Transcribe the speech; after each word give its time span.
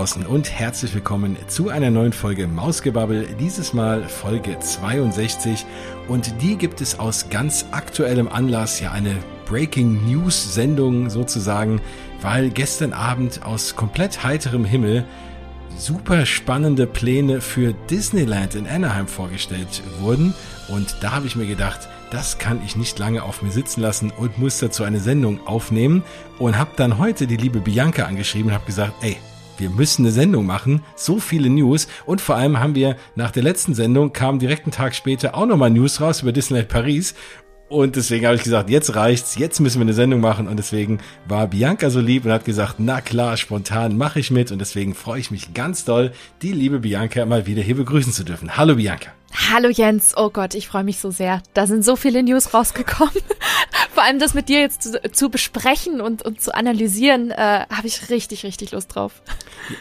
draußen 0.00 0.24
und 0.24 0.50
herzlich 0.50 0.94
willkommen 0.94 1.36
zu 1.46 1.68
einer 1.68 1.90
neuen 1.90 2.14
Folge 2.14 2.46
Mausgebabbel, 2.46 3.36
dieses 3.38 3.74
Mal 3.74 4.02
Folge 4.04 4.58
62 4.58 5.66
und 6.08 6.40
die 6.40 6.56
gibt 6.56 6.80
es 6.80 6.98
aus 6.98 7.28
ganz 7.28 7.66
aktuellem 7.70 8.26
Anlass, 8.26 8.80
ja 8.80 8.92
eine 8.92 9.14
Breaking 9.44 10.10
News 10.10 10.54
Sendung 10.54 11.10
sozusagen, 11.10 11.82
weil 12.22 12.48
gestern 12.48 12.94
Abend 12.94 13.44
aus 13.44 13.76
komplett 13.76 14.24
heiterem 14.24 14.64
Himmel 14.64 15.04
super 15.76 16.24
spannende 16.24 16.86
Pläne 16.86 17.42
für 17.42 17.74
Disneyland 17.90 18.54
in 18.54 18.66
Anaheim 18.66 19.06
vorgestellt 19.06 19.82
wurden. 20.00 20.32
Und 20.68 20.96
da 21.02 21.12
habe 21.12 21.26
ich 21.26 21.36
mir 21.36 21.46
gedacht, 21.46 21.88
das 22.10 22.38
kann 22.38 22.62
ich 22.64 22.74
nicht 22.74 22.98
lange 22.98 23.22
auf 23.22 23.42
mir 23.42 23.50
sitzen 23.50 23.82
lassen 23.82 24.10
und 24.16 24.38
muss 24.38 24.60
dazu 24.60 24.82
eine 24.82 25.00
Sendung 25.00 25.46
aufnehmen. 25.46 26.04
Und 26.38 26.56
habe 26.58 26.70
dann 26.76 26.96
heute 26.98 27.26
die 27.26 27.36
liebe 27.36 27.60
Bianca 27.60 28.04
angeschrieben 28.04 28.50
und 28.50 28.54
habe 28.54 28.66
gesagt, 28.66 28.94
ey, 29.02 29.16
wir 29.58 29.70
müssen 29.70 30.04
eine 30.04 30.12
Sendung 30.12 30.46
machen, 30.46 30.82
so 30.96 31.18
viele 31.18 31.50
News 31.50 31.88
und 32.06 32.20
vor 32.20 32.36
allem 32.36 32.60
haben 32.60 32.74
wir 32.74 32.96
nach 33.14 33.30
der 33.30 33.42
letzten 33.42 33.74
Sendung 33.74 34.12
kam 34.12 34.38
direkt 34.38 34.64
einen 34.64 34.72
Tag 34.72 34.94
später 34.94 35.34
auch 35.34 35.46
nochmal 35.46 35.70
News 35.70 36.00
raus 36.00 36.22
über 36.22 36.32
Disneyland 36.32 36.68
Paris 36.68 37.14
und 37.70 37.94
deswegen 37.94 38.26
habe 38.26 38.34
ich 38.34 38.42
gesagt, 38.42 38.68
jetzt 38.68 38.96
reicht's, 38.96 39.36
jetzt 39.36 39.60
müssen 39.60 39.78
wir 39.78 39.82
eine 39.82 39.92
Sendung 39.92 40.20
machen. 40.20 40.48
Und 40.48 40.56
deswegen 40.56 40.98
war 41.28 41.46
Bianca 41.46 41.88
so 41.88 42.00
lieb 42.00 42.24
und 42.24 42.32
hat 42.32 42.44
gesagt, 42.44 42.74
na 42.78 43.00
klar, 43.00 43.36
spontan 43.36 43.96
mache 43.96 44.18
ich 44.18 44.32
mit. 44.32 44.50
Und 44.50 44.58
deswegen 44.58 44.92
freue 44.92 45.20
ich 45.20 45.30
mich 45.30 45.54
ganz 45.54 45.84
doll, 45.84 46.10
die 46.42 46.50
liebe 46.50 46.80
Bianca 46.80 47.24
mal 47.26 47.46
wieder 47.46 47.62
hier 47.62 47.76
begrüßen 47.76 48.12
zu 48.12 48.24
dürfen. 48.24 48.56
Hallo 48.56 48.74
Bianca. 48.74 49.12
Hallo 49.32 49.68
Jens, 49.68 50.14
oh 50.16 50.30
Gott, 50.30 50.54
ich 50.54 50.66
freue 50.66 50.82
mich 50.82 50.98
so 50.98 51.10
sehr. 51.10 51.42
Da 51.54 51.66
sind 51.66 51.84
so 51.84 51.94
viele 51.94 52.22
News 52.22 52.52
rausgekommen. 52.52 53.14
Vor 53.94 54.02
allem 54.02 54.18
das 54.18 54.34
mit 54.34 54.48
dir 54.48 54.60
jetzt 54.60 54.82
zu, 54.82 55.00
zu 55.12 55.28
besprechen 55.28 56.00
und, 56.00 56.22
und 56.22 56.40
zu 56.40 56.54
analysieren, 56.54 57.30
äh, 57.30 57.66
habe 57.70 57.86
ich 57.86 58.10
richtig, 58.10 58.44
richtig 58.44 58.72
Lust 58.72 58.94
drauf. 58.94 59.22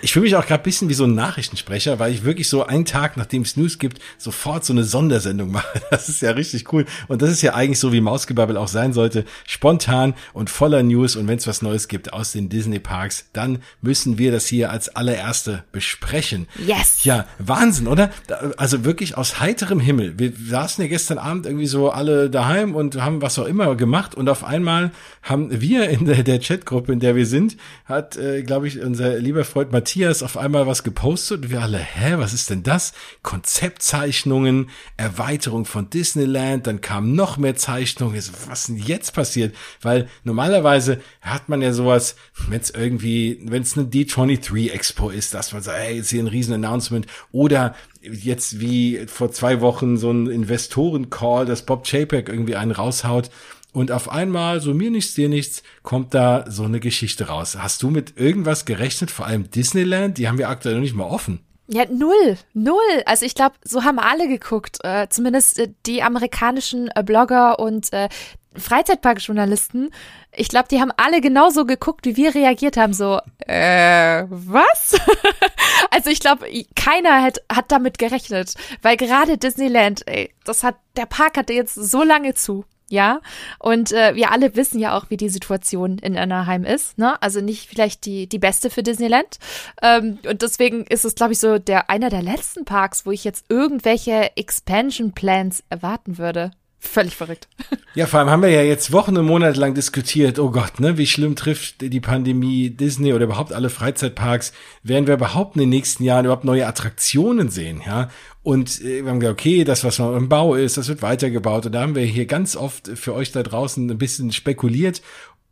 Ich 0.01 0.13
fühle 0.13 0.23
mich 0.23 0.35
auch 0.35 0.45
gerade 0.45 0.63
bisschen 0.63 0.89
wie 0.89 0.93
so 0.93 1.05
ein 1.05 1.15
Nachrichtensprecher, 1.15 1.99
weil 1.99 2.13
ich 2.13 2.23
wirklich 2.23 2.47
so 2.47 2.65
einen 2.65 2.85
Tag, 2.85 3.17
nachdem 3.17 3.41
es 3.41 3.57
News 3.57 3.79
gibt, 3.79 3.99
sofort 4.17 4.65
so 4.65 4.73
eine 4.73 4.83
Sondersendung 4.83 5.51
mache. 5.51 5.81
Das 5.89 6.09
ist 6.09 6.21
ja 6.21 6.31
richtig 6.31 6.71
cool. 6.73 6.85
Und 7.07 7.21
das 7.21 7.31
ist 7.31 7.41
ja 7.41 7.53
eigentlich 7.55 7.79
so, 7.79 7.91
wie 7.91 8.01
Mausgebabbel 8.01 8.57
auch 8.57 8.67
sein 8.67 8.93
sollte. 8.93 9.25
Spontan 9.47 10.13
und 10.33 10.49
voller 10.49 10.83
News. 10.83 11.15
Und 11.15 11.27
wenn 11.27 11.37
es 11.37 11.47
was 11.47 11.61
Neues 11.61 11.87
gibt 11.87 12.13
aus 12.13 12.31
den 12.31 12.49
Disney-Parks, 12.49 13.29
dann 13.33 13.63
müssen 13.81 14.17
wir 14.17 14.31
das 14.31 14.47
hier 14.47 14.69
als 14.69 14.89
allererste 14.89 15.63
besprechen. 15.71 16.47
Yes! 16.65 17.03
Ja, 17.03 17.25
Wahnsinn, 17.39 17.87
oder? 17.87 18.11
Also 18.57 18.83
wirklich 18.83 19.17
aus 19.17 19.38
heiterem 19.39 19.79
Himmel. 19.79 20.17
Wir 20.17 20.33
saßen 20.33 20.83
ja 20.83 20.89
gestern 20.89 21.17
Abend 21.17 21.45
irgendwie 21.45 21.67
so 21.67 21.89
alle 21.89 22.29
daheim 22.29 22.75
und 22.75 23.01
haben 23.01 23.21
was 23.21 23.39
auch 23.39 23.45
immer 23.45 23.75
gemacht 23.75 24.15
und 24.15 24.29
auf 24.29 24.43
einmal 24.43 24.91
haben 25.21 25.61
wir 25.61 25.89
in 25.89 26.05
der, 26.05 26.23
der 26.23 26.39
Chatgruppe, 26.39 26.91
in 26.93 26.99
der 26.99 27.15
wir 27.15 27.25
sind, 27.25 27.57
hat, 27.85 28.17
äh, 28.17 28.43
glaube 28.43 28.67
ich, 28.67 28.81
unser 28.81 29.17
lieber 29.17 29.45
Freund 29.45 29.71
Matthias 29.71 30.23
auf 30.23 30.37
einmal 30.37 30.67
was 30.67 30.83
gepostet 30.83 31.43
und 31.43 31.51
wir 31.51 31.61
alle, 31.61 31.77
hä, 31.77 32.15
was 32.17 32.33
ist 32.33 32.49
denn 32.49 32.63
das? 32.63 32.93
Konzeptzeichnungen, 33.21 34.69
Erweiterung 34.97 35.65
von 35.65 35.89
Disneyland, 35.89 36.67
dann 36.67 36.81
kamen 36.81 37.15
noch 37.15 37.37
mehr 37.37 37.55
Zeichnungen. 37.55 38.15
Was 38.47 38.61
ist 38.61 38.67
denn 38.69 38.77
jetzt 38.77 39.13
passiert? 39.13 39.55
Weil 39.81 40.07
normalerweise 40.23 41.01
hat 41.21 41.49
man 41.49 41.61
ja 41.61 41.73
sowas, 41.73 42.15
wenn 42.47 42.59
es 42.59 42.69
irgendwie, 42.69 43.39
wenn 43.43 43.63
es 43.63 43.77
eine 43.77 43.87
D23 43.87 44.71
Expo 44.71 45.09
ist, 45.09 45.33
dass 45.33 45.53
man 45.53 45.61
sagt, 45.61 45.77
hey, 45.77 45.97
jetzt 45.97 46.09
hier 46.09 46.23
ein 46.23 46.27
riesen 46.27 46.53
Announcement 46.53 47.07
oder 47.31 47.75
jetzt 48.01 48.59
wie 48.59 49.05
vor 49.07 49.31
zwei 49.31 49.61
Wochen 49.61 49.97
so 49.97 50.11
ein 50.11 50.27
Investoren-Call, 50.27 51.45
dass 51.45 51.65
Bob 51.65 51.85
Chapek 51.85 52.29
irgendwie 52.29 52.55
einen 52.55 52.71
raushaut. 52.71 53.29
Und 53.71 53.91
auf 53.91 54.09
einmal, 54.09 54.61
so 54.61 54.73
mir 54.73 54.89
nichts, 54.89 55.13
dir 55.13 55.29
nichts, 55.29 55.61
kommt 55.83 56.13
da 56.13 56.45
so 56.49 56.63
eine 56.63 56.79
Geschichte 56.79 57.27
raus. 57.27 57.55
Hast 57.59 57.83
du 57.83 57.89
mit 57.89 58.17
irgendwas 58.17 58.65
gerechnet? 58.65 59.11
Vor 59.11 59.27
allem 59.27 59.51
Disneyland? 59.51 60.17
Die 60.17 60.27
haben 60.27 60.39
wir 60.39 60.49
aktuell 60.49 60.75
noch 60.75 60.81
nicht 60.81 60.95
mal 60.95 61.05
offen. 61.05 61.41
Ja, 61.71 61.85
null, 61.85 62.35
null. 62.55 63.03
Also 63.05 63.27
ich 63.27 63.35
glaube, 63.35 63.53
so 63.63 63.83
haben 63.83 63.99
alle 63.99 64.27
geguckt. 64.27 64.79
Äh, 64.83 65.07
zumindest 65.09 65.59
äh, 65.59 65.71
die 65.85 66.01
amerikanischen 66.01 66.89
äh, 66.95 67.03
Blogger 67.03 67.59
und 67.59 67.93
äh, 67.93 68.09
Freizeitparkjournalisten. 68.55 69.91
Ich 70.35 70.49
glaube, 70.49 70.67
die 70.69 70.79
haben 70.81 70.91
alle 70.97 71.21
genauso 71.21 71.65
geguckt, 71.65 72.05
wie 72.05 72.17
wir 72.17 72.33
reagiert 72.33 72.77
haben. 72.77 72.93
So, 72.93 73.19
äh, 73.39 74.25
was? 74.29 74.95
also 75.91 76.09
ich 76.09 76.19
glaube, 76.19 76.47
keiner 76.75 77.21
hat, 77.21 77.41
hat 77.51 77.71
damit 77.71 77.97
gerechnet. 77.97 78.53
Weil 78.81 78.97
gerade 78.97 79.37
Disneyland, 79.37 80.07
ey, 80.07 80.33
das 80.45 80.63
hat, 80.63 80.75
der 80.97 81.05
Park 81.05 81.37
hatte 81.37 81.53
jetzt 81.53 81.75
so 81.75 82.03
lange 82.03 82.33
zu. 82.33 82.65
Ja, 82.91 83.21
und 83.59 83.91
äh, 83.91 84.15
wir 84.15 84.31
alle 84.31 84.55
wissen 84.55 84.79
ja 84.79 84.97
auch, 84.97 85.11
wie 85.11 85.17
die 85.17 85.29
Situation 85.29 85.99
in 85.99 86.17
Anaheim 86.17 86.65
ist. 86.65 86.97
Ne? 86.97 87.21
Also 87.21 87.39
nicht 87.39 87.69
vielleicht 87.69 88.05
die, 88.05 88.27
die 88.27 88.39
beste 88.39 88.71
für 88.71 88.81
Disneyland. 88.81 89.37
Ähm, 89.83 90.17
und 90.27 90.41
deswegen 90.41 90.85
ist 90.85 91.05
es, 91.05 91.13
glaube 91.13 91.33
ich, 91.33 91.39
so 91.39 91.59
der 91.59 91.91
einer 91.91 92.09
der 92.09 92.23
letzten 92.23 92.65
Parks, 92.65 93.05
wo 93.05 93.11
ich 93.11 93.23
jetzt 93.23 93.45
irgendwelche 93.47 94.35
Expansion 94.35 95.11
Plans 95.11 95.63
erwarten 95.69 96.17
würde. 96.17 96.49
Völlig 96.79 97.15
verrückt. 97.15 97.47
Ja, 97.95 98.05
vor 98.05 98.19
allem 98.19 98.29
haben 98.29 98.43
wir 98.43 98.51
ja 98.51 98.61
jetzt 98.61 98.91
Wochen 98.91 99.17
und 99.17 99.25
Monate 99.25 99.59
lang 99.59 99.73
diskutiert, 99.73 100.37
oh 100.37 100.51
Gott, 100.51 100.79
ne, 100.79 100.99
wie 100.99 101.07
schlimm 101.07 101.35
trifft 101.35 101.81
die 101.81 101.99
Pandemie 101.99 102.69
Disney 102.69 103.13
oder 103.13 103.25
überhaupt 103.25 103.51
alle 103.51 103.71
Freizeitparks? 103.71 104.53
Werden 104.83 105.07
wir 105.07 105.15
überhaupt 105.15 105.55
in 105.55 105.61
den 105.61 105.69
nächsten 105.69 106.03
Jahren 106.03 106.25
überhaupt 106.25 106.43
neue 106.43 106.67
Attraktionen 106.67 107.49
sehen, 107.49 107.81
ja? 107.83 108.11
Und 108.43 108.79
äh, 108.81 109.03
wir 109.03 109.09
haben 109.09 109.19
gesagt, 109.19 109.39
okay, 109.39 109.63
das, 109.63 109.83
was 109.83 109.97
noch 109.97 110.15
im 110.15 110.29
Bau 110.29 110.53
ist, 110.53 110.77
das 110.77 110.87
wird 110.87 111.01
weitergebaut. 111.01 111.65
Und 111.65 111.71
da 111.71 111.81
haben 111.81 111.95
wir 111.95 112.03
hier 112.03 112.27
ganz 112.27 112.55
oft 112.55 112.87
für 112.93 113.15
euch 113.15 113.31
da 113.31 113.41
draußen 113.41 113.89
ein 113.89 113.97
bisschen 113.97 114.31
spekuliert. 114.31 115.01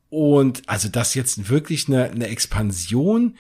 Und 0.10 0.62
also, 0.68 0.90
dass 0.90 1.16
jetzt 1.16 1.50
wirklich 1.50 1.88
eine, 1.88 2.12
eine 2.12 2.28
Expansion 2.28 3.36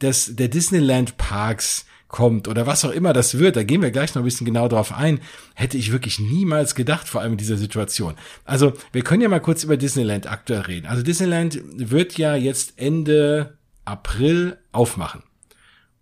des, 0.00 0.36
der 0.36 0.48
Disneyland 0.48 1.16
Parks 1.16 1.84
kommt 2.08 2.48
oder 2.48 2.66
was 2.66 2.84
auch 2.84 2.90
immer 2.90 3.12
das 3.12 3.38
wird, 3.38 3.56
da 3.56 3.62
gehen 3.62 3.82
wir 3.82 3.90
gleich 3.90 4.14
noch 4.14 4.22
ein 4.22 4.24
bisschen 4.24 4.44
genau 4.44 4.68
drauf 4.68 4.92
ein, 4.92 5.20
hätte 5.54 5.76
ich 5.76 5.92
wirklich 5.92 6.20
niemals 6.20 6.74
gedacht, 6.74 7.08
vor 7.08 7.20
allem 7.20 7.32
in 7.32 7.38
dieser 7.38 7.56
Situation. 7.56 8.14
Also, 8.44 8.72
wir 8.92 9.02
können 9.02 9.22
ja 9.22 9.28
mal 9.28 9.40
kurz 9.40 9.64
über 9.64 9.76
Disneyland 9.76 10.30
aktuell 10.30 10.60
reden. 10.60 10.86
Also 10.86 11.02
Disneyland 11.02 11.60
wird 11.76 12.16
ja 12.18 12.36
jetzt 12.36 12.74
Ende 12.76 13.58
April 13.84 14.58
aufmachen. 14.72 15.22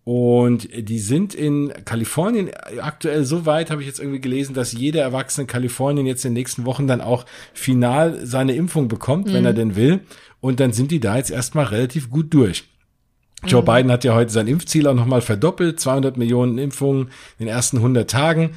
Und 0.04 0.69
die 0.76 0.98
sind 0.98 1.34
in 1.34 1.72
Kalifornien 1.87 2.50
aktuell 2.82 3.25
so 3.25 3.47
weit, 3.47 3.71
habe 3.71 3.81
ich 3.81 3.88
jetzt 3.88 4.00
irgendwie 4.00 4.21
gelesen, 4.21 4.53
dass 4.53 4.72
jeder 4.72 5.00
Erwachsene 5.00 5.44
in 5.44 5.48
Kalifornien 5.48 6.06
jetzt 6.06 6.26
in 6.26 6.32
den 6.32 6.41
nächsten 6.41 6.66
Wochen 6.66 6.86
dann 6.86 7.00
auch 7.00 7.25
final 7.54 8.26
seine 8.26 8.54
Impfung 8.54 8.88
bekommt, 8.88 9.28
mhm. 9.28 9.32
wenn 9.32 9.44
er 9.47 9.54
denn 9.54 9.76
will. 9.76 10.00
Und 10.41 10.60
dann 10.60 10.75
sind 10.75 10.91
die 10.91 11.00
da 11.00 11.16
jetzt 11.16 11.31
erstmal 11.31 11.65
relativ 11.65 12.10
gut 12.10 12.34
durch. 12.34 12.65
Joe 13.47 13.62
mhm. 13.62 13.66
Biden 13.66 13.93
hat 13.93 14.05
ja 14.05 14.15
heute 14.15 14.31
sein 14.31 14.47
Impfziel 14.47 14.87
auch 14.87 14.94
nochmal 14.94 15.21
verdoppelt, 15.21 15.81
200 15.81 16.16
Millionen 16.16 16.59
Impfungen 16.59 17.09
in 17.38 17.47
den 17.47 17.49
ersten 17.49 17.78
100 17.78 18.10
Tagen. 18.10 18.50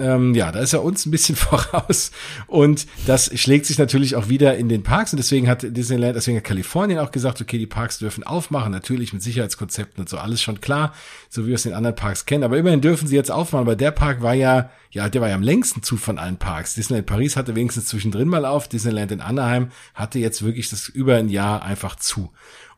Ähm, 0.00 0.34
ja, 0.34 0.52
da 0.52 0.60
ist 0.60 0.72
er 0.72 0.82
uns 0.82 1.06
ein 1.06 1.10
bisschen 1.10 1.36
voraus 1.36 2.12
und 2.46 2.86
das 3.06 3.30
schlägt 3.38 3.66
sich 3.66 3.78
natürlich 3.78 4.16
auch 4.16 4.28
wieder 4.28 4.56
in 4.56 4.68
den 4.68 4.82
Parks 4.82 5.12
und 5.12 5.18
deswegen 5.18 5.48
hat 5.48 5.62
Disneyland, 5.62 6.16
deswegen 6.16 6.36
hat 6.38 6.44
Kalifornien 6.44 6.98
auch 6.98 7.10
gesagt, 7.10 7.40
okay, 7.40 7.58
die 7.58 7.66
Parks 7.66 7.98
dürfen 7.98 8.24
aufmachen, 8.24 8.72
natürlich 8.72 9.12
mit 9.12 9.22
Sicherheitskonzepten 9.22 10.00
und 10.00 10.08
so, 10.08 10.18
alles 10.18 10.42
schon 10.42 10.60
klar, 10.60 10.94
so 11.28 11.44
wie 11.44 11.48
wir 11.48 11.54
es 11.56 11.66
in 11.66 11.74
anderen 11.74 11.96
Parks 11.96 12.26
kennen, 12.26 12.44
aber 12.44 12.58
immerhin 12.58 12.80
dürfen 12.80 13.08
sie 13.08 13.16
jetzt 13.16 13.30
aufmachen, 13.30 13.66
weil 13.66 13.76
der 13.76 13.90
Park 13.90 14.22
war 14.22 14.34
ja, 14.34 14.70
ja, 14.90 15.08
der 15.08 15.20
war 15.20 15.28
ja 15.28 15.34
am 15.34 15.42
längsten 15.42 15.82
zu 15.82 15.96
von 15.96 16.18
allen 16.18 16.36
Parks. 16.36 16.74
Disneyland 16.74 17.06
Paris 17.06 17.36
hatte 17.36 17.54
wenigstens 17.54 17.86
zwischendrin 17.86 18.28
mal 18.28 18.44
auf, 18.44 18.68
Disneyland 18.68 19.12
in 19.12 19.20
Anaheim 19.20 19.68
hatte 19.94 20.18
jetzt 20.18 20.42
wirklich 20.42 20.68
das 20.70 20.88
über 20.88 21.16
ein 21.16 21.28
Jahr 21.28 21.62
einfach 21.62 21.96
zu 21.96 22.30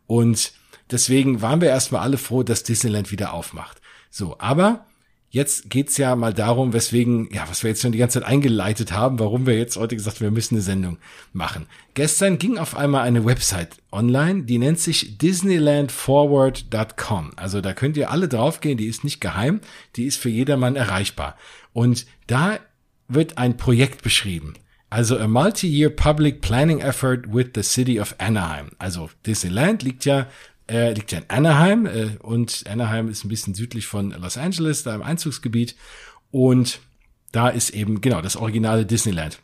und 0.06 0.52
Deswegen 0.90 1.42
waren 1.42 1.60
wir 1.60 1.68
erstmal 1.68 2.02
alle 2.02 2.18
froh, 2.18 2.42
dass 2.42 2.62
Disneyland 2.62 3.10
wieder 3.10 3.32
aufmacht. 3.32 3.80
So, 4.10 4.36
aber 4.38 4.86
jetzt 5.34 5.68
geht's 5.68 5.96
ja 5.96 6.14
mal 6.14 6.32
darum, 6.32 6.72
weswegen, 6.72 7.28
ja, 7.32 7.42
was 7.48 7.64
wir 7.64 7.70
jetzt 7.70 7.82
schon 7.82 7.90
die 7.90 7.98
ganze 7.98 8.20
Zeit 8.20 8.28
eingeleitet 8.28 8.92
haben, 8.92 9.18
warum 9.18 9.46
wir 9.46 9.58
jetzt 9.58 9.76
heute 9.76 9.96
gesagt 9.96 10.20
wir 10.20 10.30
müssen 10.30 10.54
eine 10.54 10.62
Sendung 10.62 10.98
machen. 11.32 11.66
Gestern 11.94 12.38
ging 12.38 12.56
auf 12.56 12.76
einmal 12.76 13.02
eine 13.02 13.24
Website 13.24 13.78
online, 13.90 14.44
die 14.44 14.58
nennt 14.58 14.78
sich 14.78 15.18
disneylandforward.com. 15.18 17.32
Also 17.34 17.60
da 17.60 17.72
könnt 17.72 17.96
ihr 17.96 18.12
alle 18.12 18.28
draufgehen, 18.28 18.78
die 18.78 18.86
ist 18.86 19.02
nicht 19.02 19.20
geheim, 19.20 19.60
die 19.96 20.04
ist 20.04 20.18
für 20.18 20.30
jedermann 20.30 20.76
erreichbar. 20.76 21.36
Und 21.72 22.06
da 22.28 22.60
wird 23.08 23.36
ein 23.36 23.56
Projekt 23.56 24.02
beschrieben. 24.02 24.54
Also 24.88 25.18
a 25.18 25.26
multi-year 25.26 25.90
public 25.90 26.40
planning 26.40 26.80
effort 26.80 27.22
with 27.26 27.46
the 27.56 27.64
city 27.64 27.98
of 27.98 28.14
Anaheim. 28.18 28.70
Also 28.78 29.10
Disneyland 29.26 29.82
liegt 29.82 30.04
ja 30.04 30.28
äh, 30.68 30.92
liegt 30.92 31.12
ja 31.12 31.18
in 31.18 31.24
Anaheim 31.28 31.86
äh, 31.86 32.16
und 32.20 32.64
Anaheim 32.68 33.08
ist 33.08 33.24
ein 33.24 33.28
bisschen 33.28 33.54
südlich 33.54 33.86
von 33.86 34.10
Los 34.10 34.36
Angeles, 34.36 34.82
da 34.82 34.94
im 34.94 35.02
Einzugsgebiet. 35.02 35.76
Und 36.30 36.80
da 37.32 37.48
ist 37.48 37.70
eben 37.70 38.00
genau 38.00 38.22
das 38.22 38.36
originale 38.36 38.86
Disneyland. 38.86 39.40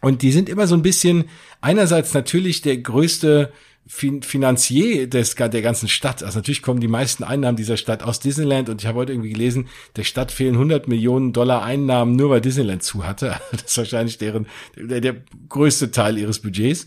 Und 0.00 0.22
die 0.22 0.32
sind 0.32 0.48
immer 0.48 0.66
so 0.66 0.74
ein 0.74 0.82
bisschen, 0.82 1.24
einerseits 1.60 2.12
natürlich 2.14 2.60
der 2.60 2.76
größte 2.76 3.52
fin 3.86 4.22
Finanzier 4.22 5.08
des, 5.08 5.34
der 5.34 5.62
ganzen 5.62 5.88
Stadt. 5.88 6.22
Also 6.22 6.38
natürlich 6.38 6.62
kommen 6.62 6.80
die 6.80 6.88
meisten 6.88 7.24
Einnahmen 7.24 7.56
dieser 7.56 7.76
Stadt 7.76 8.02
aus 8.02 8.20
Disneyland 8.20 8.68
und 8.68 8.80
ich 8.80 8.86
habe 8.86 8.98
heute 8.98 9.12
irgendwie 9.12 9.30
gelesen, 9.30 9.68
der 9.96 10.04
Stadt 10.04 10.30
fehlen 10.30 10.54
100 10.54 10.88
Millionen 10.88 11.32
Dollar 11.32 11.62
Einnahmen, 11.62 12.16
nur 12.16 12.30
weil 12.30 12.40
Disneyland 12.40 12.82
zu 12.82 13.04
hatte. 13.04 13.40
Das 13.50 13.62
ist 13.64 13.78
wahrscheinlich 13.78 14.18
deren, 14.18 14.46
der, 14.76 15.00
der 15.00 15.16
größte 15.48 15.90
Teil 15.90 16.18
ihres 16.18 16.40
Budgets. 16.40 16.86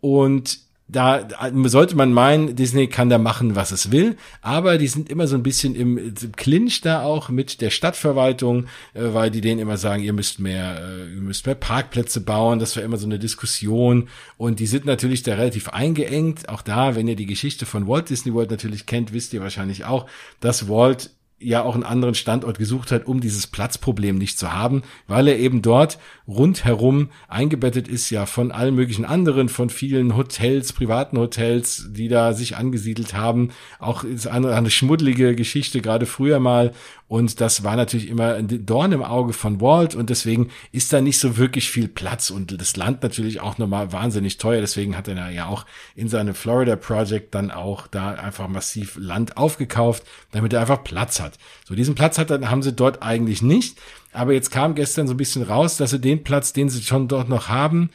Und 0.00 0.65
da 0.88 1.28
sollte 1.64 1.96
man 1.96 2.12
meinen, 2.12 2.54
Disney 2.54 2.86
kann 2.86 3.10
da 3.10 3.18
machen, 3.18 3.56
was 3.56 3.72
es 3.72 3.90
will, 3.90 4.16
aber 4.40 4.78
die 4.78 4.86
sind 4.86 5.08
immer 5.10 5.26
so 5.26 5.34
ein 5.34 5.42
bisschen 5.42 5.74
im, 5.74 6.14
Clinch 6.36 6.80
da 6.80 7.02
auch 7.02 7.28
mit 7.28 7.60
der 7.60 7.70
Stadtverwaltung, 7.70 8.66
äh, 8.94 9.02
weil 9.12 9.30
die 9.30 9.40
denen 9.40 9.60
immer 9.60 9.78
sagen, 9.78 10.04
ihr 10.04 10.12
müsst 10.12 10.38
mehr, 10.38 10.80
äh, 10.80 11.14
ihr 11.14 11.20
müsst 11.20 11.44
mehr 11.44 11.56
Parkplätze 11.56 12.20
bauen, 12.20 12.60
das 12.60 12.76
war 12.76 12.84
immer 12.84 12.98
so 12.98 13.06
eine 13.06 13.18
Diskussion. 13.18 14.08
Und 14.36 14.60
die 14.60 14.66
sind 14.66 14.84
natürlich 14.84 15.24
da 15.24 15.34
relativ 15.34 15.70
eingeengt, 15.70 16.48
auch 16.48 16.62
da, 16.62 16.94
wenn 16.94 17.08
ihr 17.08 17.16
die 17.16 17.26
Geschichte 17.26 17.66
von 17.66 17.88
Walt 17.88 18.08
Disney 18.08 18.32
World 18.32 18.50
natürlich 18.50 18.86
kennt, 18.86 19.12
wisst 19.12 19.32
ihr 19.32 19.40
wahrscheinlich 19.40 19.84
auch, 19.84 20.06
dass 20.40 20.68
Walt 20.68 21.10
ja 21.38 21.62
auch 21.62 21.74
einen 21.74 21.84
anderen 21.84 22.14
Standort 22.14 22.58
gesucht 22.58 22.90
hat, 22.90 23.06
um 23.06 23.20
dieses 23.20 23.46
Platzproblem 23.46 24.16
nicht 24.16 24.38
zu 24.38 24.52
haben, 24.52 24.82
weil 25.06 25.28
er 25.28 25.38
eben 25.38 25.60
dort 25.60 25.98
rundherum 26.26 27.10
eingebettet 27.28 27.88
ist 27.88 28.08
ja 28.08 28.24
von 28.24 28.50
allen 28.52 28.74
möglichen 28.74 29.04
anderen, 29.04 29.50
von 29.50 29.68
vielen 29.68 30.16
Hotels, 30.16 30.72
privaten 30.72 31.18
Hotels, 31.18 31.88
die 31.90 32.08
da 32.08 32.32
sich 32.32 32.56
angesiedelt 32.56 33.14
haben. 33.14 33.50
Auch 33.78 34.02
ist 34.02 34.26
eine, 34.26 34.54
eine 34.54 34.70
schmuddelige 34.70 35.36
Geschichte, 35.36 35.82
gerade 35.82 36.06
früher 36.06 36.40
mal. 36.40 36.72
Und 37.08 37.40
das 37.40 37.62
war 37.62 37.76
natürlich 37.76 38.08
immer 38.08 38.34
ein 38.34 38.66
Dorn 38.66 38.90
im 38.90 39.02
Auge 39.02 39.32
von 39.32 39.60
Walt 39.60 39.94
und 39.94 40.10
deswegen 40.10 40.50
ist 40.72 40.92
da 40.92 41.00
nicht 41.00 41.20
so 41.20 41.36
wirklich 41.36 41.70
viel 41.70 41.86
Platz 41.86 42.30
und 42.30 42.60
das 42.60 42.76
Land 42.76 43.04
natürlich 43.04 43.40
auch 43.40 43.58
nochmal 43.58 43.92
wahnsinnig 43.92 44.38
teuer. 44.38 44.60
Deswegen 44.60 44.96
hat 44.96 45.06
er 45.06 45.30
ja 45.30 45.46
auch 45.46 45.66
in 45.94 46.08
seinem 46.08 46.34
Florida 46.34 46.74
Project 46.74 47.32
dann 47.34 47.52
auch 47.52 47.86
da 47.86 48.10
einfach 48.10 48.48
massiv 48.48 48.96
Land 48.98 49.36
aufgekauft, 49.36 50.02
damit 50.32 50.52
er 50.52 50.62
einfach 50.62 50.82
Platz 50.82 51.20
hat. 51.20 51.25
So 51.66 51.74
diesen 51.74 51.94
Platz 51.94 52.18
hat 52.18 52.30
haben 52.30 52.62
sie 52.62 52.72
dort 52.72 53.02
eigentlich 53.02 53.42
nicht. 53.42 53.78
Aber 54.12 54.32
jetzt 54.32 54.50
kam 54.50 54.74
gestern 54.74 55.06
so 55.06 55.14
ein 55.14 55.18
bisschen 55.18 55.42
raus, 55.42 55.76
dass 55.76 55.90
sie 55.90 56.00
den 56.00 56.24
Platz, 56.24 56.52
den 56.52 56.68
sie 56.68 56.82
schon 56.82 57.08
dort 57.08 57.28
noch 57.28 57.48
haben, 57.48 57.90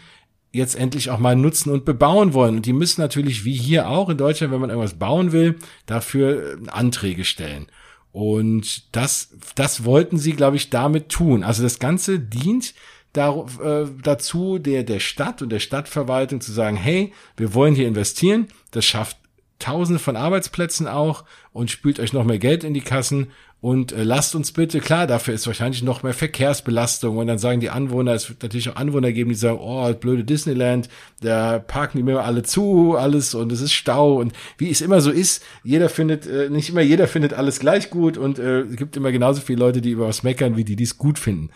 jetzt 0.51 0.75
endlich 0.75 1.09
auch 1.09 1.19
mal 1.19 1.35
nutzen 1.35 1.71
und 1.71 1.85
bebauen 1.85 2.33
wollen. 2.33 2.57
Und 2.57 2.65
die 2.65 2.73
müssen 2.73 3.01
natürlich, 3.01 3.45
wie 3.45 3.53
hier 3.53 3.89
auch 3.89 4.09
in 4.09 4.17
Deutschland, 4.17 4.51
wenn 4.51 4.61
man 4.61 4.69
irgendwas 4.69 4.99
bauen 4.99 5.31
will, 5.31 5.57
dafür 5.85 6.57
äh, 6.61 6.69
Anträge 6.69 7.23
stellen. 7.23 7.67
Und 8.11 8.93
das, 8.95 9.29
das 9.55 9.85
wollten 9.85 10.17
sie, 10.17 10.33
glaube 10.33 10.57
ich, 10.57 10.69
damit 10.69 11.09
tun. 11.09 11.43
Also 11.43 11.63
das 11.63 11.79
Ganze 11.79 12.19
dient 12.19 12.73
darauf, 13.13 13.61
äh, 13.61 13.85
dazu, 14.03 14.59
der, 14.59 14.83
der 14.83 14.99
Stadt 14.99 15.41
und 15.41 15.49
der 15.49 15.59
Stadtverwaltung 15.59 16.41
zu 16.41 16.51
sagen, 16.51 16.75
hey, 16.75 17.13
wir 17.37 17.53
wollen 17.53 17.75
hier 17.75 17.87
investieren. 17.87 18.47
Das 18.71 18.85
schafft 18.85 19.17
Tausende 19.59 19.99
von 19.99 20.15
Arbeitsplätzen 20.15 20.87
auch 20.87 21.23
und 21.53 21.69
spült 21.69 22.00
euch 22.00 22.13
noch 22.13 22.24
mehr 22.24 22.39
Geld 22.39 22.63
in 22.63 22.74
die 22.74 22.81
Kassen 22.81 23.27
und 23.62 23.92
äh, 23.92 24.03
lasst 24.03 24.33
uns 24.33 24.53
bitte, 24.53 24.80
klar, 24.80 25.06
dafür 25.06 25.36
ist 25.36 25.45
wahrscheinlich 25.45 25.83
noch 25.83 26.01
mehr 26.01 26.15
Verkehrsbelastung 26.15 27.18
und 27.18 27.27
dann 27.27 27.38
sagen 27.38 27.59
die 27.59 27.69
Anwohner, 27.69 28.13
es 28.13 28.27
wird 28.27 28.42
natürlich 28.42 28.69
auch 28.69 28.75
Anwohner 28.75 29.12
geben, 29.12 29.30
die 29.30 29.36
sagen, 29.36 29.59
oh, 29.62 29.94
blöde 29.94 30.24
Disneyland, 30.24 30.89
da 31.21 31.59
parken 31.59 31.98
die 31.98 32.03
mir 32.03 32.24
alle 32.24 32.42
zu, 32.42 32.95
alles 32.98 33.36
und 33.36 33.51
es 33.51 33.62
ist 33.62 33.74
Stau 33.74 34.15
und 34.15 34.33
wie 34.57 34.71
es 34.71 34.81
immer 34.81 35.00
so 35.01 35.12
ist, 35.12 35.44
jeder 35.63 35.89
findet, 35.89 36.25
äh, 36.25 36.50
nicht 36.50 36.69
immer 36.69 36.81
jeder 36.81 37.07
findet 37.07 37.33
alles 37.33 37.59
gleich 37.59 37.92
gut 37.92 38.18
und 38.18 38.39
äh, 38.39 38.62
es 38.62 38.77
gibt 38.77 38.98
immer 38.98 39.12
genauso 39.12 39.42
viele 39.42 39.59
Leute, 39.59 39.81
die 39.81 39.92
über 39.92 40.07
was 40.07 40.24
meckern, 40.24 40.57
wie 40.57 40.63
die 40.63 40.75
dies 40.75 40.98
gut 40.98 41.19
finden. 41.19 41.51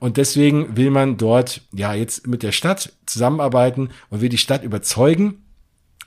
Und 0.00 0.16
deswegen 0.16 0.76
will 0.76 0.90
man 0.90 1.16
dort 1.16 1.62
ja 1.72 1.94
jetzt 1.94 2.26
mit 2.26 2.42
der 2.42 2.52
Stadt 2.52 2.92
zusammenarbeiten 3.06 3.90
und 4.10 4.20
will 4.20 4.28
die 4.28 4.38
Stadt 4.38 4.64
überzeugen, 4.64 5.44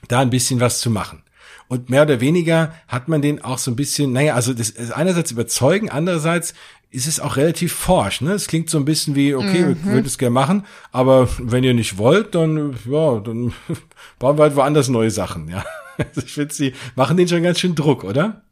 da 0.08 0.20
ein 0.20 0.30
bisschen 0.30 0.60
was 0.60 0.80
zu 0.80 0.90
machen. 0.90 1.22
Und 1.68 1.90
mehr 1.90 2.02
oder 2.02 2.20
weniger 2.20 2.72
hat 2.88 3.08
man 3.08 3.20
den 3.20 3.44
auch 3.44 3.58
so 3.58 3.70
ein 3.70 3.76
bisschen, 3.76 4.12
naja, 4.12 4.34
also 4.34 4.54
das 4.54 4.70
ist 4.70 4.90
einerseits 4.90 5.30
überzeugen, 5.30 5.90
andererseits 5.90 6.54
ist 6.90 7.06
es 7.06 7.20
auch 7.20 7.36
relativ 7.36 7.74
forsch. 7.74 8.22
Ne? 8.22 8.32
Es 8.32 8.46
klingt 8.46 8.70
so 8.70 8.78
ein 8.78 8.86
bisschen 8.86 9.14
wie, 9.14 9.34
okay, 9.34 9.62
mhm. 9.62 9.84
wir 9.84 9.92
würden 9.92 10.06
es 10.06 10.16
gerne 10.16 10.32
machen, 10.32 10.64
aber 10.90 11.28
wenn 11.38 11.64
ihr 11.64 11.74
nicht 11.74 11.98
wollt, 11.98 12.34
dann, 12.34 12.76
ja, 12.88 13.20
dann 13.20 13.52
bauen 14.18 14.38
wir 14.38 14.44
halt 14.44 14.56
woanders 14.56 14.88
neue 14.88 15.10
Sachen. 15.10 15.48
Ja, 15.48 15.64
also 15.98 16.22
ich 16.22 16.32
finde, 16.32 16.54
sie 16.54 16.72
machen 16.96 17.16
den 17.16 17.28
schon 17.28 17.42
ganz 17.42 17.60
schön 17.60 17.74
Druck, 17.74 18.04
oder? 18.04 18.42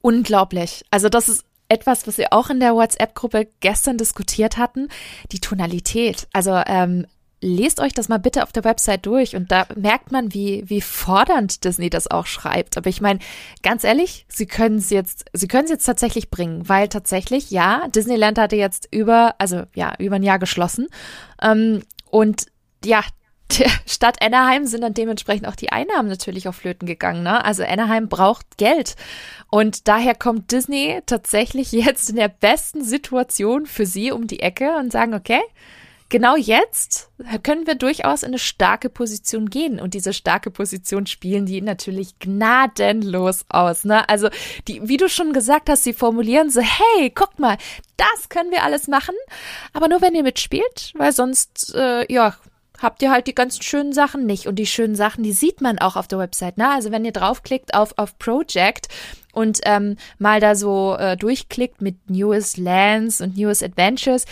Unglaublich. 0.00 0.84
Also 0.90 1.08
das 1.08 1.28
ist 1.28 1.44
etwas, 1.68 2.06
was 2.06 2.18
wir 2.18 2.32
auch 2.32 2.50
in 2.50 2.60
der 2.60 2.74
WhatsApp-Gruppe 2.74 3.48
gestern 3.60 3.98
diskutiert 3.98 4.58
hatten, 4.58 4.88
die 5.32 5.40
Tonalität. 5.40 6.28
Also 6.32 6.60
ähm, 6.66 7.06
lest 7.44 7.80
euch 7.80 7.92
das 7.92 8.08
mal 8.08 8.18
bitte 8.18 8.42
auf 8.42 8.52
der 8.52 8.64
Website 8.64 9.06
durch 9.06 9.36
und 9.36 9.52
da 9.52 9.66
merkt 9.76 10.10
man, 10.10 10.32
wie, 10.32 10.64
wie 10.66 10.80
fordernd 10.80 11.64
Disney 11.64 11.90
das 11.90 12.10
auch 12.10 12.26
schreibt. 12.26 12.76
Aber 12.76 12.88
ich 12.88 13.00
meine, 13.00 13.20
ganz 13.62 13.84
ehrlich, 13.84 14.24
sie 14.28 14.46
können 14.46 14.78
es 14.78 14.90
jetzt, 14.90 15.26
sie 15.32 15.46
können 15.46 15.64
es 15.64 15.70
jetzt 15.70 15.84
tatsächlich 15.84 16.30
bringen, 16.30 16.68
weil 16.68 16.88
tatsächlich, 16.88 17.50
ja, 17.50 17.86
Disneyland 17.88 18.38
hatte 18.38 18.56
jetzt 18.56 18.88
über, 18.90 19.34
also 19.38 19.64
ja, 19.74 19.94
über 19.98 20.16
ein 20.16 20.22
Jahr 20.22 20.38
geschlossen. 20.38 20.88
Ähm, 21.42 21.82
und 22.10 22.46
ja, 22.84 23.02
der 23.58 23.70
Stadt 23.86 24.22
Anaheim 24.22 24.66
sind 24.66 24.80
dann 24.80 24.94
dementsprechend 24.94 25.46
auch 25.46 25.56
die 25.56 25.70
Einnahmen 25.70 26.08
natürlich 26.08 26.48
auf 26.48 26.56
Flöten 26.56 26.86
gegangen. 26.86 27.22
Ne? 27.22 27.44
Also 27.44 27.62
Anaheim 27.62 28.08
braucht 28.08 28.56
Geld. 28.56 28.96
Und 29.50 29.86
daher 29.86 30.14
kommt 30.14 30.50
Disney 30.50 31.00
tatsächlich 31.04 31.72
jetzt 31.72 32.08
in 32.08 32.16
der 32.16 32.28
besten 32.28 32.82
Situation 32.82 33.66
für 33.66 33.84
sie 33.84 34.12
um 34.12 34.26
die 34.26 34.40
Ecke 34.40 34.76
und 34.78 34.90
sagen, 34.90 35.12
okay, 35.12 35.42
genau 36.14 36.36
jetzt 36.36 37.10
können 37.42 37.66
wir 37.66 37.74
durchaus 37.74 38.22
in 38.22 38.28
eine 38.28 38.38
starke 38.38 38.88
Position 38.88 39.50
gehen. 39.50 39.80
Und 39.80 39.94
diese 39.94 40.12
starke 40.12 40.52
Position 40.52 41.06
spielen 41.06 41.44
die 41.44 41.60
natürlich 41.60 42.20
gnadenlos 42.20 43.44
aus. 43.48 43.82
Ne? 43.82 44.08
Also, 44.08 44.28
die, 44.68 44.86
wie 44.86 44.96
du 44.96 45.08
schon 45.08 45.32
gesagt 45.32 45.68
hast, 45.68 45.82
sie 45.82 45.92
formulieren 45.92 46.50
so, 46.50 46.60
hey, 46.60 47.10
guck 47.12 47.40
mal, 47.40 47.58
das 47.96 48.28
können 48.28 48.52
wir 48.52 48.62
alles 48.62 48.86
machen, 48.86 49.16
aber 49.72 49.88
nur 49.88 50.02
wenn 50.02 50.14
ihr 50.14 50.22
mitspielt, 50.22 50.92
weil 50.94 51.10
sonst, 51.10 51.74
äh, 51.74 52.12
ja, 52.12 52.36
habt 52.80 53.02
ihr 53.02 53.10
halt 53.10 53.26
die 53.26 53.34
ganz 53.34 53.64
schönen 53.64 53.92
Sachen 53.92 54.24
nicht. 54.24 54.46
Und 54.46 54.54
die 54.54 54.66
schönen 54.66 54.94
Sachen, 54.94 55.24
die 55.24 55.32
sieht 55.32 55.60
man 55.60 55.80
auch 55.80 55.96
auf 55.96 56.06
der 56.06 56.20
Website. 56.20 56.58
Ne? 56.58 56.70
Also 56.70 56.92
wenn 56.92 57.04
ihr 57.04 57.12
draufklickt 57.12 57.74
auf, 57.74 57.94
auf 57.96 58.18
Project 58.20 58.86
und 59.32 59.58
ähm, 59.64 59.96
mal 60.18 60.38
da 60.38 60.54
so 60.54 60.94
äh, 60.96 61.16
durchklickt 61.16 61.80
mit 61.82 62.08
Newest 62.08 62.56
Lands 62.56 63.20
und 63.20 63.36
Newest 63.36 63.64
Adventures, 63.64 64.26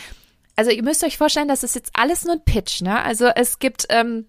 also 0.57 0.71
ihr 0.71 0.83
müsst 0.83 1.05
euch 1.05 1.17
vorstellen, 1.17 1.49
das 1.49 1.63
ist 1.63 1.75
jetzt 1.75 1.91
alles 1.95 2.25
nur 2.25 2.35
ein 2.35 2.45
Pitch, 2.45 2.83
ne? 2.83 3.03
Also 3.03 3.27
es 3.27 3.59
gibt 3.59 3.87
ähm, 3.89 4.27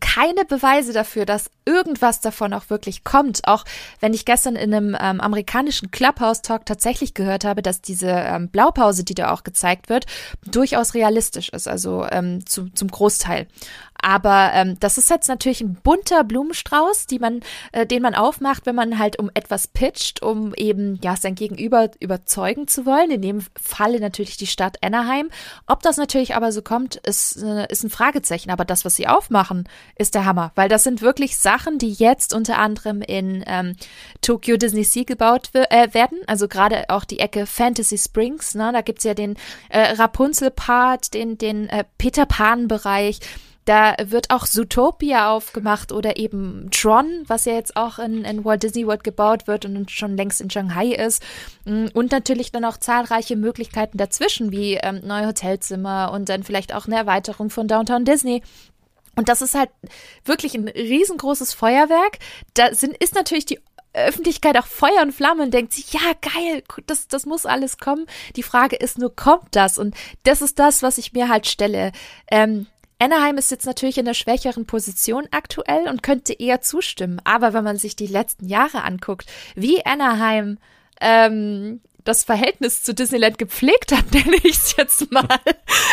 keine 0.00 0.44
Beweise 0.44 0.92
dafür, 0.92 1.24
dass 1.24 1.50
irgendwas 1.64 2.20
davon 2.20 2.52
auch 2.52 2.70
wirklich 2.70 3.04
kommt. 3.04 3.46
Auch 3.46 3.64
wenn 4.00 4.14
ich 4.14 4.24
gestern 4.24 4.56
in 4.56 4.74
einem 4.74 4.96
ähm, 5.00 5.20
amerikanischen 5.20 5.90
Clubhouse-Talk 5.90 6.66
tatsächlich 6.66 7.14
gehört 7.14 7.44
habe, 7.44 7.62
dass 7.62 7.80
diese 7.80 8.10
ähm, 8.10 8.48
Blaupause, 8.48 9.04
die 9.04 9.14
da 9.14 9.32
auch 9.32 9.44
gezeigt 9.44 9.88
wird, 9.88 10.06
durchaus 10.44 10.94
realistisch 10.94 11.48
ist, 11.50 11.68
also 11.68 12.06
ähm, 12.10 12.44
zu, 12.46 12.68
zum 12.70 12.88
Großteil. 12.88 13.46
Aber 14.02 14.50
ähm, 14.52 14.76
das 14.80 14.98
ist 14.98 15.08
jetzt 15.10 15.28
natürlich 15.28 15.60
ein 15.60 15.74
bunter 15.74 16.24
Blumenstrauß, 16.24 17.06
die 17.06 17.20
man, 17.20 17.40
äh, 17.70 17.86
den 17.86 18.02
man 18.02 18.16
aufmacht, 18.16 18.66
wenn 18.66 18.74
man 18.74 18.98
halt 18.98 19.18
um 19.18 19.30
etwas 19.32 19.68
pitcht, 19.68 20.22
um 20.22 20.52
eben 20.54 20.98
ja 21.02 21.14
sein 21.14 21.36
Gegenüber 21.36 21.88
überzeugen 22.00 22.66
zu 22.66 22.84
wollen. 22.84 23.12
In 23.12 23.22
dem 23.22 23.46
Falle 23.60 24.00
natürlich 24.00 24.36
die 24.36 24.48
Stadt 24.48 24.78
Anaheim. 24.82 25.30
Ob 25.68 25.82
das 25.82 25.98
natürlich 25.98 26.34
aber 26.34 26.50
so 26.50 26.62
kommt, 26.62 26.96
ist, 26.96 27.40
äh, 27.42 27.66
ist 27.70 27.84
ein 27.84 27.90
Fragezeichen. 27.90 28.50
Aber 28.50 28.64
das, 28.64 28.84
was 28.84 28.96
sie 28.96 29.06
aufmachen, 29.06 29.68
ist 29.96 30.16
der 30.16 30.24
Hammer, 30.24 30.50
weil 30.56 30.68
das 30.68 30.82
sind 30.82 31.00
wirklich 31.00 31.38
Sachen, 31.38 31.51
die 31.78 31.92
jetzt 31.92 32.34
unter 32.34 32.58
anderem 32.58 33.02
in 33.02 33.44
ähm, 33.46 33.76
Tokyo 34.20 34.56
Disney 34.56 34.84
Sea 34.84 35.04
gebaut 35.04 35.50
äh, 35.52 35.92
werden. 35.92 36.18
Also 36.26 36.48
gerade 36.48 36.84
auch 36.88 37.04
die 37.04 37.18
Ecke 37.18 37.46
Fantasy 37.46 37.98
Springs. 37.98 38.54
Ne? 38.54 38.70
Da 38.72 38.80
gibt's 38.80 39.04
ja 39.04 39.14
den 39.14 39.36
äh, 39.68 39.92
Rapunzel-Part, 39.92 41.14
den, 41.14 41.38
den 41.38 41.68
äh, 41.68 41.84
Peter 41.98 42.26
Pan-Bereich. 42.26 43.20
Da 43.64 43.94
wird 44.02 44.30
auch 44.30 44.46
Zootopia 44.46 45.30
aufgemacht 45.30 45.92
oder 45.92 46.16
eben 46.16 46.68
Tron, 46.72 47.22
was 47.28 47.44
ja 47.44 47.52
jetzt 47.52 47.76
auch 47.76 48.00
in, 48.00 48.24
in 48.24 48.44
Walt 48.44 48.64
Disney 48.64 48.86
World 48.88 49.04
gebaut 49.04 49.46
wird 49.46 49.64
und 49.64 49.88
schon 49.88 50.16
längst 50.16 50.40
in 50.40 50.50
Shanghai 50.50 50.88
ist. 50.88 51.22
Mm, 51.64 51.86
und 51.94 52.10
natürlich 52.10 52.50
dann 52.50 52.64
auch 52.64 52.76
zahlreiche 52.76 53.36
Möglichkeiten 53.36 53.98
dazwischen, 53.98 54.50
wie 54.50 54.74
ähm, 54.74 55.02
neue 55.04 55.28
Hotelzimmer 55.28 56.10
und 56.12 56.28
dann 56.28 56.42
vielleicht 56.42 56.74
auch 56.74 56.86
eine 56.86 56.96
Erweiterung 56.96 57.50
von 57.50 57.68
Downtown 57.68 58.04
Disney. 58.04 58.42
Und 59.16 59.28
das 59.28 59.42
ist 59.42 59.54
halt 59.54 59.70
wirklich 60.24 60.54
ein 60.54 60.68
riesengroßes 60.68 61.52
Feuerwerk. 61.52 62.18
Da 62.54 62.74
sind, 62.74 62.96
ist 62.96 63.14
natürlich 63.14 63.46
die 63.46 63.60
Öffentlichkeit 63.94 64.56
auch 64.56 64.66
Feuer 64.66 65.02
und 65.02 65.12
Flamme 65.12 65.42
und 65.42 65.52
denkt 65.52 65.72
sich, 65.74 65.92
ja, 65.92 66.00
geil, 66.20 66.62
das, 66.86 67.08
das 67.08 67.26
muss 67.26 67.44
alles 67.44 67.78
kommen. 67.78 68.06
Die 68.36 68.42
Frage 68.42 68.76
ist 68.76 68.98
nur, 68.98 69.14
kommt 69.14 69.48
das? 69.54 69.78
Und 69.78 69.94
das 70.22 70.40
ist 70.40 70.58
das, 70.58 70.82
was 70.82 70.98
ich 70.98 71.12
mir 71.12 71.28
halt 71.28 71.46
stelle. 71.46 71.92
Ähm, 72.30 72.66
Anaheim 72.98 73.36
ist 73.36 73.50
jetzt 73.50 73.66
natürlich 73.66 73.98
in 73.98 74.04
der 74.04 74.14
schwächeren 74.14 74.64
Position 74.64 75.26
aktuell 75.32 75.88
und 75.88 76.02
könnte 76.02 76.32
eher 76.32 76.60
zustimmen. 76.60 77.20
Aber 77.24 77.52
wenn 77.52 77.64
man 77.64 77.76
sich 77.76 77.96
die 77.96 78.06
letzten 78.06 78.48
Jahre 78.48 78.84
anguckt, 78.84 79.26
wie 79.56 79.84
Anaheim 79.84 80.58
ähm, 81.00 81.80
das 82.04 82.24
Verhältnis 82.24 82.82
zu 82.82 82.94
Disneyland 82.94 83.38
gepflegt 83.38 83.92
hat, 83.92 84.04
nenne 84.12 84.36
ich 84.42 84.56
es 84.56 84.76
jetzt 84.76 85.10
mal, 85.12 85.26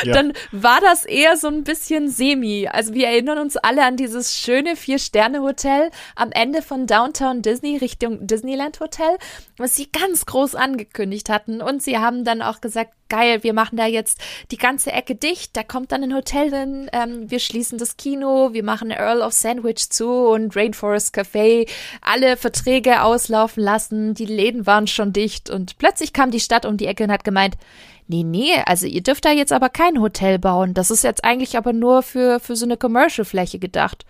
ja. 0.04 0.14
dann 0.14 0.34
war 0.52 0.80
das 0.82 1.06
eher 1.06 1.38
so 1.38 1.48
ein 1.48 1.64
bisschen 1.64 2.10
semi. 2.10 2.68
Also 2.68 2.94
wir 2.94 3.08
erinnern 3.08 3.38
uns 3.38 3.58
alle 3.58 3.86
an 3.86 3.98
dieses 3.98 4.38
schöne 4.38 4.76
Vier-Sterne-Hotel 4.76 5.92
am 6.16 6.32
Ende 6.32 6.62
von 6.62 6.88
Downtown 6.88 7.42
Disney 7.42 7.78
Richtung 7.78 8.26
Disneyland 8.26 8.80
Hotel, 8.80 9.18
was 9.58 9.76
sie 9.76 9.90
ganz 9.92 10.26
groß 10.26 10.56
angekündigt 10.56 11.30
hatten. 11.30 11.62
Und 11.62 11.84
sie 11.84 11.98
haben 11.98 12.24
dann 12.24 12.42
auch 12.42 12.62
gesagt, 12.62 12.94
geil, 13.10 13.44
wir 13.44 13.54
machen 13.54 13.78
da 13.78 13.86
jetzt 13.86 14.20
die 14.52 14.58
ganze 14.58 14.92
Ecke 14.92 15.16
dicht, 15.16 15.58
da 15.58 15.64
kommt 15.64 15.92
dann 15.92 16.04
ein 16.04 16.14
Hotel 16.14 16.52
hin, 16.52 16.90
ähm, 16.94 17.30
wir 17.30 17.40
schließen 17.40 17.78
das 17.78 17.98
Kino, 17.98 18.54
wir 18.54 18.64
machen 18.64 18.92
Earl 18.92 19.22
of 19.22 19.34
Sandwich 19.34 19.90
zu 19.90 20.10
und 20.10 20.56
Rainforest 20.56 21.16
Café, 21.16 21.70
alle 22.02 22.38
Verträge 22.38 23.02
auslaufen 23.02 23.64
lassen, 23.64 24.14
die 24.14 24.26
Läden 24.26 24.66
waren 24.66 24.88
schon 24.88 25.14
dicht 25.14 25.50
und 25.50 25.78
plötzlich 25.78 26.14
kam 26.14 26.32
die 26.32 26.40
Stadt 26.40 26.66
um 26.66 26.78
die 26.78 26.88
Ecke 26.88 27.04
und 27.04 27.12
hat 27.12 27.24
gemeint, 27.24 27.56
nee, 28.08 28.24
nee, 28.24 28.54
also 28.66 28.86
ihr 28.86 29.02
dürft 29.02 29.26
da 29.26 29.32
jetzt 29.32 29.54
aber 29.54 29.70
kein 29.70 30.02
Hotel 30.02 30.40
bauen, 30.40 30.74
das 30.74 30.92
ist 30.92 31.04
jetzt 31.04 31.24
eigentlich 31.24 31.58
aber 31.58 31.74
nur 31.74 32.04
für, 32.04 32.40
für 32.40 32.56
so 32.56 32.66
eine 32.66 32.78
Commercial-Fläche 32.78 33.60
gedacht. 33.60 34.06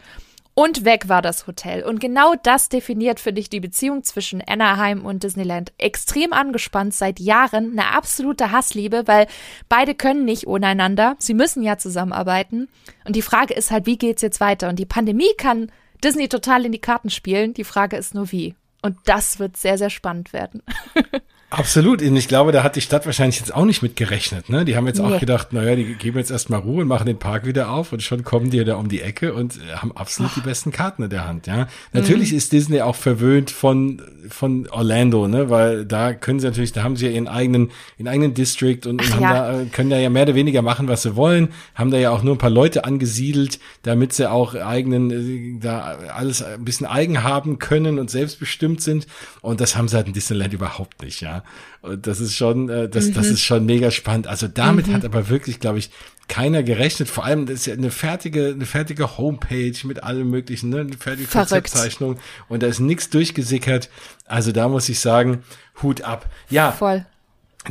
Und 0.60 0.84
weg 0.84 1.08
war 1.08 1.22
das 1.22 1.48
Hotel. 1.48 1.84
Und 1.84 2.02
genau 2.02 2.34
das 2.44 2.68
definiert, 2.68 3.22
finde 3.22 3.40
ich, 3.40 3.50
die 3.50 3.62
Beziehung 3.62 4.04
zwischen 4.04 4.42
Anaheim 4.46 5.06
und 5.06 5.24
Disneyland. 5.24 5.72
Extrem 5.78 6.34
angespannt 6.34 6.94
seit 6.94 7.22
Jahren, 7.22 7.72
eine 7.72 7.96
absolute 7.96 8.52
Hassliebe, 8.52 9.04
weil 9.06 9.28
beide 9.70 9.96
können 9.96 10.26
nicht 10.26 10.48
ohne 10.48 10.68
einander. 10.68 11.16
Sie 11.18 11.34
müssen 11.34 11.64
ja 11.64 11.78
zusammenarbeiten. 11.78 12.68
Und 13.06 13.16
die 13.16 13.22
Frage 13.22 13.54
ist 13.54 13.72
halt, 13.72 13.86
wie 13.86 13.98
geht's 13.98 14.22
jetzt 14.22 14.42
weiter? 14.42 14.68
Und 14.68 14.80
die 14.80 14.86
Pandemie 14.86 15.34
kann 15.38 15.72
Disney 16.04 16.28
total 16.28 16.66
in 16.66 16.74
die 16.74 16.80
Karten 16.80 17.10
spielen. 17.10 17.54
Die 17.54 17.64
Frage 17.64 17.96
ist 17.96 18.14
nur 18.14 18.30
wie. 18.34 18.54
Und 18.82 18.98
das 19.06 19.40
wird 19.40 19.56
sehr, 19.56 19.78
sehr 19.78 19.90
spannend 19.90 20.34
werden. 20.34 20.62
Absolut. 21.52 22.04
Und 22.04 22.16
ich 22.16 22.28
glaube, 22.28 22.52
da 22.52 22.62
hat 22.62 22.76
die 22.76 22.82
Stadt 22.82 23.08
wahrscheinlich 23.08 23.40
jetzt 23.40 23.56
auch 23.56 23.66
nicht 23.66 23.82
mit 23.82 23.96
gerechnet. 23.96 24.50
Ne? 24.50 24.66
Die 24.66 24.76
haben 24.76 24.86
jetzt 24.86 25.00
nee. 25.00 25.06
auch 25.06 25.20
gedacht, 25.20 25.52
naja, 25.52 25.76
die 25.76 25.96
geben 25.96 26.20
jetzt 26.20 26.30
erstmal 26.30 26.60
Ruhe 26.60 26.84
und 26.84 26.88
machen 26.88 27.08
den 27.08 27.18
Park 27.18 27.48
wieder 27.48 27.72
auf 27.72 27.92
und 27.92 28.04
schon 28.04 28.24
kommen 28.24 28.52
die 28.52 28.64
da 28.64 28.76
um 28.76 28.88
die 28.88 29.02
Ecke 29.02 29.34
und 29.34 29.58
äh, 29.58 29.78
haben 29.78 29.92
absolut 29.98 30.32
oh. 30.36 30.40
die 30.40 30.48
besten 30.48 30.72
Karten 30.72 31.02
in 31.04 31.10
der 31.10 31.28
Hand. 31.28 31.48
Ja, 31.48 31.68
Natürlich 31.92 32.32
mhm. 32.32 32.38
ist 32.38 32.52
Disney 32.52 32.82
auch 32.82 32.96
verwöhnt 32.96 33.50
von, 33.50 34.00
von 34.30 34.70
Orlando, 34.70 35.28
ne? 35.28 35.50
weil 35.50 35.86
da 35.86 36.14
können 36.14 36.40
sie 36.40 36.46
natürlich, 36.46 36.72
da 36.72 36.84
haben 36.84 36.96
sie 36.96 37.08
ja 37.08 37.12
ihren 37.14 37.28
eigenen, 37.28 37.72
ihren 37.98 38.08
eigenen 38.08 38.36
District 38.36 38.86
und, 38.86 39.02
und 39.02 39.16
haben 39.16 39.24
ja. 39.24 39.52
da, 39.52 39.62
äh, 39.62 39.66
können 39.66 39.90
da 39.90 39.98
ja 39.98 40.12
mehr 40.12 40.24
oder 40.24 40.36
weniger 40.36 40.62
machen, 40.62 40.88
was 40.88 41.02
sie 41.02 41.16
wollen, 41.16 41.50
haben 41.74 41.90
da 41.90 41.98
ja 41.98 42.12
auch 42.12 42.22
nur 42.22 42.36
ein 42.36 42.40
paar 42.40 42.52
Leute 42.52 42.86
angesiedelt, 42.86 43.60
damit 43.82 44.14
sie 44.14 44.30
auch 44.30 44.54
eigenen, 44.54 45.58
äh, 45.58 45.60
da 45.60 45.98
alles 46.14 46.44
ein 46.44 46.64
bisschen 46.64 46.86
eigen 46.86 47.24
haben 47.24 47.58
können 47.58 47.98
und 47.98 48.12
selbstbestimmt 48.12 48.84
sind. 48.84 49.08
Und 49.42 49.62
das 49.62 49.76
haben 49.76 49.88
sie 49.88 49.96
halt 49.96 50.06
in 50.06 50.14
Disneyland 50.14 50.54
überhaupt 50.54 51.02
nicht, 51.02 51.22
ja. 51.22 51.39
Und 51.82 52.08
das 52.08 52.20
ist 52.20 52.36
schon, 52.36 52.70
äh, 52.70 52.90
das, 52.90 53.08
mhm. 53.08 53.14
das 53.14 53.28
ist 53.28 53.42
schon 53.42 53.66
mega 53.66 53.92
spannend. 53.92 54.28
Also 54.28 54.48
damit 54.48 54.88
mhm. 54.88 54.94
hat 54.94 55.06
aber 55.06 55.30
wirklich, 55.30 55.60
glaube 55.60 55.80
ich, 55.80 55.92
keiner 56.28 56.64
gerechnet. 56.64 57.10
Vor 57.10 57.26
allem, 57.26 57.46
das 57.46 57.62
ist 57.62 57.66
ja 57.66 57.74
eine 57.74 57.92
fertige, 57.92 58.50
eine 58.50 58.66
fertige 58.66 59.18
Homepage 59.18 59.76
mit 59.84 60.04
allem 60.04 60.30
möglichen, 60.30 60.70
ne? 60.70 60.82
eine 60.82 60.94
fertige 60.94 61.28
Verrückt. 61.28 61.50
Konzeptzeichnung. 61.52 62.20
Und 62.48 62.64
da 62.64 62.68
ist 62.68 62.80
nichts 62.80 63.10
durchgesickert. 63.10 63.90
Also 64.26 64.52
da 64.52 64.70
muss 64.70 64.88
ich 64.90 65.00
sagen, 65.00 65.44
Hut 65.82 66.02
ab. 66.02 66.30
Ja. 66.50 66.72
Voll. 66.72 67.06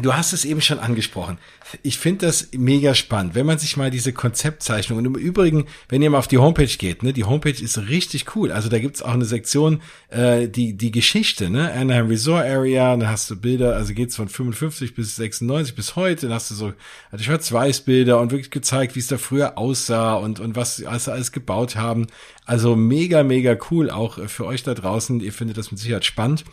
Du 0.01 0.15
hast 0.15 0.33
es 0.33 0.45
eben 0.45 0.61
schon 0.61 0.79
angesprochen. 0.79 1.39
Ich 1.83 1.99
finde 1.99 2.27
das 2.27 2.49
mega 2.53 2.95
spannend, 2.95 3.35
wenn 3.35 3.47
man 3.47 3.59
sich 3.59 3.77
mal 3.77 3.91
diese 3.91 4.13
Konzeptzeichnung 4.13 4.99
und 4.99 5.05
im 5.05 5.15
Übrigen, 5.17 5.67
wenn 5.89 6.03
ihr 6.03 6.11
mal 6.11 6.19
auf 6.19 6.29
die 6.29 6.39
Homepage 6.39 6.67
geht, 6.67 7.03
ne, 7.03 7.13
die 7.13 7.25
Homepage 7.25 7.63
ist 7.63 7.79
richtig 7.89 8.37
cool. 8.37 8.53
Also 8.53 8.69
da 8.69 8.79
gibt's 8.79 9.03
auch 9.03 9.13
eine 9.13 9.25
Sektion, 9.25 9.81
äh, 10.11 10.49
die 10.49 10.75
die 10.75 10.91
Geschichte, 10.93 11.51
ne, 11.51 11.73
Anaheim 11.73 12.07
Resort 12.07 12.47
Area, 12.47 12.97
da 12.97 13.09
hast 13.09 13.29
du 13.31 13.37
Bilder, 13.37 13.75
also 13.75 13.93
geht's 13.93 14.17
von 14.17 14.29
55 14.29 14.95
bis 14.95 15.17
96 15.17 15.75
bis 15.75 15.97
heute, 15.97 16.27
dann 16.27 16.35
hast 16.35 16.51
du 16.51 16.55
so 16.55 16.73
also 17.11 17.25
Schwarz-Weiß-Bilder 17.25 18.21
und 18.21 18.31
wirklich 18.31 18.51
gezeigt, 18.51 18.95
wie 18.95 19.01
es 19.01 19.09
da 19.09 19.19
früher 19.19 19.59
aussah 19.59 20.15
und 20.15 20.39
und 20.39 20.55
was 20.55 20.77
sie 20.77 20.87
alles, 20.87 21.09
alles 21.09 21.33
gebaut 21.33 21.77
haben. 21.77 22.07
Also 22.47 22.77
mega 22.77 23.25
mega 23.25 23.57
cool 23.71 23.91
auch 23.91 24.19
für 24.29 24.47
euch 24.47 24.63
da 24.63 24.75
draußen. 24.75 25.21
Ihr 25.21 25.33
findet 25.33 25.59
das 25.59 25.71
mit 25.71 25.81
Sicherheit 25.81 26.05
spannend 26.05 26.45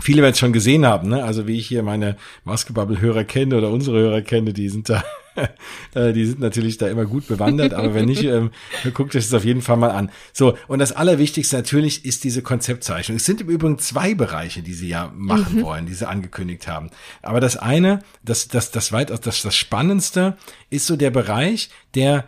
viele 0.00 0.22
werden 0.22 0.32
es 0.32 0.38
schon 0.38 0.52
gesehen 0.52 0.86
haben, 0.86 1.08
ne? 1.08 1.24
Also 1.24 1.46
wie 1.46 1.58
ich 1.58 1.66
hier 1.66 1.82
meine 1.82 2.16
Basketball-Hörer 2.44 3.24
kenne 3.24 3.56
oder 3.56 3.70
unsere 3.70 3.98
Hörer 3.98 4.22
kenne, 4.22 4.52
die 4.52 4.68
sind 4.68 4.88
da, 4.88 5.04
äh, 5.94 6.12
die 6.12 6.26
sind 6.26 6.40
natürlich 6.40 6.78
da 6.78 6.88
immer 6.88 7.04
gut 7.04 7.28
bewandert, 7.28 7.74
aber 7.74 7.94
wenn 7.94 8.06
nicht, 8.06 8.24
ähm, 8.24 8.50
guckt 8.92 9.14
euch 9.14 9.24
das 9.24 9.34
auf 9.34 9.44
jeden 9.44 9.62
Fall 9.62 9.76
mal 9.76 9.90
an. 9.90 10.10
So, 10.32 10.56
und 10.68 10.78
das 10.78 10.92
Allerwichtigste 10.92 11.56
natürlich 11.56 12.04
ist 12.04 12.24
diese 12.24 12.42
Konzeptzeichnung. 12.42 13.16
Es 13.16 13.24
sind 13.24 13.40
im 13.40 13.48
Übrigen 13.48 13.78
zwei 13.78 14.14
Bereiche, 14.14 14.62
die 14.62 14.74
sie 14.74 14.88
ja 14.88 15.12
machen 15.14 15.58
mhm. 15.58 15.62
wollen, 15.62 15.86
die 15.86 15.94
sie 15.94 16.08
angekündigt 16.08 16.66
haben. 16.66 16.90
Aber 17.22 17.40
das 17.40 17.56
eine, 17.56 18.00
das, 18.24 18.48
das, 18.48 18.70
das 18.70 18.92
weitaus, 18.92 19.20
das, 19.20 19.42
das 19.42 19.56
Spannendste 19.56 20.36
ist 20.70 20.86
so 20.86 20.96
der 20.96 21.10
Bereich, 21.10 21.70
der 21.94 22.24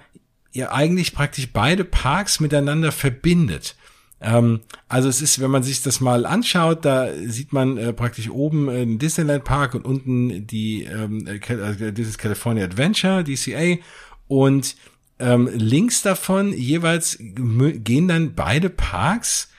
ja 0.52 0.72
eigentlich 0.72 1.14
praktisch 1.14 1.52
beide 1.52 1.84
Parks 1.84 2.40
miteinander 2.40 2.90
verbindet. 2.90 3.76
Ähm, 4.20 4.60
also 4.88 5.08
es 5.08 5.20
ist, 5.20 5.40
wenn 5.40 5.50
man 5.50 5.62
sich 5.62 5.82
das 5.82 6.00
mal 6.00 6.24
anschaut, 6.24 6.84
da 6.84 7.08
sieht 7.26 7.52
man 7.52 7.76
äh, 7.76 7.92
praktisch 7.92 8.30
oben 8.30 8.68
äh, 8.68 8.78
den 8.78 8.98
Disneyland 8.98 9.44
Park 9.44 9.74
und 9.74 9.84
unten 9.84 10.46
die 10.46 10.84
ähm, 10.84 11.26
äh, 11.26 11.92
dieses 11.92 12.16
California 12.16 12.64
Adventure, 12.64 13.24
DCA 13.24 13.78
und 14.26 14.76
ähm, 15.18 15.48
links 15.52 16.02
davon 16.02 16.52
jeweils 16.52 17.18
gehen 17.18 18.08
dann 18.08 18.34
beide 18.34 18.70
Parks 18.70 19.50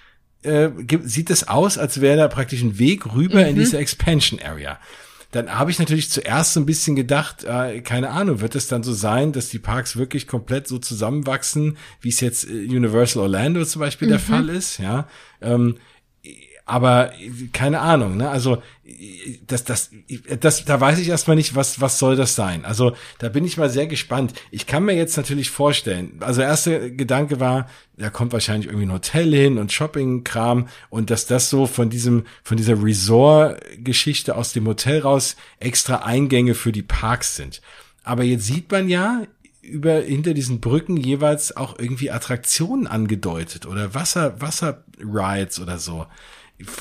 äh, 0.43 0.69
sieht 1.03 1.29
es 1.29 1.47
aus, 1.47 1.77
als 1.77 2.01
wäre 2.01 2.17
da 2.17 2.27
praktisch 2.27 2.61
ein 2.61 2.79
Weg 2.79 3.13
rüber 3.13 3.41
mhm. 3.41 3.49
in 3.49 3.55
diese 3.55 3.77
Expansion 3.77 4.39
Area 4.39 4.79
dann 5.31 5.49
habe 5.57 5.71
ich 5.71 5.79
natürlich 5.79 6.09
zuerst 6.09 6.53
so 6.53 6.59
ein 6.59 6.65
bisschen 6.65 6.95
gedacht, 6.95 7.43
äh, 7.43 7.81
keine 7.81 8.11
Ahnung, 8.11 8.39
wird 8.39 8.55
es 8.55 8.67
dann 8.67 8.83
so 8.83 8.93
sein, 8.93 9.33
dass 9.33 9.49
die 9.49 9.59
Parks 9.59 9.97
wirklich 9.97 10.27
komplett 10.27 10.67
so 10.67 10.77
zusammenwachsen, 10.77 11.77
wie 12.01 12.09
es 12.09 12.21
jetzt 12.21 12.49
äh, 12.49 12.65
Universal 12.65 13.23
Orlando 13.23 13.63
zum 13.65 13.81
Beispiel 13.81 14.07
mhm. 14.07 14.11
der 14.11 14.19
Fall 14.19 14.49
ist, 14.49 14.77
ja. 14.79 15.07
Ähm, 15.41 15.77
aber 16.65 17.11
keine 17.53 17.79
Ahnung, 17.79 18.17
ne? 18.17 18.29
Also 18.29 18.61
das, 19.47 19.65
das, 19.65 19.91
das, 20.39 20.63
da 20.63 20.79
weiß 20.79 20.99
ich 20.99 21.09
erstmal 21.09 21.35
nicht, 21.35 21.55
was, 21.55 21.81
was 21.81 21.99
soll 21.99 22.15
das 22.15 22.35
sein. 22.35 22.63
Also 22.63 22.93
da 23.19 23.27
bin 23.27 23.43
ich 23.43 23.57
mal 23.57 23.69
sehr 23.69 23.87
gespannt. 23.87 24.33
Ich 24.49 24.65
kann 24.65 24.85
mir 24.85 24.95
jetzt 24.95 25.17
natürlich 25.17 25.49
vorstellen. 25.49 26.17
Also 26.21 26.41
erster 26.41 26.89
Gedanke 26.89 27.39
war, 27.39 27.69
da 27.97 28.09
kommt 28.09 28.31
wahrscheinlich 28.31 28.67
irgendwie 28.67 28.85
ein 28.85 28.93
Hotel 28.93 29.33
hin 29.33 29.57
und 29.57 29.73
Shopping-Kram 29.73 30.67
und 30.89 31.09
dass 31.09 31.25
das 31.25 31.49
so 31.49 31.65
von 31.67 31.89
diesem, 31.89 32.25
von 32.43 32.55
dieser 32.55 32.81
Resort-Geschichte 32.81 34.35
aus 34.35 34.53
dem 34.53 34.67
Hotel 34.67 35.01
raus 35.01 35.35
extra 35.59 35.97
Eingänge 35.97 36.53
für 36.53 36.71
die 36.71 36.83
Parks 36.83 37.35
sind. 37.35 37.61
Aber 38.03 38.23
jetzt 38.23 38.45
sieht 38.45 38.71
man 38.71 38.87
ja, 38.87 39.23
über 39.61 39.99
hinter 39.99 40.33
diesen 40.33 40.61
Brücken 40.61 40.95
jeweils 40.95 41.57
auch 41.57 41.77
irgendwie 41.77 42.09
Attraktionen 42.09 42.87
angedeutet 42.87 43.65
oder 43.65 43.93
Wasser 43.93 44.39
Wasser 44.39 44.85
Rides 44.99 45.59
oder 45.59 45.77
so. 45.77 46.05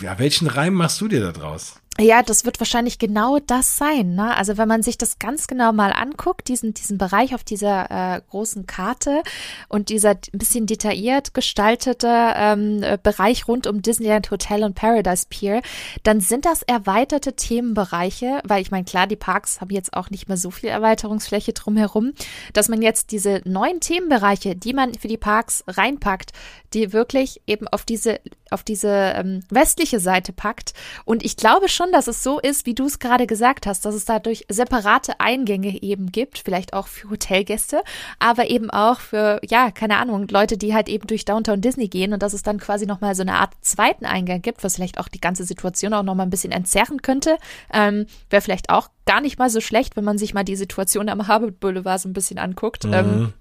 Ja, 0.00 0.18
welchen 0.20 0.46
Reim 0.46 0.74
machst 0.74 1.00
du 1.00 1.08
dir 1.08 1.20
da 1.20 1.32
draus? 1.32 1.80
Ja, 1.98 2.22
das 2.22 2.44
wird 2.44 2.60
wahrscheinlich 2.60 2.98
genau 2.98 3.38
das 3.38 3.78
sein. 3.78 4.16
Ne? 4.16 4.36
Also 4.36 4.58
wenn 4.58 4.68
man 4.68 4.82
sich 4.82 4.98
das 4.98 5.18
ganz 5.18 5.46
genau 5.46 5.72
mal 5.72 5.92
anguckt, 5.92 6.48
diesen, 6.48 6.74
diesen 6.74 6.98
Bereich 6.98 7.34
auf 7.34 7.42
dieser 7.42 7.90
äh, 8.16 8.20
großen 8.28 8.66
Karte 8.66 9.22
und 9.68 9.88
dieser 9.88 10.10
ein 10.10 10.38
bisschen 10.38 10.66
detailliert 10.66 11.32
gestaltete 11.32 12.08
ähm, 12.08 12.82
äh, 12.82 12.98
Bereich 13.02 13.48
rund 13.48 13.66
um 13.66 13.80
Disneyland 13.80 14.30
Hotel 14.30 14.62
und 14.62 14.74
Paradise 14.74 15.24
Pier, 15.30 15.62
dann 16.02 16.20
sind 16.20 16.44
das 16.44 16.62
erweiterte 16.62 17.32
Themenbereiche, 17.32 18.40
weil 18.44 18.60
ich 18.60 18.70
meine, 18.70 18.84
klar, 18.84 19.06
die 19.06 19.16
Parks 19.16 19.62
haben 19.62 19.70
jetzt 19.70 19.94
auch 19.94 20.10
nicht 20.10 20.28
mehr 20.28 20.36
so 20.36 20.50
viel 20.50 20.68
Erweiterungsfläche 20.68 21.54
drumherum, 21.54 22.12
dass 22.52 22.68
man 22.68 22.82
jetzt 22.82 23.10
diese 23.10 23.40
neuen 23.46 23.80
Themenbereiche, 23.80 24.54
die 24.54 24.74
man 24.74 24.92
für 24.92 25.08
die 25.08 25.16
Parks 25.16 25.64
reinpackt, 25.66 26.32
die 26.74 26.92
wirklich 26.92 27.40
eben 27.46 27.66
auf 27.68 27.86
diese 27.86 28.20
auf 28.50 28.62
diese 28.62 28.88
ähm, 28.88 29.40
westliche 29.50 30.00
Seite 30.00 30.32
packt. 30.32 30.72
Und 31.04 31.24
ich 31.24 31.36
glaube 31.36 31.68
schon, 31.68 31.92
dass 31.92 32.08
es 32.08 32.22
so 32.22 32.38
ist, 32.38 32.66
wie 32.66 32.74
du 32.74 32.86
es 32.86 32.98
gerade 32.98 33.26
gesagt 33.26 33.66
hast, 33.66 33.84
dass 33.84 33.94
es 33.94 34.04
dadurch 34.04 34.44
separate 34.48 35.20
Eingänge 35.20 35.82
eben 35.82 36.12
gibt, 36.12 36.38
vielleicht 36.38 36.72
auch 36.72 36.86
für 36.86 37.10
Hotelgäste, 37.10 37.82
aber 38.18 38.48
eben 38.48 38.70
auch 38.70 39.00
für, 39.00 39.40
ja, 39.48 39.70
keine 39.70 39.98
Ahnung, 39.98 40.26
Leute, 40.28 40.56
die 40.56 40.74
halt 40.74 40.88
eben 40.88 41.06
durch 41.06 41.24
Downtown 41.24 41.60
Disney 41.60 41.88
gehen 41.88 42.12
und 42.12 42.22
dass 42.22 42.32
es 42.32 42.42
dann 42.42 42.58
quasi 42.58 42.86
nochmal 42.86 43.14
so 43.14 43.22
eine 43.22 43.34
Art 43.34 43.52
zweiten 43.60 44.06
Eingang 44.06 44.42
gibt, 44.42 44.64
was 44.64 44.76
vielleicht 44.76 44.98
auch 44.98 45.08
die 45.08 45.20
ganze 45.20 45.44
Situation 45.44 45.94
auch 45.94 46.02
nochmal 46.02 46.26
ein 46.26 46.30
bisschen 46.30 46.52
entzerren 46.52 47.02
könnte. 47.02 47.36
Ähm, 47.72 48.06
Wäre 48.30 48.42
vielleicht 48.42 48.70
auch 48.70 48.90
gar 49.06 49.20
nicht 49.20 49.38
mal 49.38 49.50
so 49.50 49.60
schlecht, 49.60 49.96
wenn 49.96 50.04
man 50.04 50.18
sich 50.18 50.34
mal 50.34 50.44
die 50.44 50.56
Situation 50.56 51.08
am 51.08 51.28
Harvard 51.28 51.60
Boulevard 51.60 52.00
so 52.00 52.08
ein 52.08 52.12
bisschen 52.12 52.38
anguckt. 52.38 52.84
Ähm, 52.84 52.90
mhm. 52.90 52.94
Ähm, 52.96 53.32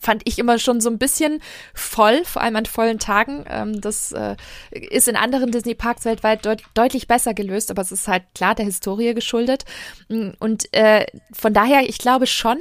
fand 0.00 0.22
ich 0.24 0.38
immer 0.38 0.58
schon 0.58 0.80
so 0.80 0.90
ein 0.90 0.98
bisschen 0.98 1.40
voll, 1.74 2.24
vor 2.24 2.42
allem 2.42 2.56
an 2.56 2.66
vollen 2.66 2.98
Tagen. 2.98 3.44
Ähm, 3.48 3.80
das 3.80 4.12
äh, 4.12 4.36
ist 4.70 5.08
in 5.08 5.16
anderen 5.16 5.50
Disney-Parks 5.50 6.04
weltweit 6.04 6.44
deut 6.44 6.62
deutlich 6.74 7.06
besser 7.06 7.34
gelöst, 7.34 7.70
aber 7.70 7.82
es 7.82 7.92
ist 7.92 8.08
halt 8.08 8.22
klar 8.34 8.54
der 8.54 8.64
Historie 8.64 9.14
geschuldet. 9.14 9.64
Mm, 10.08 10.30
und 10.38 10.72
äh, 10.74 11.06
von 11.32 11.52
daher, 11.52 11.88
ich 11.88 11.98
glaube 11.98 12.26
schon, 12.26 12.58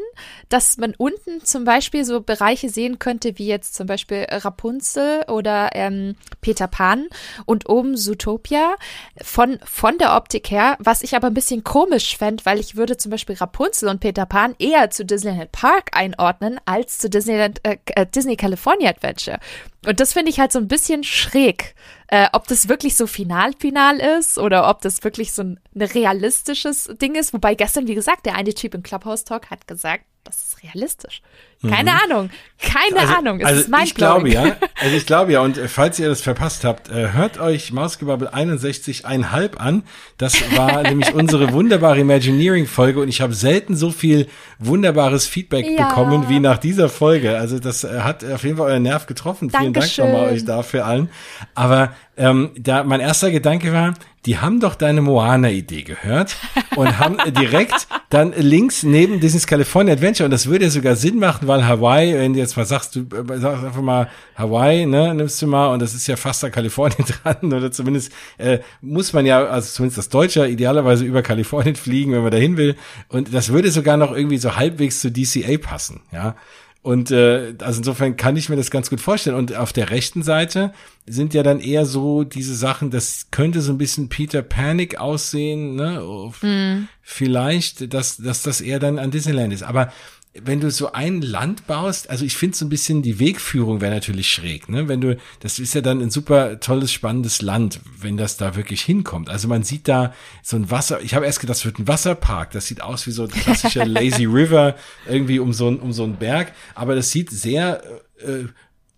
dass 0.49 0.77
man 0.77 0.93
unten 0.97 1.43
zum 1.43 1.63
Beispiel 1.63 2.05
so 2.05 2.21
Bereiche 2.21 2.69
sehen 2.69 2.99
könnte, 2.99 3.37
wie 3.37 3.47
jetzt 3.47 3.75
zum 3.75 3.87
Beispiel 3.87 4.25
Rapunzel 4.29 5.23
oder 5.27 5.71
ähm, 5.73 6.15
Peter 6.41 6.67
Pan 6.67 7.07
und 7.45 7.69
oben 7.69 7.97
Zootopia 7.97 8.75
von, 9.21 9.59
von 9.63 9.97
der 9.97 10.15
Optik 10.15 10.51
her, 10.51 10.77
was 10.79 11.01
ich 11.01 11.15
aber 11.15 11.27
ein 11.27 11.33
bisschen 11.33 11.63
komisch 11.63 12.17
fände, 12.17 12.45
weil 12.45 12.59
ich 12.59 12.75
würde 12.75 12.97
zum 12.97 13.11
Beispiel 13.11 13.35
Rapunzel 13.35 13.89
und 13.89 13.99
Peter 13.99 14.25
Pan 14.25 14.55
eher 14.59 14.89
zu 14.89 15.05
Disneyland 15.05 15.51
Park 15.51 15.89
einordnen 15.93 16.59
als 16.65 16.97
zu 16.97 17.09
Disneyland, 17.09 17.22
äh, 17.27 17.51
äh, 17.63 18.05
Disney 18.05 18.35
California 18.35 18.89
Adventure. 18.89 19.39
Und 19.85 19.99
das 19.99 20.13
finde 20.13 20.29
ich 20.29 20.39
halt 20.39 20.51
so 20.51 20.59
ein 20.59 20.67
bisschen 20.67 21.03
schräg. 21.03 21.75
Äh, 22.07 22.27
ob 22.33 22.47
das 22.47 22.69
wirklich 22.69 22.95
so 22.95 23.07
final-final 23.07 23.99
ist 23.99 24.37
oder 24.37 24.69
ob 24.69 24.81
das 24.81 25.03
wirklich 25.03 25.33
so 25.33 25.43
ein, 25.43 25.59
ein 25.75 25.81
realistisches 25.81 26.89
Ding 27.01 27.15
ist. 27.15 27.33
Wobei 27.33 27.55
gestern, 27.55 27.87
wie 27.87 27.95
gesagt, 27.95 28.25
der 28.25 28.35
eine 28.35 28.53
Typ 28.53 28.75
im 28.75 28.83
Clubhouse 28.83 29.23
Talk 29.23 29.49
hat 29.49 29.67
gesagt, 29.67 30.05
das 30.23 30.37
ist 30.37 30.63
realistisch. 30.63 31.21
Keine 31.67 31.91
mhm. 31.91 31.97
Ahnung. 32.03 32.29
Keine 32.59 32.99
also, 32.99 33.13
Ahnung. 33.13 33.39
Es 33.39 33.45
also 33.45 33.61
ist 33.61 33.69
mein 33.69 33.83
ich 33.83 33.95
glaube 33.95 34.29
ja. 34.29 34.55
Also 34.81 34.97
ich 34.97 35.05
glaube 35.05 35.31
ja. 35.31 35.41
Und 35.41 35.57
äh, 35.57 35.67
falls 35.67 35.99
ihr 35.99 36.09
das 36.09 36.21
verpasst 36.21 36.65
habt, 36.65 36.89
äh, 36.89 37.13
hört 37.13 37.39
euch 37.39 37.71
Mausgebabbel 37.71 38.29
61,5 38.29 39.57
an. 39.57 39.83
Das 40.17 40.35
war 40.55 40.83
nämlich 40.83 41.13
unsere 41.13 41.53
wunderbare 41.53 41.99
Imagineering-Folge 41.99 42.99
und 42.99 43.07
ich 43.07 43.21
habe 43.21 43.33
selten 43.33 43.75
so 43.75 43.91
viel 43.91 44.27
wunderbares 44.59 45.25
Feedback 45.27 45.65
ja. 45.65 45.87
bekommen 45.87 46.27
wie 46.27 46.39
nach 46.39 46.57
dieser 46.57 46.89
Folge. 46.89 47.37
Also 47.37 47.59
das 47.59 47.83
äh, 47.83 48.01
hat 48.01 48.25
auf 48.25 48.43
jeden 48.43 48.57
Fall 48.57 48.71
euren 48.71 48.83
Nerv 48.83 49.05
getroffen. 49.05 49.49
Vielen 49.49 49.73
Dankeschön. 49.73 50.05
Dank 50.05 50.13
nochmal 50.15 50.33
euch 50.33 50.45
dafür 50.45 50.85
allen. 50.85 51.09
Aber 51.55 51.93
ähm, 52.17 52.51
da 52.57 52.83
mein 52.83 52.99
erster 52.99 53.31
Gedanke 53.31 53.73
war, 53.73 53.93
die 54.25 54.37
haben 54.37 54.59
doch 54.59 54.75
deine 54.75 55.01
Moana-Idee 55.01 55.83
gehört 55.83 56.37
und 56.75 56.97
haben 56.97 57.17
direkt 57.39 57.87
dann 58.09 58.33
links 58.37 58.83
neben 58.83 59.19
Disney's 59.19 59.47
California 59.47 59.93
Adventure, 59.93 60.25
und 60.25 60.31
das 60.31 60.47
würde 60.47 60.65
ja 60.65 60.71
sogar 60.71 60.95
Sinn 60.95 61.19
machen, 61.19 61.47
weil 61.47 61.67
Hawaii, 61.67 62.13
wenn 62.13 62.33
du 62.33 62.39
jetzt 62.39 62.55
mal 62.55 62.65
sagst, 62.65 62.95
du 62.95 63.01
äh, 63.01 63.37
sagst 63.39 63.65
einfach 63.65 63.81
mal 63.81 64.07
Hawaii, 64.35 64.85
ne, 64.85 65.13
nimmst 65.13 65.41
du 65.41 65.47
mal, 65.47 65.73
und 65.73 65.81
das 65.81 65.93
ist 65.93 66.07
ja 66.07 66.15
fast 66.15 66.43
da 66.43 66.49
Kalifornien 66.49 67.05
dran, 67.23 67.51
oder 67.51 67.71
zumindest 67.71 68.13
äh, 68.37 68.59
muss 68.81 69.11
man 69.11 69.25
ja, 69.25 69.43
also 69.45 69.69
zumindest 69.69 69.97
das 69.97 70.09
Deutsche, 70.09 70.47
idealerweise 70.47 71.03
über 71.03 71.21
Kalifornien 71.21 71.75
fliegen, 71.75 72.13
wenn 72.13 72.21
man 72.21 72.31
dahin 72.31 72.55
will. 72.55 72.75
Und 73.09 73.33
das 73.33 73.49
würde 73.49 73.71
sogar 73.71 73.97
noch 73.97 74.15
irgendwie 74.15 74.37
so 74.37 74.55
halbwegs 74.55 75.01
zu 75.01 75.11
DCA 75.11 75.57
passen, 75.57 76.01
ja. 76.11 76.35
Und 76.83 77.11
äh, 77.11 77.55
also 77.59 77.79
insofern 77.79 78.17
kann 78.17 78.35
ich 78.35 78.49
mir 78.49 78.57
das 78.57 78.69
ganz 78.69 78.89
gut 78.89 78.99
vorstellen. 78.99 79.37
Und 79.37 79.55
auf 79.55 79.71
der 79.71 79.89
rechten 79.89 80.21
Seite 80.21 80.73
sind 81.07 81.33
ja 81.33 81.41
dann 81.41 81.61
eher 81.61 81.85
so 81.85 82.25
diese 82.25 82.53
Sachen, 82.55 82.91
das 82.91 83.27
könnte 83.31 83.61
so 83.61 83.71
ein 83.71 83.77
bisschen 83.77 84.09
Peter 84.09 84.41
Panic 84.41 84.99
aussehen, 84.99 85.75
ne? 85.75 86.01
Mm. 86.41 86.89
Vielleicht, 87.01 87.93
dass, 87.93 88.17
dass 88.17 88.43
das 88.43 88.59
eher 88.59 88.79
dann 88.79 88.99
an 88.99 89.11
Disneyland 89.11 89.53
ist. 89.53 89.63
Aber 89.63 89.93
wenn 90.41 90.59
du 90.59 90.71
so 90.71 90.91
ein 90.93 91.21
Land 91.21 91.67
baust, 91.67 92.09
also 92.09 92.25
ich 92.25 92.35
finde 92.35 92.57
so 92.57 92.65
ein 92.65 92.69
bisschen 92.69 93.03
die 93.03 93.19
Wegführung 93.19 93.81
wäre 93.81 93.93
natürlich 93.93 94.31
schräg, 94.31 94.67
ne? 94.67 94.87
Wenn 94.87 94.99
du, 94.99 95.17
das 95.41 95.59
ist 95.59 95.75
ja 95.75 95.81
dann 95.81 96.01
ein 96.01 96.09
super 96.09 96.59
tolles, 96.59 96.91
spannendes 96.91 97.43
Land, 97.43 97.79
wenn 97.99 98.17
das 98.17 98.37
da 98.37 98.55
wirklich 98.55 98.81
hinkommt. 98.81 99.29
Also 99.29 99.47
man 99.47 99.61
sieht 99.61 99.87
da 99.87 100.13
so 100.41 100.55
ein 100.57 100.71
Wasser, 100.71 101.01
ich 101.01 101.13
habe 101.13 101.27
erst 101.27 101.39
gedacht, 101.39 101.57
das 101.57 101.65
wird 101.65 101.77
ein 101.77 101.87
Wasserpark, 101.87 102.51
das 102.51 102.65
sieht 102.65 102.81
aus 102.81 103.05
wie 103.05 103.11
so 103.11 103.23
ein 103.23 103.29
klassischer 103.29 103.85
Lazy 103.85 104.25
River, 104.25 104.75
irgendwie 105.07 105.37
um 105.37 105.53
so, 105.53 105.69
ein, 105.69 105.79
um 105.79 105.93
so 105.93 106.03
einen 106.03 106.15
Berg, 106.15 106.53
aber 106.73 106.95
das 106.95 107.11
sieht 107.11 107.29
sehr 107.29 107.83
äh, 108.17 108.45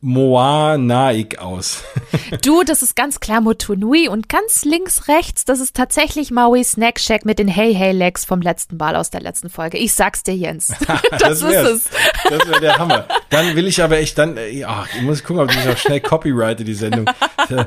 Moanaik 0.05 1.39
aus. 1.39 1.83
du, 2.43 2.61
das 2.63 2.83
ist 2.83 2.95
ganz 2.95 3.19
klar 3.19 3.41
Motunui 3.41 4.07
und 4.07 4.29
ganz 4.29 4.63
links 4.63 5.07
rechts, 5.07 5.45
das 5.45 5.59
ist 5.59 5.75
tatsächlich 5.75 6.29
Maui 6.29 6.63
Snack 6.63 6.99
Shack 6.99 7.25
mit 7.25 7.39
den 7.39 7.47
Hey 7.47 7.73
Hey 7.73 7.91
Legs 7.91 8.23
vom 8.23 8.39
letzten 8.39 8.77
Ball 8.77 8.95
aus 8.95 9.09
der 9.09 9.21
letzten 9.21 9.49
Folge. 9.49 9.79
Ich 9.79 9.93
sag's 9.93 10.21
dir, 10.21 10.35
Jens. 10.35 10.67
das, 11.09 11.39
das 11.39 11.41
ist 11.41 11.55
es. 11.55 11.89
Das 12.29 12.47
wäre 12.47 12.61
der 12.61 12.77
Hammer. 12.77 13.07
Dann 13.31 13.55
will 13.55 13.65
ich 13.65 13.81
aber 13.81 13.97
echt 13.97 14.19
dann, 14.19 14.37
äh, 14.37 14.51
ja, 14.51 14.85
ich 14.95 15.01
muss 15.01 15.23
gucken, 15.23 15.41
ob 15.41 15.51
ich 15.51 15.65
noch 15.65 15.75
schnell 15.75 16.01
copyrighte 16.01 16.63
die 16.63 16.75
Sendung. 16.75 17.09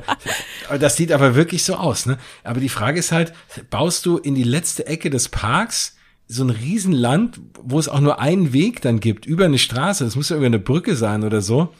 Das 0.80 0.96
sieht 0.96 1.12
aber 1.12 1.34
wirklich 1.34 1.64
so 1.64 1.76
aus, 1.76 2.04
ne? 2.04 2.18
Aber 2.44 2.60
die 2.60 2.68
Frage 2.68 2.98
ist 2.98 3.10
halt, 3.10 3.32
baust 3.70 4.04
du 4.04 4.18
in 4.18 4.34
die 4.34 4.42
letzte 4.42 4.86
Ecke 4.86 5.08
des 5.08 5.28
Parks 5.30 5.96
so 6.26 6.44
ein 6.44 6.50
Riesenland, 6.50 7.40
wo 7.62 7.78
es 7.78 7.88
auch 7.88 8.00
nur 8.00 8.20
einen 8.20 8.52
Weg 8.52 8.82
dann 8.82 9.00
gibt, 9.00 9.24
über 9.24 9.46
eine 9.46 9.58
Straße, 9.58 10.04
das 10.04 10.14
muss 10.14 10.28
ja 10.28 10.36
über 10.36 10.46
eine 10.46 10.58
Brücke 10.58 10.94
sein 10.94 11.24
oder 11.24 11.40
so 11.40 11.72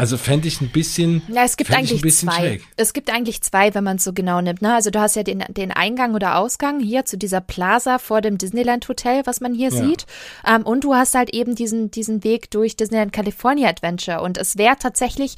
also 0.00 0.16
fände 0.16 0.48
ich 0.48 0.62
ein 0.62 0.70
bisschen. 0.70 1.20
Ja, 1.28 1.44
es 1.44 1.58
gibt 1.58 1.70
eigentlich 1.70 2.00
zwei. 2.14 2.32
Schräg. 2.32 2.64
Es 2.78 2.94
gibt 2.94 3.10
eigentlich 3.10 3.42
zwei, 3.42 3.74
wenn 3.74 3.84
man 3.84 3.98
es 3.98 4.04
so 4.04 4.14
genau 4.14 4.40
nimmt. 4.40 4.62
Ne? 4.62 4.72
Also 4.72 4.88
du 4.88 4.98
hast 4.98 5.14
ja 5.14 5.22
den, 5.22 5.44
den 5.48 5.72
Eingang 5.72 6.14
oder 6.14 6.38
Ausgang 6.38 6.80
hier 6.80 7.04
zu 7.04 7.18
dieser 7.18 7.42
Plaza 7.42 7.98
vor 7.98 8.22
dem 8.22 8.38
Disneyland 8.38 8.88
Hotel, 8.88 9.20
was 9.26 9.42
man 9.42 9.52
hier 9.52 9.68
ja. 9.68 9.84
sieht. 9.84 10.06
Ähm, 10.46 10.62
und 10.62 10.84
du 10.84 10.94
hast 10.94 11.14
halt 11.14 11.34
eben 11.34 11.54
diesen, 11.54 11.90
diesen 11.90 12.24
Weg 12.24 12.50
durch 12.50 12.76
Disneyland 12.76 13.12
California 13.12 13.68
Adventure. 13.68 14.22
Und 14.22 14.38
es 14.38 14.56
wäre 14.56 14.76
tatsächlich 14.78 15.34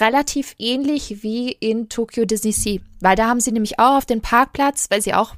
relativ 0.00 0.56
ähnlich 0.58 1.22
wie 1.22 1.52
in 1.52 1.88
Tokyo 1.88 2.24
Disney 2.24 2.50
Sea. 2.50 2.80
Weil 2.98 3.14
da 3.14 3.28
haben 3.28 3.40
sie 3.40 3.52
nämlich 3.52 3.78
auch 3.78 3.98
auf 3.98 4.06
den 4.06 4.22
Parkplatz, 4.22 4.88
weil 4.90 5.02
sie 5.02 5.14
auch 5.14 5.36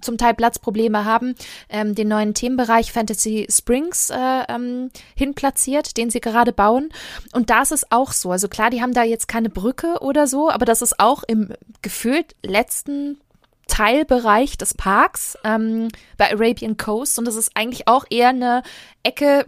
zum 0.00 0.18
Teil 0.18 0.34
Platzprobleme 0.34 1.04
haben, 1.04 1.34
ähm, 1.68 1.94
den 1.94 2.08
neuen 2.08 2.34
Themenbereich 2.34 2.92
Fantasy 2.92 3.46
Springs 3.50 4.10
äh, 4.10 4.44
ähm, 4.48 4.90
hinplatziert, 5.14 5.96
den 5.96 6.10
sie 6.10 6.20
gerade 6.20 6.52
bauen. 6.52 6.90
Und 7.32 7.50
da 7.50 7.62
ist 7.62 7.72
es 7.72 7.90
auch 7.90 8.12
so. 8.12 8.30
Also 8.30 8.48
klar, 8.48 8.70
die 8.70 8.82
haben 8.82 8.94
da 8.94 9.02
jetzt 9.02 9.28
keine 9.28 9.50
Brücke 9.50 9.98
oder 10.00 10.26
so, 10.26 10.50
aber 10.50 10.64
das 10.64 10.82
ist 10.82 11.00
auch 11.00 11.22
im 11.24 11.52
gefühlt 11.82 12.34
letzten 12.42 13.18
Teilbereich 13.66 14.58
des 14.58 14.74
Parks 14.74 15.38
ähm, 15.44 15.88
bei 16.16 16.30
Arabian 16.30 16.76
Coast 16.76 17.18
und 17.18 17.24
das 17.24 17.36
ist 17.36 17.52
eigentlich 17.54 17.88
auch 17.88 18.04
eher 18.10 18.28
eine 18.28 18.62
Ecke, 19.02 19.46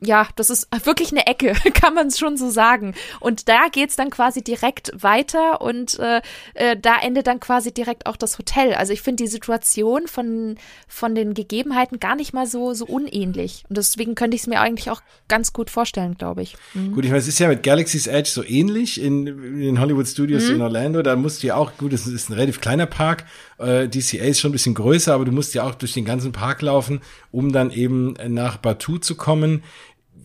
ja, 0.00 0.28
das 0.36 0.50
ist 0.50 0.68
wirklich 0.84 1.10
eine 1.10 1.26
Ecke, 1.26 1.52
kann 1.74 1.94
man 1.94 2.08
es 2.08 2.18
schon 2.18 2.36
so 2.36 2.50
sagen. 2.50 2.94
Und 3.20 3.48
da 3.48 3.68
geht's 3.70 3.96
dann 3.96 4.10
quasi 4.10 4.42
direkt 4.42 4.92
weiter 4.94 5.60
und 5.60 5.98
äh, 5.98 6.20
äh, 6.54 6.76
da 6.80 6.96
endet 7.00 7.26
dann 7.26 7.40
quasi 7.40 7.72
direkt 7.72 8.06
auch 8.06 8.16
das 8.16 8.38
Hotel. 8.38 8.74
Also 8.74 8.92
ich 8.92 9.02
finde 9.02 9.24
die 9.24 9.28
Situation 9.28 10.06
von, 10.06 10.56
von 10.86 11.14
den 11.14 11.34
Gegebenheiten 11.34 11.98
gar 11.98 12.14
nicht 12.14 12.32
mal 12.32 12.46
so, 12.46 12.74
so 12.74 12.86
unähnlich. 12.86 13.64
Und 13.68 13.76
deswegen 13.76 14.14
könnte 14.14 14.36
ich 14.36 14.42
es 14.42 14.46
mir 14.46 14.60
eigentlich 14.60 14.90
auch 14.90 15.02
ganz 15.26 15.52
gut 15.52 15.70
vorstellen, 15.70 16.16
glaube 16.16 16.42
ich. 16.42 16.56
Mhm. 16.74 16.94
Gut, 16.94 17.04
ich 17.04 17.10
meine, 17.10 17.20
es 17.20 17.28
ist 17.28 17.38
ja 17.38 17.48
mit 17.48 17.62
Galaxy's 17.62 18.06
Edge 18.06 18.30
so 18.30 18.44
ähnlich 18.44 19.00
in, 19.00 19.26
in 19.26 19.60
den 19.60 19.80
Hollywood 19.80 20.06
Studios 20.06 20.48
mhm. 20.48 20.56
in 20.56 20.62
Orlando. 20.62 21.02
Da 21.02 21.16
musst 21.16 21.42
du 21.42 21.48
ja 21.48 21.56
auch, 21.56 21.76
gut, 21.76 21.92
es 21.92 22.06
ist 22.06 22.30
ein 22.30 22.34
relativ 22.34 22.60
kleiner 22.60 22.86
Park. 22.86 23.24
Äh, 23.58 23.88
DCA 23.88 24.24
ist 24.24 24.40
schon 24.40 24.50
ein 24.50 24.52
bisschen 24.52 24.74
größer, 24.74 25.12
aber 25.12 25.24
du 25.24 25.32
musst 25.32 25.54
ja 25.54 25.64
auch 25.64 25.74
durch 25.74 25.92
den 25.92 26.04
ganzen 26.04 26.30
Park 26.30 26.62
laufen, 26.62 27.00
um 27.32 27.52
dann 27.52 27.72
eben 27.72 28.14
nach 28.28 28.58
Batu 28.58 28.98
zu 28.98 29.16
kommen 29.16 29.64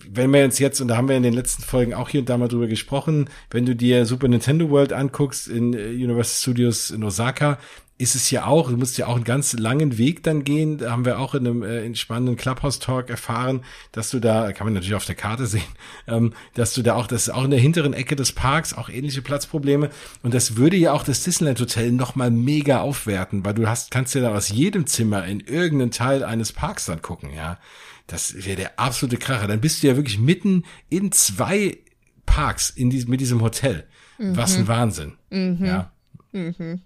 wenn 0.09 0.31
wir 0.31 0.43
uns 0.43 0.59
jetzt, 0.59 0.81
und 0.81 0.87
da 0.87 0.97
haben 0.97 1.07
wir 1.07 1.17
in 1.17 1.23
den 1.23 1.33
letzten 1.33 1.63
Folgen 1.63 1.93
auch 1.93 2.09
hier 2.09 2.21
und 2.21 2.29
da 2.29 2.37
mal 2.37 2.47
drüber 2.47 2.67
gesprochen, 2.67 3.29
wenn 3.49 3.65
du 3.65 3.75
dir 3.75 4.05
Super 4.05 4.27
Nintendo 4.27 4.69
World 4.69 4.93
anguckst 4.93 5.47
in 5.47 5.73
äh, 5.73 5.87
Universal 5.87 6.41
Studios 6.41 6.91
in 6.91 7.03
Osaka, 7.03 7.57
ist 7.99 8.15
es 8.15 8.31
ja 8.31 8.45
auch, 8.45 8.69
du 8.69 8.77
musst 8.77 8.97
ja 8.97 9.05
auch 9.07 9.15
einen 9.15 9.23
ganz 9.23 9.53
langen 9.53 9.97
Weg 9.97 10.23
dann 10.23 10.43
gehen. 10.43 10.79
Da 10.79 10.91
haben 10.91 11.05
wir 11.05 11.19
auch 11.19 11.35
in 11.35 11.47
einem 11.47 11.63
äh, 11.63 11.85
in 11.85 11.95
spannenden 11.95 12.35
Clubhouse-Talk 12.35 13.09
erfahren, 13.09 13.63
dass 13.91 14.09
du 14.09 14.19
da, 14.19 14.51
kann 14.51 14.65
man 14.65 14.73
natürlich 14.73 14.95
auf 14.95 15.05
der 15.05 15.15
Karte 15.15 15.45
sehen, 15.45 15.61
ähm, 16.07 16.33
dass 16.55 16.73
du 16.73 16.81
da 16.81 16.95
auch, 16.95 17.07
das 17.07 17.27
ist 17.27 17.33
auch 17.33 17.45
in 17.45 17.51
der 17.51 17.59
hinteren 17.59 17.93
Ecke 17.93 18.15
des 18.15 18.31
Parks, 18.31 18.73
auch 18.73 18.89
ähnliche 18.89 19.21
Platzprobleme. 19.21 19.89
Und 20.23 20.33
das 20.33 20.57
würde 20.57 20.75
ja 20.75 20.91
auch 20.91 21.03
das 21.03 21.23
Disneyland 21.23 21.59
Hotel 21.59 21.91
nochmal 21.91 22.31
mega 22.31 22.81
aufwerten, 22.81 23.45
weil 23.45 23.53
du 23.53 23.67
hast, 23.67 23.91
kannst 23.91 24.15
ja 24.15 24.21
da 24.21 24.35
aus 24.35 24.49
jedem 24.49 24.87
Zimmer 24.87 25.25
in 25.25 25.39
irgendeinen 25.39 25.91
Teil 25.91 26.23
eines 26.23 26.51
Parks 26.51 26.85
dann 26.87 27.01
gucken, 27.01 27.31
ja. 27.33 27.59
Das 28.07 28.45
wäre 28.45 28.57
der 28.57 28.79
absolute 28.79 29.17
Kracher. 29.17 29.47
Dann 29.47 29.61
bist 29.61 29.81
du 29.81 29.87
ja 29.87 29.95
wirklich 29.95 30.19
mitten 30.19 30.63
in 30.89 31.11
zwei 31.11 31.77
Parks 32.25 32.69
in 32.69 32.89
diesem, 32.89 33.09
mit 33.09 33.21
diesem 33.21 33.41
Hotel. 33.41 33.87
Mhm. 34.17 34.37
Was 34.37 34.55
ein 34.55 34.67
Wahnsinn. 34.67 35.13
Mhm. 35.29 35.65
Ja. 35.65 35.91
Mhm. 36.31 36.81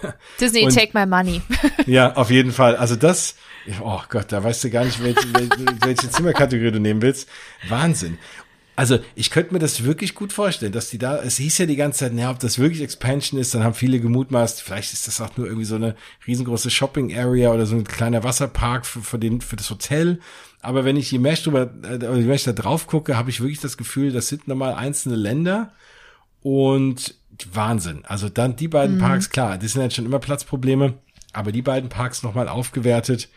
Disney, 0.40 0.64
Und, 0.64 0.74
take 0.74 0.96
my 0.98 1.06
money. 1.06 1.42
ja, 1.86 2.14
auf 2.14 2.30
jeden 2.30 2.52
Fall. 2.52 2.76
Also 2.76 2.96
das, 2.96 3.34
oh 3.80 4.00
Gott, 4.08 4.30
da 4.30 4.42
weißt 4.42 4.64
du 4.64 4.70
gar 4.70 4.84
nicht, 4.84 5.02
welche, 5.02 5.20
welche 5.80 6.10
Zimmerkategorie 6.10 6.70
du 6.70 6.80
nehmen 6.80 7.02
willst. 7.02 7.28
Wahnsinn. 7.68 8.18
Also 8.74 8.98
ich 9.14 9.30
könnte 9.30 9.52
mir 9.52 9.58
das 9.58 9.84
wirklich 9.84 10.14
gut 10.14 10.32
vorstellen, 10.32 10.72
dass 10.72 10.88
die 10.88 10.96
da, 10.96 11.18
es 11.22 11.36
hieß 11.36 11.58
ja 11.58 11.66
die 11.66 11.76
ganze 11.76 12.00
Zeit, 12.00 12.14
naja, 12.14 12.30
ob 12.30 12.38
das 12.38 12.58
wirklich 12.58 12.82
Expansion 12.82 13.38
ist, 13.38 13.54
dann 13.54 13.64
haben 13.64 13.74
viele 13.74 14.00
gemutmaßt, 14.00 14.62
vielleicht 14.62 14.94
ist 14.94 15.06
das 15.06 15.20
auch 15.20 15.36
nur 15.36 15.46
irgendwie 15.46 15.66
so 15.66 15.74
eine 15.74 15.94
riesengroße 16.26 16.70
Shopping 16.70 17.14
Area 17.14 17.52
oder 17.52 17.66
so 17.66 17.76
ein 17.76 17.84
kleiner 17.84 18.24
Wasserpark 18.24 18.86
für, 18.86 19.02
für, 19.02 19.18
den, 19.18 19.42
für 19.42 19.56
das 19.56 19.68
Hotel. 19.68 20.20
Aber 20.62 20.84
wenn 20.84 20.96
ich 20.96 21.10
je 21.10 21.18
mehr 21.18 21.34
drüber, 21.34 21.70
äh, 21.82 21.96
oder 21.96 22.16
je 22.16 22.24
mehr 22.24 22.36
ich 22.36 22.44
da 22.44 22.52
drauf 22.52 22.86
gucke, 22.86 23.16
habe 23.16 23.30
ich 23.30 23.40
wirklich 23.40 23.60
das 23.60 23.76
Gefühl, 23.76 24.12
das 24.12 24.28
sind 24.28 24.48
nochmal 24.48 24.74
einzelne 24.74 25.16
Länder 25.16 25.72
und 26.40 27.16
Wahnsinn. 27.52 28.04
Also 28.04 28.28
dann 28.28 28.56
die 28.56 28.68
beiden 28.68 28.96
mhm. 28.96 29.00
Parks, 29.00 29.30
klar, 29.30 29.58
das 29.58 29.72
sind 29.72 29.82
jetzt 29.82 29.96
schon 29.96 30.06
immer 30.06 30.20
Platzprobleme, 30.20 30.94
aber 31.32 31.50
die 31.50 31.62
beiden 31.62 31.90
Parks 31.90 32.22
nochmal 32.22 32.48
aufgewertet 32.48 33.28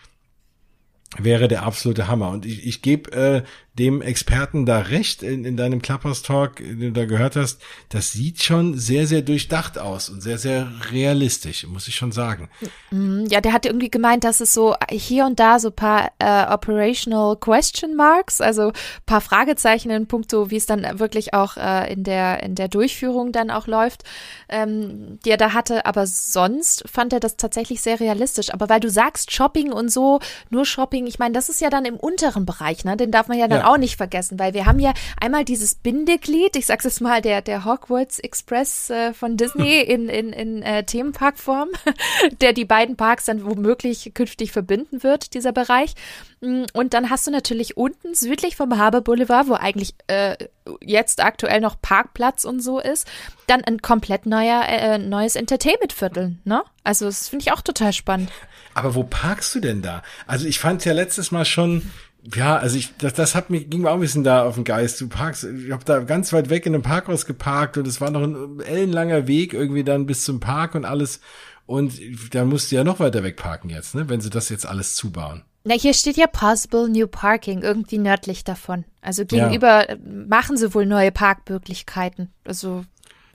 wäre 1.17 1.47
der 1.47 1.63
absolute 1.63 2.07
Hammer. 2.07 2.29
Und 2.29 2.45
ich, 2.45 2.65
ich 2.65 2.81
gebe 2.81 3.11
äh, 3.11 3.43
dem 3.77 4.01
Experten 4.01 4.65
da 4.65 4.79
recht 4.79 5.21
in, 5.21 5.43
in 5.43 5.57
deinem 5.57 5.81
Clubhouse-Talk, 5.81 6.57
den 6.57 6.79
du 6.79 6.91
da 6.91 7.05
gehört 7.05 7.35
hast. 7.35 7.61
Das 7.89 8.13
sieht 8.13 8.41
schon 8.41 8.77
sehr, 8.77 9.05
sehr 9.05 9.21
durchdacht 9.21 9.77
aus 9.77 10.09
und 10.09 10.21
sehr, 10.21 10.37
sehr 10.37 10.71
realistisch, 10.91 11.67
muss 11.67 11.87
ich 11.87 11.95
schon 11.95 12.13
sagen. 12.13 12.49
Mhm, 12.91 13.25
ja, 13.29 13.41
der 13.41 13.51
hat 13.51 13.65
irgendwie 13.65 13.89
gemeint, 13.89 14.23
dass 14.23 14.39
es 14.39 14.53
so 14.53 14.75
hier 14.89 15.25
und 15.25 15.39
da 15.39 15.59
so 15.59 15.71
paar 15.71 16.11
äh, 16.19 16.45
operational 16.45 17.35
question 17.35 17.95
marks, 17.95 18.39
also 18.39 18.71
paar 19.05 19.19
Fragezeichen 19.21 19.89
in 19.89 20.07
puncto, 20.07 20.49
wie 20.51 20.55
es 20.57 20.65
dann 20.65 20.99
wirklich 20.99 21.33
auch 21.33 21.57
äh, 21.57 21.91
in 21.91 22.03
der 22.03 22.43
in 22.43 22.55
der 22.55 22.69
Durchführung 22.69 23.33
dann 23.33 23.51
auch 23.51 23.67
läuft, 23.67 24.03
ähm, 24.47 25.19
die 25.25 25.31
er 25.31 25.37
da 25.37 25.53
hatte. 25.53 25.85
Aber 25.85 26.07
sonst 26.07 26.87
fand 26.89 27.11
er 27.11 27.19
das 27.19 27.35
tatsächlich 27.35 27.81
sehr 27.81 27.99
realistisch. 27.99 28.53
Aber 28.53 28.69
weil 28.69 28.79
du 28.79 28.89
sagst 28.89 29.33
Shopping 29.33 29.73
und 29.73 29.91
so, 29.91 30.19
nur 30.49 30.65
Shopping, 30.65 31.07
ich 31.07 31.19
meine, 31.19 31.33
das 31.33 31.49
ist 31.49 31.59
ja 31.59 31.69
dann 31.69 31.83
im 31.83 31.97
unteren 31.97 32.45
Bereich, 32.45 32.85
ne? 32.85 32.95
Den 32.95 33.11
darf 33.11 33.27
man 33.27 33.37
ja 33.37 33.47
dann 33.49 33.59
ja. 33.59 33.64
Auch 33.65 33.77
nicht 33.77 33.97
vergessen, 33.97 34.39
weil 34.39 34.53
wir 34.53 34.65
haben 34.65 34.79
ja 34.79 34.93
einmal 35.19 35.45
dieses 35.45 35.75
Bindeglied, 35.75 36.55
ich 36.55 36.65
sag's 36.65 36.85
jetzt 36.85 37.01
mal, 37.01 37.21
der, 37.21 37.41
der 37.41 37.65
Hogwarts 37.65 38.19
Express 38.19 38.89
äh, 38.89 39.13
von 39.13 39.37
Disney 39.37 39.79
in, 39.87 40.09
in, 40.09 40.31
in 40.31 40.61
äh, 40.61 40.83
Themenparkform, 40.83 41.69
der 42.41 42.53
die 42.53 42.65
beiden 42.65 42.95
Parks 42.95 43.25
dann 43.25 43.45
womöglich 43.45 44.13
künftig 44.13 44.51
verbinden 44.51 45.03
wird, 45.03 45.33
dieser 45.33 45.51
Bereich. 45.51 45.95
Mm, 46.41 46.63
und 46.73 46.93
dann 46.93 47.09
hast 47.09 47.27
du 47.27 47.31
natürlich 47.31 47.77
unten 47.77 48.13
südlich 48.13 48.55
vom 48.55 48.77
Harbour 48.77 49.01
Boulevard, 49.01 49.47
wo 49.47 49.53
eigentlich 49.53 49.95
äh, 50.07 50.35
jetzt 50.81 51.23
aktuell 51.23 51.61
noch 51.61 51.81
Parkplatz 51.81 52.45
und 52.45 52.61
so 52.61 52.79
ist, 52.79 53.07
dann 53.47 53.63
ein 53.63 53.81
komplett 53.81 54.25
neuer, 54.25 54.63
äh, 54.67 54.97
neues 54.97 55.35
Entertainment-Viertel, 55.35 56.37
ne? 56.43 56.63
Also 56.83 57.05
das 57.05 57.29
finde 57.29 57.43
ich 57.43 57.51
auch 57.51 57.61
total 57.61 57.93
spannend. 57.93 58.31
Aber 58.73 58.93
wo 58.95 59.03
parkst 59.03 59.55
du 59.55 59.59
denn 59.59 59.81
da? 59.81 60.03
Also 60.27 60.45
ich 60.47 60.59
fand 60.59 60.85
ja 60.85 60.93
letztes 60.93 61.31
Mal 61.31 61.45
schon, 61.45 61.91
ja, 62.33 62.57
also 62.57 62.77
ich, 62.77 62.95
das, 62.97 63.13
das 63.13 63.35
hat 63.35 63.49
mir, 63.49 63.63
ging 63.63 63.81
mir 63.81 63.91
auch 63.91 63.95
ein 63.95 63.99
bisschen 63.99 64.23
da 64.23 64.43
auf 64.43 64.55
den 64.55 64.63
Geist. 64.63 64.99
Du 64.99 65.07
parkst, 65.07 65.43
ich 65.43 65.71
habe 65.71 65.83
da 65.85 65.99
ganz 65.99 66.33
weit 66.33 66.49
weg 66.49 66.65
in 66.65 66.73
einem 66.73 66.83
Parkhaus 66.83 67.25
geparkt 67.25 67.77
und 67.77 67.87
es 67.87 68.01
war 68.01 68.09
noch 68.09 68.23
ein 68.23 68.59
ellenlanger 68.61 69.27
Weg 69.27 69.53
irgendwie 69.53 69.83
dann 69.83 70.05
bis 70.05 70.25
zum 70.25 70.39
Park 70.39 70.75
und 70.75 70.85
alles. 70.85 71.19
Und 71.67 71.99
da 72.33 72.45
musst 72.45 72.71
du 72.71 72.75
ja 72.75 72.83
noch 72.83 72.99
weiter 72.99 73.23
weg 73.23 73.37
parken 73.37 73.69
jetzt, 73.69 73.95
ne, 73.95 74.09
wenn 74.09 74.21
sie 74.21 74.29
das 74.29 74.49
jetzt 74.49 74.65
alles 74.65 74.95
zubauen. 74.95 75.43
Na, 75.63 75.73
hier 75.73 75.95
steht 75.95 76.17
ja 76.17 76.27
Possible 76.27 76.87
New 76.87 77.07
Parking, 77.07 77.63
irgendwie 77.63 77.97
nördlich 77.97 78.43
davon. 78.43 78.85
Also 79.01 79.25
gegenüber 79.25 79.89
ja. 79.89 79.97
machen 80.27 80.57
sie 80.57 80.75
wohl 80.75 80.85
neue 80.85 81.11
Parkmöglichkeiten. 81.11 82.31
Also 82.43 82.85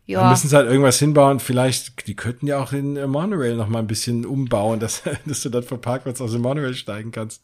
ja. 0.06 0.22
Da 0.22 0.30
müssen 0.30 0.48
sie 0.48 0.56
halt 0.56 0.68
irgendwas 0.68 0.98
hinbauen. 0.98 1.38
Vielleicht, 1.38 2.06
die 2.08 2.16
könnten 2.16 2.46
ja 2.46 2.60
auch 2.60 2.70
den 2.70 2.94
Monorail 3.08 3.54
noch 3.54 3.68
mal 3.68 3.78
ein 3.78 3.86
bisschen 3.86 4.26
umbauen, 4.26 4.80
dass, 4.80 5.02
dass 5.26 5.42
du 5.42 5.48
dann 5.50 5.62
vom 5.62 5.80
Parkplatz 5.80 6.20
aus 6.20 6.32
dem 6.32 6.42
Monorail 6.42 6.74
steigen 6.74 7.12
kannst. 7.12 7.42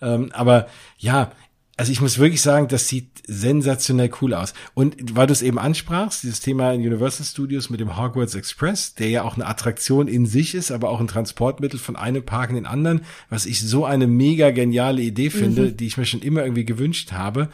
Ähm, 0.00 0.30
aber 0.32 0.66
ja, 0.98 1.32
also 1.78 1.92
ich 1.92 2.00
muss 2.00 2.18
wirklich 2.18 2.40
sagen, 2.40 2.68
das 2.68 2.88
sieht 2.88 3.22
sensationell 3.26 4.10
cool 4.22 4.32
aus. 4.32 4.54
Und 4.72 5.14
weil 5.14 5.26
du 5.26 5.32
es 5.34 5.42
eben 5.42 5.58
ansprachst, 5.58 6.22
dieses 6.22 6.40
Thema 6.40 6.72
in 6.72 6.80
Universal 6.80 7.26
Studios 7.26 7.68
mit 7.68 7.80
dem 7.80 7.98
Hogwarts 7.98 8.34
Express, 8.34 8.94
der 8.94 9.10
ja 9.10 9.22
auch 9.22 9.34
eine 9.34 9.46
Attraktion 9.46 10.08
in 10.08 10.24
sich 10.24 10.54
ist, 10.54 10.70
aber 10.70 10.88
auch 10.88 11.00
ein 11.00 11.08
Transportmittel 11.08 11.78
von 11.78 11.96
einem 11.96 12.24
Park 12.24 12.48
in 12.48 12.56
den 12.56 12.66
anderen, 12.66 13.02
was 13.28 13.44
ich 13.44 13.60
so 13.60 13.84
eine 13.84 14.06
mega 14.06 14.52
geniale 14.52 15.02
Idee 15.02 15.28
finde, 15.28 15.62
mhm. 15.62 15.76
die 15.76 15.86
ich 15.86 15.98
mir 15.98 16.06
schon 16.06 16.22
immer 16.22 16.42
irgendwie 16.42 16.64
gewünscht 16.64 17.12
habe 17.12 17.50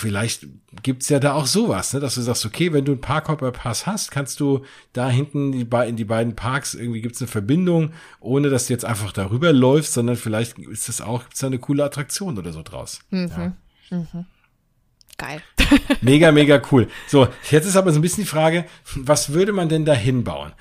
vielleicht 0.00 0.46
gibt's 0.82 1.08
ja 1.08 1.20
da 1.20 1.34
auch 1.34 1.46
sowas, 1.46 1.92
ne, 1.92 2.00
dass 2.00 2.14
du 2.14 2.22
sagst, 2.22 2.44
okay, 2.46 2.72
wenn 2.72 2.84
du 2.84 2.92
einen 2.92 3.00
Parkhopper-Pass 3.00 3.86
hast, 3.86 4.10
kannst 4.10 4.40
du 4.40 4.64
da 4.92 5.08
hinten 5.08 5.52
die 5.52 5.66
in 5.86 5.96
die 5.96 6.04
beiden 6.04 6.34
Parks 6.34 6.74
irgendwie 6.74 7.00
gibt's 7.00 7.20
eine 7.20 7.28
Verbindung, 7.28 7.92
ohne 8.20 8.50
dass 8.50 8.66
du 8.66 8.72
jetzt 8.72 8.84
einfach 8.84 9.12
darüber 9.12 9.52
läufst, 9.52 9.92
sondern 9.92 10.16
vielleicht 10.16 10.58
ist 10.58 10.88
das 10.88 11.00
auch 11.00 11.22
gibt's 11.24 11.40
da 11.40 11.46
eine 11.46 11.58
coole 11.58 11.84
Attraktion 11.84 12.38
oder 12.38 12.52
so 12.52 12.62
draus. 12.62 13.00
Mhm. 13.10 13.30
Ja. 13.36 13.52
Mhm. 13.90 14.26
Geil. 15.20 15.42
Mega, 16.00 16.32
mega 16.32 16.62
cool. 16.72 16.88
So, 17.06 17.28
jetzt 17.50 17.66
ist 17.66 17.76
aber 17.76 17.92
so 17.92 17.98
ein 17.98 18.02
bisschen 18.02 18.24
die 18.24 18.30
Frage, 18.30 18.64
was 18.94 19.34
würde 19.34 19.52
man 19.52 19.68
denn 19.68 19.84
da 19.84 19.92
hinbauen? 19.92 20.52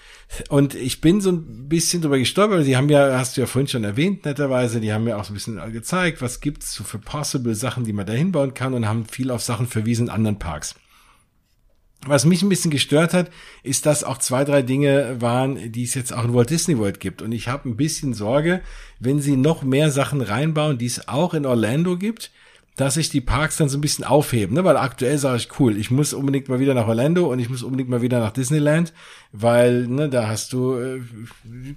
Und 0.49 0.75
ich 0.75 0.99
bin 0.99 1.21
so 1.21 1.31
ein 1.31 1.69
bisschen 1.69 2.01
drüber 2.01 2.19
gestolpert. 2.19 2.67
Die 2.67 2.75
haben 2.75 2.89
ja, 2.89 3.17
hast 3.17 3.37
du 3.37 3.41
ja 3.41 3.47
vorhin 3.47 3.69
schon 3.69 3.85
erwähnt, 3.85 4.25
netterweise, 4.25 4.81
die 4.81 4.91
haben 4.91 5.05
mir 5.05 5.17
auch 5.17 5.23
so 5.23 5.31
ein 5.31 5.35
bisschen 5.35 5.71
gezeigt, 5.71 6.21
was 6.21 6.41
gibt's 6.41 6.73
so 6.73 6.83
für 6.83 6.99
possible 6.99 7.55
Sachen, 7.55 7.85
die 7.85 7.93
man 7.93 8.05
da 8.05 8.11
hinbauen 8.11 8.53
kann 8.53 8.73
und 8.73 8.85
haben 8.85 9.05
viel 9.05 9.31
auf 9.31 9.41
Sachen 9.41 9.65
verwiesen 9.65 10.07
in 10.07 10.13
anderen 10.13 10.39
Parks. 10.39 10.75
Was 12.05 12.25
mich 12.25 12.41
ein 12.41 12.49
bisschen 12.49 12.71
gestört 12.71 13.13
hat, 13.13 13.31
ist, 13.63 13.85
dass 13.85 14.03
auch 14.03 14.17
zwei, 14.17 14.43
drei 14.43 14.61
Dinge 14.61 15.21
waren, 15.21 15.71
die 15.71 15.83
es 15.83 15.93
jetzt 15.93 16.13
auch 16.13 16.25
in 16.25 16.33
Walt 16.33 16.49
Disney 16.49 16.77
World 16.77 16.99
gibt. 16.99 17.21
Und 17.21 17.31
ich 17.31 17.47
habe 17.47 17.69
ein 17.69 17.77
bisschen 17.77 18.13
Sorge, 18.13 18.61
wenn 18.99 19.21
sie 19.21 19.37
noch 19.37 19.63
mehr 19.63 19.89
Sachen 19.89 20.21
reinbauen, 20.21 20.77
die 20.77 20.85
es 20.85 21.07
auch 21.07 21.33
in 21.33 21.45
Orlando 21.45 21.97
gibt, 21.97 22.31
dass 22.79 22.93
sich 22.93 23.09
die 23.09 23.19
Parks 23.19 23.57
dann 23.57 23.67
so 23.67 23.77
ein 23.77 23.81
bisschen 23.81 24.05
aufheben, 24.05 24.55
ne? 24.55 24.63
weil 24.63 24.77
aktuell 24.77 25.17
sage 25.17 25.35
ich, 25.35 25.59
cool, 25.59 25.75
ich 25.75 25.91
muss 25.91 26.13
unbedingt 26.13 26.47
mal 26.47 26.59
wieder 26.59 26.73
nach 26.73 26.87
Orlando 26.87 27.29
und 27.29 27.39
ich 27.39 27.49
muss 27.49 27.61
unbedingt 27.61 27.89
mal 27.89 28.01
wieder 28.01 28.21
nach 28.21 28.31
Disneyland, 28.31 28.93
weil 29.33 29.85
ne, 29.87 30.07
da 30.07 30.29
hast 30.29 30.53
du 30.53 30.77
äh, 30.77 31.01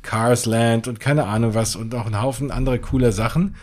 Cars 0.02 0.46
Land 0.46 0.86
und 0.86 1.00
keine 1.00 1.26
Ahnung 1.26 1.54
was 1.54 1.74
und 1.74 1.92
auch 1.96 2.06
einen 2.06 2.22
Haufen 2.22 2.52
andere 2.52 2.78
cooler 2.78 3.10
Sachen. 3.10 3.56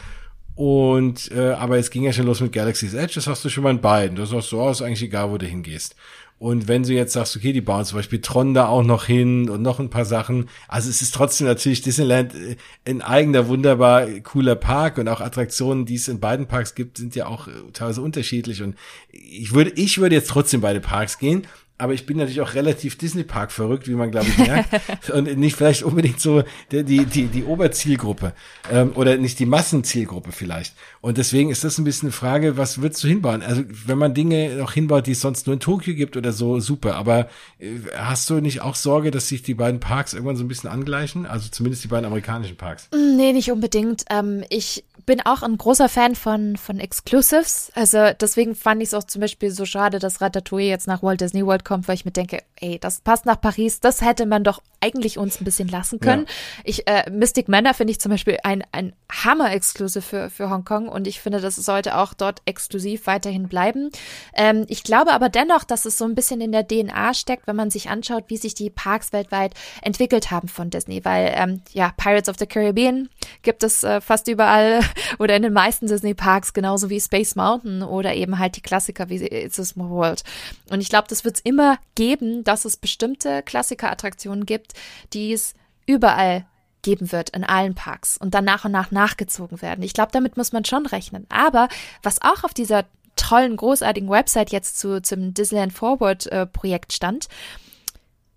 Und 0.54 1.32
äh, 1.32 1.52
aber 1.52 1.78
jetzt 1.78 1.92
ging 1.92 2.04
ja 2.04 2.12
schon 2.12 2.26
los 2.26 2.42
mit 2.42 2.52
Galaxy's 2.52 2.94
Edge, 2.94 3.14
das 3.16 3.28
hast 3.28 3.46
du 3.46 3.50
schon 3.50 3.64
mal 3.64 3.70
in 3.70 3.80
beiden. 3.80 4.18
Das 4.18 4.32
sagst 4.32 4.52
du, 4.52 4.60
oh, 4.60 4.70
ist 4.70 4.82
eigentlich 4.82 5.04
egal, 5.04 5.32
wo 5.32 5.38
du 5.38 5.46
hingehst. 5.46 5.96
Und 6.40 6.70
wenn 6.70 6.84
du 6.84 6.94
jetzt 6.94 7.12
sagst, 7.12 7.36
okay, 7.36 7.52
die 7.52 7.60
bauen 7.60 7.84
zum 7.84 7.98
Beispiel 7.98 8.22
Tron 8.22 8.54
da 8.54 8.68
auch 8.68 8.82
noch 8.82 9.04
hin 9.04 9.50
und 9.50 9.62
noch 9.62 9.80
ein 9.82 9.90
paar 9.90 10.06
Sachen, 10.06 10.48
also 10.70 10.90
es 10.90 11.02
ist 11.02 11.14
trotzdem 11.14 11.48
natürlich 11.48 11.82
Disneyland 11.82 12.34
äh, 12.34 12.56
ein 12.86 13.02
eigener 13.02 13.50
wunderbar 13.50 14.08
cooler 14.24 14.56
Park 14.56 14.98
und 14.98 15.10
auch 15.10 15.20
Attraktionen, 15.20 15.86
die 15.86 15.96
es 15.96 16.08
in 16.08 16.22
beiden 16.22 16.48
Parks 16.48 16.76
gibt, 16.76 16.98
sind 16.98 17.14
ja 17.14 17.28
auch 17.28 17.50
äh, 17.50 17.52
teilweise 17.74 18.02
unterschiedlich. 18.02 18.64
Und 18.64 18.76
ich 19.12 19.54
würde, 19.54 19.72
ich 19.72 19.98
würde 19.98 20.16
jetzt 20.16 20.30
trotzdem 20.30 20.62
beide 20.62 20.80
Parks 20.80 21.20
gehen, 21.20 21.46
aber 21.80 21.94
ich 21.94 22.06
bin 22.06 22.18
natürlich 22.18 22.42
auch 22.42 22.54
relativ 22.54 22.98
Disney 22.98 23.24
Park 23.24 23.52
verrückt, 23.52 23.88
wie 23.88 23.96
man 23.96 24.12
glaube 24.12 24.28
ich 24.28 24.38
merkt 24.38 25.10
und 25.14 25.38
nicht 25.38 25.56
vielleicht 25.56 25.84
unbedingt 25.84 26.20
so 26.20 26.44
die 26.72 26.84
die 26.84 27.06
die, 27.06 27.44
Oberzielgruppe 27.44 28.34
ähm, 28.72 28.92
oder 28.96 29.18
nicht 29.18 29.40
die 29.40 29.46
Massenzielgruppe 29.46 30.32
vielleicht. 30.32 30.76
Und 31.02 31.18
deswegen 31.18 31.50
ist 31.50 31.64
das 31.64 31.78
ein 31.78 31.86
bisschen 31.86 32.08
eine 32.08 32.14
Frage, 32.14 32.58
was 32.58 32.82
würdest 32.82 33.04
du 33.04 33.08
hinbauen? 33.08 33.42
Also 33.42 33.64
wenn 33.88 33.98
man 33.98 34.14
Dinge 34.14 34.56
noch 34.58 34.74
hinbaut, 34.74 35.08
die 35.08 35.14
es 35.14 35.22
sonst 35.22 35.48
nur 35.48 35.54
in 35.54 35.62
Tokio 35.62 35.96
gibt 35.96 36.18
oder 36.18 36.34
so, 36.34 36.60
super. 36.60 36.96
Aber 36.96 37.30
äh, 37.60 37.78
hast 37.96 38.30
du 38.30 38.36
nicht 38.36 38.62
auch 38.62 38.76
Sorge, 38.76 39.10
dass 39.10 39.30
sich 39.30 39.42
die 39.42 39.54
beiden 39.54 39.80
Parks 39.80 40.14
irgendwann 40.14 40.36
so 40.36 40.44
ein 40.44 40.50
bisschen 40.50 40.70
angleichen? 40.70 41.26
Also 41.26 41.50
zumindest 41.50 41.84
die 41.84 41.88
beiden 41.88 42.06
amerikanischen 42.06 42.58
Parks? 42.58 42.90
Mm, 42.94 43.16
nee, 43.16 43.32
nicht 43.32 43.52
unbedingt. 43.52 44.04
Ähm, 44.10 44.44
ich 44.50 44.84
bin 45.10 45.26
auch 45.26 45.42
ein 45.42 45.58
großer 45.58 45.90
Fan 45.90 46.14
von, 46.14 46.56
von 46.56 46.80
Exclusives. 46.80 47.72
Also 47.74 48.12
deswegen 48.22 48.54
fand 48.54 48.84
ich 48.84 48.90
es 48.90 48.94
auch 48.94 49.06
zum 49.06 49.22
Beispiel 49.22 49.50
so 49.50 49.66
schade, 49.66 49.98
dass 49.98 50.22
Ratatouille 50.22 50.70
jetzt 50.70 50.86
nach 50.86 51.02
Walt 51.02 51.20
Disney 51.20 51.44
World 51.44 51.66
kommt, 51.66 51.88
weil 51.88 51.96
ich 51.96 52.06
mir 52.06 52.12
denke, 52.12 52.44
ey, 52.58 52.78
das 52.78 53.02
passt 53.02 53.26
nach 53.26 53.42
Paris, 53.42 53.80
das 53.80 54.02
hätte 54.02 54.28
man 54.28 54.44
doch 54.44 54.62
eigentlich 54.82 55.18
uns 55.18 55.40
ein 55.40 55.46
bisschen 55.46 55.68
lassen 55.68 56.00
können. 56.00 56.26
Ja. 56.28 56.62
Ich, 56.64 56.88
äh, 56.88 57.10
Mystic 57.10 57.48
Manor 57.48 57.74
finde 57.74 57.92
ich 57.92 58.00
zum 58.00 58.12
Beispiel 58.12 58.38
ein, 58.44 58.64
ein 58.72 58.94
Hammer-Exclusive 59.12 60.02
für, 60.02 60.30
für 60.30 60.50
Hongkong 60.50 60.88
und 60.88 61.08
ich 61.08 61.20
finde, 61.20 61.42
das 61.42 61.56
sollte 61.56 61.98
auch 61.98 62.14
dort 62.14 62.42
exklusiv 62.46 63.08
weiterhin 63.08 63.48
bleiben. 63.48 63.90
Ähm, 64.34 64.66
ich 64.68 64.84
glaube 64.84 65.12
aber 65.12 65.30
dennoch, 65.30 65.64
dass 65.64 65.86
es 65.86 65.98
so 65.98 66.06
ein 66.06 66.16
bisschen 66.16 66.42
in 66.42 66.52
der 66.52 66.68
DNA 66.68 67.14
steckt, 67.14 67.48
wenn 67.48 67.56
man 67.56 67.70
sich 67.70 67.90
anschaut, 67.90 68.26
wie 68.28 68.38
sich 68.38 68.54
die 68.54 68.70
Parks 68.70 69.14
weltweit 69.14 69.54
entwickelt 69.82 70.32
haben 70.32 70.48
von 70.48 70.70
Disney, 70.70 71.04
weil 71.04 71.34
ähm, 71.36 71.62
ja, 71.72 71.94
Pirates 71.98 72.30
of 72.30 72.38
the 72.40 72.46
Caribbean 72.46 73.10
gibt 73.42 73.64
es 73.64 73.84
äh, 73.84 74.02
fast 74.02 74.28
überall 74.28 74.82
oder 75.20 75.36
in 75.36 75.44
den 75.44 75.54
meisten 75.54 75.88
Disney 75.88 76.14
Parks, 76.14 76.54
genauso 76.54 76.90
wie 76.90 77.00
Space 77.00 77.36
Mountain 77.36 77.84
oder 77.84 78.14
eben 78.14 78.40
halt 78.40 78.56
die 78.56 78.62
Klassiker 78.62 79.10
wie 79.10 79.26
It's 79.26 79.60
a 79.60 79.66
Small 79.66 79.90
World. 79.90 80.24
Und 80.70 80.82
ich 80.82 80.90
glaube, 80.90 81.08
das 81.08 81.26
wird 81.26 81.36
es 81.38 81.42
immer 81.42 81.78
geben, 81.96 82.44
dass 82.44 82.66
es 82.66 82.78
bestimmte 82.78 83.44
Klassikerattraktionen 83.44 84.46
gibt, 84.46 84.69
die 85.14 85.34
es 85.34 85.54
überall 85.86 86.46
geben 86.82 87.12
wird 87.12 87.32
in 87.32 87.44
allen 87.44 87.76
Parks 87.76 88.18
und 88.18 88.34
dann 88.34 88.46
nach 88.46 88.66
und 88.66 88.72
nach 88.72 88.92
nachgezogen 88.92 89.62
werden. 89.62 89.84
Ich 89.84 89.94
glaube, 89.94 90.12
damit 90.12 90.38
muss 90.38 90.52
man 90.52 90.66
schon 90.66 90.86
rechnen. 90.86 91.26
Aber 91.30 91.68
was 92.04 92.22
auch 92.22 92.44
auf 92.44 92.54
dieser 92.54 92.86
tollen, 93.16 93.58
großartigen 93.58 94.10
Website 94.10 94.52
jetzt 94.52 94.80
zu, 94.80 95.02
zum 95.02 95.34
Disneyland 95.34 95.74
Forward 95.74 96.28
äh, 96.28 96.46
Projekt 96.46 96.94
stand, 96.94 97.28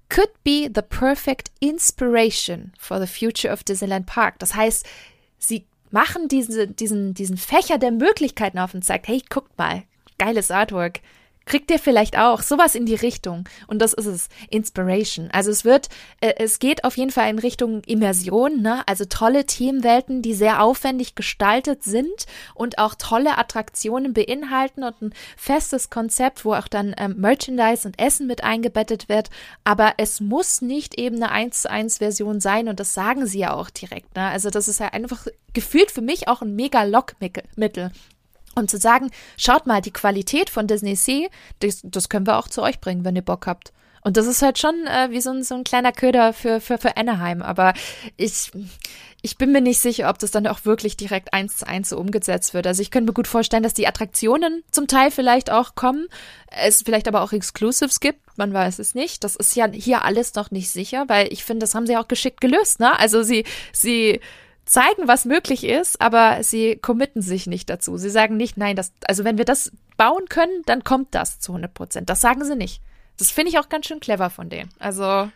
could 0.09 0.31
be 0.45 0.71
the 0.75 0.83
perfect 0.83 1.51
inspiration 1.61 2.73
for 2.79 3.01
the 3.01 3.07
future 3.07 3.53
of 3.53 3.63
Disneyland 3.63 4.07
Park. 4.07 4.39
Das 4.41 4.55
heißt, 4.55 4.87
sie 5.39 5.67
machen 5.91 6.29
diese, 6.29 6.67
diesen, 6.67 7.15
diesen 7.15 7.37
Fächer 7.37 7.79
der 7.79 7.93
Möglichkeiten 7.93 8.59
auf 8.59 8.75
und 8.75 8.85
sagt, 8.85 9.09
hey, 9.09 9.23
guckt 9.31 9.57
mal, 9.57 9.85
geiles 10.19 10.51
Artwork. 10.51 11.01
Kriegt 11.45 11.71
ihr 11.71 11.79
vielleicht 11.79 12.19
auch 12.19 12.43
sowas 12.43 12.75
in 12.75 12.87
die 12.87 12.95
Richtung? 12.95 13.49
Und 13.67 13.81
das 13.81 13.93
ist 13.93 14.07
es, 14.07 14.29
Inspiration. 14.51 15.31
Also 15.33 15.51
es 15.51 15.65
wird, 15.65 15.89
äh, 16.21 16.35
es 16.39 16.59
geht 16.59 16.85
auf 16.85 16.97
jeden 16.97 17.11
Fall 17.11 17.31
in 17.31 17.39
Richtung 17.39 17.83
Immersion, 17.85 18.63
ne? 18.63 18.83
Also 18.87 19.05
tolle 19.05 19.47
Themenwelten, 19.47 20.23
die 20.23 20.35
sehr 20.35 20.63
aufwendig 20.63 21.15
gestaltet 21.15 21.83
sind 21.85 22.27
und 22.55 22.79
auch 22.79 22.95
tolle 22.95 23.39
Attraktionen 23.39 24.13
beinhalten 24.13 24.85
und 24.85 25.03
ein 25.03 25.15
festes 25.37 25.91
Konzept, 25.91 26.45
wo 26.45 26.55
auch 26.55 26.69
dann 26.69 26.95
ähm, 26.99 27.17
Merchandise 27.19 27.87
und 27.87 27.99
Essen 27.99 28.27
mit 28.27 28.45
eingebettet 28.45 29.09
wird. 29.09 29.31
Aber 29.65 29.95
es 29.99 30.21
muss 30.21 30.63
nicht 30.63 30.99
eben 30.99 31.17
eine 31.17 31.31
1 31.31 31.63
zu 31.63 31.71
1 31.71 31.99
Version 31.99 32.41
sein 32.41 32.69
und 32.69 32.81
das 32.81 32.95
sagen 32.95 33.27
sie 33.27 33.41
ja 33.41 33.55
auch 33.55 33.71
direkt, 33.71 34.15
ne? 34.15 34.29
Also 34.29 34.51
das 34.51 34.69
ist 34.69 34.81
ja 34.81 34.89
einfach 34.89 35.27
gefühlt 35.53 35.91
für 35.91 36.03
mich 36.03 36.29
auch 36.29 36.43
ein 36.43 36.55
mega 36.55 36.85
Lockmittel. 36.85 37.91
Um 38.55 38.69
zu 38.69 38.79
sagen, 38.79 39.11
schaut 39.37 39.67
mal, 39.67 39.81
die 39.81 39.93
Qualität 39.93 40.51
von 40.51 40.67
Disney 40.67 40.97
Sea, 40.97 41.29
das, 41.61 41.81
das 41.83 42.09
können 42.09 42.27
wir 42.27 42.39
auch 42.39 42.49
zu 42.49 42.63
euch 42.63 42.81
bringen, 42.81 43.05
wenn 43.05 43.17
ihr 43.17 43.23
Bock 43.23 43.47
habt. 43.47 43.73
Und 44.05 44.17
das 44.17 44.27
ist 44.27 44.43
halt 44.43 44.59
schon 44.59 44.87
äh, 44.87 45.11
wie 45.11 45.21
so 45.21 45.31
ein, 45.31 45.45
so 45.45 45.55
ein 45.55 45.65
kleiner 45.65 45.93
Köder 45.93 46.33
für, 46.33 46.61
für, 46.61 46.77
für 46.77 46.97
Anaheim. 46.97 47.41
Aber 47.41 47.73
ich, 48.17 48.51
ich 49.23 49.39
bin 49.39 49.53
mir 49.53 49.61
nicht 49.61 49.79
sicher, 49.79 50.11
ob 50.11 50.19
das 50.19 50.33
dann 50.33 50.49
auch 50.49 50.65
wirklich 50.65 50.97
direkt 50.97 51.33
eins 51.33 51.59
zu 51.59 51.69
eins 51.69 51.91
so 51.91 51.99
umgesetzt 51.99 52.53
wird. 52.53 52.67
Also 52.67 52.83
ich 52.83 52.91
könnte 52.91 53.11
mir 53.11 53.15
gut 53.15 53.29
vorstellen, 53.29 53.63
dass 53.63 53.75
die 53.75 53.87
Attraktionen 53.87 54.65
zum 54.73 54.89
Teil 54.89 55.13
vielleicht 55.13 55.53
auch 55.53 55.77
kommen, 55.77 56.09
es 56.49 56.83
vielleicht 56.83 57.07
aber 57.07 57.23
auch 57.23 57.33
Exclusives 57.33 58.01
gibt, 58.01 58.19
man 58.37 58.53
weiß 58.53 58.81
es 58.81 58.97
nicht. 58.97 59.23
Das 59.23 59.37
ist 59.37 59.55
ja 59.55 59.69
hier 59.71 60.03
alles 60.03 60.35
noch 60.35 60.51
nicht 60.51 60.71
sicher, 60.71 61.05
weil 61.07 61.33
ich 61.33 61.45
finde, 61.45 61.61
das 61.61 61.77
haben 61.77 61.87
sie 61.87 61.97
auch 61.97 62.09
geschickt 62.09 62.41
gelöst, 62.41 62.81
ne? 62.81 62.99
Also 62.99 63.23
sie, 63.23 63.45
sie 63.73 64.21
zeigen, 64.73 65.07
was 65.07 65.27
möglich 65.27 65.65
ist, 65.65 66.01
aber 66.01 66.43
sie 66.43 66.77
committen 66.77 67.21
sich 67.21 67.47
nicht 67.47 67.69
dazu. 67.69 67.99
Sie 67.99 68.09
sagen 68.09 68.39
nicht, 68.39 68.57
nein, 68.57 68.75
das, 68.75 68.93
also 69.07 69.23
wenn 69.23 69.37
wir 69.37 69.45
das 69.45 69.71
bauen 69.99 70.25
können, 70.31 70.63
dann 70.65 70.83
kommt 70.83 71.15
das 71.15 71.39
zu 71.41 71.53
100 71.53 71.75
Prozent. 71.75 72.09
Das 72.09 72.23
sagen 72.23 72.43
sie 72.45 72.57
nicht. 72.57 72.81
Das 73.19 73.31
finde 73.31 73.51
ich 73.51 73.59
auch 73.59 73.69
ganz 73.69 73.87
schön 73.87 74.01
clever 74.01 74.31
von 74.31 74.49
denen. 74.49 74.71
Also 74.79 75.31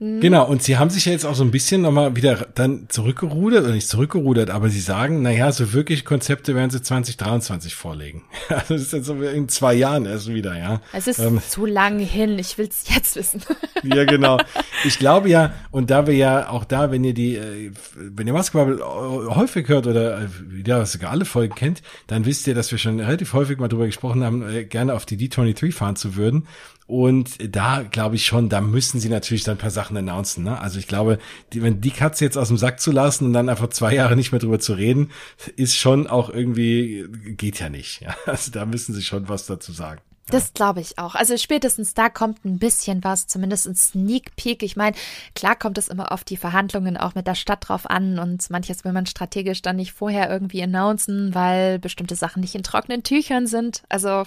Mhm. 0.00 0.20
Genau, 0.20 0.46
und 0.46 0.62
sie 0.62 0.78
haben 0.78 0.90
sich 0.90 1.06
ja 1.06 1.12
jetzt 1.12 1.26
auch 1.26 1.34
so 1.34 1.42
ein 1.42 1.50
bisschen 1.50 1.82
nochmal 1.82 2.14
wieder 2.14 2.46
dann 2.54 2.86
zurückgerudert, 2.88 3.64
oder 3.64 3.72
nicht 3.72 3.88
zurückgerudert, 3.88 4.48
aber 4.48 4.68
sie 4.68 4.80
sagen, 4.80 5.22
naja, 5.22 5.50
so 5.50 5.72
wirklich 5.72 6.04
Konzepte 6.04 6.54
werden 6.54 6.70
sie 6.70 6.82
2023 6.82 7.74
vorlegen. 7.74 8.24
Also 8.48 8.74
das 8.74 8.82
ist 8.82 8.92
jetzt 8.92 9.06
so 9.06 9.14
in 9.22 9.48
zwei 9.48 9.74
Jahren 9.74 10.04
erst 10.04 10.28
wieder, 10.32 10.56
ja. 10.58 10.80
Es 10.92 11.06
ist 11.06 11.18
ähm, 11.18 11.40
zu 11.46 11.64
lang 11.64 11.98
hin, 11.98 12.38
ich 12.38 12.58
will 12.58 12.68
es 12.68 12.84
jetzt 12.92 13.16
wissen. 13.16 13.42
ja, 13.82 14.04
genau. 14.04 14.38
Ich 14.84 15.00
glaube 15.00 15.28
ja, 15.28 15.54
und 15.72 15.90
da 15.90 16.06
wir 16.06 16.14
ja 16.14 16.50
auch 16.50 16.64
da, 16.64 16.92
wenn 16.92 17.02
ihr 17.02 17.12
die, 17.12 17.34
äh, 17.34 17.72
wenn 17.96 18.28
ihr 18.28 18.32
Basketball 18.32 18.78
häufig 18.80 19.68
hört 19.68 19.88
oder 19.88 20.22
äh, 20.22 20.28
ja, 20.64 20.86
sogar 20.86 21.10
alle 21.10 21.24
Folgen 21.24 21.56
kennt, 21.56 21.82
dann 22.06 22.24
wisst 22.24 22.46
ihr, 22.46 22.54
dass 22.54 22.70
wir 22.70 22.78
schon 22.78 23.00
relativ 23.00 23.32
häufig 23.32 23.58
mal 23.58 23.66
drüber 23.66 23.86
gesprochen 23.86 24.22
haben, 24.22 24.48
äh, 24.48 24.64
gerne 24.64 24.94
auf 24.94 25.04
die 25.04 25.16
D23 25.16 25.72
fahren 25.72 25.96
zu 25.96 26.14
würden. 26.14 26.46
Und 26.88 27.36
da 27.54 27.82
glaube 27.82 28.16
ich 28.16 28.24
schon, 28.24 28.48
da 28.48 28.62
müssen 28.62 28.98
sie 28.98 29.10
natürlich 29.10 29.44
dann 29.44 29.56
ein 29.56 29.60
paar 29.60 29.68
Sachen 29.68 29.94
announcen. 29.98 30.42
Ne? 30.44 30.58
Also 30.58 30.78
ich 30.78 30.86
glaube, 30.86 31.18
die, 31.52 31.62
wenn 31.62 31.82
die 31.82 31.90
Katze 31.90 32.24
jetzt 32.24 32.38
aus 32.38 32.48
dem 32.48 32.56
Sack 32.56 32.80
zu 32.80 32.92
lassen 32.92 33.26
und 33.26 33.34
dann 33.34 33.50
einfach 33.50 33.68
zwei 33.68 33.94
Jahre 33.94 34.16
nicht 34.16 34.32
mehr 34.32 34.38
drüber 34.40 34.58
zu 34.58 34.72
reden, 34.72 35.10
ist 35.56 35.76
schon 35.76 36.06
auch 36.06 36.30
irgendwie, 36.30 37.04
geht 37.36 37.60
ja 37.60 37.68
nicht. 37.68 38.00
Ja? 38.00 38.16
Also 38.26 38.50
da 38.52 38.64
müssen 38.64 38.94
sie 38.94 39.02
schon 39.02 39.28
was 39.28 39.44
dazu 39.44 39.70
sagen. 39.70 40.00
Das 40.30 40.52
glaube 40.52 40.80
ich 40.80 40.98
auch. 40.98 41.14
Also 41.14 41.36
spätestens 41.36 41.94
da 41.94 42.08
kommt 42.08 42.44
ein 42.44 42.58
bisschen 42.58 43.02
was, 43.02 43.26
zumindest 43.26 43.66
ein 43.66 43.74
Sneak 43.74 44.36
Peek. 44.36 44.62
Ich 44.62 44.76
meine, 44.76 44.96
klar 45.34 45.56
kommt 45.56 45.78
es 45.78 45.88
immer 45.88 46.12
auf 46.12 46.22
die 46.22 46.36
Verhandlungen 46.36 46.96
auch 46.96 47.14
mit 47.14 47.26
der 47.26 47.34
Stadt 47.34 47.68
drauf 47.68 47.88
an 47.88 48.18
und 48.18 48.50
manches 48.50 48.84
will 48.84 48.92
man 48.92 49.06
strategisch 49.06 49.62
dann 49.62 49.76
nicht 49.76 49.92
vorher 49.92 50.30
irgendwie 50.30 50.62
announcen, 50.62 51.34
weil 51.34 51.78
bestimmte 51.78 52.14
Sachen 52.14 52.40
nicht 52.40 52.54
in 52.54 52.62
trockenen 52.62 53.02
Tüchern 53.02 53.46
sind. 53.46 53.82
Also 53.88 54.24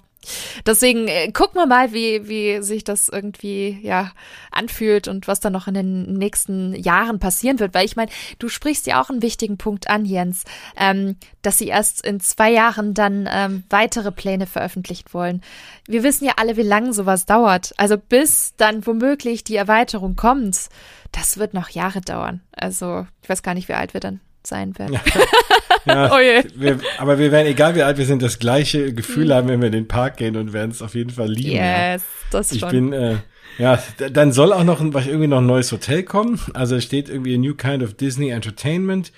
Deswegen 0.65 1.07
äh, 1.07 1.31
gucken 1.31 1.59
wir 1.59 1.65
mal, 1.65 1.93
wie, 1.93 2.27
wie 2.27 2.61
sich 2.61 2.83
das 2.83 3.09
irgendwie 3.09 3.79
ja 3.81 4.11
anfühlt 4.51 5.07
und 5.07 5.27
was 5.27 5.39
da 5.39 5.49
noch 5.49 5.67
in 5.67 5.73
den 5.73 6.13
nächsten 6.13 6.75
Jahren 6.75 7.19
passieren 7.19 7.59
wird. 7.59 7.73
Weil 7.73 7.85
ich 7.85 7.95
meine, 7.95 8.11
du 8.37 8.47
sprichst 8.47 8.85
ja 8.87 9.01
auch 9.01 9.09
einen 9.09 9.23
wichtigen 9.23 9.57
Punkt 9.57 9.89
an, 9.89 10.05
Jens, 10.05 10.43
ähm, 10.77 11.15
dass 11.41 11.57
sie 11.57 11.67
erst 11.67 12.05
in 12.05 12.19
zwei 12.19 12.51
Jahren 12.51 12.93
dann 12.93 13.27
ähm, 13.31 13.63
weitere 13.69 14.11
Pläne 14.11 14.47
veröffentlicht 14.47 15.13
wollen. 15.13 15.41
Wir 15.87 16.03
wissen 16.03 16.25
ja 16.25 16.33
alle, 16.37 16.57
wie 16.57 16.63
lange 16.63 16.93
sowas 16.93 17.25
dauert. 17.25 17.73
Also 17.77 17.97
bis 17.97 18.53
dann 18.57 18.85
womöglich 18.85 19.43
die 19.43 19.55
Erweiterung 19.55 20.15
kommt, 20.15 20.69
das 21.11 21.37
wird 21.37 21.53
noch 21.53 21.69
Jahre 21.69 22.01
dauern. 22.01 22.41
Also 22.51 23.05
ich 23.21 23.29
weiß 23.29 23.43
gar 23.43 23.53
nicht, 23.53 23.69
wie 23.69 23.73
alt 23.73 23.93
wir 23.93 24.01
dann 24.01 24.19
sein 24.43 24.77
werden. 24.77 24.93
Ja. 24.93 25.01
Ja, 25.85 26.11
oh 26.13 26.17
wir, 26.17 26.79
aber 26.97 27.17
wir 27.19 27.31
werden, 27.31 27.47
egal 27.47 27.75
wie 27.75 27.83
alt 27.83 27.97
wir 27.97 28.05
sind, 28.05 28.21
das 28.21 28.39
gleiche 28.39 28.93
Gefühl 28.93 29.27
mhm. 29.27 29.33
haben, 29.33 29.47
wenn 29.47 29.61
wir 29.61 29.67
in 29.67 29.73
den 29.73 29.87
Park 29.87 30.17
gehen 30.17 30.35
und 30.35 30.53
werden 30.53 30.71
es 30.71 30.81
auf 30.81 30.95
jeden 30.95 31.11
Fall 31.11 31.29
lieben. 31.29 31.51
Yes, 31.51 32.01
ja. 32.01 32.27
das 32.31 32.51
ich 32.51 32.59
schon. 32.59 32.69
Ich 32.69 32.73
bin, 32.73 32.93
äh, 32.93 33.15
ja, 33.57 33.79
dann 34.11 34.31
soll 34.31 34.53
auch 34.53 34.63
noch 34.63 34.81
irgendwie 34.81 35.27
noch 35.27 35.39
ein 35.39 35.45
neues 35.45 35.71
Hotel 35.71 36.03
kommen. 36.03 36.39
Also 36.53 36.75
es 36.75 36.83
steht 36.83 37.09
irgendwie 37.09 37.35
a 37.35 37.37
new 37.37 37.55
kind 37.55 37.83
of 37.83 37.93
Disney 37.93 38.29
Entertainment. 38.29 39.11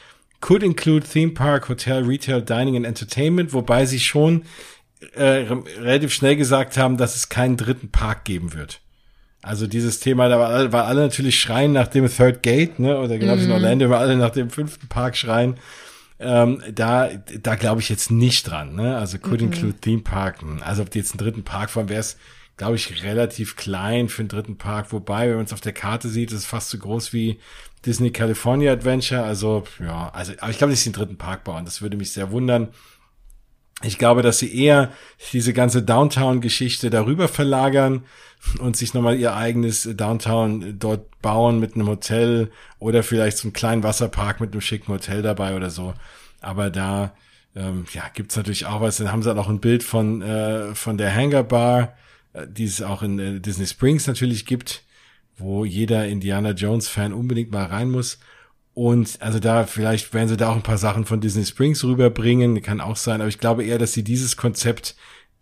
Could 0.44 0.62
include 0.62 1.08
Theme 1.08 1.32
Park, 1.32 1.70
Hotel, 1.70 2.04
Retail, 2.04 2.42
Dining 2.42 2.76
and 2.76 2.86
Entertainment, 2.86 3.54
wobei 3.54 3.86
sie 3.86 4.02
schon 4.02 4.44
äh, 5.16 5.46
relativ 5.80 6.12
schnell 6.12 6.36
gesagt 6.36 6.76
haben, 6.76 6.98
dass 6.98 7.16
es 7.16 7.30
keinen 7.30 7.56
dritten 7.56 7.92
Park 7.92 8.26
geben 8.26 8.54
wird. 8.54 8.82
Also 9.42 9.68
dieses 9.68 10.02
Thema, 10.02 10.28
da 10.28 10.38
war 10.40 10.50
alle, 10.50 10.74
war 10.74 10.86
alle 10.86 11.00
natürlich 11.00 11.40
schreien 11.40 11.72
nach 11.72 11.88
dem 11.88 12.10
Third 12.10 12.44
Gate, 12.44 12.78
ne? 12.78 13.00
Oder 13.00 13.20
genau 13.20 13.38
wie 13.38 13.44
mm. 13.44 13.46
in 13.46 13.52
Orlando, 13.54 13.90
war 13.90 14.02
alle 14.02 14.18
nach 14.18 14.32
dem 14.32 14.50
fünften 14.50 14.90
Park 14.90 15.16
schreien. 15.16 15.56
Ähm, 16.20 16.62
da 16.76 17.10
da 17.42 17.56
glaube 17.56 17.80
ich 17.80 17.88
jetzt 17.88 18.12
nicht 18.12 18.50
dran. 18.50 18.76
Ne? 18.76 18.98
Also 18.98 19.20
could 19.20 19.40
-mm. 19.40 19.46
include 19.46 19.76
Theme 19.76 20.02
Park. 20.02 20.40
Also 20.60 20.82
ob 20.82 20.90
die 20.90 21.00
jetzt 21.00 21.14
einen 21.14 21.20
dritten 21.20 21.44
Park 21.44 21.70
fahren, 21.70 21.88
wäre 21.88 22.02
es, 22.02 22.18
glaube 22.58 22.76
ich, 22.76 23.04
relativ 23.04 23.56
klein 23.56 24.10
für 24.10 24.22
einen 24.22 24.30
dritten 24.30 24.58
Park. 24.58 24.92
Wobei, 24.92 25.30
wenn 25.30 25.38
man 25.38 25.46
es 25.46 25.54
auf 25.54 25.62
der 25.62 25.74
Karte 25.74 26.10
sieht, 26.10 26.32
ist 26.32 26.40
es 26.40 26.46
fast 26.46 26.70
so 26.70 26.78
groß 26.78 27.14
wie 27.14 27.40
Disney 27.86 28.12
California 28.12 28.72
Adventure. 28.72 29.24
Also 29.24 29.64
ja, 29.80 30.10
also 30.14 30.34
aber 30.40 30.52
ich 30.52 30.58
glaube, 30.58 30.76
sie 30.76 30.88
einen 30.88 30.94
dritten 30.94 31.18
Park 31.18 31.44
bauen. 31.44 31.66
Das 31.66 31.82
würde 31.82 31.98
mich 31.98 32.12
sehr 32.12 32.32
wundern. 32.32 32.70
Ich 33.82 33.98
glaube, 33.98 34.22
dass 34.22 34.40
sie 34.40 34.56
eher 34.56 34.92
diese 35.34 35.52
ganze 35.52 35.84
Downtown-Geschichte 35.84 36.90
darüber 36.90 37.28
verlagern 37.28 38.04
und 38.60 38.78
sich 38.78 38.94
nochmal 38.94 39.18
ihr 39.18 39.36
eigenes 39.36 39.90
Downtown 39.94 40.80
dort 40.80 41.20
bauen 41.22 41.60
mit 41.60 41.76
einem 41.76 41.88
Hotel 41.88 42.52
oder 42.80 43.04
vielleicht 43.04 43.38
so 43.38 43.48
einen 43.48 43.54
kleinen 43.54 43.84
Wasserpark 43.84 44.40
mit 44.40 44.54
einem 44.54 44.62
schicken 44.62 44.94
Hotel 44.94 45.22
dabei 45.22 45.56
oder 45.56 45.70
so. 45.70 45.94
Aber 46.40 46.70
da 46.70 47.14
ähm, 47.56 47.86
ja, 47.94 48.04
gibt's 48.14 48.36
natürlich 48.36 48.66
auch 48.66 48.82
was. 48.82 48.98
Dann 48.98 49.12
haben 49.12 49.24
sie 49.24 49.36
auch 49.36 49.50
ein 49.50 49.60
Bild 49.60 49.84
von, 49.84 50.22
äh, 50.22 50.76
von 50.76 50.98
der 50.98 51.14
Hangar 51.14 51.44
Bar, 51.44 51.96
die 52.48 52.66
es 52.66 52.82
auch 52.82 53.04
in 53.04 53.20
äh, 53.20 53.40
Disney 53.40 53.66
Springs 53.66 54.08
natürlich 54.08 54.46
gibt, 54.46 54.84
wo 55.38 55.66
jeder 55.66 56.08
Indiana 56.08 56.52
Jones-Fan 56.52 57.14
unbedingt 57.14 57.52
mal 57.52 57.66
rein 57.66 57.92
muss. 57.92 58.20
Und 58.74 59.22
also 59.22 59.40
da, 59.40 59.66
vielleicht 59.66 60.14
werden 60.14 60.30
sie 60.30 60.38
da 60.38 60.50
auch 60.50 60.56
ein 60.56 60.64
paar 60.64 60.78
Sachen 60.78 61.06
von 61.06 61.22
Disney 61.22 61.46
Springs 61.46 61.84
rüberbringen, 61.84 62.62
kann 62.64 62.82
auch 62.82 62.96
sein, 62.96 63.22
aber 63.22 63.28
ich 63.28 63.40
glaube 63.40 63.64
eher, 63.64 63.78
dass 63.78 63.94
sie 63.94 64.04
dieses 64.04 64.36
Konzept 64.36 64.96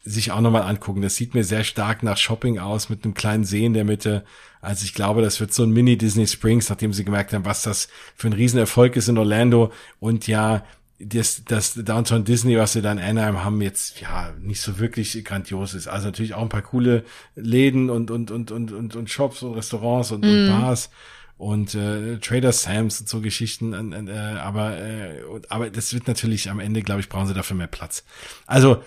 sich 0.04 0.32
auch 0.32 0.42
nochmal 0.42 0.64
angucken. 0.64 1.02
Das 1.02 1.16
sieht 1.16 1.36
mir 1.36 1.44
sehr 1.44 1.64
stark 1.64 2.04
nach 2.04 2.18
Shopping 2.18 2.60
aus 2.60 2.90
mit 2.90 3.04
einem 3.04 3.14
kleinen 3.14 3.44
See 3.44 3.66
in 3.66 3.74
der 3.74 3.86
Mitte. 3.86 4.24
Also 4.60 4.84
ich 4.84 4.94
glaube, 4.94 5.22
das 5.22 5.40
wird 5.40 5.54
so 5.54 5.64
ein 5.64 5.72
Mini 5.72 5.98
Disney 5.98 6.28
Springs, 6.28 6.70
nachdem 6.70 6.92
sie 6.92 7.06
gemerkt 7.06 7.34
haben, 7.34 7.46
was 7.46 7.62
das 7.62 7.88
für 8.16 8.28
ein 8.28 8.34
Riesenerfolg 8.34 8.96
ist 8.96 9.10
in 9.10 9.18
Orlando 9.18 9.72
und 10.00 10.28
ja, 10.28 10.64
das, 11.06 11.44
das 11.46 11.74
Downtown 11.74 12.24
Disney, 12.24 12.58
was 12.58 12.76
wir 12.76 12.82
da 12.82 12.92
in 12.92 13.00
Anaheim 13.00 13.44
haben, 13.44 13.62
jetzt 13.62 14.00
ja 14.02 14.34
nicht 14.40 14.62
so 14.62 14.80
wirklich 14.80 15.24
grandios 15.24 15.74
ist. 15.74 15.88
Also 15.88 16.08
natürlich 16.08 16.34
auch 16.34 16.42
ein 16.42 16.50
paar 16.50 16.62
coole 16.62 17.04
Läden 17.36 17.90
und 17.90 18.12
und 18.12 18.32
und 18.32 18.52
und 18.52 18.72
und, 18.72 18.96
und 18.96 19.10
Shops 19.10 19.44
und 19.44 19.54
Restaurants 19.54 20.12
und, 20.12 20.22
mm. 20.22 20.28
und 20.28 20.46
mhm. 20.46 20.50
Bars 20.50 20.90
und 21.38 21.74
äh, 21.74 22.18
Trader 22.20 22.52
Sam's 22.52 23.00
und 23.00 23.10
so 23.10 23.22
Geschichten. 23.22 24.08
Äh, 24.08 24.12
aber 24.12 24.78
äh, 24.78 25.22
aber 25.50 25.70
das 25.70 25.94
wird 25.94 26.08
natürlich 26.08 26.50
am 26.50 26.60
Ende, 26.60 26.82
glaube 26.82 27.02
ich, 27.02 27.10
brauchen 27.10 27.28
sie 27.28 27.34
dafür 27.34 27.58
mehr 27.58 27.68
Platz. 27.68 28.04
Also 28.46 28.84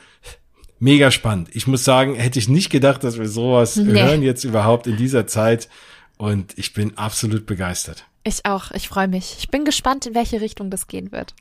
mega 0.79 1.11
spannend. 1.11 1.49
Ich 1.53 1.67
muss 1.67 1.85
sagen, 1.85 2.15
hätte 2.15 2.39
ich 2.39 2.49
nicht 2.49 2.71
gedacht, 2.71 3.03
dass 3.03 3.19
wir 3.19 3.29
sowas 3.29 3.77
nee. 3.77 4.01
hören 4.01 4.23
jetzt 4.23 4.45
überhaupt 4.45 4.87
in 4.87 4.97
dieser 4.97 5.27
Zeit. 5.27 5.69
Und 6.17 6.57
ich 6.57 6.73
bin 6.75 6.97
absolut 6.97 7.45
begeistert. 7.45 8.07
Ich 8.23 8.47
auch. 8.47 8.71
Ich 8.71 8.89
freue 8.89 9.09
mich. 9.09 9.37
Ich 9.39 9.49
bin 9.49 9.65
gespannt, 9.65 10.07
in 10.07 10.15
welche 10.15 10.41
Richtung 10.41 10.71
das 10.71 10.87
gehen 10.87 11.13
wird. 11.13 11.35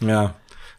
Ja. 0.00 0.34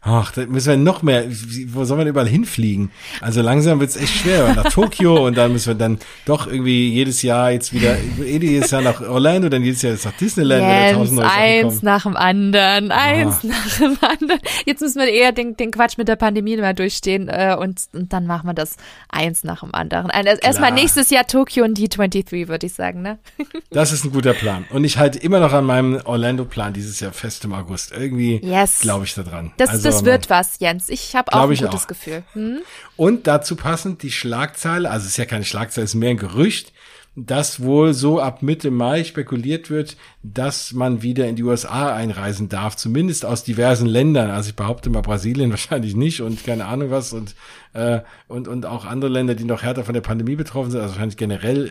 Ach, 0.08 0.30
da 0.30 0.46
müssen 0.46 0.68
wir 0.68 0.76
noch 0.76 1.02
mehr, 1.02 1.24
wo 1.66 1.84
soll 1.84 1.96
man 1.96 2.06
überall 2.06 2.28
hinfliegen? 2.28 2.92
Also 3.20 3.42
langsam 3.42 3.80
wird's 3.80 3.96
echt 3.96 4.14
schwer. 4.18 4.54
Nach 4.54 4.70
Tokio 4.72 5.26
und 5.26 5.36
dann 5.36 5.50
müssen 5.50 5.66
wir 5.66 5.74
dann 5.74 5.98
doch 6.24 6.46
irgendwie 6.46 6.90
jedes 6.90 7.22
Jahr 7.22 7.50
jetzt 7.50 7.72
wieder, 7.72 7.96
eh 7.96 8.38
jedes 8.38 8.70
Jahr 8.70 8.82
nach 8.82 9.00
Orlando, 9.00 9.48
dann 9.48 9.64
jedes 9.64 9.82
Jahr 9.82 9.94
jetzt 9.94 10.04
nach 10.04 10.12
Disneyland. 10.12 10.62
Jens, 10.62 11.18
eins 11.18 11.82
nach 11.82 12.04
dem 12.04 12.16
anderen, 12.16 12.92
eins 12.92 13.38
ah. 13.42 13.46
nach 13.48 13.78
dem 13.78 13.98
anderen. 14.00 14.40
Jetzt 14.64 14.80
müssen 14.80 15.00
wir 15.00 15.08
eher 15.08 15.32
den, 15.32 15.56
den 15.56 15.72
Quatsch 15.72 15.98
mit 15.98 16.06
der 16.06 16.14
Pandemie 16.14 16.56
mal 16.56 16.74
durchstehen 16.74 17.28
äh, 17.28 17.56
und, 17.58 17.80
und 17.92 18.12
dann 18.12 18.26
machen 18.28 18.46
wir 18.46 18.54
das 18.54 18.76
eins 19.08 19.42
nach 19.42 19.60
dem 19.60 19.74
anderen. 19.74 20.12
Also 20.12 20.30
erstmal 20.40 20.70
nächstes 20.70 21.10
Jahr 21.10 21.26
Tokio 21.26 21.64
und 21.64 21.76
D23, 21.76 22.46
würde 22.46 22.66
ich 22.66 22.74
sagen, 22.74 23.02
ne? 23.02 23.18
Das 23.70 23.92
ist 23.92 24.04
ein 24.04 24.12
guter 24.12 24.34
Plan. 24.34 24.66
Und 24.70 24.84
ich 24.84 24.98
halte 24.98 25.18
immer 25.18 25.40
noch 25.40 25.52
an 25.52 25.64
meinem 25.64 26.00
Orlando-Plan 26.04 26.72
dieses 26.72 27.00
Jahr 27.00 27.12
fest 27.12 27.44
im 27.44 27.52
August. 27.52 27.92
Irgendwie 27.92 28.40
yes. 28.42 28.80
glaube 28.80 29.04
ich 29.04 29.14
da 29.14 29.22
dran. 29.22 29.52
Das, 29.56 29.70
also, 29.70 29.88
das 29.88 29.95
wird 30.04 30.30
was, 30.30 30.58
Jens. 30.58 30.88
Ich 30.88 31.14
habe 31.16 31.32
auch 31.32 31.48
ein 31.48 31.56
gutes 31.56 31.82
auch. 31.82 31.86
Gefühl. 31.86 32.22
Hm? 32.32 32.58
Und 32.96 33.26
dazu 33.26 33.56
passend 33.56 34.02
die 34.02 34.10
Schlagzeile, 34.10 34.90
also 34.90 35.04
es 35.04 35.12
ist 35.12 35.16
ja 35.16 35.24
keine 35.24 35.44
Schlagzeile, 35.44 35.84
es 35.84 35.94
ist 35.94 36.00
mehr 36.00 36.10
ein 36.10 36.16
Gerücht, 36.16 36.72
dass 37.18 37.62
wohl 37.62 37.94
so 37.94 38.20
ab 38.20 38.42
Mitte 38.42 38.70
Mai 38.70 39.02
spekuliert 39.02 39.70
wird, 39.70 39.96
dass 40.22 40.74
man 40.74 41.00
wieder 41.00 41.26
in 41.26 41.34
die 41.34 41.44
USA 41.44 41.94
einreisen 41.94 42.50
darf, 42.50 42.76
zumindest 42.76 43.24
aus 43.24 43.42
diversen 43.42 43.86
Ländern. 43.86 44.30
Also 44.30 44.50
ich 44.50 44.56
behaupte 44.56 44.90
mal 44.90 45.00
Brasilien 45.00 45.50
wahrscheinlich 45.50 45.96
nicht 45.96 46.20
und 46.20 46.44
keine 46.44 46.66
Ahnung 46.66 46.90
was 46.90 47.14
und 47.14 47.34
äh, 47.72 48.00
und 48.28 48.48
und 48.48 48.66
auch 48.66 48.84
andere 48.84 49.10
Länder, 49.10 49.34
die 49.34 49.44
noch 49.44 49.62
härter 49.62 49.84
von 49.84 49.94
der 49.94 50.02
Pandemie 50.02 50.36
betroffen 50.36 50.70
sind. 50.70 50.80
Also 50.80 50.92
wahrscheinlich 50.92 51.16
generell 51.16 51.68
äh, 51.68 51.70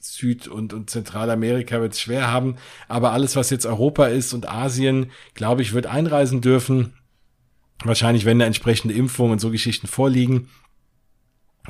Süd- 0.00 0.48
und 0.48 0.74
und 0.74 0.90
Zentralamerika 0.90 1.80
wird 1.80 1.94
es 1.94 2.00
schwer 2.00 2.30
haben. 2.30 2.56
Aber 2.86 3.12
alles, 3.12 3.34
was 3.34 3.48
jetzt 3.48 3.64
Europa 3.64 4.06
ist 4.06 4.34
und 4.34 4.46
Asien, 4.46 5.10
glaube 5.32 5.62
ich, 5.62 5.72
wird 5.72 5.86
einreisen 5.86 6.42
dürfen. 6.42 6.92
Wahrscheinlich, 7.86 8.24
wenn 8.24 8.38
da 8.38 8.46
entsprechende 8.46 8.94
Impfungen 8.94 9.32
und 9.32 9.38
so 9.40 9.50
Geschichten 9.50 9.86
vorliegen, 9.86 10.48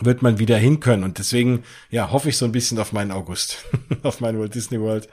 wird 0.01 0.22
man 0.22 0.38
wieder 0.38 0.57
hin 0.57 0.81
können. 0.81 1.05
Und 1.05 1.18
deswegen, 1.18 1.64
ja, 1.90 2.11
hoffe 2.11 2.29
ich 2.29 2.37
so 2.37 2.44
ein 2.44 2.53
bisschen 2.53 2.79
auf 2.79 2.92
meinen 2.92 3.11
August, 3.11 3.64
auf 4.03 4.20
meinen 4.20 4.38
Walt 4.38 4.55
Disney 4.55 4.81
World. 4.81 5.09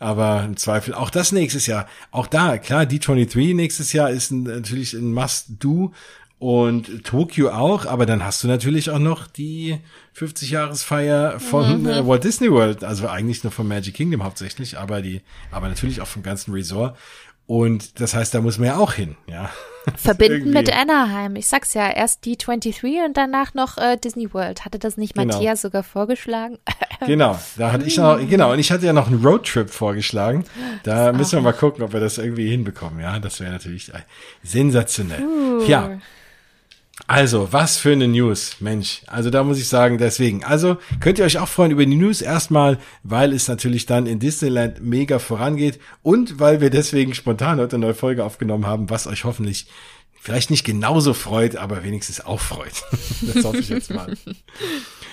Aber 0.00 0.42
im 0.44 0.56
Zweifel 0.56 0.92
auch 0.92 1.10
das 1.10 1.30
nächstes 1.32 1.66
Jahr. 1.66 1.86
Auch 2.10 2.26
da, 2.26 2.58
klar, 2.58 2.82
D23 2.82 3.54
nächstes 3.54 3.92
Jahr 3.92 4.10
ist 4.10 4.32
ein, 4.32 4.42
natürlich 4.42 4.92
ein 4.92 5.12
Must-Do 5.12 5.92
und 6.38 7.04
Tokio 7.04 7.50
auch, 7.52 7.86
aber 7.86 8.06
dann 8.06 8.24
hast 8.24 8.42
du 8.42 8.48
natürlich 8.48 8.90
auch 8.90 8.98
noch 8.98 9.28
die 9.28 9.78
50-Jahresfeier 10.16 11.38
von 11.38 11.82
mhm. 11.82 11.88
äh, 11.88 12.06
Walt 12.06 12.24
Disney 12.24 12.50
World, 12.50 12.82
also 12.82 13.08
eigentlich 13.08 13.44
nur 13.44 13.52
von 13.52 13.68
Magic 13.68 13.94
Kingdom 13.94 14.24
hauptsächlich, 14.24 14.76
aber 14.76 15.00
die, 15.00 15.22
aber 15.52 15.68
natürlich 15.68 16.00
auch 16.00 16.08
vom 16.08 16.22
ganzen 16.22 16.52
Resort. 16.52 16.98
Und 17.46 18.00
das 18.00 18.14
heißt, 18.14 18.34
da 18.34 18.40
muss 18.40 18.58
man 18.58 18.68
ja 18.68 18.76
auch 18.78 18.94
hin, 18.94 19.16
ja. 19.26 19.50
Verbinden 19.96 20.50
mit 20.50 20.74
Anaheim. 20.74 21.36
Ich 21.36 21.46
sag's 21.46 21.74
ja, 21.74 21.90
erst 21.90 22.24
D23 22.24 23.04
und 23.04 23.18
danach 23.18 23.52
noch 23.52 23.76
äh, 23.76 23.98
Disney 23.98 24.32
World. 24.32 24.64
Hatte 24.64 24.78
das 24.78 24.96
nicht 24.96 25.14
genau. 25.14 25.34
Matthias 25.34 25.60
sogar 25.60 25.82
vorgeschlagen? 25.82 26.58
genau, 27.06 27.38
da 27.58 27.70
hatte 27.70 27.84
ich 27.84 27.98
noch, 27.98 28.18
genau, 28.26 28.52
und 28.52 28.58
ich 28.58 28.72
hatte 28.72 28.86
ja 28.86 28.94
noch 28.94 29.08
einen 29.08 29.22
Roadtrip 29.22 29.68
vorgeschlagen. 29.68 30.44
Da 30.84 31.12
müssen 31.12 31.32
wir 31.32 31.42
mal 31.42 31.52
gucken, 31.52 31.84
ob 31.84 31.92
wir 31.92 32.00
das 32.00 32.16
irgendwie 32.16 32.48
hinbekommen. 32.48 33.00
Ja, 33.00 33.18
das 33.18 33.40
wäre 33.40 33.52
natürlich 33.52 33.92
sensationell. 34.42 35.22
Uh. 35.22 35.64
Ja. 35.66 35.98
Also, 37.06 37.52
was 37.52 37.76
für 37.76 37.92
eine 37.92 38.06
News, 38.06 38.56
Mensch. 38.60 39.02
Also 39.06 39.28
da 39.28 39.42
muss 39.42 39.58
ich 39.58 39.68
sagen, 39.68 39.98
deswegen. 39.98 40.44
Also 40.44 40.78
könnt 41.00 41.18
ihr 41.18 41.24
euch 41.24 41.38
auch 41.38 41.48
freuen 41.48 41.72
über 41.72 41.84
die 41.84 41.96
News 41.96 42.22
erstmal, 42.22 42.78
weil 43.02 43.32
es 43.32 43.48
natürlich 43.48 43.84
dann 43.86 44.06
in 44.06 44.20
Disneyland 44.20 44.80
mega 44.80 45.18
vorangeht 45.18 45.80
und 46.02 46.38
weil 46.38 46.60
wir 46.60 46.70
deswegen 46.70 47.12
spontan 47.14 47.58
heute 47.58 47.76
eine 47.76 47.86
neue 47.86 47.94
Folge 47.94 48.24
aufgenommen 48.24 48.66
haben, 48.66 48.90
was 48.90 49.06
euch 49.08 49.24
hoffentlich 49.24 49.66
vielleicht 50.24 50.50
nicht 50.50 50.64
genauso 50.64 51.12
freut, 51.12 51.56
aber 51.56 51.84
wenigstens 51.84 52.24
auch 52.24 52.40
freut. 52.40 52.84
das 53.34 53.44
hoffe 53.44 53.58
ich 53.58 53.68
jetzt 53.68 53.92
mal. 53.92 54.16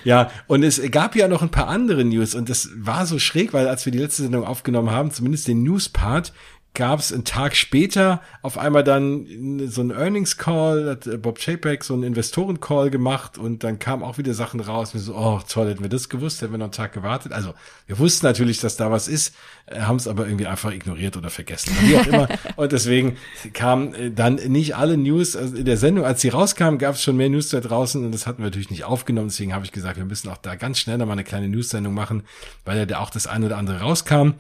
Ja, 0.04 0.32
und 0.48 0.63
es 0.63 0.82
gab 0.91 1.15
ja 1.15 1.28
noch 1.28 1.41
ein 1.41 1.52
paar 1.52 1.67
andere 1.67 2.06
News 2.06 2.34
und 2.36 2.48
das 2.48 2.70
war 2.76 3.06
so 3.06 3.20
schräg, 3.20 3.54
weil 3.54 3.67
als 3.67 3.86
wir 3.86 3.91
die 3.91 4.00
letzte 4.00 4.24
Sendung 4.24 4.46
aufgenommen 4.46 4.91
haben, 4.91 5.12
zumindest 5.12 5.48
den 5.48 5.63
News-Part, 5.63 6.32
gab 6.74 7.00
es 7.00 7.12
einen 7.12 7.26
Tag 7.26 7.56
später 7.56 8.22
auf 8.42 8.58
einmal 8.58 8.84
dann 8.84 9.68
so 9.68 9.82
einen 9.82 9.92
Earnings 9.92 10.38
Call, 10.38 10.90
hat 10.90 11.06
äh, 11.06 11.18
Bob 11.18 11.38
Chapek 11.38 11.84
so 11.84 11.94
einen 11.94 12.04
Investoren 12.04 12.62
Call 12.62 12.90
gemacht 12.90 13.38
und 13.38 13.64
dann 13.64 13.78
kamen 13.78 14.04
auch 14.04 14.18
wieder 14.18 14.34
Sachen 14.34 14.62
raus. 14.62 14.94
Wir 14.94 15.02
so, 15.02 15.16
oh 15.16 15.42
toll, 15.48 15.70
hätten 15.70 15.82
wir 15.82 15.90
das 15.90 16.08
gewusst, 16.08 16.42
hätten 16.42 16.54
wir 16.54 16.58
noch 16.58 16.66
einen 16.66 16.72
Tag 16.72 16.94
gewartet. 16.94 17.34
Also 17.34 17.54
wir 17.88 18.00
wussten 18.00 18.26
natürlich, 18.26 18.60
dass 18.60 18.78
da 18.78 18.90
was 18.90 19.10
ist, 19.10 19.36
äh, 19.66 19.82
haben 19.82 19.98
es 19.98 20.08
aber 20.08 20.26
irgendwie 20.26 20.48
einfach 20.48 20.72
ignoriert 20.72 21.18
oder 21.18 21.30
vergessen. 21.30 21.76
Wie 21.82 21.98
auch 21.98 22.08
immer. 22.08 22.30
und 22.56 22.72
deswegen 22.72 23.18
kamen 23.52 23.94
äh, 23.94 24.12
dann 24.12 24.36
nicht 24.36 24.78
alle 24.78 24.96
News 24.96 25.36
also 25.36 25.58
in 25.58 25.66
der 25.66 25.78
Sendung. 25.78 26.06
Als 26.06 26.22
sie 26.22 26.30
rauskamen, 26.30 26.80
gab 26.80 26.96
es 26.96 27.04
schon 27.04 27.18
mehr 27.18 27.30
News 27.30 27.50
da 27.50 27.60
draußen 27.60 28.04
und 28.06 28.14
das 28.14 28.28
hatten 28.28 28.40
wir 28.40 28.46
natürlich 28.46 28.70
nicht 28.70 28.86
aufgenommen. 28.86 29.28
Deswegen 29.28 29.54
habe 29.54 29.66
ich 29.66 29.74
gesagt, 29.74 29.98
wir 29.98 30.06
müssen 30.06 30.30
auch 30.30 30.38
da 30.38 30.56
ganz 30.56 30.80
schnell 30.80 30.98
nochmal 30.98 31.16
eine 31.16 31.26
kleine 31.26 31.50
News-Sendung 31.50 31.94
machen, 31.94 32.24
weil 32.64 32.78
ja 32.78 32.86
da 32.86 33.00
auch 33.00 33.10
das 33.10 33.28
eine 33.28 33.48
oder 33.48 33.58
andere 33.58 33.82
rauskam. 33.82 34.36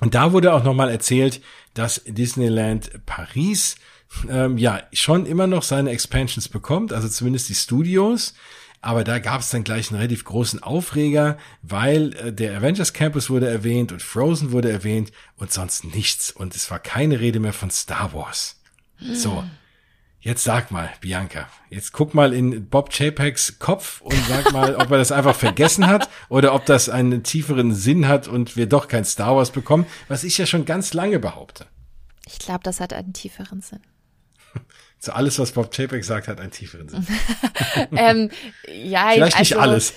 Und 0.00 0.14
da 0.14 0.32
wurde 0.32 0.52
auch 0.52 0.62
nochmal 0.62 0.90
erzählt, 0.90 1.40
dass 1.74 2.02
Disneyland 2.06 2.90
Paris 3.06 3.76
ähm, 4.28 4.58
ja 4.58 4.82
schon 4.92 5.26
immer 5.26 5.46
noch 5.46 5.62
seine 5.62 5.90
Expansions 5.90 6.48
bekommt, 6.48 6.92
also 6.92 7.08
zumindest 7.08 7.48
die 7.48 7.54
Studios. 7.54 8.34
Aber 8.82 9.04
da 9.04 9.18
gab 9.18 9.40
es 9.40 9.50
dann 9.50 9.64
gleich 9.64 9.90
einen 9.90 9.98
relativ 9.98 10.24
großen 10.24 10.62
Aufreger, 10.62 11.38
weil 11.62 12.14
äh, 12.14 12.32
der 12.32 12.56
Avengers 12.56 12.92
Campus 12.92 13.30
wurde 13.30 13.48
erwähnt 13.48 13.90
und 13.90 14.02
Frozen 14.02 14.52
wurde 14.52 14.70
erwähnt 14.70 15.12
und 15.36 15.52
sonst 15.52 15.84
nichts. 15.84 16.30
Und 16.30 16.54
es 16.54 16.70
war 16.70 16.78
keine 16.78 17.18
Rede 17.18 17.40
mehr 17.40 17.52
von 17.52 17.70
Star 17.70 18.12
Wars. 18.12 18.60
So. 19.12 19.44
Jetzt 20.26 20.42
sag 20.42 20.72
mal, 20.72 20.90
Bianca, 21.00 21.48
jetzt 21.70 21.92
guck 21.92 22.12
mal 22.12 22.34
in 22.34 22.68
Bob 22.68 22.90
Chapeks 22.92 23.60
Kopf 23.60 24.00
und 24.00 24.20
sag 24.26 24.52
mal, 24.52 24.74
ob 24.74 24.90
er 24.90 24.98
das 24.98 25.12
einfach 25.12 25.36
vergessen 25.36 25.86
hat 25.86 26.08
oder 26.28 26.52
ob 26.52 26.66
das 26.66 26.88
einen 26.88 27.22
tieferen 27.22 27.72
Sinn 27.72 28.08
hat 28.08 28.26
und 28.26 28.56
wir 28.56 28.66
doch 28.66 28.88
kein 28.88 29.04
Star 29.04 29.36
Wars 29.36 29.52
bekommen, 29.52 29.86
was 30.08 30.24
ich 30.24 30.36
ja 30.36 30.44
schon 30.44 30.64
ganz 30.64 30.94
lange 30.94 31.20
behaupte. 31.20 31.66
Ich 32.26 32.40
glaube, 32.40 32.64
das 32.64 32.80
hat 32.80 32.92
einen 32.92 33.12
tieferen 33.12 33.60
Sinn. 33.60 33.78
So 34.98 35.12
alles, 35.12 35.38
was 35.38 35.52
Bob 35.52 35.72
Chapek 35.74 36.04
sagt, 36.04 36.26
hat 36.26 36.40
einen 36.40 36.50
tieferen 36.50 36.88
Sinn. 36.88 37.06
ähm, 37.96 38.30
ja, 38.66 39.10
Vielleicht 39.12 39.38
nicht 39.38 39.56
also, 39.56 39.70
alles. 39.70 39.92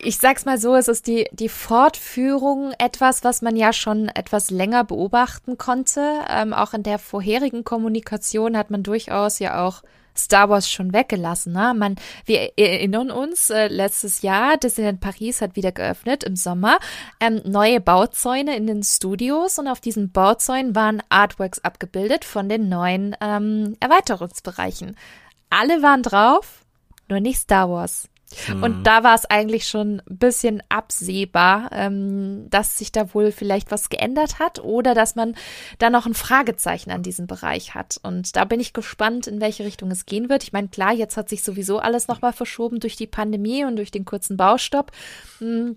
Ich 0.00 0.18
sag's 0.18 0.44
mal 0.44 0.58
so, 0.58 0.76
es 0.76 0.88
ist 0.88 1.08
die, 1.08 1.28
die 1.32 1.48
Fortführung 1.48 2.72
etwas, 2.78 3.24
was 3.24 3.42
man 3.42 3.56
ja 3.56 3.72
schon 3.72 4.08
etwas 4.08 4.50
länger 4.50 4.84
beobachten 4.84 5.58
konnte. 5.58 6.20
Ähm, 6.30 6.52
auch 6.52 6.74
in 6.74 6.84
der 6.84 6.98
vorherigen 6.98 7.64
Kommunikation 7.64 8.56
hat 8.56 8.70
man 8.70 8.82
durchaus 8.82 9.40
ja 9.40 9.64
auch 9.64 9.82
Star 10.18 10.48
Wars 10.48 10.70
schon 10.70 10.92
weggelassen. 10.92 11.52
Ne? 11.52 11.74
Man, 11.74 11.96
wir 12.24 12.52
erinnern 12.56 13.10
uns, 13.10 13.50
äh, 13.50 13.68
letztes 13.68 14.22
Jahr, 14.22 14.56
Disneyland 14.56 15.00
Paris 15.00 15.40
hat 15.40 15.56
wieder 15.56 15.72
geöffnet 15.72 16.24
im 16.24 16.36
Sommer, 16.36 16.78
ähm, 17.20 17.40
neue 17.44 17.80
Bauzäune 17.80 18.56
in 18.56 18.66
den 18.66 18.82
Studios 18.82 19.58
und 19.58 19.68
auf 19.68 19.80
diesen 19.80 20.10
Bauzäunen 20.12 20.74
waren 20.74 21.02
Artworks 21.08 21.58
abgebildet 21.60 22.24
von 22.24 22.48
den 22.48 22.68
neuen 22.68 23.16
ähm, 23.20 23.76
Erweiterungsbereichen. 23.80 24.96
Alle 25.50 25.82
waren 25.82 26.02
drauf, 26.02 26.64
nur 27.08 27.20
nicht 27.20 27.38
Star 27.38 27.70
Wars. 27.70 28.08
Und 28.48 28.78
mhm. 28.78 28.82
da 28.82 29.04
war 29.04 29.14
es 29.14 29.24
eigentlich 29.24 29.68
schon 29.68 30.00
ein 30.00 30.18
bisschen 30.18 30.62
absehbar, 30.68 31.70
ähm, 31.72 32.50
dass 32.50 32.76
sich 32.76 32.90
da 32.90 33.14
wohl 33.14 33.30
vielleicht 33.30 33.70
was 33.70 33.88
geändert 33.88 34.40
hat 34.40 34.58
oder 34.58 34.94
dass 34.94 35.14
man 35.14 35.36
da 35.78 35.90
noch 35.90 36.06
ein 36.06 36.14
Fragezeichen 36.14 36.90
an 36.90 37.02
diesem 37.02 37.28
Bereich 37.28 37.74
hat. 37.74 38.00
Und 38.02 38.34
da 38.34 38.44
bin 38.44 38.58
ich 38.58 38.72
gespannt, 38.72 39.28
in 39.28 39.40
welche 39.40 39.64
Richtung 39.64 39.90
es 39.92 40.06
gehen 40.06 40.28
wird. 40.28 40.42
Ich 40.42 40.52
meine, 40.52 40.68
klar, 40.68 40.92
jetzt 40.92 41.16
hat 41.16 41.28
sich 41.28 41.42
sowieso 41.44 41.78
alles 41.78 42.08
nochmal 42.08 42.32
verschoben 42.32 42.80
durch 42.80 42.96
die 42.96 43.06
Pandemie 43.06 43.64
und 43.64 43.76
durch 43.76 43.92
den 43.92 44.04
kurzen 44.04 44.36
Baustopp. 44.36 44.90
Hm 45.38 45.76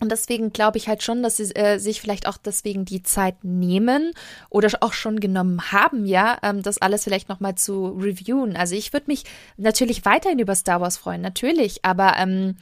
und 0.00 0.10
deswegen 0.10 0.52
glaube 0.52 0.78
ich 0.78 0.88
halt 0.88 1.02
schon, 1.02 1.22
dass 1.22 1.36
sie 1.36 1.54
äh, 1.54 1.78
sich 1.78 2.00
vielleicht 2.00 2.26
auch 2.26 2.36
deswegen 2.36 2.84
die 2.84 3.02
Zeit 3.02 3.44
nehmen 3.44 4.12
oder 4.50 4.68
auch 4.80 4.92
schon 4.92 5.20
genommen 5.20 5.72
haben, 5.72 6.06
ja, 6.06 6.38
ähm, 6.42 6.62
das 6.62 6.78
alles 6.78 7.04
vielleicht 7.04 7.28
nochmal 7.28 7.54
zu 7.54 7.88
reviewen. 7.88 8.56
Also 8.56 8.74
ich 8.74 8.92
würde 8.92 9.06
mich 9.08 9.24
natürlich 9.56 10.04
weiterhin 10.04 10.38
über 10.38 10.54
Star 10.54 10.80
Wars 10.80 10.96
freuen, 10.96 11.20
natürlich, 11.20 11.84
aber 11.84 12.14
ähm, 12.18 12.56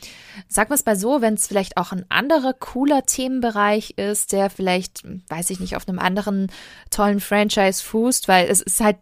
sag 0.49 0.69
mal 0.69 0.77
es 0.77 0.87
mal 0.87 0.97
so, 0.97 1.21
wenn 1.21 1.35
es 1.35 1.47
vielleicht 1.47 1.77
auch 1.77 1.93
ein 1.93 2.07
anderer 2.09 2.53
cooler 2.53 3.05
Themenbereich 3.05 3.95
ist, 3.97 4.33
der 4.33 4.51
vielleicht, 4.51 5.03
weiß 5.29 5.51
ich 5.51 5.61
nicht, 5.61 5.77
auf 5.77 5.89
einem 5.89 5.99
anderen 5.99 6.51
tollen 6.91 7.21
Franchise 7.21 7.83
fußt, 7.83 8.29
weil 8.29 8.49
es 8.49 8.61
ist 8.61 8.81
halt 8.81 8.97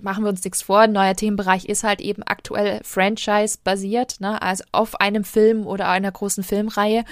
machen 0.00 0.24
wir 0.24 0.30
uns 0.30 0.44
nichts 0.44 0.62
vor, 0.62 0.80
ein 0.80 0.92
neuer 0.92 1.14
Themenbereich 1.14 1.64
ist 1.64 1.84
halt 1.84 2.00
eben 2.00 2.22
aktuell 2.22 2.80
Franchise-basiert, 2.84 4.20
ne? 4.20 4.40
also 4.40 4.64
auf 4.72 5.00
einem 5.00 5.24
Film 5.24 5.66
oder 5.66 5.88
einer 5.88 6.12
großen 6.12 6.44
Filmreihe. 6.44 7.04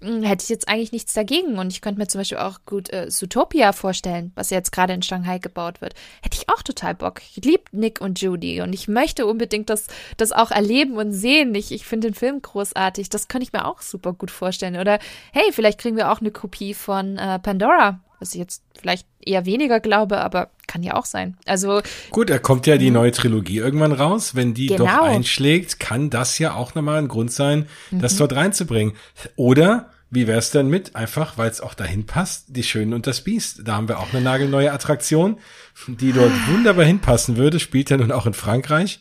Hm, 0.00 0.22
hätte 0.22 0.42
ich 0.42 0.48
jetzt 0.48 0.68
eigentlich 0.68 0.92
nichts 0.92 1.12
dagegen. 1.12 1.58
Und 1.58 1.72
ich 1.72 1.80
könnte 1.80 1.98
mir 1.98 2.08
zum 2.08 2.20
Beispiel 2.20 2.38
auch 2.38 2.60
gut 2.66 2.92
äh, 2.92 3.08
Zootopia 3.08 3.72
vorstellen, 3.72 4.32
was 4.34 4.50
jetzt 4.50 4.72
gerade 4.72 4.92
in 4.92 5.02
Shanghai 5.02 5.38
gebaut 5.38 5.80
wird. 5.80 5.94
Hätte 6.22 6.38
ich 6.38 6.48
auch 6.48 6.62
total 6.62 6.94
Bock. 6.94 7.20
Ich 7.34 7.44
liebe 7.44 7.64
Nick 7.72 8.00
und 8.00 8.20
Judy 8.20 8.60
und 8.62 8.72
ich 8.72 8.88
möchte 8.88 9.26
unbedingt 9.26 9.70
das, 9.70 9.86
das 10.16 10.32
auch 10.32 10.50
erleben 10.50 10.96
und 10.96 11.12
sehen. 11.12 11.54
Ich, 11.54 11.72
ich 11.72 11.84
finde 11.84 12.08
den 12.08 12.14
Film 12.14 12.40
großartig. 12.42 13.10
Das 13.10 13.28
könnte 13.28 13.44
ich 13.44 13.52
mir 13.52 13.66
auch 13.66 13.80
super 13.82 14.12
gut 14.12 14.30
vorstellen. 14.30 14.76
Oder 14.76 14.98
hey, 15.32 15.52
vielleicht 15.52 15.78
kriegen 15.78 15.96
wir 15.96 16.10
auch 16.10 16.20
eine 16.20 16.30
Kopie 16.30 16.74
von 16.74 17.18
äh, 17.18 17.38
Pandora 17.38 18.00
was 18.20 18.34
ich 18.34 18.38
jetzt 18.38 18.62
vielleicht 18.78 19.06
eher 19.24 19.46
weniger 19.46 19.80
glaube, 19.80 20.20
aber 20.20 20.50
kann 20.66 20.82
ja 20.82 20.94
auch 20.94 21.04
sein. 21.04 21.36
Also 21.46 21.82
gut, 22.10 22.30
da 22.30 22.38
kommt 22.38 22.66
ja 22.66 22.76
die 22.76 22.88
mhm. 22.88 22.94
neue 22.94 23.12
Trilogie 23.12 23.58
irgendwann 23.58 23.92
raus. 23.92 24.34
Wenn 24.34 24.54
die 24.54 24.66
genau. 24.66 24.84
doch 24.84 25.02
einschlägt, 25.02 25.80
kann 25.80 26.10
das 26.10 26.38
ja 26.38 26.54
auch 26.54 26.74
nochmal 26.74 26.98
ein 26.98 27.08
Grund 27.08 27.32
sein, 27.32 27.66
das 27.90 28.14
mhm. 28.14 28.18
dort 28.18 28.36
reinzubringen. 28.36 28.94
Oder 29.36 29.90
wie 30.10 30.26
wär's 30.26 30.50
denn 30.50 30.68
mit, 30.68 30.96
einfach 30.96 31.38
weil 31.38 31.50
es 31.50 31.60
auch 31.60 31.74
dahin 31.74 32.04
passt, 32.04 32.46
die 32.48 32.64
Schönen 32.64 32.94
und 32.94 33.06
das 33.06 33.22
Biest. 33.22 33.62
Da 33.64 33.76
haben 33.76 33.88
wir 33.88 34.00
auch 34.00 34.12
eine 34.12 34.22
nagelneue 34.22 34.72
Attraktion, 34.72 35.38
die 35.86 36.12
dort 36.12 36.32
wunderbar 36.48 36.84
hinpassen 36.84 37.36
würde, 37.36 37.60
spielt 37.60 37.90
ja 37.90 37.96
nun 37.96 38.10
auch 38.10 38.26
in 38.26 38.34
Frankreich. 38.34 39.00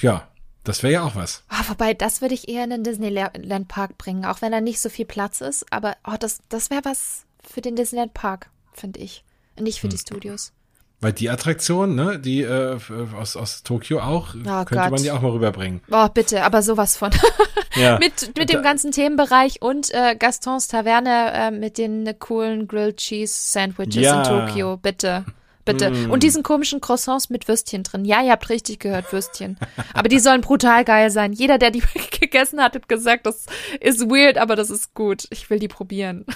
Ja, 0.00 0.28
das 0.64 0.82
wäre 0.82 0.94
ja 0.94 1.02
auch 1.02 1.14
was. 1.14 1.44
Oh, 1.50 1.68
wobei, 1.68 1.92
das 1.92 2.22
würde 2.22 2.34
ich 2.34 2.48
eher 2.48 2.64
in 2.64 2.70
den 2.70 2.84
Disneyland 2.84 3.68
Park 3.68 3.98
bringen, 3.98 4.24
auch 4.24 4.40
wenn 4.40 4.50
da 4.50 4.62
nicht 4.62 4.80
so 4.80 4.88
viel 4.88 5.04
Platz 5.04 5.42
ist. 5.42 5.70
Aber 5.70 5.94
oh, 6.06 6.16
das, 6.18 6.40
das 6.48 6.70
wäre 6.70 6.84
was, 6.84 7.26
für 7.46 7.60
den 7.60 7.76
Disneyland 7.76 8.14
Park, 8.14 8.48
finde 8.74 9.00
ich. 9.00 9.24
Nicht 9.58 9.80
für 9.80 9.84
hm. 9.84 9.90
die 9.90 9.98
Studios. 9.98 10.52
Weil 11.00 11.12
die 11.12 11.28
Attraktion, 11.28 11.94
ne, 11.94 12.18
die 12.18 12.40
äh, 12.42 12.78
aus, 13.14 13.36
aus 13.36 13.62
Tokio 13.62 14.00
auch, 14.00 14.34
oh 14.34 14.64
könnte 14.64 14.74
Gott. 14.74 14.90
man 14.90 15.02
die 15.02 15.10
auch 15.10 15.20
mal 15.20 15.32
rüberbringen. 15.32 15.82
Oh, 15.90 16.08
bitte, 16.08 16.42
aber 16.44 16.62
sowas 16.62 16.96
von. 16.96 17.10
ja. 17.74 17.98
mit 17.98 18.36
mit 18.38 18.50
dem 18.50 18.62
ganzen 18.62 18.90
Themenbereich 18.90 19.60
und 19.60 19.92
äh, 19.92 20.16
Gastons 20.16 20.68
Taverne 20.68 21.32
äh, 21.34 21.50
mit 21.50 21.76
den 21.76 22.18
coolen 22.18 22.68
Grilled 22.68 22.96
Cheese 22.96 23.34
Sandwiches 23.34 24.02
ja. 24.02 24.22
in 24.22 24.46
Tokio, 24.46 24.76
bitte. 24.78 25.26
Bitte. 25.66 25.90
Mm. 25.90 26.10
Und 26.10 26.22
diesen 26.22 26.42
komischen 26.42 26.80
Croissants 26.80 27.30
mit 27.30 27.48
Würstchen 27.48 27.82
drin. 27.82 28.04
Ja, 28.04 28.22
ihr 28.22 28.32
habt 28.32 28.48
richtig 28.50 28.78
gehört, 28.78 29.12
Würstchen. 29.12 29.58
aber 29.94 30.08
die 30.08 30.18
sollen 30.18 30.42
brutal 30.42 30.84
geil 30.84 31.10
sein. 31.10 31.32
Jeder, 31.32 31.58
der 31.58 31.70
die 31.70 31.82
gegessen 32.20 32.62
hat, 32.62 32.74
hat 32.74 32.88
gesagt, 32.88 33.26
das 33.26 33.46
ist 33.80 34.08
weird, 34.08 34.38
aber 34.38 34.56
das 34.56 34.70
ist 34.70 34.94
gut. 34.94 35.26
Ich 35.30 35.48
will 35.50 35.58
die 35.58 35.68
probieren. 35.68 36.26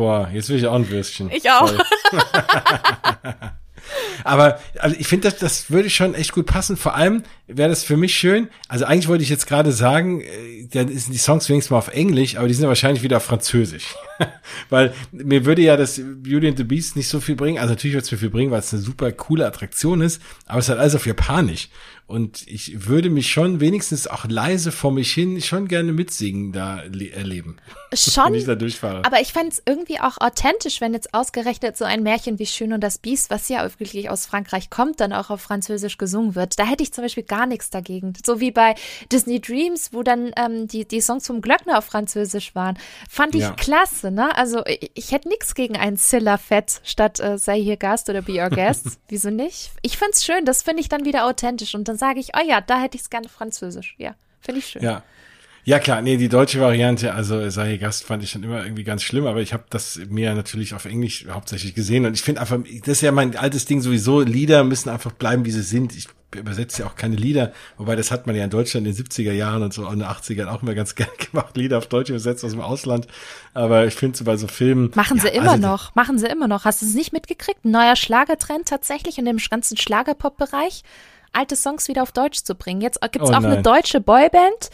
Boah, 0.00 0.30
jetzt 0.32 0.48
will 0.48 0.56
ich 0.56 0.66
auch 0.66 0.76
ein 0.76 0.88
Würstchen. 0.88 1.30
Ich 1.30 1.50
auch. 1.50 1.70
Aber 4.24 4.58
also 4.78 4.96
ich 4.98 5.06
finde, 5.06 5.28
das, 5.28 5.38
das 5.38 5.70
würde 5.70 5.90
schon 5.90 6.14
echt 6.14 6.32
gut 6.32 6.46
passen. 6.46 6.78
Vor 6.78 6.94
allem 6.94 7.22
wäre 7.46 7.68
das 7.68 7.84
für 7.84 7.98
mich 7.98 8.14
schön. 8.14 8.48
Also 8.66 8.86
eigentlich 8.86 9.08
wollte 9.08 9.24
ich 9.24 9.28
jetzt 9.28 9.46
gerade 9.46 9.72
sagen, 9.72 10.22
äh, 10.22 10.66
dann 10.72 10.88
sind 10.88 11.12
die 11.12 11.18
Songs 11.18 11.50
wenigstens 11.50 11.70
mal 11.70 11.76
auf 11.76 11.88
Englisch, 11.88 12.38
aber 12.38 12.48
die 12.48 12.54
sind 12.54 12.62
ja 12.62 12.68
wahrscheinlich 12.68 13.02
wieder 13.02 13.18
auf 13.18 13.24
Französisch. 13.24 13.94
weil 14.70 14.94
mir 15.12 15.44
würde 15.44 15.60
ja 15.60 15.76
das 15.76 16.00
Beauty 16.00 16.48
and 16.48 16.56
the 16.56 16.64
Beast 16.64 16.96
nicht 16.96 17.08
so 17.08 17.20
viel 17.20 17.36
bringen. 17.36 17.58
Also 17.58 17.74
natürlich 17.74 17.94
wird 17.94 18.06
es 18.06 18.10
mir 18.10 18.16
viel 18.16 18.30
bringen, 18.30 18.50
weil 18.50 18.60
es 18.60 18.72
eine 18.72 18.80
super 18.80 19.12
coole 19.12 19.46
Attraktion 19.46 20.00
ist, 20.00 20.22
aber 20.46 20.60
es 20.60 20.64
ist 20.64 20.70
halt 20.70 20.80
alles 20.80 20.94
auf 20.94 21.04
Japanisch. 21.04 21.68
Und 22.10 22.44
ich 22.48 22.88
würde 22.88 23.08
mich 23.08 23.30
schon 23.30 23.60
wenigstens 23.60 24.08
auch 24.08 24.24
leise 24.24 24.72
vor 24.72 24.90
mich 24.90 25.12
hin 25.12 25.40
schon 25.40 25.68
gerne 25.68 25.92
mitsingen 25.92 26.50
da 26.50 26.80
erleben. 26.80 27.58
Schon. 27.92 28.26
wenn 28.26 28.34
ich 28.34 28.44
da 28.44 28.54
durchfahre. 28.54 29.04
Aber 29.04 29.20
ich 29.20 29.32
fände 29.32 29.48
es 29.48 29.62
irgendwie 29.66 29.98
auch 29.98 30.18
authentisch, 30.20 30.80
wenn 30.80 30.94
jetzt 30.94 31.12
ausgerechnet 31.12 31.76
so 31.76 31.84
ein 31.84 32.04
Märchen 32.04 32.38
wie 32.38 32.46
Schön 32.46 32.72
und 32.72 32.80
das 32.82 32.98
Biest, 32.98 33.30
was 33.30 33.48
ja 33.48 33.68
wirklich 33.80 34.08
aus 34.08 34.26
Frankreich 34.26 34.70
kommt, 34.70 35.00
dann 35.00 35.12
auch 35.12 35.30
auf 35.30 35.40
Französisch 35.40 35.98
gesungen 35.98 36.36
wird. 36.36 36.56
Da 36.60 36.66
hätte 36.66 36.84
ich 36.84 36.92
zum 36.92 37.02
Beispiel 37.02 37.24
gar 37.24 37.46
nichts 37.46 37.68
dagegen. 37.70 38.12
So 38.24 38.38
wie 38.38 38.52
bei 38.52 38.76
Disney 39.10 39.40
Dreams, 39.40 39.92
wo 39.92 40.04
dann 40.04 40.30
ähm, 40.36 40.68
die, 40.68 40.86
die 40.86 41.00
Songs 41.00 41.26
vom 41.26 41.40
Glöckner 41.40 41.78
auf 41.78 41.84
Französisch 41.84 42.54
waren. 42.54 42.78
Fand 43.08 43.34
ich 43.34 43.42
ja. 43.42 43.52
klasse, 43.54 44.12
ne? 44.12 44.36
Also 44.36 44.64
ich, 44.66 44.92
ich 44.94 45.10
hätte 45.10 45.28
nichts 45.28 45.54
gegen 45.56 45.76
ein 45.76 45.96
Zilla 45.96 46.38
Fett 46.38 46.80
statt 46.84 47.18
äh, 47.18 47.38
sei 47.38 47.60
hier 47.60 47.76
Gast 47.76 48.08
oder 48.08 48.22
be 48.22 48.40
our 48.40 48.50
guest. 48.50 49.00
Wieso 49.08 49.30
nicht? 49.30 49.72
Ich 49.82 49.98
find's 49.98 50.24
schön, 50.24 50.44
das 50.44 50.62
finde 50.62 50.80
ich 50.80 50.88
dann 50.88 51.04
wieder 51.04 51.26
authentisch 51.26 51.74
und 51.74 51.88
dann 51.88 51.99
sage 52.00 52.18
ich, 52.18 52.30
oh 52.34 52.44
ja, 52.44 52.60
da 52.60 52.80
hätte 52.80 52.96
ich 52.96 53.02
es 53.02 53.10
gerne 53.10 53.28
französisch. 53.28 53.94
Ja, 53.98 54.16
finde 54.40 54.58
ich 54.58 54.66
schön. 54.66 54.82
Ja. 54.82 55.04
Ja 55.64 55.78
klar, 55.78 56.00
nee, 56.00 56.16
die 56.16 56.30
deutsche 56.30 56.58
Variante, 56.58 57.12
also 57.12 57.48
sei 57.50 57.76
Gast 57.76 58.04
fand 58.04 58.22
ich 58.22 58.30
schon 58.30 58.42
immer 58.42 58.64
irgendwie 58.64 58.82
ganz 58.82 59.02
schlimm, 59.02 59.26
aber 59.26 59.40
ich 59.40 59.52
habe 59.52 59.64
das 59.68 60.00
mir 60.08 60.34
natürlich 60.34 60.72
auf 60.72 60.86
Englisch 60.86 61.26
hauptsächlich 61.30 61.74
gesehen 61.74 62.06
und 62.06 62.14
ich 62.14 62.22
finde 62.22 62.40
einfach, 62.40 62.58
das 62.80 62.88
ist 62.88 63.02
ja 63.02 63.12
mein 63.12 63.36
altes 63.36 63.66
Ding 63.66 63.82
sowieso, 63.82 64.22
Lieder 64.22 64.64
müssen 64.64 64.88
einfach 64.88 65.12
bleiben, 65.12 65.44
wie 65.44 65.50
sie 65.50 65.62
sind. 65.62 65.94
Ich 65.94 66.08
übersetze 66.34 66.82
ja 66.82 66.88
auch 66.88 66.96
keine 66.96 67.16
Lieder, 67.16 67.52
wobei 67.76 67.94
das 67.94 68.10
hat 68.10 68.26
man 68.26 68.36
ja 68.36 68.44
in 68.44 68.50
Deutschland 68.50 68.86
in 68.86 68.94
den 68.94 69.04
70er 69.04 69.32
Jahren 69.32 69.62
und 69.62 69.74
so 69.74 69.86
in 69.86 69.98
den 69.98 70.08
80ern 70.08 70.46
auch 70.46 70.62
immer 70.62 70.74
ganz 70.74 70.94
gern 70.96 71.10
gemacht, 71.18 71.56
Lieder 71.58 71.76
auf 71.76 71.88
Deutsch 71.88 72.08
übersetzt 72.08 72.42
aus 72.42 72.52
dem 72.52 72.62
Ausland, 72.62 73.06
aber 73.52 73.86
ich 73.86 73.94
finde 73.94 74.16
so 74.16 74.24
bei 74.24 74.36
so 74.38 74.46
Filmen. 74.46 74.90
Machen 74.94 75.18
ja, 75.18 75.24
sie 75.24 75.28
immer 75.28 75.52
also, 75.52 75.66
noch, 75.66 75.94
machen 75.94 76.18
sie 76.18 76.26
immer 76.26 76.48
noch. 76.48 76.64
Hast 76.64 76.80
du 76.80 76.86
es 76.86 76.94
nicht 76.94 77.12
mitgekriegt? 77.12 77.66
Ein 77.66 77.72
neuer 77.72 77.96
Schlagertrend 77.96 78.66
tatsächlich 78.66 79.18
in 79.18 79.26
dem 79.26 79.36
ganzen 79.36 79.76
Schlagerpop-Bereich? 79.76 80.84
Alte 81.32 81.56
Songs 81.56 81.88
wieder 81.88 82.02
auf 82.02 82.12
Deutsch 82.12 82.42
zu 82.42 82.54
bringen. 82.54 82.80
Jetzt 82.80 83.00
gibt 83.00 83.24
es 83.24 83.30
oh, 83.30 83.34
auch 83.34 83.40
nein. 83.40 83.52
eine 83.52 83.62
deutsche 83.62 84.00
Boyband, 84.00 84.70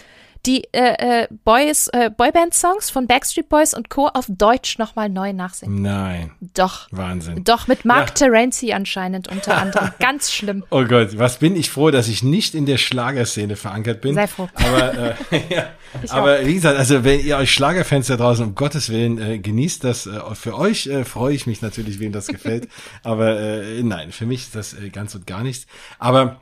die 0.47 0.63
äh, 0.73 1.23
äh, 1.23 1.29
Boys, 1.45 1.89
äh, 1.89 2.11
Boyband-Songs 2.17 2.91
von 2.91 3.07
Backstreet 3.07 3.49
Boys 3.49 3.75
und 3.75 3.91
Co. 3.91 4.07
auf 4.07 4.27
Deutsch 4.29 4.79
nochmal 4.79 5.09
neu 5.09 5.33
nachsingen. 5.33 5.83
Nein. 5.83 6.31
Doch. 6.55 6.89
Wahnsinn. 6.93 7.43
Doch, 7.45 7.67
mit 7.67 7.85
Mark 7.85 8.09
ja. 8.09 8.15
Terenzi 8.15 8.73
anscheinend 8.73 9.29
unter 9.29 9.57
anderem. 9.61 9.91
Ganz 9.99 10.33
schlimm. 10.33 10.65
Oh 10.71 10.85
Gott, 10.85 11.19
was 11.19 11.39
bin 11.39 11.57
ich 11.57 11.71
froh, 11.71 11.91
dass 11.91 12.09
ich 12.09 12.23
nicht 12.23 12.55
in 12.55 12.67
der 12.67 12.79
Schlagerszene 12.79 13.57
verankert 13.57 14.01
bin. 14.01 14.15
Sei 14.15 14.27
froh. 14.27 14.49
Aber, 14.55 14.95
äh, 14.95 15.15
ja. 15.55 15.67
Aber 16.11 16.45
wie 16.47 16.55
gesagt, 16.55 16.79
also 16.79 17.05
wenn 17.05 17.21
ihr 17.21 17.37
euch 17.39 17.53
Schlagerfans 17.53 18.07
da 18.07 18.17
draußen, 18.17 18.45
um 18.45 18.55
Gottes 18.55 18.91
Willen, 18.91 19.19
äh, 19.19 19.39
genießt 19.39 19.83
das. 19.83 20.07
Äh, 20.07 20.21
für 20.35 20.57
euch 20.57 20.87
äh, 20.87 21.05
freue 21.05 21.35
ich 21.35 21.47
mich 21.47 21.61
natürlich, 21.61 21.99
wem 21.99 22.13
das 22.13 22.29
gefällt. 22.29 22.69
Aber 23.03 23.41
äh, 23.41 23.83
nein, 23.83 24.13
für 24.13 24.27
mich 24.27 24.43
ist 24.43 24.55
das 24.55 24.75
äh, 24.75 24.91
ganz 24.91 25.15
und 25.15 25.27
gar 25.27 25.43
nichts. 25.43 25.67
Aber 25.99 26.41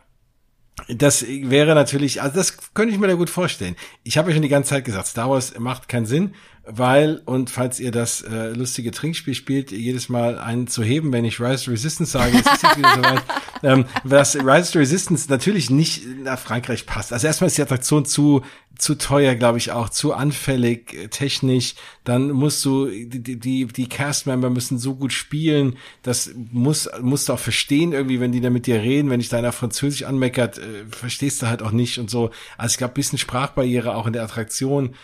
das 0.88 1.24
wäre 1.26 1.74
natürlich, 1.74 2.20
also 2.20 2.36
das 2.36 2.74
könnte 2.74 2.92
ich 2.92 3.00
mir 3.00 3.06
da 3.06 3.14
gut 3.14 3.30
vorstellen. 3.30 3.76
Ich 4.02 4.18
habe 4.18 4.30
ja 4.30 4.34
schon 4.34 4.42
die 4.42 4.48
ganze 4.48 4.70
Zeit 4.70 4.84
gesagt, 4.84 5.06
Star 5.06 5.30
Wars 5.30 5.58
macht 5.58 5.88
keinen 5.88 6.06
Sinn, 6.06 6.34
weil, 6.66 7.20
und 7.26 7.50
falls 7.50 7.78
ihr 7.78 7.90
das 7.90 8.22
äh, 8.22 8.48
lustige 8.50 8.90
Trinkspiel 8.90 9.34
spielt, 9.34 9.70
jedes 9.70 10.08
Mal 10.08 10.38
einen 10.38 10.66
zu 10.66 10.82
heben, 10.82 11.12
wenn 11.12 11.24
ich 11.24 11.40
Rise 11.40 11.66
to 11.66 11.70
Resistance 11.72 12.12
sage, 12.12 12.38
ist 12.38 12.46
es 12.46 12.76
wieder 12.76 12.94
soweit, 12.94 13.22
ähm, 13.62 13.84
dass 14.04 14.36
Rise 14.36 14.72
to 14.72 14.78
Resistance 14.78 15.26
natürlich 15.28 15.68
nicht 15.68 16.06
nach 16.22 16.38
Frankreich 16.38 16.86
passt. 16.86 17.12
Also 17.12 17.26
erstmal 17.26 17.48
ist 17.48 17.58
die 17.58 17.62
Attraktion 17.62 18.06
zu 18.06 18.42
zu 18.76 18.96
teuer, 18.96 19.36
glaube 19.36 19.58
ich 19.58 19.70
auch, 19.70 19.88
zu 19.88 20.14
anfällig 20.14 20.94
äh, 20.94 21.08
technisch. 21.08 21.74
Dann 22.02 22.30
musst 22.30 22.64
du 22.64 22.86
die 22.86 23.38
die 23.38 23.66
die 23.66 23.88
Castmember 23.88 24.50
müssen 24.50 24.78
so 24.78 24.94
gut 24.94 25.12
spielen, 25.12 25.76
das 26.02 26.32
muss 26.50 26.88
musst 27.00 27.28
du 27.28 27.34
auch 27.34 27.38
verstehen 27.38 27.92
irgendwie, 27.92 28.20
wenn 28.20 28.32
die 28.32 28.40
da 28.40 28.50
mit 28.50 28.66
dir 28.66 28.80
reden, 28.80 29.10
wenn 29.10 29.20
dich 29.20 29.28
da 29.28 29.38
einer 29.38 29.52
Französisch 29.52 30.04
anmeckert, 30.04 30.58
äh, 30.58 30.86
verstehst 30.90 31.42
du 31.42 31.46
halt 31.46 31.62
auch 31.62 31.70
nicht 31.70 31.98
und 31.98 32.10
so. 32.10 32.30
Also 32.58 32.72
es 32.72 32.78
gab 32.78 32.94
bisschen 32.94 33.18
Sprachbarriere 33.18 33.94
auch 33.94 34.06
in 34.06 34.12
der 34.12 34.24
Attraktion 34.24 34.94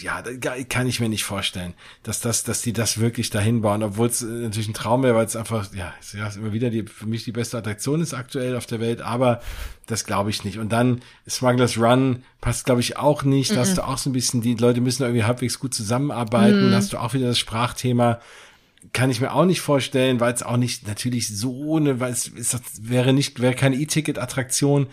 ja, 0.00 0.22
kann 0.68 0.86
ich 0.86 1.00
mir 1.00 1.08
nicht 1.08 1.24
vorstellen, 1.24 1.74
dass 2.02 2.20
das, 2.20 2.44
dass 2.44 2.62
die 2.62 2.72
das 2.72 3.00
wirklich 3.00 3.30
dahin 3.30 3.62
bauen, 3.62 3.82
obwohl 3.82 4.08
es 4.08 4.22
äh, 4.22 4.26
natürlich 4.26 4.68
ein 4.68 4.74
Traum 4.74 5.02
wäre, 5.02 5.14
weil 5.14 5.26
es 5.26 5.34
einfach, 5.34 5.72
ja, 5.74 5.92
ja, 6.12 6.28
immer 6.28 6.52
wieder 6.52 6.70
die, 6.70 6.84
für 6.84 7.06
mich 7.06 7.24
die 7.24 7.32
beste 7.32 7.58
Attraktion 7.58 8.00
ist 8.00 8.14
aktuell 8.14 8.56
auf 8.56 8.66
der 8.66 8.80
Welt, 8.80 9.00
aber 9.00 9.40
das 9.86 10.04
glaube 10.04 10.30
ich 10.30 10.44
nicht. 10.44 10.58
Und 10.58 10.70
dann 10.70 11.02
Smugglers 11.28 11.78
Run 11.78 12.22
passt, 12.40 12.64
glaube 12.64 12.80
ich, 12.80 12.96
auch 12.96 13.22
nicht. 13.22 13.50
Da 13.50 13.54
mm 13.54 13.56
-mm. 13.56 13.60
hast 13.60 13.78
du 13.78 13.86
auch 13.86 13.98
so 13.98 14.10
ein 14.10 14.12
bisschen, 14.12 14.40
die 14.40 14.54
Leute 14.54 14.80
müssen 14.80 15.02
irgendwie 15.02 15.24
halbwegs 15.24 15.58
gut 15.58 15.74
zusammenarbeiten. 15.74 16.68
Mm. 16.68 16.70
Da 16.70 16.76
hast 16.76 16.92
du 16.92 16.98
auch 16.98 17.14
wieder 17.14 17.28
das 17.28 17.38
Sprachthema. 17.38 18.20
Kann 18.92 19.10
ich 19.10 19.20
mir 19.20 19.32
auch 19.32 19.44
nicht 19.44 19.60
vorstellen, 19.60 20.20
weil 20.20 20.32
es 20.32 20.42
auch 20.42 20.56
nicht 20.56 20.86
natürlich 20.86 21.36
so 21.36 21.76
eine, 21.76 21.98
weil 21.98 22.12
es 22.12 22.28
ist, 22.28 22.88
wäre 22.88 23.12
nicht, 23.12 23.40
wäre 23.40 23.54
keine 23.54 23.76
E-Ticket-Attraktion. 23.76 24.88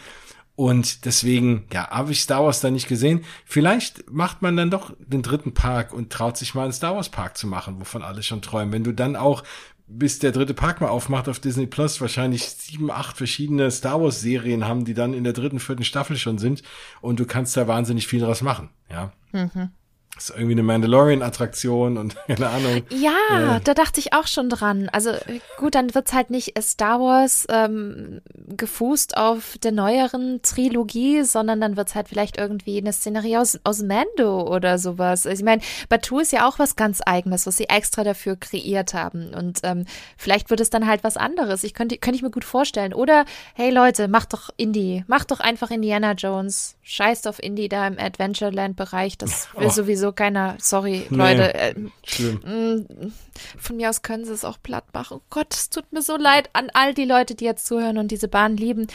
Und 0.56 1.06
deswegen, 1.06 1.66
ja, 1.74 1.89
habe 1.89 2.12
ich 2.12 2.22
Star 2.22 2.43
Wars 2.43 2.62
da 2.62 2.70
nicht 2.70 2.88
gesehen. 2.88 3.26
Vielleicht 3.43 4.12
macht 4.12 4.43
man 4.43 4.56
dann 4.56 4.70
doch 4.70 4.95
den 4.99 5.24
dritten 5.24 5.54
Park 5.54 5.93
und 5.93 6.12
traut 6.12 6.38
sich 6.38 6.54
mal 6.54 6.64
einen 6.64 6.74
Star 6.74 6.95
Wars 6.95 7.10
Park 7.10 7.38
zu 7.38 7.47
machen, 7.47 7.80
wovon 7.80 8.04
alle 8.04 8.22
schon 8.22 8.43
träumen. 8.43 8.72
Wenn 8.72 8.84
du 8.84 8.93
dann 8.93 9.16
auch 9.16 9.43
bis 9.88 10.20
der 10.20 10.32
dritte 10.32 10.54
Park 10.54 10.82
mal 10.82 10.89
aufmacht 10.89 11.28
auf 11.28 11.39
Disney 11.39 11.68
Plus, 11.68 11.99
wahrscheinlich 12.01 12.43
sieben, 12.49 12.89
acht 12.91 13.18
verschiedene 13.18 13.70
Star 13.72 14.01
Wars 14.01 14.22
Serien 14.22 14.66
haben, 14.66 14.86
die 14.86 14.93
dann 14.93 15.14
in 15.14 15.24
der 15.24 15.34
dritten, 15.34 15.60
vierten 15.60 15.84
Staffel 15.84 16.18
schon 16.18 16.38
sind 16.38 16.64
und 17.01 17.20
du 17.20 17.26
kannst 17.26 17.58
da 17.58 17.68
wahnsinnig 17.68 18.08
viel 18.08 18.22
draus 18.22 18.41
machen, 18.41 18.70
ja. 18.89 19.12
Mhm. 19.32 19.72
Das 20.16 20.30
ist 20.30 20.36
irgendwie 20.36 20.53
eine 20.53 20.64
Mandalorian-Attraktion 20.64 21.97
und 21.97 22.16
keine 22.28 22.47
Ahnung. 22.47 22.84
Ja, 22.89 23.57
äh. 23.57 23.61
da 23.64 23.74
dachte 23.74 23.99
ich 23.99 24.14
auch 24.14 24.28
schon 24.28 24.47
dran. 24.47 24.88
Also 24.91 25.11
gut, 25.57 25.74
dann 25.74 25.95
wird's 25.95 26.14
halt 26.14 26.30
nicht 26.30 26.53
Star 26.61 26.99
Wars 26.99 27.47
ähm, 27.49 28.22
gefußt 28.55 29.18
auf 29.18 29.57
der 29.64 29.72
neueren 29.72 30.41
Trilogie, 30.43 31.24
sondern 31.24 31.59
dann 31.59 31.78
wird's 31.78 31.95
halt 31.95 32.09
vielleicht 32.09 32.38
irgendwie 32.38 32.78
eine 32.78 32.93
Szenerie 32.93 33.38
aus, 33.38 33.59
aus 33.64 33.82
Mando 33.82 34.47
oder 34.53 34.78
sowas. 34.78 35.26
Ich 35.26 35.41
meine, 35.41 35.64
Batu 35.89 36.20
ist 36.20 36.32
ja 36.32 36.47
auch 36.47 36.59
was 36.59 36.76
ganz 36.76 37.01
Eigenes, 37.03 37.47
was 37.47 37.57
sie 37.57 37.70
extra 37.70 38.03
dafür 38.03 38.36
kreiert 38.36 38.93
haben. 38.93 39.34
Und 39.34 39.61
ähm, 39.64 39.86
vielleicht 40.16 40.51
wird 40.51 40.59
es 40.59 40.70
dann 40.70 40.86
halt 40.86 41.03
was 41.03 41.18
anderes. 41.18 41.64
Ich 41.64 41.74
könnte, 41.74 41.97
könnte 41.97 42.18
ich 42.18 42.24
mir 42.24 42.30
gut 42.30 42.45
vorstellen. 42.45 42.93
Oder, 42.93 43.26
hey 43.55 43.72
Leute, 43.72 44.07
macht 44.07 44.34
doch 44.34 44.51
Indie. 44.57 45.03
Macht 45.07 45.32
doch 45.32 45.39
einfach 45.39 45.72
Indiana 45.72 46.11
Jones. 46.11 46.76
Scheißt 46.84 47.28
auf 47.28 47.41
Indie 47.41 47.68
da 47.68 47.88
im 47.88 47.97
Adventureland-Bereich. 47.97 49.18
Das 49.18 49.47
will 49.57 49.68
oh. 49.68 49.72
sowieso 49.72 50.03
sowieso 50.04 50.12
keiner. 50.12 50.56
Sorry, 50.60 51.06
nee, 51.10 51.18
Leute. 51.18 51.54
Äh, 51.54 51.74
mm, 51.76 53.14
von 53.58 53.78
mir 53.78 53.89
aus 53.89 54.01
können 54.01 54.26
sie 54.26 54.34
es 54.34 54.45
auch 54.45 54.58
platt 54.62 54.86
machen. 54.93 55.18
Oh 55.20 55.26
Gott, 55.30 55.54
es 55.54 55.70
tut 55.70 55.91
mir 55.91 56.01
so 56.01 56.18
leid 56.18 56.49
an 56.54 56.70
all 56.74 56.93
die 56.93 57.06
Leute, 57.06 57.36
die 57.36 57.45
jetzt 57.45 57.66
zuhören 57.66 57.97
und 57.97 58.12
diese 58.12 58.28
Bahn 58.28 58.58
lieben. 58.58 58.88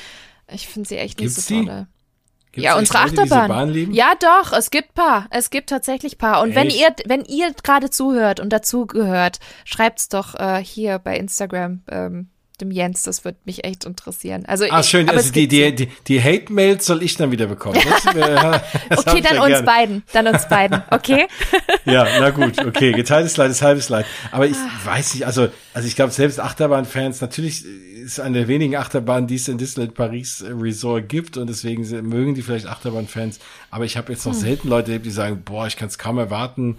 Ich 0.50 0.68
finde 0.68 0.88
sie 0.88 0.96
echt 0.96 1.18
nicht 1.18 1.34
Gibt's 1.34 1.48
so 1.48 1.64
toll. 1.64 1.86
Gibt's 2.52 2.64
ja, 2.64 2.78
unsere 2.78 2.98
Achterbahn. 3.00 3.92
Ja, 3.92 4.14
doch, 4.18 4.52
es 4.52 4.70
gibt 4.70 4.94
paar. 4.94 5.26
Es 5.30 5.50
gibt 5.50 5.70
tatsächlich 5.70 6.18
paar. 6.18 6.42
Und 6.42 6.50
echt? 6.50 6.56
wenn 6.56 6.70
ihr, 6.70 6.94
wenn 7.06 7.24
ihr 7.24 7.52
gerade 7.62 7.90
zuhört 7.90 8.40
und 8.40 8.50
dazu 8.50 8.86
gehört, 8.86 9.38
schreibt's 9.64 10.08
doch 10.08 10.34
äh, 10.34 10.62
hier 10.62 10.98
bei 10.98 11.16
Instagram. 11.16 11.82
Ähm, 11.90 12.28
dem 12.60 12.70
Jens, 12.70 13.02
das 13.02 13.24
würde 13.24 13.38
mich 13.44 13.64
echt 13.64 13.84
interessieren. 13.84 14.44
Also, 14.46 14.66
ah, 14.70 14.82
schön, 14.82 15.08
also 15.08 15.32
die, 15.32 15.48
die, 15.48 15.74
die, 15.74 15.88
die 16.06 16.22
Hate-Mails 16.22 16.86
soll 16.86 17.02
ich 17.02 17.16
dann 17.16 17.30
wieder 17.30 17.46
bekommen. 17.46 17.80
Das, 17.82 18.14
äh, 18.14 18.60
das 18.88 19.06
okay, 19.06 19.20
dann 19.20 19.38
uns 19.38 19.48
gerne. 19.48 19.66
beiden, 19.66 20.02
dann 20.12 20.26
uns 20.26 20.48
beiden, 20.48 20.82
okay? 20.90 21.26
ja, 21.84 22.06
na 22.18 22.30
gut, 22.30 22.64
okay, 22.64 22.92
geteiltes 22.92 23.36
Leid 23.36 23.50
ist 23.50 23.62
halbes 23.62 23.88
Leid. 23.88 24.06
Aber 24.30 24.46
ich 24.46 24.56
ah. 24.56 24.86
weiß 24.86 25.14
nicht, 25.14 25.26
also, 25.26 25.48
also 25.74 25.88
ich 25.88 25.96
glaube, 25.96 26.12
selbst 26.12 26.40
Achterbahn-Fans, 26.40 27.20
natürlich 27.20 27.64
ist 28.08 28.20
eine 28.20 28.38
der 28.38 28.48
wenigen 28.48 28.76
Achterbahnen, 28.76 29.26
die 29.26 29.36
es 29.36 29.48
in 29.48 29.58
Disneyland 29.58 29.94
Paris 29.94 30.40
äh, 30.40 30.50
Resort 30.50 31.08
gibt 31.08 31.36
und 31.36 31.48
deswegen 31.48 31.82
mögen 32.08 32.34
die 32.34 32.42
vielleicht 32.42 32.66
Achterbahn-Fans. 32.66 33.38
Aber 33.70 33.84
ich 33.84 33.96
habe 33.96 34.12
jetzt 34.12 34.24
noch 34.26 34.32
hm. 34.32 34.40
selten 34.40 34.68
Leute, 34.68 34.98
die 34.98 35.10
sagen, 35.10 35.42
boah, 35.44 35.66
ich 35.66 35.76
kann 35.76 35.88
es 35.88 35.98
kaum 35.98 36.18
erwarten, 36.18 36.78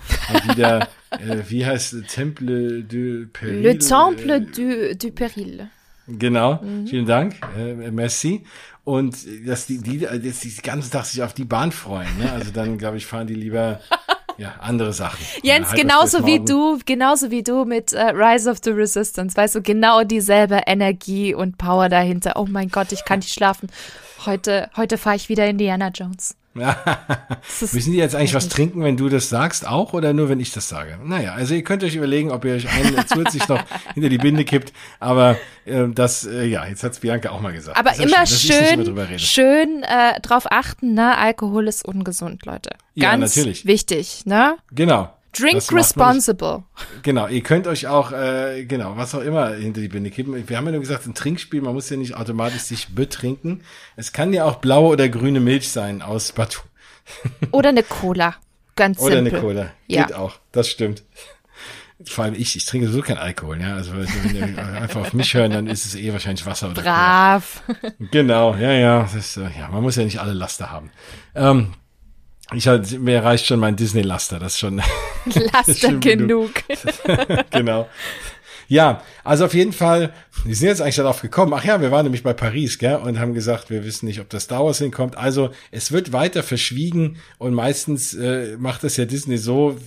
wieder, 0.49 0.87
äh, 1.11 1.43
wie 1.47 1.65
heißt 1.65 1.95
Temple 2.07 2.83
du 2.83 3.27
Peril? 3.27 3.61
Le 3.61 3.77
Temple 3.77 4.41
du, 4.41 4.95
du 4.95 5.11
Peril. 5.11 5.69
Genau, 6.07 6.59
mhm. 6.63 6.87
vielen 6.87 7.05
Dank, 7.05 7.35
äh, 7.55 7.91
merci. 7.91 8.43
Und 8.83 9.15
dass 9.45 9.67
die, 9.67 9.77
die, 9.77 9.99
dass 9.99 10.39
die 10.39 10.49
den 10.49 10.63
ganzen 10.63 10.89
Tag 10.89 11.05
sich 11.05 11.21
auf 11.21 11.35
die 11.35 11.43
Bahn 11.43 11.71
freuen. 11.71 12.09
Ne? 12.17 12.31
Also 12.31 12.49
dann, 12.51 12.79
glaube 12.79 12.97
ich, 12.97 13.05
fahren 13.05 13.27
die 13.27 13.35
lieber 13.35 13.79
ja, 14.39 14.55
andere 14.59 14.93
Sachen. 14.93 15.19
Jens, 15.43 15.73
genauso 15.73 16.25
wie 16.25 16.39
du, 16.39 16.79
genauso 16.85 17.29
wie 17.29 17.43
du 17.43 17.65
mit 17.65 17.91
äh, 17.91 18.11
Rise 18.11 18.49
of 18.49 18.59
the 18.63 18.71
Resistance, 18.71 19.35
weißt 19.35 19.55
du, 19.55 19.61
genau 19.61 20.03
dieselbe 20.03 20.61
Energie 20.65 21.33
und 21.33 21.57
Power 21.57 21.89
dahinter. 21.89 22.33
Oh 22.37 22.47
mein 22.49 22.69
Gott, 22.69 22.93
ich 22.93 23.03
kann 23.03 23.19
nicht 23.19 23.33
schlafen. 23.33 23.69
Heute, 24.25 24.69
heute 24.77 24.97
fahre 24.97 25.17
ich 25.17 25.27
wieder 25.27 25.45
Indiana 25.45 25.89
Jones. 25.89 26.38
Müssen 27.61 27.91
die 27.91 27.97
jetzt 27.97 28.15
eigentlich 28.15 28.33
was 28.33 28.49
trinken, 28.49 28.83
wenn 28.83 28.97
du 28.97 29.07
das 29.07 29.29
sagst, 29.29 29.67
auch 29.67 29.93
oder 29.93 30.13
nur, 30.13 30.29
wenn 30.29 30.39
ich 30.39 30.51
das 30.51 30.67
sage? 30.67 30.97
Naja, 31.03 31.33
also 31.33 31.53
ihr 31.53 31.63
könnt 31.63 31.83
euch 31.83 31.95
überlegen, 31.95 32.31
ob 32.31 32.43
ihr 32.45 32.53
euch 32.53 32.67
einen 32.67 32.97
zusätzlich 33.07 33.47
noch 33.47 33.63
hinter 33.93 34.09
die 34.09 34.17
Binde 34.17 34.43
kippt. 34.45 34.73
Aber 34.99 35.37
äh, 35.65 35.87
das, 35.89 36.25
äh, 36.25 36.45
ja, 36.45 36.65
jetzt 36.65 36.83
hat's 36.83 36.99
Bianca 36.99 37.29
auch 37.29 37.41
mal 37.41 37.53
gesagt. 37.53 37.77
Aber 37.77 37.95
immer 37.97 38.25
schön, 38.25 38.85
schön, 38.85 39.19
schön 39.19 39.83
äh, 39.83 40.19
drauf 40.21 40.51
achten, 40.51 40.93
ne? 40.95 41.17
Alkohol 41.17 41.67
ist 41.67 41.85
ungesund, 41.85 42.45
Leute. 42.45 42.71
Ganz 42.97 43.35
ja, 43.35 43.41
natürlich. 43.41 43.65
wichtig, 43.65 44.25
ne? 44.25 44.57
Genau. 44.71 45.13
Drink 45.37 45.71
responsible. 45.71 46.63
genau, 47.03 47.27
ihr 47.27 47.41
könnt 47.41 47.67
euch 47.67 47.87
auch, 47.87 48.11
äh, 48.11 48.65
genau, 48.65 48.97
was 48.97 49.13
auch 49.13 49.21
immer 49.21 49.53
hinter 49.53 49.81
die 49.81 49.87
Binde 49.87 50.09
kippen. 50.09 50.47
Wir 50.47 50.57
haben 50.57 50.65
ja 50.65 50.71
nur 50.71 50.81
gesagt, 50.81 51.05
ein 51.05 51.13
Trinkspiel, 51.13 51.61
man 51.61 51.73
muss 51.73 51.89
ja 51.89 51.97
nicht 51.97 52.15
automatisch 52.15 52.63
sich 52.63 52.89
betrinken. 52.95 53.61
Es 53.95 54.11
kann 54.11 54.33
ja 54.33 54.45
auch 54.45 54.55
blaue 54.55 54.89
oder 54.89 55.07
grüne 55.07 55.39
Milch 55.39 55.69
sein 55.69 56.01
aus 56.01 56.31
Batu. 56.31 56.61
oder 57.51 57.69
eine 57.69 57.83
Cola, 57.83 58.35
ganz 58.75 58.99
oder 58.99 59.15
simpel. 59.15 59.39
Oder 59.39 59.39
eine 59.39 59.47
Cola, 59.47 59.71
ja. 59.87 60.05
geht 60.05 60.15
auch, 60.15 60.39
das 60.51 60.67
stimmt. 60.67 61.03
Vor 62.05 62.23
allem 62.23 62.33
ich, 62.33 62.55
ich 62.55 62.65
trinke 62.65 62.87
so 62.87 63.01
kein 63.01 63.17
Alkohol, 63.17 63.59
ja. 63.59 63.75
Also 63.75 63.91
wenn 63.93 64.35
ihr 64.35 64.57
einfach 64.81 65.01
auf 65.01 65.13
mich 65.13 65.33
hören, 65.33 65.51
dann 65.51 65.67
ist 65.67 65.85
es 65.85 65.95
eh 65.95 66.13
wahrscheinlich 66.13 66.45
Wasser 66.45 66.69
oder 66.71 66.81
Brav. 66.81 67.61
Cola. 67.65 67.93
Genau, 68.11 68.55
ja, 68.55 68.71
ja. 68.71 69.03
Ist, 69.03 69.35
ja, 69.35 69.67
man 69.69 69.83
muss 69.83 69.97
ja 69.97 70.05
nicht 70.05 70.19
alle 70.19 70.31
Laster 70.31 70.71
haben. 70.71 70.91
Ähm, 71.35 71.73
ich 72.53 72.67
halt, 72.67 72.99
mir 72.99 73.23
reicht 73.23 73.45
schon 73.45 73.59
mein 73.59 73.75
Disney-Laster, 73.75 74.39
das 74.39 74.53
ist 74.53 74.59
schon. 74.59 74.81
Laster 75.25 75.93
genug. 75.93 76.51
genau. 77.51 77.87
Ja, 78.67 79.01
also 79.23 79.45
auf 79.45 79.55
jeden 79.55 79.73
Fall, 79.73 80.13
wir 80.45 80.55
sind 80.55 80.67
jetzt 80.67 80.81
eigentlich 80.81 80.97
darauf 80.97 81.21
gekommen. 81.21 81.53
Ach 81.55 81.65
ja, 81.65 81.81
wir 81.81 81.89
waren 81.89 82.05
nämlich 82.05 82.21
bei 82.21 82.33
Paris, 82.33 82.77
gell, 82.77 82.97
und 82.97 83.19
haben 83.19 83.33
gesagt, 83.33 83.71
wir 83.71 83.83
wissen 83.83 84.05
nicht, 84.05 84.19
ob 84.19 84.29
das 84.29 84.43
Star 84.43 84.63
Wars 84.63 84.77
hinkommt. 84.77 85.17
Also 85.17 85.49
es 85.71 85.91
wird 85.91 86.13
weiter 86.13 86.43
verschwiegen 86.43 87.17
und 87.39 87.55
meistens 87.55 88.13
äh, 88.13 88.57
macht 88.59 88.83
es 88.83 88.95
ja 88.95 89.05
Disney 89.05 89.37
so, 89.37 89.77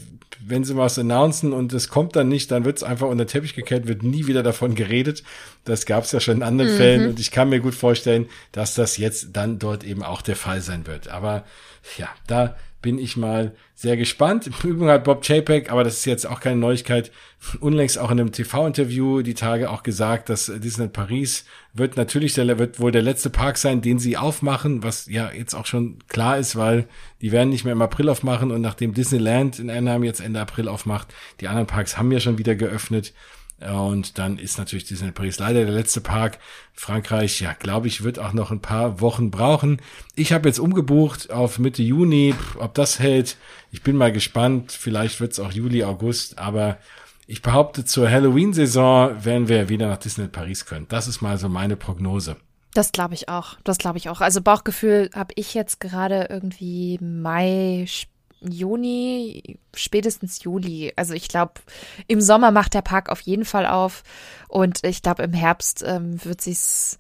wenn 0.44 0.64
sie 0.64 0.76
was 0.76 0.98
announcen 0.98 1.52
und 1.52 1.72
es 1.72 1.88
kommt 1.88 2.16
dann 2.16 2.28
nicht, 2.28 2.50
dann 2.50 2.64
wird 2.64 2.78
es 2.78 2.82
einfach 2.82 3.06
unter 3.06 3.24
den 3.24 3.30
Teppich 3.30 3.54
gekehrt, 3.54 3.86
wird 3.86 4.02
nie 4.02 4.26
wieder 4.26 4.42
davon 4.42 4.74
geredet. 4.74 5.22
Das 5.64 5.86
gab 5.86 6.02
es 6.02 6.10
ja 6.10 6.18
schon 6.18 6.38
in 6.38 6.42
anderen 6.42 6.72
mhm. 6.72 6.76
Fällen 6.76 7.08
und 7.10 7.20
ich 7.20 7.30
kann 7.30 7.50
mir 7.50 7.60
gut 7.60 7.76
vorstellen, 7.76 8.28
dass 8.50 8.74
das 8.74 8.96
jetzt 8.96 9.28
dann 9.34 9.60
dort 9.60 9.84
eben 9.84 10.02
auch 10.02 10.22
der 10.22 10.36
Fall 10.36 10.60
sein 10.60 10.88
wird. 10.88 11.06
Aber 11.06 11.44
ja, 11.98 12.08
da 12.26 12.56
bin 12.82 12.98
ich 12.98 13.16
mal 13.16 13.54
sehr 13.74 13.96
gespannt. 13.96 14.48
Im 14.48 14.70
Übrigen 14.70 14.90
hat 14.90 15.04
Bob 15.04 15.24
Chapek, 15.24 15.70
aber 15.70 15.84
das 15.84 15.98
ist 15.98 16.04
jetzt 16.04 16.26
auch 16.26 16.40
keine 16.40 16.56
Neuigkeit, 16.56 17.12
unlängst 17.60 17.98
auch 17.98 18.10
in 18.10 18.20
einem 18.20 18.32
TV-Interview 18.32 19.22
die 19.22 19.34
Tage 19.34 19.70
auch 19.70 19.84
gesagt, 19.84 20.28
dass 20.28 20.46
Disneyland 20.46 20.92
Paris 20.92 21.44
wird 21.72 21.96
natürlich 21.96 22.34
der, 22.34 22.58
wird 22.58 22.80
wohl 22.80 22.92
der 22.92 23.02
letzte 23.02 23.30
Park 23.30 23.56
sein, 23.56 23.80
den 23.80 23.98
sie 23.98 24.16
aufmachen, 24.16 24.82
was 24.82 25.06
ja 25.06 25.30
jetzt 25.32 25.54
auch 25.54 25.66
schon 25.66 25.98
klar 26.08 26.38
ist, 26.38 26.56
weil 26.56 26.86
die 27.20 27.32
werden 27.32 27.50
nicht 27.50 27.64
mehr 27.64 27.72
im 27.72 27.82
April 27.82 28.08
aufmachen 28.08 28.50
und 28.50 28.60
nachdem 28.60 28.94
Disneyland 28.94 29.58
in 29.58 29.70
Anaheim 29.70 30.04
jetzt 30.04 30.20
Ende 30.20 30.40
April 30.40 30.68
aufmacht, 30.68 31.14
die 31.40 31.48
anderen 31.48 31.68
Parks 31.68 31.96
haben 31.96 32.12
ja 32.12 32.20
schon 32.20 32.38
wieder 32.38 32.56
geöffnet 32.56 33.14
und 33.70 34.18
dann 34.18 34.38
ist 34.38 34.58
natürlich 34.58 34.84
Disneyland 34.84 35.16
Paris 35.16 35.38
leider 35.38 35.64
der 35.64 35.74
letzte 35.74 36.00
Park. 36.00 36.38
Frankreich, 36.72 37.40
ja, 37.40 37.52
glaube 37.52 37.86
ich, 37.86 38.02
wird 38.02 38.18
auch 38.18 38.32
noch 38.32 38.50
ein 38.50 38.60
paar 38.60 39.00
Wochen 39.00 39.30
brauchen. 39.30 39.80
Ich 40.14 40.32
habe 40.32 40.48
jetzt 40.48 40.58
umgebucht 40.58 41.30
auf 41.30 41.58
Mitte 41.58 41.82
Juni. 41.82 42.34
Ob 42.58 42.74
das 42.74 42.98
hält, 42.98 43.36
ich 43.70 43.82
bin 43.82 43.96
mal 43.96 44.12
gespannt. 44.12 44.72
Vielleicht 44.72 45.20
wird 45.20 45.32
es 45.32 45.40
auch 45.40 45.52
Juli, 45.52 45.84
August. 45.84 46.38
Aber 46.38 46.78
ich 47.26 47.42
behaupte, 47.42 47.84
zur 47.84 48.10
Halloween-Saison 48.10 49.24
werden 49.24 49.48
wir 49.48 49.68
wieder 49.68 49.88
nach 49.88 49.98
Disneyland 49.98 50.32
Paris 50.32 50.66
können. 50.66 50.86
Das 50.88 51.08
ist 51.08 51.20
mal 51.20 51.38
so 51.38 51.48
meine 51.48 51.76
Prognose. 51.76 52.36
Das 52.74 52.90
glaube 52.92 53.14
ich 53.14 53.28
auch. 53.28 53.56
Das 53.64 53.78
glaube 53.78 53.98
ich 53.98 54.08
auch. 54.08 54.20
Also 54.20 54.40
Bauchgefühl 54.40 55.10
habe 55.14 55.34
ich 55.36 55.54
jetzt 55.54 55.78
gerade 55.80 56.28
irgendwie 56.30 56.98
Mai, 57.00 57.86
Juni, 58.48 59.58
spätestens 59.74 60.42
Juli. 60.42 60.92
Also 60.96 61.14
ich 61.14 61.28
glaube, 61.28 61.54
im 62.06 62.20
Sommer 62.20 62.50
macht 62.50 62.74
der 62.74 62.82
Park 62.82 63.08
auf 63.08 63.20
jeden 63.20 63.44
Fall 63.44 63.66
auf 63.66 64.02
und 64.48 64.80
ich 64.84 65.02
glaube, 65.02 65.22
im 65.22 65.32
Herbst 65.32 65.84
ähm, 65.86 66.24
wird 66.24 66.40
sich's, 66.40 66.98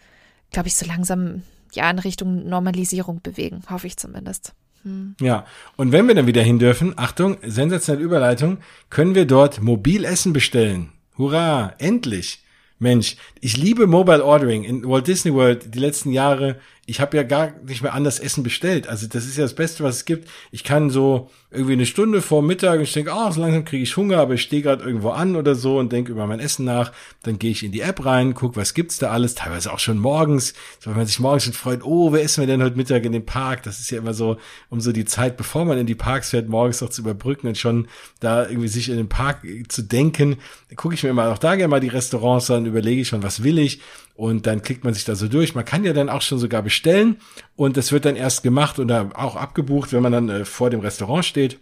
glaube 0.50 0.68
ich, 0.68 0.76
so 0.76 0.86
langsam 0.86 1.42
ja 1.72 1.90
in 1.90 1.98
Richtung 1.98 2.48
Normalisierung 2.48 3.22
bewegen, 3.22 3.62
hoffe 3.68 3.86
ich 3.86 3.96
zumindest. 3.96 4.52
Hm. 4.82 5.16
Ja, 5.20 5.46
und 5.76 5.92
wenn 5.92 6.08
wir 6.08 6.14
dann 6.14 6.26
wieder 6.26 6.42
hin 6.42 6.58
dürfen, 6.58 6.94
Achtung, 6.96 7.38
sensationelle 7.42 8.04
Überleitung, 8.04 8.58
können 8.90 9.14
wir 9.14 9.26
dort 9.26 9.60
Mobilessen 9.60 10.32
bestellen. 10.32 10.92
Hurra, 11.16 11.74
endlich! 11.78 12.42
Mensch, 12.78 13.16
ich 13.40 13.56
liebe 13.56 13.86
Mobile 13.86 14.24
Ordering 14.24 14.64
in 14.64 14.88
Walt 14.88 15.06
Disney 15.06 15.32
World 15.32 15.72
die 15.72 15.78
letzten 15.78 16.10
Jahre 16.10 16.56
ich 16.84 17.00
habe 17.00 17.16
ja 17.16 17.22
gar 17.22 17.52
nicht 17.64 17.82
mehr 17.82 17.94
anders 17.94 18.18
Essen 18.18 18.42
bestellt. 18.42 18.88
Also 18.88 19.06
das 19.06 19.24
ist 19.24 19.36
ja 19.36 19.44
das 19.44 19.54
Beste, 19.54 19.84
was 19.84 19.96
es 19.96 20.04
gibt. 20.04 20.28
Ich 20.50 20.64
kann 20.64 20.90
so 20.90 21.30
irgendwie 21.52 21.74
eine 21.74 21.86
Stunde 21.86 22.22
vor 22.22 22.42
Mittag 22.42 22.78
und 22.78 22.82
ich 22.82 22.92
denke, 22.92 23.12
ah, 23.12 23.28
oh, 23.28 23.30
so 23.30 23.40
langsam 23.40 23.64
kriege 23.64 23.84
ich 23.84 23.96
Hunger, 23.96 24.18
aber 24.18 24.34
ich 24.34 24.42
stehe 24.42 24.62
gerade 24.62 24.82
irgendwo 24.82 25.10
an 25.10 25.36
oder 25.36 25.54
so 25.54 25.78
und 25.78 25.92
denke 25.92 26.10
über 26.10 26.26
mein 26.26 26.40
Essen 26.40 26.64
nach. 26.64 26.90
Dann 27.22 27.38
gehe 27.38 27.52
ich 27.52 27.62
in 27.62 27.70
die 27.70 27.82
App 27.82 28.04
rein, 28.04 28.34
guck, 28.34 28.56
was 28.56 28.74
gibt's 28.74 28.98
da 28.98 29.10
alles, 29.10 29.36
teilweise 29.36 29.72
auch 29.72 29.78
schon 29.78 29.98
morgens. 29.98 30.54
So, 30.80 30.90
wenn 30.90 30.96
man 30.96 31.06
sich 31.06 31.20
morgens 31.20 31.44
schon 31.44 31.52
freut, 31.52 31.84
oh, 31.84 32.12
wer 32.12 32.22
essen 32.22 32.40
wir 32.40 32.48
denn 32.48 32.62
heute 32.62 32.76
Mittag 32.76 33.04
in 33.04 33.12
dem 33.12 33.26
Park? 33.26 33.62
Das 33.62 33.78
ist 33.78 33.90
ja 33.92 33.98
immer 33.98 34.14
so, 34.14 34.38
um 34.68 34.80
so 34.80 34.90
die 34.90 35.04
Zeit, 35.04 35.36
bevor 35.36 35.64
man 35.64 35.78
in 35.78 35.86
die 35.86 35.94
Parks 35.94 36.30
fährt, 36.30 36.48
morgens 36.48 36.80
noch 36.80 36.90
zu 36.90 37.02
überbrücken 37.02 37.46
und 37.46 37.58
schon 37.58 37.86
da 38.18 38.48
irgendwie 38.48 38.68
sich 38.68 38.88
in 38.88 38.96
den 38.96 39.08
Park 39.08 39.46
zu 39.68 39.82
denken. 39.82 40.38
Gucke 40.74 40.94
ich 40.94 41.02
mir 41.04 41.10
immer 41.10 41.30
auch 41.30 41.38
da 41.38 41.54
gerne 41.54 41.68
mal 41.68 41.80
die 41.80 41.88
Restaurants 41.88 42.50
an, 42.50 42.66
überlege 42.66 43.02
ich 43.02 43.08
schon, 43.08 43.22
was 43.22 43.44
will 43.44 43.58
ich 43.60 43.80
und 44.14 44.46
dann 44.46 44.62
klickt 44.62 44.84
man 44.84 44.94
sich 44.94 45.04
da 45.04 45.14
so 45.14 45.28
durch. 45.28 45.54
Man 45.54 45.64
kann 45.64 45.84
ja 45.84 45.92
dann 45.92 46.08
auch 46.08 46.22
schon 46.22 46.38
sogar 46.38 46.62
bestellen 46.62 47.16
und 47.56 47.76
das 47.76 47.92
wird 47.92 48.04
dann 48.04 48.16
erst 48.16 48.42
gemacht 48.42 48.78
oder 48.78 49.10
auch 49.14 49.36
abgebucht, 49.36 49.92
wenn 49.92 50.02
man 50.02 50.12
dann 50.12 50.28
äh, 50.28 50.44
vor 50.44 50.70
dem 50.70 50.80
Restaurant 50.80 51.24
steht. 51.24 51.58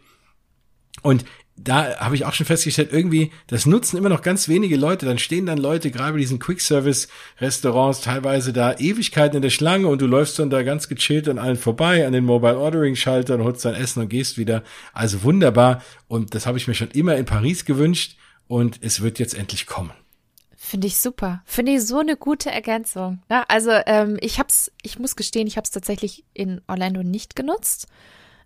Und 1.02 1.24
da 1.62 1.98
habe 1.98 2.14
ich 2.14 2.24
auch 2.24 2.32
schon 2.32 2.46
festgestellt, 2.46 2.90
irgendwie, 2.92 3.32
das 3.46 3.66
nutzen 3.66 3.98
immer 3.98 4.08
noch 4.08 4.22
ganz 4.22 4.48
wenige 4.48 4.76
Leute. 4.76 5.04
Dann 5.04 5.18
stehen 5.18 5.46
dann 5.46 5.58
Leute, 5.58 5.90
gerade 5.90 6.12
bei 6.12 6.18
diesen 6.18 6.38
Quick-Service-Restaurants, 6.38 8.00
teilweise 8.00 8.52
da 8.52 8.72
Ewigkeiten 8.78 9.36
in 9.36 9.42
der 9.42 9.50
Schlange 9.50 9.86
und 9.86 10.00
du 10.00 10.06
läufst 10.06 10.38
dann 10.38 10.50
da 10.50 10.62
ganz 10.62 10.88
gechillt 10.88 11.28
an 11.28 11.38
allen 11.38 11.56
vorbei, 11.56 12.06
an 12.06 12.12
den 12.12 12.24
Mobile 12.24 12.58
Ordering-Schaltern, 12.58 13.44
holst 13.44 13.64
dein 13.64 13.74
Essen 13.74 14.00
und 14.00 14.08
gehst 14.08 14.38
wieder. 14.38 14.62
Also 14.92 15.22
wunderbar. 15.22 15.82
Und 16.08 16.34
das 16.34 16.46
habe 16.46 16.56
ich 16.56 16.66
mir 16.66 16.74
schon 16.74 16.90
immer 16.92 17.16
in 17.16 17.26
Paris 17.26 17.64
gewünscht 17.64 18.16
und 18.46 18.78
es 18.80 19.02
wird 19.02 19.18
jetzt 19.18 19.34
endlich 19.34 19.66
kommen. 19.66 19.92
Finde 20.70 20.86
ich 20.86 21.00
super. 21.00 21.42
Finde 21.46 21.72
ich 21.72 21.84
so 21.84 21.98
eine 21.98 22.16
gute 22.16 22.48
Ergänzung. 22.48 23.18
Ja, 23.28 23.44
also 23.48 23.72
ähm, 23.86 24.18
ich 24.20 24.38
hab's, 24.38 24.70
ich 24.82 25.00
muss 25.00 25.16
gestehen, 25.16 25.48
ich 25.48 25.56
habe 25.56 25.64
es 25.64 25.72
tatsächlich 25.72 26.24
in 26.32 26.60
Orlando 26.68 27.02
nicht 27.02 27.34
genutzt. 27.34 27.88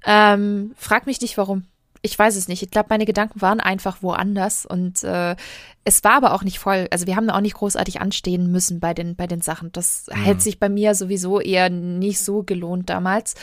Ähm, 0.06 0.72
frag 0.74 1.04
mich 1.04 1.20
nicht, 1.20 1.36
warum. 1.36 1.64
Ich 2.00 2.18
weiß 2.18 2.36
es 2.36 2.48
nicht. 2.48 2.62
Ich 2.62 2.70
glaube, 2.70 2.86
meine 2.88 3.04
Gedanken 3.04 3.42
waren 3.42 3.60
einfach 3.60 3.98
woanders 4.00 4.64
und 4.64 5.04
äh, 5.04 5.36
es 5.84 6.02
war 6.02 6.14
aber 6.14 6.32
auch 6.32 6.44
nicht 6.44 6.58
voll. 6.58 6.88
Also 6.90 7.06
wir 7.06 7.14
haben 7.14 7.28
auch 7.28 7.42
nicht 7.42 7.56
großartig 7.56 8.00
anstehen 8.00 8.50
müssen 8.50 8.80
bei 8.80 8.94
den 8.94 9.16
bei 9.16 9.26
den 9.26 9.42
Sachen. 9.42 9.70
Das 9.72 10.06
mhm. 10.08 10.22
hätte 10.22 10.40
sich 10.40 10.58
bei 10.58 10.70
mir 10.70 10.94
sowieso 10.94 11.40
eher 11.40 11.68
nicht 11.68 12.20
so 12.20 12.42
gelohnt 12.42 12.88
damals. 12.88 13.34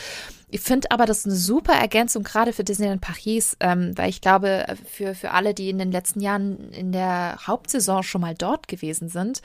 Ich 0.52 0.60
finde 0.60 0.90
aber 0.90 1.06
das 1.06 1.24
eine 1.24 1.34
super 1.34 1.72
Ergänzung, 1.72 2.24
gerade 2.24 2.52
für 2.52 2.62
Disneyland 2.62 3.00
Paris, 3.00 3.56
ähm, 3.60 3.92
weil 3.96 4.10
ich 4.10 4.20
glaube, 4.20 4.66
für, 4.84 5.14
für 5.14 5.30
alle, 5.30 5.54
die 5.54 5.70
in 5.70 5.78
den 5.78 5.90
letzten 5.90 6.20
Jahren 6.20 6.70
in 6.72 6.92
der 6.92 7.38
Hauptsaison 7.46 8.02
schon 8.02 8.20
mal 8.20 8.34
dort 8.34 8.68
gewesen 8.68 9.08
sind, 9.08 9.40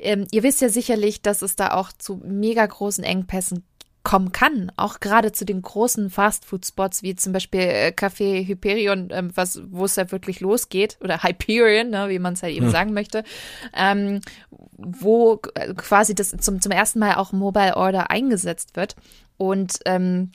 ähm, 0.00 0.26
ihr 0.32 0.42
wisst 0.42 0.60
ja 0.60 0.68
sicherlich, 0.68 1.22
dass 1.22 1.42
es 1.42 1.54
da 1.54 1.74
auch 1.74 1.92
zu 1.92 2.20
mega 2.24 2.66
großen 2.66 3.04
Engpässen 3.04 3.62
kommen 4.02 4.32
kann, 4.32 4.72
auch 4.76 4.98
gerade 4.98 5.30
zu 5.30 5.44
den 5.44 5.62
großen 5.62 6.10
Fastfood-Spots 6.10 7.04
wie 7.04 7.14
zum 7.14 7.32
Beispiel 7.32 7.60
äh, 7.60 7.92
Café 7.94 8.44
Hyperion, 8.44 9.10
ähm, 9.12 9.30
was, 9.36 9.60
wo 9.70 9.84
es 9.84 9.94
ja 9.94 10.10
wirklich 10.10 10.40
losgeht, 10.40 10.98
oder 11.00 11.22
Hyperion, 11.22 11.90
ne, 11.90 12.08
wie 12.08 12.18
man 12.18 12.34
es 12.34 12.40
ja 12.40 12.48
eben 12.48 12.66
hm. 12.66 12.72
sagen 12.72 12.94
möchte, 12.94 13.22
ähm, 13.76 14.22
wo 14.76 15.36
quasi 15.36 16.16
das 16.16 16.30
zum, 16.30 16.60
zum 16.60 16.72
ersten 16.72 16.98
Mal 16.98 17.14
auch 17.14 17.30
Mobile 17.30 17.76
Order 17.76 18.10
eingesetzt 18.10 18.74
wird. 18.74 18.96
Und 19.36 19.78
ähm, 19.84 20.32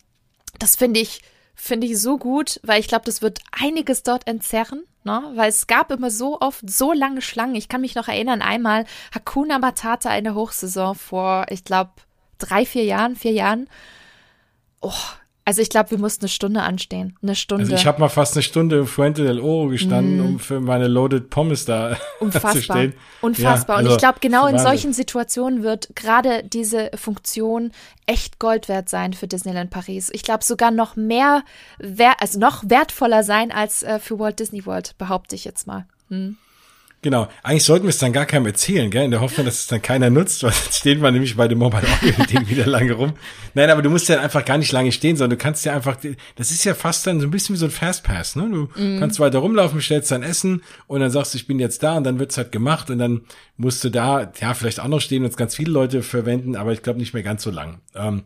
das 0.60 0.76
finde 0.76 1.00
ich, 1.00 1.22
finde 1.56 1.88
ich 1.88 2.00
so 2.00 2.18
gut, 2.18 2.60
weil 2.64 2.80
ich 2.80 2.88
glaube, 2.88 3.06
das 3.06 3.22
wird 3.22 3.40
einiges 3.52 4.04
dort 4.04 4.28
entzerren, 4.28 4.84
ne? 5.04 5.32
Weil 5.36 5.50
es 5.50 5.68
gab 5.68 5.92
immer 5.92 6.10
so 6.10 6.40
oft 6.42 6.68
so 6.70 6.94
lange 6.94 7.22
Schlangen. 7.22 7.56
Ich 7.56 7.70
kann 7.70 7.82
mich 7.82 7.96
noch 7.96 8.08
erinnern, 8.08 8.42
einmal 8.42 8.86
Hakuna 9.14 9.60
Matata 9.60 10.16
in 10.16 10.24
der 10.24 10.36
Hochsaison 10.36 10.96
vor, 10.96 11.46
ich 11.50 11.64
glaube, 11.64 11.92
drei, 12.38 12.66
vier 12.66 12.84
Jahren, 12.84 13.16
vier 13.16 13.34
Jahren. 13.34 13.70
Oh, 14.82 14.92
also 15.46 15.62
ich 15.62 15.70
glaube, 15.70 15.92
wir 15.92 15.98
mussten 15.98 16.24
eine 16.24 16.30
Stunde 16.30 16.62
anstehen. 16.62 17.18
Eine 17.22 17.36
Stunde. 17.36 17.64
Also 17.64 17.76
ich 17.76 17.86
habe 17.86 18.00
mal 18.00 18.08
fast 18.08 18.36
eine 18.36 18.44
Stunde 18.44 18.78
im 18.78 18.88
Fuente 18.88 19.24
del 19.24 19.42
Oro 19.42 19.68
gestanden, 19.68 20.18
mm. 20.18 20.26
um 20.26 20.40
für 20.40 20.62
meine 20.62 20.88
Loaded 20.88 21.30
Pommes 21.30 21.66
da 21.66 21.98
Unfassbar. 22.22 22.54
zu 22.54 22.62
stehen. 22.62 22.94
Unfassbar. 23.22 23.76
Ja, 23.76 23.80
also, 23.80 23.90
Und 23.90 23.96
ich 23.96 24.00
glaube, 24.00 24.20
genau 24.22 24.48
in 24.48 24.58
solchen 24.58 24.94
Situationen 24.94 25.62
wird 25.62 25.90
gerade 25.96 26.44
diese 26.44 26.92
Funktion 26.96 27.72
echt 28.06 28.40
Gold 28.40 28.70
wert 28.70 28.88
sein 28.88 29.14
für 29.14 29.28
Disneyland 29.28 29.70
Paris. 29.70 30.10
Ich 30.14 30.24
glaube 30.24 30.46
sogar 30.46 30.72
noch 30.72 30.96
mehr, 30.96 31.44
also 32.20 32.40
noch 32.40 32.64
wertvoller 32.66 33.24
sein 33.24 33.52
als 33.52 33.84
äh, 33.84 34.00
für 34.00 34.20
Walt 34.20 34.40
Disney 34.40 34.66
World, 34.66 34.98
behaupte 34.98 35.36
ich 35.36 35.44
jetzt 35.44 35.68
mal. 35.68 35.86
Hm. 36.10 36.38
Genau. 37.04 37.28
Eigentlich 37.44 37.66
sollten 37.66 37.84
wir 37.84 37.90
es 37.90 37.98
dann 37.98 38.14
gar 38.14 38.26
keinem 38.26 38.46
erzählen, 38.46 38.90
gell? 38.90 39.04
In 39.04 39.12
der 39.12 39.20
Hoffnung, 39.20 39.46
dass 39.46 39.60
es 39.60 39.68
dann 39.68 39.82
keiner 39.82 40.10
nutzt, 40.10 40.42
weil 40.42 40.52
dann 40.64 40.72
steht 40.72 41.02
man 41.02 41.14
nämlich 41.14 41.36
bei 41.36 41.50
dem 41.50 41.60
Mobile 41.60 41.84
Audio-Ding 41.84 42.48
wieder 42.48 42.66
lange 42.66 42.94
rum. 42.94 43.14
Nein, 43.54 43.70
aber 43.70 43.82
du 43.82 43.90
musst 43.90 44.08
ja 44.08 44.22
einfach 44.22 44.44
gar 44.46 44.58
nicht 44.58 44.72
lange 44.72 44.92
stehen, 44.94 45.18
sondern 45.18 45.38
du 45.38 45.44
kannst 45.44 45.66
ja 45.66 45.76
einfach, 45.76 45.98
das 46.36 46.52
ist 46.52 46.64
ja 46.64 46.74
fast 46.74 47.06
dann 47.06 47.20
so 47.20 47.28
ein 47.28 47.32
bisschen 47.32 47.56
wie 47.56 47.60
so 47.60 47.66
ein 47.66 47.72
Fastpass, 47.72 48.38
ne? 48.38 48.50
Du 48.50 48.82
mm. 48.82 49.00
kannst 49.00 49.20
weiter 49.20 49.40
rumlaufen, 49.40 49.78
bestellst 49.78 50.12
dein 50.12 50.24
Essen 50.24 50.64
und 50.88 51.02
dann 51.02 51.12
sagst 51.12 51.34
du, 51.34 51.38
ich 51.38 51.46
bin 51.46 51.60
jetzt 51.60 51.84
da 51.84 51.98
und 51.98 52.06
dann 52.06 52.20
wird's 52.20 52.38
halt 52.38 52.54
gemacht 52.54 52.90
und 52.90 53.00
dann 53.00 53.22
musst 53.58 53.84
du 53.84 53.90
da, 53.90 54.32
ja, 54.40 54.54
vielleicht 54.54 54.80
auch 54.80 54.88
noch 54.88 55.02
stehen 55.02 55.24
und 55.24 55.30
es 55.30 55.38
ganz 55.38 55.56
viele 55.56 55.72
Leute 55.72 56.04
verwenden, 56.04 56.56
aber 56.56 56.72
ich 56.72 56.84
glaube 56.84 57.00
nicht 57.00 57.14
mehr 57.14 57.24
ganz 57.24 57.44
so 57.44 57.52
lang. 57.52 57.82
Ähm, 57.96 58.24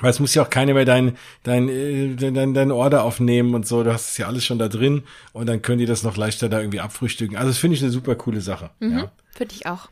weil 0.00 0.10
es 0.10 0.20
muss 0.20 0.34
ja 0.34 0.42
auch 0.42 0.50
keiner 0.50 0.74
mehr 0.74 0.84
dein, 0.84 1.16
dein, 1.42 1.68
äh, 1.68 2.14
dein, 2.14 2.54
dein 2.54 2.70
Order 2.70 3.04
aufnehmen 3.04 3.54
und 3.54 3.66
so. 3.66 3.82
Du 3.82 3.92
hast 3.92 4.10
es 4.10 4.18
ja 4.18 4.26
alles 4.26 4.44
schon 4.44 4.58
da 4.58 4.68
drin 4.68 5.02
und 5.32 5.46
dann 5.46 5.62
können 5.62 5.78
die 5.78 5.86
das 5.86 6.02
noch 6.02 6.16
leichter 6.16 6.48
da 6.48 6.60
irgendwie 6.60 6.80
abfrühstücken. 6.80 7.36
Also 7.36 7.50
das 7.50 7.58
finde 7.58 7.76
ich 7.76 7.82
eine 7.82 7.90
super 7.90 8.14
coole 8.14 8.40
Sache. 8.40 8.70
Mhm, 8.80 8.98
ja. 8.98 9.12
Finde 9.34 9.54
ich 9.54 9.66
auch. 9.66 9.88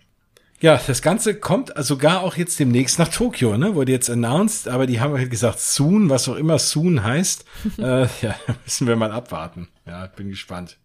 Ja, 0.60 0.80
das 0.86 1.02
Ganze 1.02 1.34
kommt 1.34 1.72
sogar 1.76 2.22
auch 2.22 2.36
jetzt 2.36 2.58
demnächst 2.58 2.98
nach 2.98 3.08
Tokio, 3.08 3.58
ne? 3.58 3.74
Wurde 3.74 3.92
jetzt 3.92 4.08
announced, 4.08 4.68
aber 4.68 4.86
die 4.86 5.00
haben 5.00 5.12
halt 5.12 5.30
gesagt 5.30 5.60
soon, 5.60 6.08
was 6.08 6.28
auch 6.28 6.36
immer 6.36 6.58
soon 6.58 7.04
heißt. 7.04 7.44
äh, 7.78 8.06
ja, 8.22 8.34
müssen 8.64 8.86
wir 8.86 8.96
mal 8.96 9.12
abwarten. 9.12 9.68
Ja, 9.84 10.06
bin 10.06 10.30
gespannt. 10.30 10.78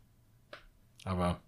Aber 1.05 1.39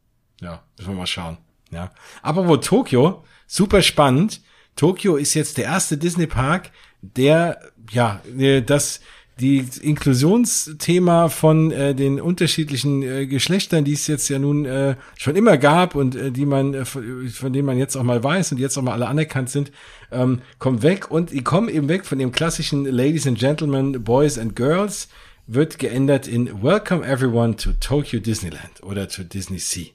ja, 0.41 0.63
müssen 0.77 0.91
wir 0.91 0.97
mal 0.99 1.07
schauen. 1.07 1.37
Ja. 1.69 1.91
Aber 2.21 2.47
wo 2.47 2.55
Tokio, 2.57 3.23
super 3.45 3.81
spannend. 3.81 4.41
Tokio 4.75 5.17
ist 5.17 5.33
jetzt 5.33 5.57
der 5.57 5.65
erste 5.65 5.97
Disney 5.97 6.27
Park, 6.27 6.71
der, 7.03 7.59
ja, 7.91 8.21
äh, 8.37 8.61
das, 8.61 9.01
die 9.39 9.65
Inklusionsthema 9.81 11.27
von 11.29 11.71
äh, 11.71 11.95
den 11.95 12.21
unterschiedlichen 12.21 13.01
äh, 13.01 13.25
Geschlechtern, 13.25 13.83
die 13.83 13.93
es 13.93 14.07
jetzt 14.07 14.29
ja 14.29 14.37
nun 14.37 14.65
äh, 14.65 14.95
schon 15.17 15.35
immer 15.35 15.57
gab 15.57 15.95
und 15.95 16.15
äh, 16.15 16.31
die 16.31 16.45
man 16.45 16.73
äh, 16.73 16.85
von, 16.85 17.27
von 17.29 17.51
denen 17.51 17.65
man 17.65 17.77
jetzt 17.77 17.95
auch 17.95 18.03
mal 18.03 18.23
weiß 18.23 18.51
und 18.51 18.59
jetzt 18.59 18.77
auch 18.77 18.83
mal 18.83 18.93
alle 18.93 19.07
anerkannt 19.07 19.49
sind, 19.49 19.71
ähm, 20.11 20.41
kommt 20.59 20.83
weg 20.83 21.09
und 21.09 21.31
die 21.31 21.43
kommen 21.43 21.67
eben 21.67 21.89
weg 21.89 22.05
von 22.05 22.19
dem 22.19 22.31
klassischen 22.31 22.85
Ladies 22.85 23.25
and 23.25 23.39
Gentlemen, 23.39 24.03
Boys 24.03 24.37
and 24.37 24.55
Girls, 24.55 25.09
wird 25.47 25.79
geändert 25.79 26.27
in 26.27 26.63
Welcome 26.63 27.05
everyone 27.05 27.55
to 27.55 27.71
Tokyo 27.79 28.19
Disneyland 28.19 28.83
oder 28.83 29.09
to 29.09 29.23
Disney 29.23 29.59
Sea. 29.59 29.91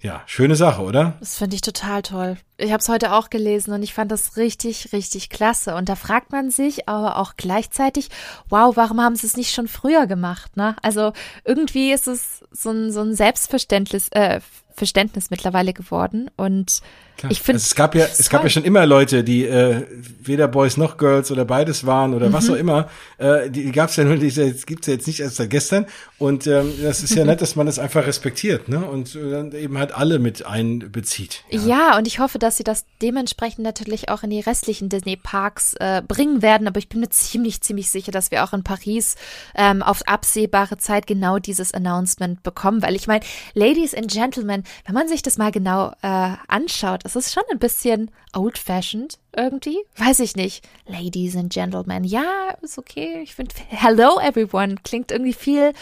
Ja, 0.00 0.22
schöne 0.26 0.56
Sache, 0.56 0.82
oder? 0.82 1.16
Das 1.20 1.38
finde 1.38 1.54
ich 1.54 1.62
total 1.62 2.02
toll. 2.02 2.36
Ich 2.62 2.72
habe 2.72 2.80
es 2.80 2.88
heute 2.88 3.12
auch 3.12 3.28
gelesen 3.28 3.72
und 3.72 3.82
ich 3.82 3.92
fand 3.92 4.12
das 4.12 4.36
richtig, 4.36 4.92
richtig 4.92 5.30
klasse. 5.30 5.74
Und 5.74 5.88
da 5.88 5.96
fragt 5.96 6.30
man 6.30 6.50
sich 6.50 6.88
aber 6.88 7.18
auch 7.18 7.34
gleichzeitig, 7.36 8.08
wow, 8.48 8.76
warum 8.76 9.00
haben 9.00 9.16
sie 9.16 9.26
es 9.26 9.36
nicht 9.36 9.52
schon 9.52 9.68
früher 9.68 10.06
gemacht? 10.06 10.56
Ne? 10.56 10.76
Also 10.82 11.12
irgendwie 11.44 11.92
ist 11.92 12.06
es 12.06 12.44
so 12.52 12.70
ein, 12.70 12.92
so 12.92 13.00
ein 13.00 13.14
Selbstverständnis, 13.14 14.08
äh, 14.10 14.40
Verständnis 14.74 15.30
mittlerweile 15.30 15.72
geworden. 15.72 16.30
Und 16.36 16.80
Klar. 17.16 17.30
ich 17.30 17.40
finde. 17.40 17.56
Also 17.56 17.66
es 17.66 17.74
gab 17.74 17.94
ja, 17.94 18.04
es 18.04 18.30
gab 18.30 18.42
ja 18.42 18.48
schon 18.48 18.64
immer 18.64 18.86
Leute, 18.86 19.22
die 19.22 19.44
äh, 19.44 19.86
weder 20.20 20.48
Boys 20.48 20.76
noch 20.76 20.96
Girls 20.96 21.30
oder 21.30 21.44
beides 21.44 21.86
waren 21.86 22.14
oder 22.14 22.28
mhm. 22.28 22.32
was 22.32 22.50
auch 22.50 22.54
immer. 22.54 22.88
Äh, 23.18 23.50
die 23.50 23.64
die 23.64 23.72
gab 23.72 23.90
es 23.90 23.96
ja 23.96 24.04
nur, 24.04 24.16
die 24.16 24.30
gibt's 24.66 24.86
ja 24.86 24.94
jetzt 24.94 25.06
nicht 25.06 25.20
erst 25.20 25.36
seit 25.36 25.50
gestern. 25.50 25.86
Und 26.18 26.46
ähm, 26.46 26.72
das 26.82 27.02
ist 27.02 27.14
ja 27.14 27.24
nett, 27.24 27.40
dass 27.40 27.54
man 27.54 27.66
das 27.66 27.78
einfach 27.78 28.06
respektiert, 28.06 28.68
ne? 28.68 28.84
Und 28.84 29.14
äh, 29.14 29.30
dann 29.30 29.52
eben 29.52 29.78
halt 29.78 29.92
alle 29.92 30.18
mit 30.18 30.46
einbezieht. 30.46 31.44
Ja. 31.50 31.60
ja, 31.60 31.98
und 31.98 32.06
ich 32.06 32.18
hoffe, 32.18 32.38
dass 32.38 32.51
sie 32.56 32.64
das 32.64 32.84
dementsprechend 33.00 33.64
natürlich 33.64 34.08
auch 34.08 34.22
in 34.22 34.30
die 34.30 34.40
restlichen 34.40 34.88
Disney-Parks 34.88 35.74
äh, 35.74 36.02
bringen 36.06 36.42
werden. 36.42 36.66
Aber 36.66 36.78
ich 36.78 36.88
bin 36.88 37.00
mir 37.00 37.10
ziemlich, 37.10 37.60
ziemlich 37.60 37.90
sicher, 37.90 38.12
dass 38.12 38.30
wir 38.30 38.44
auch 38.44 38.52
in 38.52 38.64
Paris 38.64 39.16
ähm, 39.54 39.82
auf 39.82 40.02
absehbare 40.06 40.78
Zeit 40.78 41.06
genau 41.06 41.38
dieses 41.38 41.74
Announcement 41.74 42.42
bekommen. 42.42 42.82
Weil 42.82 42.94
ich 42.94 43.06
meine, 43.06 43.24
Ladies 43.54 43.94
and 43.94 44.10
Gentlemen, 44.10 44.64
wenn 44.84 44.94
man 44.94 45.08
sich 45.08 45.22
das 45.22 45.38
mal 45.38 45.52
genau 45.52 45.92
äh, 46.02 46.36
anschaut, 46.48 47.04
ist 47.04 47.16
es 47.16 47.32
schon 47.32 47.44
ein 47.50 47.58
bisschen 47.58 48.10
old-fashioned 48.34 49.18
irgendwie. 49.36 49.78
Weiß 49.96 50.20
ich 50.20 50.36
nicht. 50.36 50.66
Ladies 50.86 51.36
and 51.36 51.52
Gentlemen, 51.52 52.04
ja, 52.04 52.54
ist 52.60 52.78
okay. 52.78 53.20
Ich 53.22 53.34
finde 53.34 53.54
Hello 53.68 54.18
Everyone 54.20 54.76
klingt 54.82 55.10
irgendwie 55.10 55.32
viel 55.32 55.72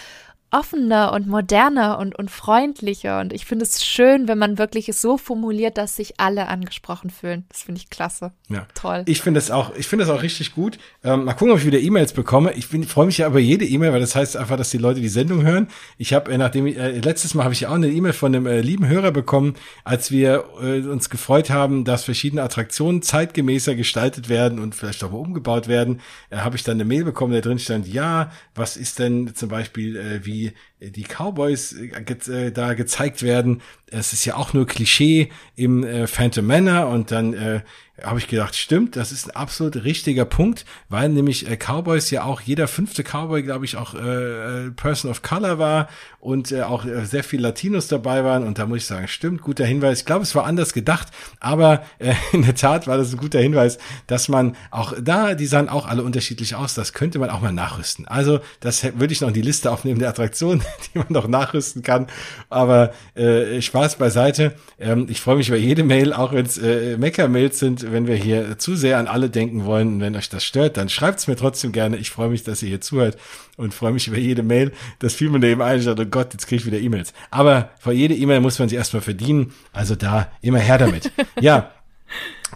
offener 0.50 1.12
und 1.12 1.28
moderner 1.28 1.98
und, 1.98 2.18
und 2.18 2.30
freundlicher. 2.30 3.20
Und 3.20 3.32
ich 3.32 3.46
finde 3.46 3.64
es 3.64 3.84
schön, 3.84 4.26
wenn 4.26 4.38
man 4.38 4.58
wirklich 4.58 4.88
es 4.88 5.00
so 5.00 5.16
formuliert, 5.16 5.78
dass 5.78 5.96
sich 5.96 6.18
alle 6.18 6.48
angesprochen 6.48 7.10
fühlen. 7.10 7.44
Das 7.48 7.62
finde 7.62 7.80
ich 7.80 7.90
klasse. 7.90 8.32
Ja. 8.48 8.66
Toll. 8.74 9.02
Ich 9.06 9.22
finde 9.22 9.38
es 9.38 9.50
auch, 9.50 9.74
ich 9.76 9.86
finde 9.86 10.04
es 10.04 10.10
auch 10.10 10.22
richtig 10.22 10.54
gut. 10.54 10.78
Ähm, 11.04 11.24
mal 11.24 11.34
gucken, 11.34 11.52
ob 11.52 11.58
ich 11.58 11.66
wieder 11.66 11.78
E-Mails 11.78 12.12
bekomme. 12.12 12.52
Ich 12.54 12.66
freue 12.66 13.06
mich 13.06 13.18
ja 13.18 13.28
über 13.28 13.38
jede 13.38 13.64
E-Mail, 13.64 13.92
weil 13.92 14.00
das 14.00 14.16
heißt 14.16 14.36
einfach, 14.36 14.56
dass 14.56 14.70
die 14.70 14.78
Leute 14.78 15.00
die 15.00 15.08
Sendung 15.08 15.42
hören. 15.42 15.68
Ich 15.98 16.12
habe, 16.12 16.32
äh, 16.32 16.38
nachdem 16.38 16.66
ich, 16.66 16.76
äh, 16.76 16.98
letztes 16.98 17.34
Mal 17.34 17.44
habe 17.44 17.54
ich 17.54 17.60
ja 17.60 17.68
auch 17.68 17.74
eine 17.74 17.88
E-Mail 17.88 18.12
von 18.12 18.34
einem 18.34 18.46
äh, 18.46 18.60
lieben 18.60 18.88
Hörer 18.88 19.12
bekommen, 19.12 19.54
als 19.84 20.10
wir 20.10 20.44
äh, 20.60 20.80
uns 20.80 21.10
gefreut 21.10 21.50
haben, 21.50 21.84
dass 21.84 22.04
verschiedene 22.04 22.42
Attraktionen 22.42 23.02
zeitgemäßer 23.02 23.76
gestaltet 23.76 24.28
werden 24.28 24.58
und 24.58 24.74
vielleicht 24.74 25.04
auch 25.04 25.12
umgebaut 25.12 25.68
werden. 25.68 26.00
Äh, 26.30 26.38
habe 26.38 26.56
ich 26.56 26.64
dann 26.64 26.76
eine 26.76 26.84
Mail 26.84 27.04
bekommen, 27.04 27.32
da 27.32 27.40
drin 27.40 27.58
stand, 27.60 27.86
ja, 27.86 28.32
was 28.54 28.76
ist 28.76 28.98
denn 28.98 29.34
zum 29.34 29.48
Beispiel 29.48 29.96
äh, 29.96 30.24
wie 30.24 30.39
die, 30.40 30.52
die 30.80 31.04
Cowboys 31.04 31.72
äh, 31.72 32.46
äh, 32.46 32.52
da 32.52 32.74
gezeigt 32.74 33.22
werden. 33.22 33.60
Es 33.86 34.12
ist 34.12 34.24
ja 34.24 34.36
auch 34.36 34.52
nur 34.52 34.66
Klischee 34.66 35.30
im 35.56 35.84
äh, 35.84 36.06
Phantom 36.06 36.46
Manor 36.46 36.88
und 36.88 37.10
dann 37.10 37.34
äh, 37.34 37.60
habe 38.04 38.18
ich 38.18 38.28
gedacht, 38.28 38.56
stimmt, 38.56 38.96
das 38.96 39.12
ist 39.12 39.26
ein 39.26 39.36
absolut 39.36 39.84
richtiger 39.84 40.24
Punkt, 40.24 40.64
weil 40.88 41.08
nämlich 41.08 41.48
äh, 41.48 41.56
Cowboys 41.56 42.10
ja 42.10 42.24
auch 42.24 42.40
jeder 42.40 42.68
fünfte 42.68 43.02
Cowboy, 43.02 43.42
glaube 43.42 43.64
ich, 43.64 43.76
auch 43.76 43.94
äh, 43.94 44.66
äh, 44.66 44.70
Person 44.70 45.10
of 45.10 45.22
Color 45.22 45.58
war 45.58 45.88
und 46.20 46.52
äh, 46.52 46.62
auch 46.62 46.84
sehr 47.04 47.24
viel 47.24 47.40
Latinos 47.40 47.88
dabei 47.88 48.24
waren 48.24 48.44
und 48.44 48.58
da 48.58 48.66
muss 48.66 48.78
ich 48.78 48.86
sagen, 48.86 49.08
stimmt, 49.08 49.42
guter 49.42 49.64
Hinweis. 49.64 50.00
Ich 50.00 50.06
glaube, 50.06 50.22
es 50.22 50.34
war 50.34 50.44
anders 50.44 50.72
gedacht, 50.72 51.08
aber 51.40 51.82
äh, 51.98 52.14
in 52.32 52.42
der 52.42 52.54
Tat 52.54 52.86
war 52.86 52.96
das 52.96 53.12
ein 53.12 53.18
guter 53.18 53.40
Hinweis, 53.40 53.78
dass 54.06 54.28
man 54.28 54.56
auch 54.70 54.94
da, 55.00 55.34
die 55.34 55.46
sahen 55.46 55.68
auch 55.68 55.86
alle 55.86 56.02
unterschiedlich 56.02 56.54
aus, 56.54 56.74
das 56.74 56.92
könnte 56.92 57.18
man 57.18 57.30
auch 57.30 57.40
mal 57.40 57.52
nachrüsten. 57.52 58.06
Also 58.08 58.40
das 58.60 58.82
würde 58.84 59.12
ich 59.12 59.20
noch 59.20 59.28
in 59.28 59.34
die 59.34 59.42
Liste 59.42 59.70
aufnehmen 59.70 60.00
der 60.00 60.10
Attraktionen, 60.10 60.62
die 60.94 60.98
man 60.98 61.08
noch 61.10 61.28
nachrüsten 61.28 61.82
kann, 61.82 62.06
aber 62.48 62.92
äh, 63.14 63.60
Spaß 63.60 63.96
beiseite. 63.96 64.52
Ähm, 64.78 65.06
ich 65.08 65.20
freue 65.20 65.36
mich 65.36 65.48
über 65.48 65.56
jede 65.56 65.82
Mail, 65.82 66.12
auch 66.12 66.32
wenn 66.32 66.46
es 66.46 66.58
äh, 66.58 66.96
Mecker-Mails 66.96 67.58
sind, 67.58 67.92
wenn 67.92 68.06
wir 68.06 68.16
hier 68.16 68.58
zu 68.58 68.76
sehr 68.76 68.98
an 68.98 69.06
alle 69.06 69.30
denken 69.30 69.64
wollen. 69.64 70.00
wenn 70.00 70.16
euch 70.16 70.28
das 70.28 70.44
stört, 70.44 70.76
dann 70.76 70.88
schreibt's 70.88 71.26
mir 71.26 71.36
trotzdem 71.36 71.72
gerne. 71.72 71.96
Ich 71.96 72.10
freue 72.10 72.30
mich, 72.30 72.44
dass 72.44 72.62
ihr 72.62 72.68
hier 72.68 72.80
zuhört 72.80 73.16
und 73.56 73.74
freue 73.74 73.92
mich 73.92 74.08
über 74.08 74.18
jede 74.18 74.42
Mail. 74.42 74.72
Das 74.98 75.14
fiel 75.14 75.30
mir 75.30 75.46
eben 75.46 75.62
ein. 75.62 75.78
Ich 75.78 75.84
dachte, 75.84 76.02
oh 76.02 76.10
Gott, 76.10 76.32
jetzt 76.32 76.46
kriege 76.46 76.60
ich 76.60 76.66
wieder 76.66 76.78
E-Mails. 76.78 77.12
Aber 77.30 77.70
vor 77.78 77.92
jede 77.92 78.14
E-Mail 78.14 78.40
muss 78.40 78.58
man 78.58 78.68
sie 78.68 78.76
erstmal 78.76 79.02
verdienen. 79.02 79.52
Also 79.72 79.94
da 79.94 80.30
immer 80.40 80.58
her 80.58 80.78
damit. 80.78 81.12
ja. 81.40 81.70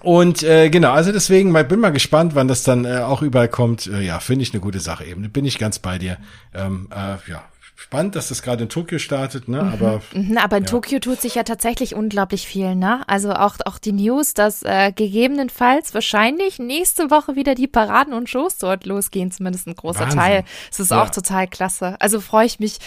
Und 0.00 0.42
äh, 0.42 0.70
genau, 0.70 0.92
also 0.92 1.12
deswegen 1.12 1.52
mal, 1.52 1.64
bin 1.64 1.80
mal 1.80 1.92
gespannt, 1.92 2.34
wann 2.34 2.48
das 2.48 2.62
dann 2.62 2.84
äh, 2.84 2.98
auch 2.98 3.22
überall 3.22 3.48
kommt. 3.48 3.86
Äh, 3.86 4.02
ja, 4.02 4.18
finde 4.18 4.42
ich 4.42 4.52
eine 4.52 4.60
gute 4.60 4.80
Sache 4.80 5.04
eben. 5.04 5.30
Bin 5.30 5.44
ich 5.44 5.58
ganz 5.58 5.78
bei 5.78 5.98
dir. 5.98 6.18
Ähm, 6.52 6.88
äh, 6.90 7.30
ja, 7.30 7.44
spannend, 7.76 8.14
dass 8.14 8.28
das 8.28 8.42
gerade 8.42 8.64
in 8.64 8.68
Tokio 8.68 8.98
startet, 8.98 9.48
ne? 9.48 9.60
Aber, 9.60 10.00
mhm, 10.14 10.38
aber 10.38 10.58
in 10.58 10.64
ja. 10.64 10.70
Tokio 10.70 11.00
tut 11.00 11.20
sich 11.20 11.34
ja 11.34 11.42
tatsächlich 11.42 11.94
unglaublich 11.94 12.46
viel, 12.46 12.74
ne? 12.74 13.02
Also 13.08 13.32
auch, 13.32 13.56
auch 13.64 13.78
die 13.78 13.92
News, 13.92 14.34
dass 14.34 14.62
äh, 14.62 14.92
gegebenenfalls 14.92 15.92
wahrscheinlich 15.92 16.58
nächste 16.58 17.10
Woche 17.10 17.36
wieder 17.36 17.54
die 17.54 17.66
Paraden 17.66 18.14
und 18.14 18.28
Shows 18.28 18.58
dort 18.58 18.86
losgehen, 18.86 19.30
zumindest 19.30 19.66
ein 19.66 19.74
großer 19.74 20.00
Wahnsinn. 20.00 20.18
Teil. 20.18 20.44
Das 20.70 20.80
ist 20.80 20.90
ja. 20.90 21.02
auch 21.02 21.10
total 21.10 21.48
klasse. 21.48 21.96
Also 22.00 22.20
freue 22.20 22.46
ich 22.46 22.60
mich, 22.60 22.78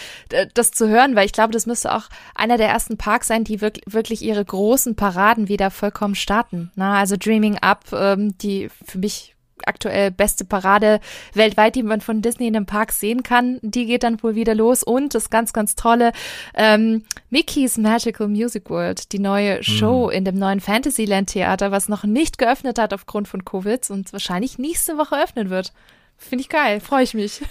das 0.53 0.71
zu 0.71 0.87
hören, 0.87 1.15
weil 1.15 1.25
ich 1.25 1.33
glaube, 1.33 1.53
das 1.53 1.65
müsste 1.65 1.93
auch 1.93 2.03
einer 2.33 2.57
der 2.57 2.69
ersten 2.69 2.97
Parks 2.97 3.27
sein, 3.27 3.43
die 3.43 3.61
wirklich, 3.61 3.83
wirklich 3.87 4.21
ihre 4.21 4.43
großen 4.43 4.95
Paraden 4.95 5.47
wieder 5.47 5.69
vollkommen 5.71 6.15
starten. 6.15 6.71
Ne? 6.75 6.85
Also 6.85 7.15
Dreaming 7.17 7.57
Up, 7.57 7.85
ähm, 7.91 8.37
die 8.37 8.69
für 8.85 8.99
mich 8.99 9.36
aktuell 9.65 10.11
beste 10.11 10.45
Parade 10.45 10.99
weltweit, 11.33 11.75
die 11.75 11.83
man 11.83 12.01
von 12.01 12.21
Disney 12.21 12.47
in 12.47 12.53
den 12.53 12.65
Parks 12.65 12.99
sehen 12.99 13.23
kann. 13.23 13.59
Die 13.61 13.85
geht 13.85 14.03
dann 14.03 14.21
wohl 14.21 14.35
wieder 14.35 14.55
los. 14.55 14.83
Und 14.83 15.15
das 15.15 15.29
ganz, 15.29 15.53
ganz 15.53 15.75
tolle 15.75 16.11
ähm, 16.53 17.03
Mickey's 17.29 17.77
Magical 17.77 18.27
Music 18.27 18.69
World, 18.69 19.11
die 19.11 19.19
neue 19.19 19.63
Show 19.63 20.07
mhm. 20.07 20.11
in 20.11 20.25
dem 20.25 20.37
neuen 20.37 20.59
Fantasyland 20.59 21.29
Theater, 21.29 21.71
was 21.71 21.89
noch 21.89 22.03
nicht 22.03 22.37
geöffnet 22.37 22.79
hat 22.79 22.93
aufgrund 22.93 23.27
von 23.27 23.45
Covid 23.45 23.89
und 23.89 24.11
wahrscheinlich 24.13 24.57
nächste 24.57 24.97
Woche 24.97 25.21
öffnen 25.21 25.49
wird. 25.49 25.73
Finde 26.17 26.41
ich 26.41 26.49
geil, 26.49 26.79
freue 26.79 27.03
ich 27.03 27.13
mich. 27.13 27.41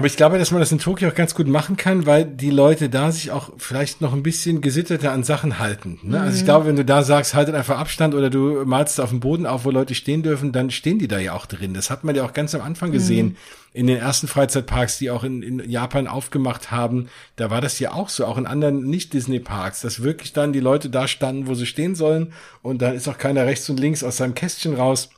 Aber 0.00 0.06
ich 0.06 0.16
glaube, 0.16 0.38
dass 0.38 0.50
man 0.50 0.60
das 0.60 0.72
in 0.72 0.78
Tokio 0.78 1.10
auch 1.10 1.14
ganz 1.14 1.34
gut 1.34 1.46
machen 1.46 1.76
kann, 1.76 2.06
weil 2.06 2.24
die 2.24 2.48
Leute 2.48 2.88
da 2.88 3.12
sich 3.12 3.32
auch 3.32 3.52
vielleicht 3.58 4.00
noch 4.00 4.14
ein 4.14 4.22
bisschen 4.22 4.62
gesitterter 4.62 5.12
an 5.12 5.24
Sachen 5.24 5.58
halten. 5.58 5.98
Ne? 6.02 6.16
Mhm. 6.16 6.24
Also 6.24 6.36
ich 6.36 6.40
mhm. 6.40 6.46
glaube, 6.46 6.64
wenn 6.64 6.76
du 6.76 6.86
da 6.86 7.02
sagst, 7.02 7.34
haltet 7.34 7.54
einfach 7.54 7.78
Abstand 7.78 8.14
oder 8.14 8.30
du 8.30 8.64
malst 8.64 8.98
auf 8.98 9.10
dem 9.10 9.20
Boden 9.20 9.44
auf, 9.44 9.66
wo 9.66 9.70
Leute 9.70 9.94
stehen 9.94 10.22
dürfen, 10.22 10.52
dann 10.52 10.70
stehen 10.70 10.98
die 10.98 11.06
da 11.06 11.18
ja 11.18 11.34
auch 11.34 11.44
drin. 11.44 11.74
Das 11.74 11.90
hat 11.90 12.02
man 12.02 12.14
ja 12.14 12.24
auch 12.24 12.32
ganz 12.32 12.54
am 12.54 12.62
Anfang 12.62 12.92
gesehen. 12.92 13.26
Mhm. 13.26 13.36
In 13.74 13.86
den 13.88 13.98
ersten 13.98 14.26
Freizeitparks, 14.26 14.96
die 14.96 15.10
auch 15.10 15.22
in, 15.22 15.42
in 15.42 15.68
Japan 15.68 16.06
aufgemacht 16.06 16.70
haben, 16.70 17.10
da 17.36 17.50
war 17.50 17.60
das 17.60 17.78
ja 17.78 17.92
auch 17.92 18.08
so, 18.08 18.24
auch 18.24 18.38
in 18.38 18.46
anderen 18.46 18.84
Nicht-Disney-Parks, 18.84 19.82
dass 19.82 20.02
wirklich 20.02 20.32
dann 20.32 20.54
die 20.54 20.60
Leute 20.60 20.88
da 20.88 21.08
standen, 21.08 21.46
wo 21.46 21.52
sie 21.52 21.66
stehen 21.66 21.94
sollen 21.94 22.32
und 22.62 22.80
dann 22.80 22.94
ist 22.94 23.06
auch 23.06 23.18
keiner 23.18 23.44
rechts 23.44 23.68
und 23.68 23.78
links 23.78 24.02
aus 24.02 24.16
seinem 24.16 24.34
Kästchen 24.34 24.76
raus 24.76 25.10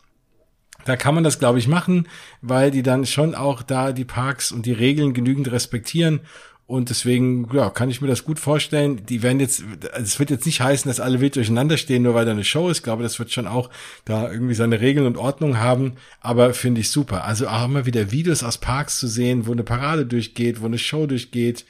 da 0.85 0.97
kann 0.97 1.15
man 1.15 1.25
das, 1.25 1.39
glaube 1.39 1.59
ich, 1.59 1.69
machen, 1.69 2.09
weil 2.41 2.71
die 2.71 2.83
dann 2.83 3.07
schon 3.07 3.35
auch 3.35 3.63
da 3.63 3.93
die 3.93 4.05
Parks 4.05 4.53
und 4.53 4.67
die 4.67 4.73
Regeln 4.73 5.15
genügend 5.15 5.51
respektieren. 5.51 6.21
Und 6.67 6.89
deswegen, 6.89 7.51
ja, 7.53 7.69
kann 7.69 7.91
ich 7.91 8.01
mir 8.01 8.07
das 8.07 8.25
gut 8.25 8.39
vorstellen. 8.39 9.05
Die 9.05 9.23
werden 9.23 9.41
jetzt, 9.41 9.63
es 9.93 10.19
wird 10.19 10.31
jetzt 10.31 10.47
nicht 10.47 10.63
heißen, 10.63 10.89
dass 10.89 11.01
alle 11.01 11.21
wild 11.21 11.37
durcheinander 11.37 11.77
stehen, 11.77 12.03
nur 12.03 12.15
weil 12.15 12.25
da 12.25 12.31
eine 12.31 12.45
Show 12.45 12.71
ist. 12.71 12.79
Ich 12.79 12.83
glaube, 12.83 13.03
das 13.03 13.19
wird 13.19 13.31
schon 13.31 13.47
auch 13.47 13.69
da 14.07 14.33
irgendwie 14.33 14.55
seine 14.55 14.81
Regeln 14.81 15.07
und 15.07 15.19
Ordnung 15.19 15.59
haben. 15.59 15.95
Aber 16.21 16.55
finde 16.55 16.81
ich 16.81 16.89
super. 16.89 17.25
Also 17.25 17.49
auch 17.49 17.67
immer 17.67 17.85
wieder 17.85 18.11
Videos 18.11 18.43
aus 18.43 18.57
Parks 18.57 18.99
zu 18.99 19.07
sehen, 19.07 19.47
wo 19.47 19.53
eine 19.53 19.65
Parade 19.65 20.07
durchgeht, 20.07 20.63
wo 20.63 20.67
eine 20.67 20.79
Show 20.79 21.07
durchgeht. 21.07 21.67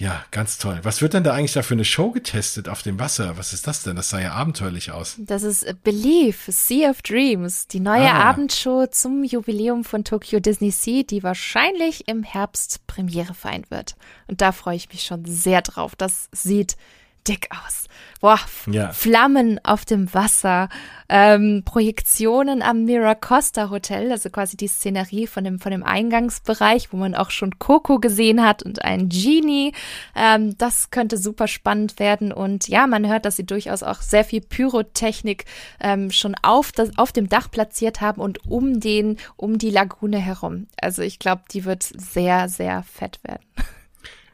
Ja, 0.00 0.24
ganz 0.30 0.56
toll. 0.56 0.80
Was 0.82 1.02
wird 1.02 1.12
denn 1.12 1.24
da 1.24 1.34
eigentlich 1.34 1.52
da 1.52 1.60
für 1.60 1.74
eine 1.74 1.84
Show 1.84 2.10
getestet 2.10 2.70
auf 2.70 2.80
dem 2.82 2.98
Wasser? 2.98 3.36
Was 3.36 3.52
ist 3.52 3.66
das 3.66 3.82
denn? 3.82 3.96
Das 3.96 4.08
sah 4.08 4.18
ja 4.18 4.32
abenteuerlich 4.32 4.92
aus. 4.92 5.16
Das 5.18 5.42
ist 5.42 5.66
Believe, 5.84 6.38
Sea 6.50 6.88
of 6.88 7.02
Dreams, 7.02 7.66
die 7.66 7.80
neue 7.80 8.10
ah. 8.10 8.30
Abendshow 8.30 8.86
zum 8.90 9.24
Jubiläum 9.24 9.84
von 9.84 10.02
Tokyo 10.02 10.40
Disney 10.40 10.70
Sea, 10.70 11.02
die 11.02 11.22
wahrscheinlich 11.22 12.08
im 12.08 12.22
Herbst 12.22 12.86
Premiere 12.86 13.34
feiern 13.34 13.66
wird. 13.68 13.94
Und 14.26 14.40
da 14.40 14.52
freue 14.52 14.76
ich 14.76 14.88
mich 14.88 15.02
schon 15.02 15.26
sehr 15.26 15.60
drauf. 15.60 15.94
Das 15.96 16.30
sieht 16.32 16.78
dick 17.26 17.48
aus. 17.50 17.86
Boah, 18.20 18.38
ja. 18.70 18.92
Flammen 18.92 19.58
auf 19.64 19.86
dem 19.86 20.12
Wasser, 20.12 20.68
ähm, 21.08 21.62
Projektionen 21.64 22.60
am 22.60 22.84
Miracosta 22.84 23.70
Hotel, 23.70 24.12
also 24.12 24.28
quasi 24.28 24.58
die 24.58 24.68
Szenerie 24.68 25.26
von 25.26 25.42
dem, 25.42 25.58
von 25.58 25.72
dem 25.72 25.82
Eingangsbereich, 25.82 26.92
wo 26.92 26.98
man 26.98 27.14
auch 27.14 27.30
schon 27.30 27.58
Coco 27.58 27.98
gesehen 27.98 28.44
hat 28.44 28.62
und 28.62 28.84
einen 28.84 29.08
Genie. 29.08 29.72
Ähm, 30.14 30.56
das 30.58 30.90
könnte 30.90 31.16
super 31.16 31.48
spannend 31.48 31.98
werden. 31.98 32.30
Und 32.30 32.68
ja, 32.68 32.86
man 32.86 33.08
hört, 33.08 33.24
dass 33.24 33.36
sie 33.36 33.46
durchaus 33.46 33.82
auch 33.82 34.02
sehr 34.02 34.24
viel 34.24 34.42
Pyrotechnik 34.42 35.46
ähm, 35.80 36.10
schon 36.10 36.34
auf, 36.42 36.72
das, 36.72 36.90
auf 36.98 37.12
dem 37.12 37.30
Dach 37.30 37.50
platziert 37.50 38.02
haben 38.02 38.20
und 38.20 38.46
um 38.46 38.80
den, 38.80 39.16
um 39.36 39.56
die 39.56 39.70
Lagune 39.70 40.18
herum. 40.18 40.66
Also 40.78 41.00
ich 41.00 41.18
glaube, 41.18 41.42
die 41.50 41.64
wird 41.64 41.82
sehr, 41.82 42.50
sehr 42.50 42.82
fett 42.82 43.18
werden. 43.24 43.44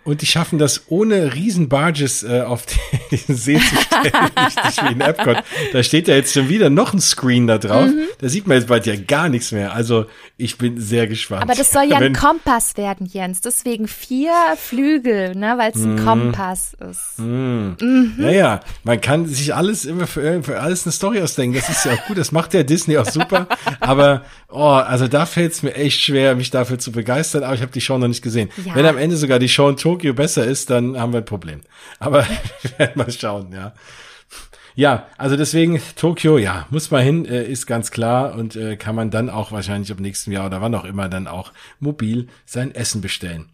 Und 0.07 0.23
die 0.23 0.27
schaffen 0.27 0.61
das 0.61 0.85
ohne 0.87 1.35
Riesenbarges 1.35 2.23
äh, 2.23 2.43
auf 2.43 2.65
diesen 3.11 3.35
See 3.35 3.59
zu 3.59 3.77
stellen, 3.77 4.31
nicht 4.65 4.83
wie 4.83 4.93
in 4.93 5.01
Epcot. 5.01 5.39
Da 5.73 5.83
steht 5.83 6.07
ja 6.07 6.15
jetzt 6.15 6.33
schon 6.33 6.49
wieder 6.49 6.71
noch 6.71 6.95
ein 6.95 7.01
Screen 7.01 7.49
da 7.49 7.59
drauf. 7.59 7.87
Mhm. 7.87 8.07
Da 8.21 8.29
sieht 8.29 8.47
man 8.47 8.57
jetzt 8.57 8.69
bald 8.69 8.87
ja 8.87 8.95
gar 8.95 9.29
nichts 9.29 9.51
mehr. 9.51 9.75
Also 9.75 10.07
ich 10.37 10.59
bin 10.59 10.81
sehr 10.81 11.09
gespannt. 11.09 11.43
Aber 11.43 11.55
das 11.55 11.73
soll 11.73 11.85
ja 11.85 11.97
ein 11.97 12.13
Kompass 12.13 12.77
werden, 12.77 13.07
Jens. 13.07 13.41
Deswegen 13.41 13.89
vier 13.89 14.33
Flügel, 14.57 15.35
ne, 15.35 15.55
weil 15.57 15.73
es 15.73 15.83
ein 15.83 15.97
mm. 15.97 16.05
Kompass 16.05 16.77
ist. 16.89 17.19
Mm. 17.19 17.73
Mhm. 17.81 18.15
Naja, 18.17 18.61
man 18.85 19.01
kann 19.01 19.27
sich 19.27 19.55
alles 19.55 19.85
immer 19.87 20.07
für, 20.07 20.43
für 20.43 20.61
alles 20.61 20.85
eine 20.85 20.93
Story 20.93 21.21
ausdenken. 21.21 21.57
Das 21.57 21.69
ist 21.69 21.85
ja 21.85 21.95
auch 21.95 22.07
gut. 22.07 22.19
Das 22.19 22.33
macht 22.33 22.55
ja 22.55 22.63
Disney 22.63 22.97
auch 22.99 23.07
super. 23.07 23.49
Aber 23.81 24.25
oh, 24.49 24.61
also 24.61 25.09
da 25.09 25.27
fällt 25.27 25.53
es 25.53 25.63
mir 25.63 25.75
echt 25.75 26.01
schwer, 26.01 26.37
mich 26.37 26.51
dafür 26.51 26.79
zu 26.79 26.93
begeistern. 26.93 27.43
Aber 27.43 27.55
ich 27.55 27.63
habe 27.63 27.73
die 27.73 27.81
Show 27.81 27.99
noch 27.99 28.09
nicht 28.09 28.23
gesehen. 28.23 28.51
Ja. 28.65 28.75
Wenn 28.77 28.87
am 28.87 28.99
Ende 28.99 29.17
sogar 29.17 29.39
die 29.39 29.49
Show 29.49 29.69
in 29.69 29.77
Tokio 29.77 29.95
besser 29.97 30.44
ist, 30.44 30.70
dann 30.70 30.99
haben 30.99 31.12
wir 31.12 31.20
ein 31.20 31.24
Problem. 31.24 31.62
Aber 31.99 32.26
wir 32.62 32.78
werden 32.78 32.92
mal 32.97 33.11
schauen, 33.11 33.53
ja. 33.53 33.74
Ja, 34.74 35.07
also 35.16 35.36
deswegen 35.36 35.80
Tokio, 35.97 36.36
ja, 36.36 36.66
muss 36.68 36.90
man 36.90 37.03
hin, 37.03 37.24
äh, 37.24 37.44
ist 37.44 37.66
ganz 37.66 37.90
klar 37.90 38.34
und 38.34 38.57
äh, 38.57 38.76
kann 38.76 38.94
man 38.94 39.11
dann 39.11 39.30
auch 39.30 39.51
wahrscheinlich 39.51 39.88
im 39.90 40.03
nächsten 40.03 40.32
Jahr 40.32 40.47
oder 40.47 40.61
wann 40.61 40.74
auch 40.74 40.84
immer 40.84 41.09
dann 41.09 41.26
auch 41.26 41.53
mobil 41.80 42.28
sein 42.44 42.74
Essen 42.74 43.01
bestellen. 43.01 43.47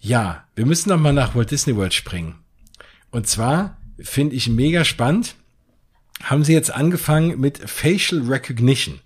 Ja, 0.00 0.44
wir 0.54 0.64
müssen 0.64 0.88
noch 0.88 0.98
mal 0.98 1.12
nach 1.12 1.34
Walt 1.34 1.50
Disney 1.50 1.76
World 1.76 1.92
springen. 1.92 2.36
Und 3.10 3.28
zwar 3.28 3.76
finde 4.00 4.34
ich 4.34 4.48
mega 4.48 4.84
spannend, 4.84 5.36
haben 6.22 6.42
sie 6.42 6.54
jetzt 6.54 6.72
angefangen 6.72 7.38
mit 7.38 7.58
Facial 7.58 8.22
Recognition. 8.22 9.00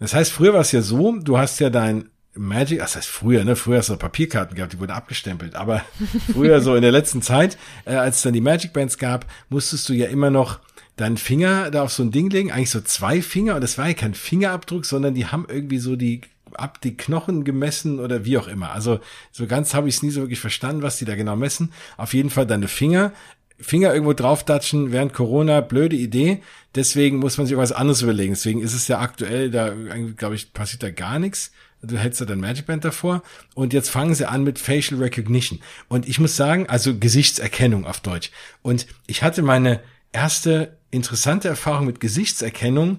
Das 0.00 0.14
heißt, 0.14 0.32
früher 0.32 0.52
war 0.52 0.60
es 0.60 0.72
ja 0.72 0.82
so, 0.82 1.16
du 1.18 1.38
hast 1.38 1.60
ja 1.60 1.70
dein 1.70 2.10
Magic, 2.36 2.78
das 2.80 2.96
heißt 2.96 3.08
früher, 3.08 3.44
ne? 3.44 3.56
Früher 3.56 3.78
hast 3.78 3.90
du 3.90 3.96
Papierkarten 3.96 4.56
gehabt, 4.56 4.72
die 4.72 4.80
wurden 4.80 4.90
abgestempelt. 4.90 5.54
Aber 5.54 5.82
früher, 6.32 6.60
so 6.60 6.74
in 6.74 6.82
der 6.82 6.92
letzten 6.92 7.22
Zeit, 7.22 7.56
äh, 7.84 7.94
als 7.94 8.16
es 8.16 8.22
dann 8.22 8.32
die 8.32 8.40
Magic 8.40 8.72
Bands 8.72 8.98
gab, 8.98 9.26
musstest 9.48 9.88
du 9.88 9.92
ja 9.92 10.06
immer 10.06 10.30
noch 10.30 10.60
deinen 10.96 11.16
Finger 11.16 11.70
da 11.70 11.82
auf 11.82 11.92
so 11.92 12.02
ein 12.02 12.12
Ding 12.12 12.30
legen, 12.30 12.52
eigentlich 12.52 12.70
so 12.70 12.80
zwei 12.80 13.22
Finger, 13.22 13.56
und 13.56 13.60
das 13.60 13.78
war 13.78 13.88
ja 13.88 13.94
kein 13.94 14.14
Fingerabdruck, 14.14 14.84
sondern 14.84 15.14
die 15.14 15.26
haben 15.26 15.46
irgendwie 15.48 15.78
so 15.78 15.96
die 15.96 16.22
ab 16.52 16.80
die 16.80 16.96
Knochen 16.96 17.42
gemessen 17.42 17.98
oder 17.98 18.24
wie 18.24 18.38
auch 18.38 18.46
immer. 18.46 18.70
Also 18.72 19.00
so 19.32 19.46
ganz 19.46 19.74
habe 19.74 19.88
ich 19.88 19.96
es 19.96 20.02
nie 20.02 20.10
so 20.10 20.20
wirklich 20.20 20.38
verstanden, 20.38 20.82
was 20.82 20.98
die 20.98 21.04
da 21.04 21.16
genau 21.16 21.34
messen. 21.34 21.72
Auf 21.96 22.14
jeden 22.14 22.30
Fall 22.30 22.46
deine 22.46 22.68
Finger. 22.68 23.12
Finger 23.58 23.92
irgendwo 23.92 24.12
draufdatschen 24.12 24.92
während 24.92 25.14
Corona, 25.14 25.60
blöde 25.62 25.96
Idee. 25.96 26.42
Deswegen 26.76 27.16
muss 27.18 27.38
man 27.38 27.48
sich 27.48 27.56
was 27.56 27.72
anderes 27.72 28.02
überlegen. 28.02 28.34
Deswegen 28.34 28.60
ist 28.60 28.74
es 28.74 28.86
ja 28.86 29.00
aktuell, 29.00 29.50
da 29.50 29.74
glaube 30.16 30.36
ich, 30.36 30.52
passiert 30.52 30.84
da 30.84 30.90
gar 30.90 31.18
nichts 31.18 31.50
du 31.84 31.98
hältst 31.98 32.20
da 32.20 32.24
dein 32.24 32.40
Magic 32.40 32.66
Band 32.66 32.84
davor 32.84 33.22
und 33.54 33.72
jetzt 33.72 33.90
fangen 33.90 34.14
sie 34.14 34.28
an 34.28 34.44
mit 34.44 34.58
Facial 34.58 35.00
Recognition. 35.00 35.60
Und 35.88 36.08
ich 36.08 36.18
muss 36.18 36.36
sagen, 36.36 36.68
also 36.68 36.98
Gesichtserkennung 36.98 37.86
auf 37.86 38.00
Deutsch. 38.00 38.30
Und 38.62 38.86
ich 39.06 39.22
hatte 39.22 39.42
meine 39.42 39.80
erste 40.12 40.78
interessante 40.90 41.48
Erfahrung 41.48 41.86
mit 41.86 42.00
Gesichtserkennung, 42.00 42.98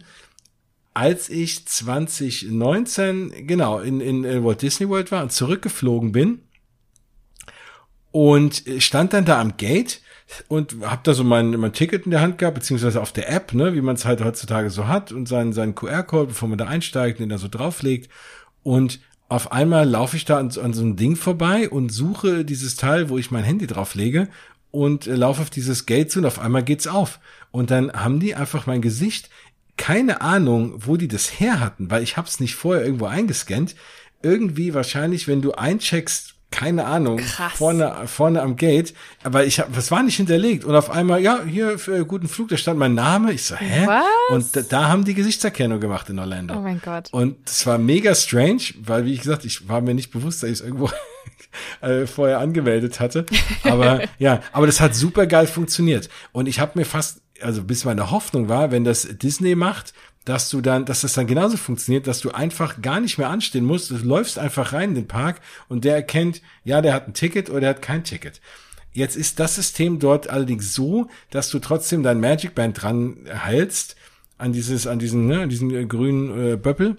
als 0.93 1.29
ich 1.29 1.67
2019 1.67 3.47
genau 3.47 3.79
in, 3.79 3.99
in 3.99 4.43
Walt 4.43 4.61
Disney 4.61 4.88
World 4.88 5.11
war 5.11 5.23
und 5.23 5.31
zurückgeflogen 5.31 6.11
bin 6.11 6.41
und 8.11 8.63
stand 8.79 9.13
dann 9.13 9.25
da 9.25 9.41
am 9.41 9.57
Gate 9.57 10.01
und 10.47 10.77
hab 10.81 11.03
da 11.03 11.13
so 11.13 11.23
mein, 11.23 11.51
mein 11.51 11.73
Ticket 11.73 12.05
in 12.05 12.11
der 12.11 12.21
Hand 12.21 12.38
gehabt, 12.38 12.55
beziehungsweise 12.55 13.01
auf 13.01 13.11
der 13.11 13.29
App, 13.29 13.53
ne, 13.53 13.73
wie 13.73 13.81
man 13.81 13.95
es 13.95 14.05
halt 14.05 14.23
heutzutage 14.23 14.69
so 14.69 14.88
hat 14.88 15.11
und 15.11 15.27
seinen, 15.27 15.53
seinen 15.53 15.75
QR-Code, 15.75 16.27
bevor 16.27 16.47
man 16.49 16.57
da 16.57 16.65
einsteigt, 16.65 17.19
den 17.19 17.29
da 17.29 17.38
so 17.38 17.47
drauflegt 17.47 18.09
und 18.66 18.99
auf 19.30 19.51
einmal 19.51 19.88
laufe 19.88 20.18
ich 20.18 20.26
da 20.26 20.39
an, 20.39 20.51
an, 20.61 20.74
so 20.74 20.82
einem 20.82 20.95
Ding 20.95 21.16
vorbei 21.16 21.70
und 21.70 21.89
suche 21.89 22.43
dieses 22.43 22.76
Teil, 22.76 23.09
wo 23.09 23.20
ich 23.20 23.30
mein 23.30 23.43
Handy 23.43 23.68
drauf 23.68 23.93
lege 23.93 24.28
und 24.72 25.05
äh, 25.05 25.13
laufe 25.13 25.43
auf 25.43 25.51
dieses 25.51 25.86
Gate 25.86 26.09
zu 26.11 26.18
und 26.18 26.26
auf 26.26 26.39
einmal 26.39 26.63
geht's 26.63 26.88
auf. 26.88 27.20
Und 27.51 27.70
dann 27.70 27.93
haben 27.93 28.20
die 28.20 28.34
einfach 28.34 28.66
mein 28.66 28.82
Gesicht, 28.82 29.30
keine 29.78 30.22
Ahnung, 30.22 30.74
wo 30.78 30.97
die 30.97 31.07
das 31.07 31.39
her 31.39 31.59
hatten, 31.59 31.91
weil 31.91 32.01
ich 32.01 32.18
hab's 32.18 32.39
nicht 32.39 32.55
vorher 32.55 32.84
irgendwo 32.84 33.05
eingescannt. 33.05 33.76
Irgendwie 34.24 34.74
wahrscheinlich, 34.74 35.28
wenn 35.28 35.43
du 35.43 35.51
eincheckst, 35.51 36.34
keine 36.52 36.86
Ahnung, 36.86 37.18
Krass. 37.18 37.54
vorne, 37.54 37.93
vorne 38.06 38.41
am 38.41 38.56
Gate, 38.56 38.93
aber 39.24 39.46
ich 39.46 39.60
habe, 39.60 39.72
das 39.74 39.91
war 39.91 40.04
nicht 40.04 40.16
hinterlegt 40.16 40.64
und 40.64 40.76
auf 40.76 40.89
einmal, 40.89 41.22
ja, 41.22 41.41
hier 41.43 41.78
für 41.78 42.06
guten 42.06 42.28
Flug, 42.28 42.50
da 42.50 42.58
stand 42.58 42.80
mein 42.80 42.93
Name, 42.93 43.34
ich 43.34 43.43
so, 43.43 43.56
hä? 43.56 43.86
Was? 43.86 44.06
Und 44.30 44.56
da, 44.56 44.62
da 44.62 44.88
haben 44.88 45.04
die 45.04 45.14
Gesichtserkennung 45.14 45.80
gemacht 45.80 46.10
in 46.10 46.20
Orlando. 46.20 46.56
Oh 46.56 46.62
mein 46.62 46.82
Gott. 46.84 47.10
Und 47.12 47.50
es 47.50 47.66
war 47.68 47.78
mega 47.78 48.16
strange, 48.16 48.62
weil, 48.80 49.06
wie 49.06 49.18
gesagt, 49.18 49.43
ich 49.43 49.68
war 49.68 49.82
mir 49.82 49.93
nicht 49.93 50.12
bewusst, 50.12 50.43
dass 50.43 50.50
ich 50.50 50.60
es 50.60 50.66
irgendwo 50.66 50.89
äh, 51.82 52.06
vorher 52.06 52.39
angemeldet 52.39 53.00
hatte, 53.00 53.26
aber 53.64 54.02
ja, 54.20 54.41
aber 54.54 54.66
das 54.66 54.80
hat 54.80 54.96
super 54.96 55.28
geil 55.28 55.48
funktioniert 55.48 56.10
und 56.32 56.48
ich 56.48 56.60
habe 56.60 56.74
mir 56.76 56.86
fast 56.86 57.22
also 57.41 57.64
bis 57.64 57.84
meine 57.86 58.12
Hoffnung 58.12 58.48
war, 58.48 58.72
wenn 58.72 58.86
das 58.86 59.08
Disney 59.12 59.56
macht, 59.56 59.93
dass 60.26 60.49
du 60.49 60.61
dann, 60.61 60.86
dass 60.86 61.01
das 61.01 61.13
dann 61.13 61.28
genauso 61.28 61.55
funktioniert, 61.55 62.07
dass 62.07 62.19
du 62.19 62.32
einfach 62.32 62.82
gar 62.82 62.99
nicht 62.99 63.17
mehr 63.17 63.30
anstehen 63.30 63.63
musst. 63.63 63.91
Du 63.91 63.95
läufst 63.97 64.39
einfach 64.39 64.73
rein 64.73 64.89
in 64.89 64.95
den 64.95 65.07
Park 65.07 65.39
und 65.69 65.86
der 65.86 65.95
erkennt, 65.95 66.41
ja, 66.63 66.82
der 66.82 66.93
hat 66.93 67.07
ein 67.07 67.13
Ticket 67.13 67.49
oder 67.49 67.61
der 67.61 67.69
hat 67.69 67.82
kein 67.82 68.03
Ticket. 68.03 68.41
Jetzt 68.91 69.15
ist 69.15 69.39
das 69.39 69.55
System 69.55 69.99
dort 69.99 70.30
allerdings 70.30 70.73
so, 70.73 71.09
dass 71.30 71.49
du 71.49 71.59
trotzdem 71.59 72.01
dein 72.01 72.19
Magic 72.19 72.55
Band 72.55 72.82
dran 72.82 73.17
hältst 73.28 73.95
an 74.38 74.51
dieses, 74.51 74.88
an 74.88 74.99
diesen, 74.99 75.28
ne, 75.28 75.41
an 75.41 75.49
diesen 75.49 75.69
äh, 75.71 75.86
grünen 75.86 76.53
äh, 76.53 76.55
Böppel 76.57 76.97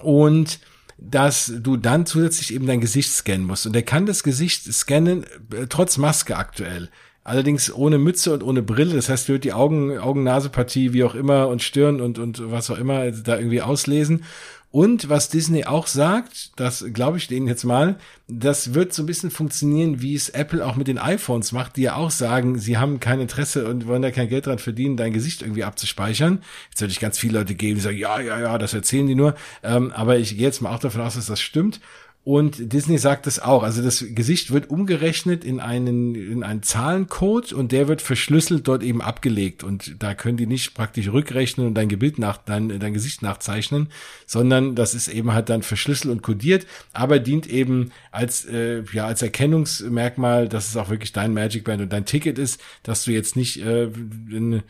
und 0.00 0.58
dass 0.98 1.52
du 1.54 1.76
dann 1.76 2.06
zusätzlich 2.06 2.54
eben 2.54 2.66
dein 2.66 2.80
Gesicht 2.80 3.12
scannen 3.12 3.46
musst. 3.46 3.66
Und 3.66 3.74
der 3.74 3.82
kann 3.82 4.06
das 4.06 4.22
Gesicht 4.22 4.72
scannen, 4.72 5.24
äh, 5.52 5.66
trotz 5.68 5.98
Maske 5.98 6.36
aktuell. 6.36 6.90
Allerdings 7.26 7.74
ohne 7.74 7.98
Mütze 7.98 8.32
und 8.32 8.44
ohne 8.44 8.62
Brille. 8.62 8.94
Das 8.94 9.08
heißt, 9.08 9.28
wird 9.28 9.42
die 9.42 9.52
Augen, 9.52 9.98
Augen-Nase-Partie, 9.98 10.92
wie 10.92 11.02
auch 11.02 11.16
immer, 11.16 11.48
und 11.48 11.60
Stirn 11.60 12.00
und, 12.00 12.20
und 12.20 12.52
was 12.52 12.70
auch 12.70 12.78
immer 12.78 13.10
da 13.10 13.36
irgendwie 13.36 13.62
auslesen. 13.62 14.22
Und 14.70 15.08
was 15.08 15.28
Disney 15.28 15.64
auch 15.64 15.88
sagt, 15.88 16.52
das 16.54 16.84
glaube 16.92 17.18
ich 17.18 17.26
denen 17.26 17.48
jetzt 17.48 17.64
mal, 17.64 17.96
das 18.28 18.74
wird 18.74 18.92
so 18.92 19.02
ein 19.02 19.06
bisschen 19.06 19.32
funktionieren, 19.32 20.02
wie 20.02 20.14
es 20.14 20.28
Apple 20.28 20.64
auch 20.64 20.76
mit 20.76 20.86
den 20.86 20.98
iPhones 20.98 21.50
macht, 21.50 21.76
die 21.76 21.82
ja 21.82 21.96
auch 21.96 22.12
sagen, 22.12 22.58
sie 22.58 22.76
haben 22.76 23.00
kein 23.00 23.20
Interesse 23.20 23.66
und 23.66 23.88
wollen 23.88 24.02
da 24.02 24.12
kein 24.12 24.28
Geld 24.28 24.46
dran 24.46 24.58
verdienen, 24.60 24.96
dein 24.96 25.12
Gesicht 25.12 25.42
irgendwie 25.42 25.64
abzuspeichern. 25.64 26.42
Jetzt 26.70 26.80
würde 26.80 26.92
ich 26.92 27.00
ganz 27.00 27.18
viele 27.18 27.40
Leute 27.40 27.56
geben, 27.56 27.74
die 27.74 27.80
sagen, 27.80 27.96
ja, 27.96 28.20
ja, 28.20 28.38
ja, 28.38 28.58
das 28.58 28.72
erzählen 28.72 29.06
die 29.08 29.16
nur. 29.16 29.34
Ähm, 29.64 29.90
aber 29.92 30.18
ich 30.18 30.36
gehe 30.36 30.46
jetzt 30.46 30.60
mal 30.60 30.72
auch 30.72 30.78
davon 30.78 31.00
aus, 31.00 31.14
dass 31.14 31.26
das 31.26 31.40
stimmt. 31.40 31.80
Und 32.26 32.72
Disney 32.72 32.98
sagt 32.98 33.28
es 33.28 33.38
auch. 33.38 33.62
Also 33.62 33.84
das 33.84 34.04
Gesicht 34.04 34.50
wird 34.50 34.68
umgerechnet 34.68 35.44
in 35.44 35.60
einen, 35.60 36.16
in 36.16 36.42
einen 36.42 36.64
Zahlencode 36.64 37.52
und 37.52 37.70
der 37.70 37.86
wird 37.86 38.02
verschlüsselt 38.02 38.66
dort 38.66 38.82
eben 38.82 39.00
abgelegt. 39.00 39.62
Und 39.62 40.02
da 40.02 40.12
können 40.12 40.36
die 40.36 40.48
nicht 40.48 40.74
praktisch 40.74 41.06
rückrechnen 41.12 41.68
und 41.68 41.74
dein 41.74 41.88
Gebild 41.88 42.18
nach, 42.18 42.38
dein, 42.38 42.80
dein 42.80 42.92
Gesicht 42.92 43.22
nachzeichnen, 43.22 43.90
sondern 44.26 44.74
das 44.74 44.92
ist 44.92 45.06
eben 45.06 45.34
halt 45.34 45.48
dann 45.50 45.62
verschlüsselt 45.62 46.10
und 46.10 46.24
kodiert, 46.24 46.66
aber 46.92 47.20
dient 47.20 47.46
eben 47.46 47.92
als, 48.10 48.44
äh, 48.44 48.82
ja, 48.92 49.06
als 49.06 49.22
Erkennungsmerkmal, 49.22 50.48
dass 50.48 50.68
es 50.68 50.76
auch 50.76 50.90
wirklich 50.90 51.12
dein 51.12 51.32
Magic 51.32 51.62
Band 51.62 51.80
und 51.80 51.92
dein 51.92 52.06
Ticket 52.06 52.40
ist, 52.40 52.60
dass 52.82 53.04
du 53.04 53.12
jetzt 53.12 53.36
nicht 53.36 53.58
äh, 53.58 53.84
in, 53.84 54.64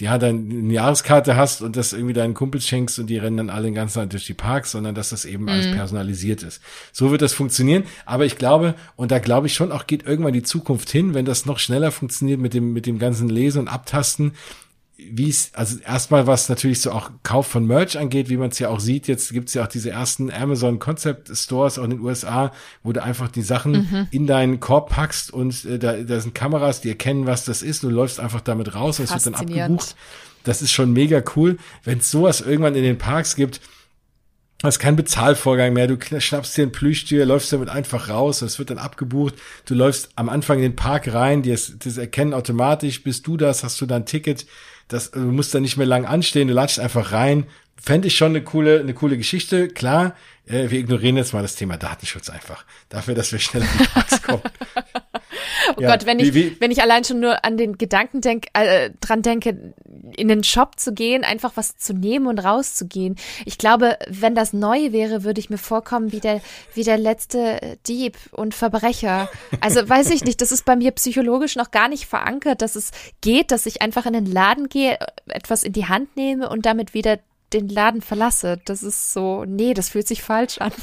ja, 0.00 0.18
dann 0.18 0.50
eine 0.50 0.72
Jahreskarte 0.72 1.36
hast 1.36 1.62
und 1.62 1.76
das 1.76 1.92
irgendwie 1.92 2.12
deinen 2.12 2.34
Kumpels 2.34 2.66
schenkst 2.66 2.98
und 2.98 3.06
die 3.06 3.18
rennen 3.18 3.36
dann 3.36 3.50
alle 3.50 3.66
den 3.66 3.74
ganzen 3.74 4.00
Tag 4.00 4.10
durch 4.10 4.26
die 4.26 4.34
Parks, 4.34 4.72
sondern 4.72 4.94
dass 4.94 5.10
das 5.10 5.24
eben 5.24 5.44
mhm. 5.44 5.50
alles 5.50 5.70
personalisiert 5.70 6.42
ist. 6.42 6.60
So 6.92 7.12
wird 7.12 7.22
das 7.22 7.32
funktionieren. 7.32 7.84
Aber 8.04 8.26
ich 8.26 8.36
glaube, 8.36 8.74
und 8.96 9.12
da 9.12 9.20
glaube 9.20 9.46
ich 9.46 9.54
schon 9.54 9.70
auch 9.70 9.86
geht 9.86 10.04
irgendwann 10.04 10.32
die 10.32 10.42
Zukunft 10.42 10.90
hin, 10.90 11.14
wenn 11.14 11.24
das 11.24 11.46
noch 11.46 11.60
schneller 11.60 11.92
funktioniert 11.92 12.40
mit 12.40 12.54
dem, 12.54 12.72
mit 12.72 12.86
dem 12.86 12.98
ganzen 12.98 13.28
Lesen 13.28 13.60
und 13.60 13.68
Abtasten, 13.68 14.32
wie 14.98 15.30
es, 15.30 15.52
also 15.54 15.78
erstmal 15.78 16.26
was 16.26 16.48
natürlich 16.48 16.80
so 16.80 16.90
auch 16.90 17.10
Kauf 17.22 17.46
von 17.46 17.64
Merch 17.64 17.96
angeht, 17.96 18.28
wie 18.28 18.36
man 18.36 18.50
es 18.50 18.58
ja 18.58 18.68
auch 18.68 18.80
sieht, 18.80 19.06
jetzt 19.06 19.32
gibt's 19.32 19.54
ja 19.54 19.62
auch 19.62 19.68
diese 19.68 19.90
ersten 19.90 20.30
Amazon 20.30 20.80
Concept 20.80 21.30
Stores 21.36 21.78
auch 21.78 21.84
in 21.84 21.90
den 21.90 22.00
USA, 22.00 22.52
wo 22.82 22.92
du 22.92 23.02
einfach 23.02 23.28
die 23.28 23.42
Sachen 23.42 23.72
mhm. 23.72 24.08
in 24.10 24.26
deinen 24.26 24.58
Korb 24.58 24.90
packst 24.90 25.32
und 25.32 25.64
äh, 25.64 25.78
da, 25.78 25.94
da 26.02 26.20
sind 26.20 26.34
Kameras, 26.34 26.80
die 26.80 26.88
erkennen, 26.88 27.26
was 27.26 27.44
das 27.44 27.62
ist, 27.62 27.84
du 27.84 27.90
läufst 27.90 28.18
einfach 28.18 28.40
damit 28.40 28.74
raus 28.74 28.98
und 28.98 29.04
es 29.04 29.12
wird 29.12 29.26
dann 29.26 29.34
abgebucht. 29.34 29.94
Das 30.42 30.62
ist 30.62 30.72
schon 30.72 30.92
mega 30.92 31.22
cool. 31.36 31.58
Wenn 31.84 31.98
es 31.98 32.10
sowas 32.10 32.40
irgendwann 32.40 32.74
in 32.74 32.82
den 32.82 32.98
Parks 32.98 33.36
gibt, 33.36 33.60
das 34.60 34.76
ist 34.76 34.78
kein 34.80 34.96
Bezahlvorgang 34.96 35.72
mehr. 35.72 35.86
Du 35.86 35.96
schnappst 36.20 36.56
dir 36.56 36.62
ein 36.62 36.72
Plüschtier, 36.72 37.24
läufst 37.24 37.52
damit 37.52 37.68
einfach 37.68 38.08
raus, 38.08 38.42
es 38.42 38.58
wird 38.58 38.70
dann 38.70 38.78
abgebucht. 38.78 39.34
Du 39.66 39.74
läufst 39.74 40.10
am 40.16 40.28
Anfang 40.28 40.56
in 40.56 40.62
den 40.62 40.76
Park 40.76 41.12
rein, 41.12 41.42
die 41.42 41.50
das 41.50 41.96
erkennen 41.96 42.34
automatisch, 42.34 43.04
bist 43.04 43.26
du 43.28 43.36
das, 43.36 43.62
hast 43.62 43.80
du 43.80 43.86
dein 43.86 44.04
Ticket, 44.04 44.46
das, 44.88 45.10
du 45.10 45.20
musst 45.20 45.54
da 45.54 45.60
nicht 45.60 45.76
mehr 45.76 45.86
lang 45.86 46.04
anstehen, 46.04 46.48
du 46.48 46.54
latschst 46.54 46.80
einfach 46.80 47.12
rein. 47.12 47.46
Fände 47.80 48.08
ich 48.08 48.16
schon 48.16 48.32
eine 48.32 48.42
coole, 48.42 48.80
eine 48.80 48.92
coole 48.92 49.16
Geschichte. 49.16 49.68
Klar, 49.68 50.16
äh, 50.46 50.70
wir 50.70 50.80
ignorieren 50.80 51.16
jetzt 51.16 51.32
mal 51.32 51.42
das 51.42 51.54
Thema 51.54 51.76
Datenschutz 51.76 52.28
einfach. 52.28 52.64
Dafür, 52.88 53.14
dass 53.14 53.30
wir 53.30 53.38
schnell 53.38 53.62
in 53.62 53.68
die 53.78 53.84
Parks 53.84 54.22
kommen. 54.22 54.42
oh 55.78 55.82
ja, 55.82 55.90
Gott, 55.90 56.06
wenn 56.06 56.18
ich, 56.18 56.34
wie, 56.34 56.52
wie, 56.52 56.60
wenn 56.60 56.70
ich 56.70 56.82
allein 56.82 57.04
schon 57.04 57.20
nur 57.20 57.44
an 57.44 57.56
den 57.56 57.78
Gedanken 57.78 58.20
denk, 58.20 58.46
äh, 58.52 58.90
dran 59.00 59.22
denke, 59.22 59.74
in 60.16 60.28
den 60.28 60.44
Shop 60.44 60.78
zu 60.78 60.92
gehen, 60.92 61.24
einfach 61.24 61.52
was 61.54 61.76
zu 61.76 61.92
nehmen 61.92 62.26
und 62.26 62.38
rauszugehen. 62.38 63.16
Ich 63.44 63.58
glaube, 63.58 63.98
wenn 64.08 64.34
das 64.34 64.52
neu 64.52 64.92
wäre, 64.92 65.24
würde 65.24 65.40
ich 65.40 65.50
mir 65.50 65.58
vorkommen 65.58 66.12
wie 66.12 66.20
der, 66.20 66.40
wie 66.74 66.84
der 66.84 66.98
letzte 66.98 67.78
Dieb 67.86 68.16
und 68.32 68.54
Verbrecher. 68.54 69.28
Also 69.60 69.88
weiß 69.88 70.10
ich 70.10 70.24
nicht, 70.24 70.40
das 70.40 70.52
ist 70.52 70.64
bei 70.64 70.76
mir 70.76 70.92
psychologisch 70.92 71.56
noch 71.56 71.70
gar 71.70 71.88
nicht 71.88 72.06
verankert, 72.06 72.62
dass 72.62 72.76
es 72.76 72.90
geht, 73.20 73.50
dass 73.50 73.66
ich 73.66 73.82
einfach 73.82 74.06
in 74.06 74.12
den 74.12 74.26
Laden 74.26 74.68
gehe, 74.68 74.98
etwas 75.26 75.62
in 75.62 75.72
die 75.72 75.86
Hand 75.86 76.16
nehme 76.16 76.48
und 76.48 76.66
damit 76.66 76.94
wieder 76.94 77.18
den 77.52 77.68
Laden 77.68 78.02
verlasse. 78.02 78.60
Das 78.64 78.82
ist 78.82 79.12
so, 79.12 79.44
nee, 79.44 79.74
das 79.74 79.88
fühlt 79.88 80.08
sich 80.08 80.22
falsch 80.22 80.58
an. 80.58 80.72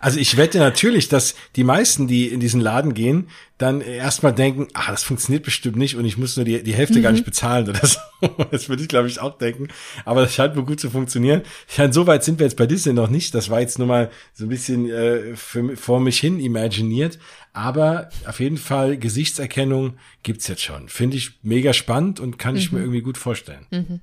Also 0.00 0.18
ich 0.18 0.36
wette 0.36 0.58
natürlich, 0.58 1.08
dass 1.08 1.34
die 1.54 1.64
meisten, 1.64 2.06
die 2.06 2.28
in 2.28 2.40
diesen 2.40 2.60
Laden 2.60 2.92
gehen, 2.92 3.28
dann 3.58 3.80
erstmal 3.80 4.34
denken, 4.34 4.68
ah, 4.74 4.90
das 4.90 5.02
funktioniert 5.02 5.44
bestimmt 5.44 5.76
nicht 5.76 5.96
und 5.96 6.04
ich 6.04 6.18
muss 6.18 6.36
nur 6.36 6.44
die, 6.44 6.62
die 6.62 6.74
Hälfte 6.74 6.98
mhm. 6.98 7.02
gar 7.02 7.12
nicht 7.12 7.24
bezahlen 7.24 7.68
oder 7.68 7.86
so. 7.86 7.98
Das 8.50 8.68
würde 8.68 8.82
ich, 8.82 8.88
glaube 8.88 9.08
ich, 9.08 9.20
auch 9.20 9.38
denken. 9.38 9.68
Aber 10.04 10.22
das 10.22 10.34
scheint 10.34 10.56
wohl 10.56 10.64
gut 10.64 10.80
zu 10.80 10.90
funktionieren. 10.90 11.42
Ich 11.68 11.78
meine, 11.78 11.92
so 11.92 12.06
weit 12.06 12.24
sind 12.24 12.38
wir 12.38 12.46
jetzt 12.46 12.56
bei 12.56 12.66
Disney 12.66 12.92
noch 12.92 13.08
nicht. 13.08 13.34
Das 13.34 13.50
war 13.50 13.60
jetzt 13.60 13.78
nur 13.78 13.88
mal 13.88 14.10
so 14.32 14.44
ein 14.44 14.48
bisschen 14.48 14.90
äh, 14.90 15.36
für, 15.36 15.76
vor 15.76 16.00
mich 16.00 16.18
hin 16.18 16.40
imaginiert. 16.40 17.18
Aber 17.52 18.10
auf 18.26 18.40
jeden 18.40 18.58
Fall 18.58 18.98
Gesichtserkennung 18.98 19.94
gibt's 20.22 20.48
jetzt 20.48 20.62
schon. 20.62 20.88
Finde 20.88 21.16
ich 21.16 21.38
mega 21.42 21.72
spannend 21.72 22.20
und 22.20 22.38
kann 22.38 22.54
mhm. 22.54 22.60
ich 22.60 22.72
mir 22.72 22.78
mhm. 22.78 22.84
irgendwie 22.84 23.02
gut 23.02 23.18
vorstellen. 23.18 23.66
Mhm. 23.70 24.00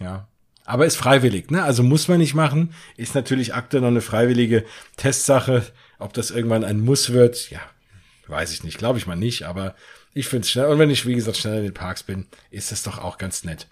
Ja. 0.00 0.28
Aber 0.66 0.84
ist 0.84 0.96
freiwillig, 0.96 1.50
ne? 1.50 1.62
Also 1.62 1.82
muss 1.82 2.08
man 2.08 2.18
nicht 2.18 2.34
machen. 2.34 2.74
Ist 2.96 3.14
natürlich 3.14 3.54
aktuell 3.54 3.82
noch 3.82 3.88
eine 3.88 4.00
freiwillige 4.00 4.64
Testsache. 4.96 5.64
Ob 5.98 6.12
das 6.12 6.30
irgendwann 6.30 6.64
ein 6.64 6.80
Muss 6.80 7.12
wird, 7.12 7.50
ja, 7.50 7.60
weiß 8.26 8.52
ich 8.52 8.64
nicht. 8.64 8.76
Glaube 8.76 8.98
ich 8.98 9.06
mal 9.06 9.16
nicht, 9.16 9.44
aber 9.44 9.76
ich 10.12 10.26
finde 10.28 10.42
es 10.42 10.50
schnell. 10.50 10.66
Und 10.66 10.78
wenn 10.78 10.90
ich, 10.90 11.06
wie 11.06 11.14
gesagt, 11.14 11.36
schnell 11.36 11.58
in 11.58 11.64
den 11.64 11.74
Parks 11.74 12.02
bin, 12.02 12.26
ist 12.50 12.72
das 12.72 12.82
doch 12.82 12.98
auch 12.98 13.16
ganz 13.16 13.44
nett. 13.44 13.68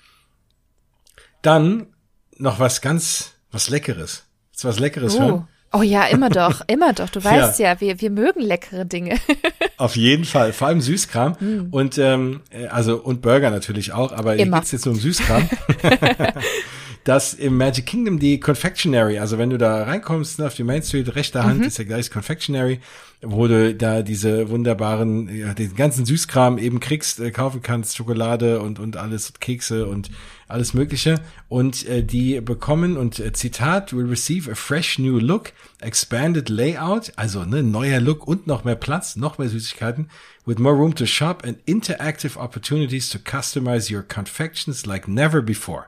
Dann 1.43 1.89
noch 2.37 2.61
was 2.61 2.81
ganz, 2.81 3.33
was 3.51 3.69
Leckeres. 3.69 4.25
Ist 4.55 4.65
was 4.65 4.79
Leckeres 4.79 5.17
oh. 5.17 5.21
hören? 5.21 5.49
Oh 5.73 5.83
ja, 5.83 6.05
immer 6.07 6.31
doch, 6.31 6.63
immer 6.69 6.93
doch. 6.93 7.11
Du 7.11 7.23
weißt 7.23 7.59
ja, 7.59 7.73
ja 7.73 7.81
wir, 7.81 8.01
wir 8.01 8.11
mögen 8.11 8.41
leckere 8.41 8.85
Dinge. 8.85 9.19
Auf 9.77 9.97
jeden 9.97 10.25
Fall, 10.25 10.53
vor 10.53 10.69
allem 10.69 10.81
Süßkram 10.81 11.33
mm. 11.41 11.69
und 11.73 11.99
ähm, 11.99 12.43
äh, 12.51 12.69
also 12.69 12.99
und 12.99 13.23
Burger 13.23 13.51
natürlich 13.51 13.93
auch, 13.93 14.13
aber 14.13 14.37
immer. 14.37 14.45
hier 14.45 14.61
geht's 14.61 14.71
jetzt 14.71 14.87
nur 14.87 14.95
um 14.95 15.01
Süßkram. 15.01 15.51
dass 17.05 17.35
im 17.35 17.59
Magic 17.59 17.85
Kingdom 17.85 18.19
die 18.19 18.41
Confectionery, 18.41 19.19
also 19.19 19.37
wenn 19.37 19.51
du 19.51 19.59
da 19.59 19.83
reinkommst 19.85 20.39
ne, 20.39 20.47
auf 20.47 20.55
die 20.55 20.65
Main 20.65 20.83
Street, 20.83 21.15
rechter 21.15 21.45
Hand 21.45 21.61
mhm. 21.61 21.67
ist 21.67 21.77
ja 21.77 21.85
gleich 21.85 22.11
Confectionery, 22.11 22.81
wo 23.21 23.47
du 23.47 23.75
da 23.75 24.03
diese 24.03 24.49
wunderbaren, 24.49 25.29
ja, 25.35 25.53
den 25.53 25.77
ganzen 25.77 26.07
Süßkram 26.07 26.57
eben 26.57 26.81
kriegst, 26.81 27.21
äh, 27.21 27.31
kaufen 27.31 27.61
kannst, 27.61 27.97
Schokolade 27.97 28.61
und, 28.61 28.79
und 28.79 28.97
alles, 28.97 29.35
Kekse 29.39 29.87
und 29.87 30.11
alles 30.49 30.73
Mögliche. 30.73 31.21
Und 31.49 31.87
äh, 31.87 32.03
die 32.03 32.41
bekommen, 32.41 32.97
und 32.97 33.19
äh, 33.19 33.33
Zitat, 33.33 33.95
will 33.95 34.07
receive 34.07 34.51
a 34.51 34.55
fresh 34.55 34.99
new 34.99 35.19
look, 35.19 35.53
expanded 35.81 36.49
layout, 36.49 37.13
also 37.17 37.45
ne, 37.45 37.63
neuer 37.63 38.01
Look 38.01 38.27
und 38.27 38.47
noch 38.47 38.65
mehr 38.65 38.77
Platz, 38.77 39.17
noch 39.17 39.37
mehr 39.37 39.51
Süßigkeiten, 39.51 40.09
with 40.47 40.59
more 40.59 40.75
room 40.75 40.95
to 40.95 41.05
shop 41.05 41.43
and 41.45 41.59
interactive 41.67 42.39
opportunities 42.39 43.11
to 43.11 43.19
customize 43.19 43.95
your 43.95 44.03
confections 44.03 44.87
like 44.87 45.07
never 45.07 45.43
before. 45.43 45.87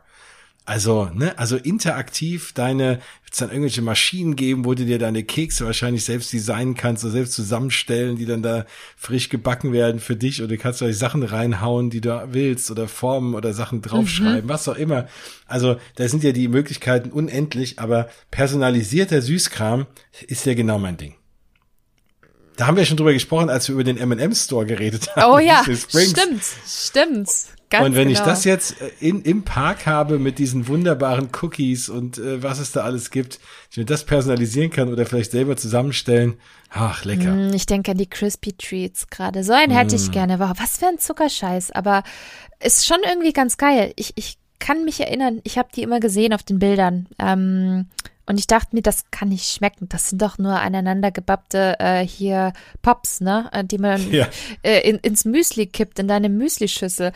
Also, 0.66 1.08
ne, 1.14 1.38
also 1.38 1.56
interaktiv 1.56 2.52
deine, 2.52 2.98
wird 3.22 3.32
es 3.32 3.38
dann 3.38 3.50
irgendwelche 3.50 3.82
Maschinen 3.82 4.34
geben, 4.34 4.64
wo 4.64 4.74
du 4.74 4.84
dir 4.84 4.98
deine 4.98 5.22
Kekse 5.22 5.64
wahrscheinlich 5.64 6.04
selbst 6.04 6.32
designen 6.32 6.74
kannst 6.74 7.04
oder 7.04 7.12
selbst 7.12 7.34
zusammenstellen, 7.34 8.16
die 8.16 8.26
dann 8.26 8.42
da 8.42 8.66
frisch 8.96 9.28
gebacken 9.28 9.72
werden 9.72 10.00
für 10.00 10.16
dich 10.16 10.40
oder 10.40 10.48
du 10.48 10.58
kannst 10.58 10.80
da 10.80 10.86
die 10.86 10.92
Sachen 10.92 11.22
reinhauen, 11.22 11.88
die 11.90 12.00
du 12.00 12.28
willst 12.32 12.68
oder 12.72 12.88
formen 12.88 13.36
oder 13.36 13.52
Sachen 13.52 13.80
draufschreiben, 13.80 14.46
mhm. 14.46 14.48
was 14.48 14.68
auch 14.68 14.74
immer. 14.74 15.06
Also, 15.46 15.76
da 15.94 16.08
sind 16.08 16.24
ja 16.24 16.32
die 16.32 16.48
Möglichkeiten 16.48 17.12
unendlich, 17.12 17.78
aber 17.78 18.08
personalisierter 18.32 19.22
Süßkram 19.22 19.86
ist 20.26 20.46
ja 20.46 20.54
genau 20.54 20.80
mein 20.80 20.96
Ding. 20.96 21.14
Da 22.56 22.66
haben 22.66 22.76
wir 22.76 22.86
schon 22.86 22.96
drüber 22.96 23.12
gesprochen, 23.12 23.50
als 23.50 23.68
wir 23.68 23.74
über 23.74 23.84
den 23.84 23.98
M&M 23.98 24.34
Store 24.34 24.66
geredet 24.66 25.14
haben. 25.14 25.32
Oh 25.32 25.38
ja, 25.38 25.62
stimmt, 25.62 26.42
stimmt. 26.66 27.30
Ganz 27.68 27.84
und 27.84 27.96
wenn 27.96 28.08
genau. 28.08 28.20
ich 28.20 28.24
das 28.24 28.44
jetzt 28.44 28.80
äh, 28.80 28.90
in, 29.00 29.22
im 29.22 29.42
Park 29.42 29.86
habe 29.86 30.18
mit 30.18 30.38
diesen 30.38 30.68
wunderbaren 30.68 31.30
Cookies 31.42 31.88
und 31.88 32.18
äh, 32.18 32.42
was 32.42 32.60
es 32.60 32.72
da 32.72 32.82
alles 32.82 33.10
gibt, 33.10 33.40
ich 33.70 33.76
mir 33.76 33.84
das 33.84 34.04
personalisieren 34.04 34.70
kann 34.70 34.88
oder 34.88 35.04
vielleicht 35.04 35.32
selber 35.32 35.56
zusammenstellen, 35.56 36.34
ach, 36.70 37.04
lecker. 37.04 37.32
Mm, 37.32 37.54
ich 37.54 37.66
denke 37.66 37.90
an 37.90 37.98
die 37.98 38.08
Crispy 38.08 38.52
Treats 38.52 39.08
gerade. 39.08 39.42
So 39.42 39.52
einen 39.52 39.72
hätte 39.72 39.96
ich 39.96 40.08
mm. 40.08 40.12
gerne. 40.12 40.38
Wow, 40.38 40.52
was 40.58 40.78
für 40.78 40.86
ein 40.86 40.98
Zuckerscheiß. 40.98 41.72
Aber 41.72 42.04
ist 42.60 42.86
schon 42.86 43.00
irgendwie 43.04 43.32
ganz 43.32 43.56
geil. 43.56 43.92
Ich, 43.96 44.12
ich 44.14 44.38
kann 44.58 44.84
mich 44.84 45.00
erinnern, 45.00 45.40
ich 45.44 45.58
habe 45.58 45.68
die 45.74 45.82
immer 45.82 46.00
gesehen 46.00 46.32
auf 46.32 46.42
den 46.42 46.58
Bildern. 46.58 47.08
Ähm, 47.18 47.86
und 48.26 48.38
ich 48.40 48.48
dachte 48.48 48.74
mir, 48.74 48.82
das 48.82 49.10
kann 49.10 49.28
nicht 49.28 49.48
schmecken. 49.48 49.88
Das 49.88 50.10
sind 50.10 50.20
doch 50.20 50.38
nur 50.38 50.58
aneinander 50.60 51.12
gebappte 51.12 51.76
äh, 51.78 52.04
hier 52.04 52.52
Pops, 52.82 53.20
ne? 53.20 53.48
Äh, 53.52 53.64
die 53.64 53.78
man 53.78 54.12
ja. 54.12 54.28
äh, 54.62 54.88
in, 54.88 54.98
ins 54.98 55.24
Müsli 55.24 55.66
kippt, 55.66 55.98
in 56.00 56.08
deine 56.08 56.28
Müslischüssel. 56.28 57.12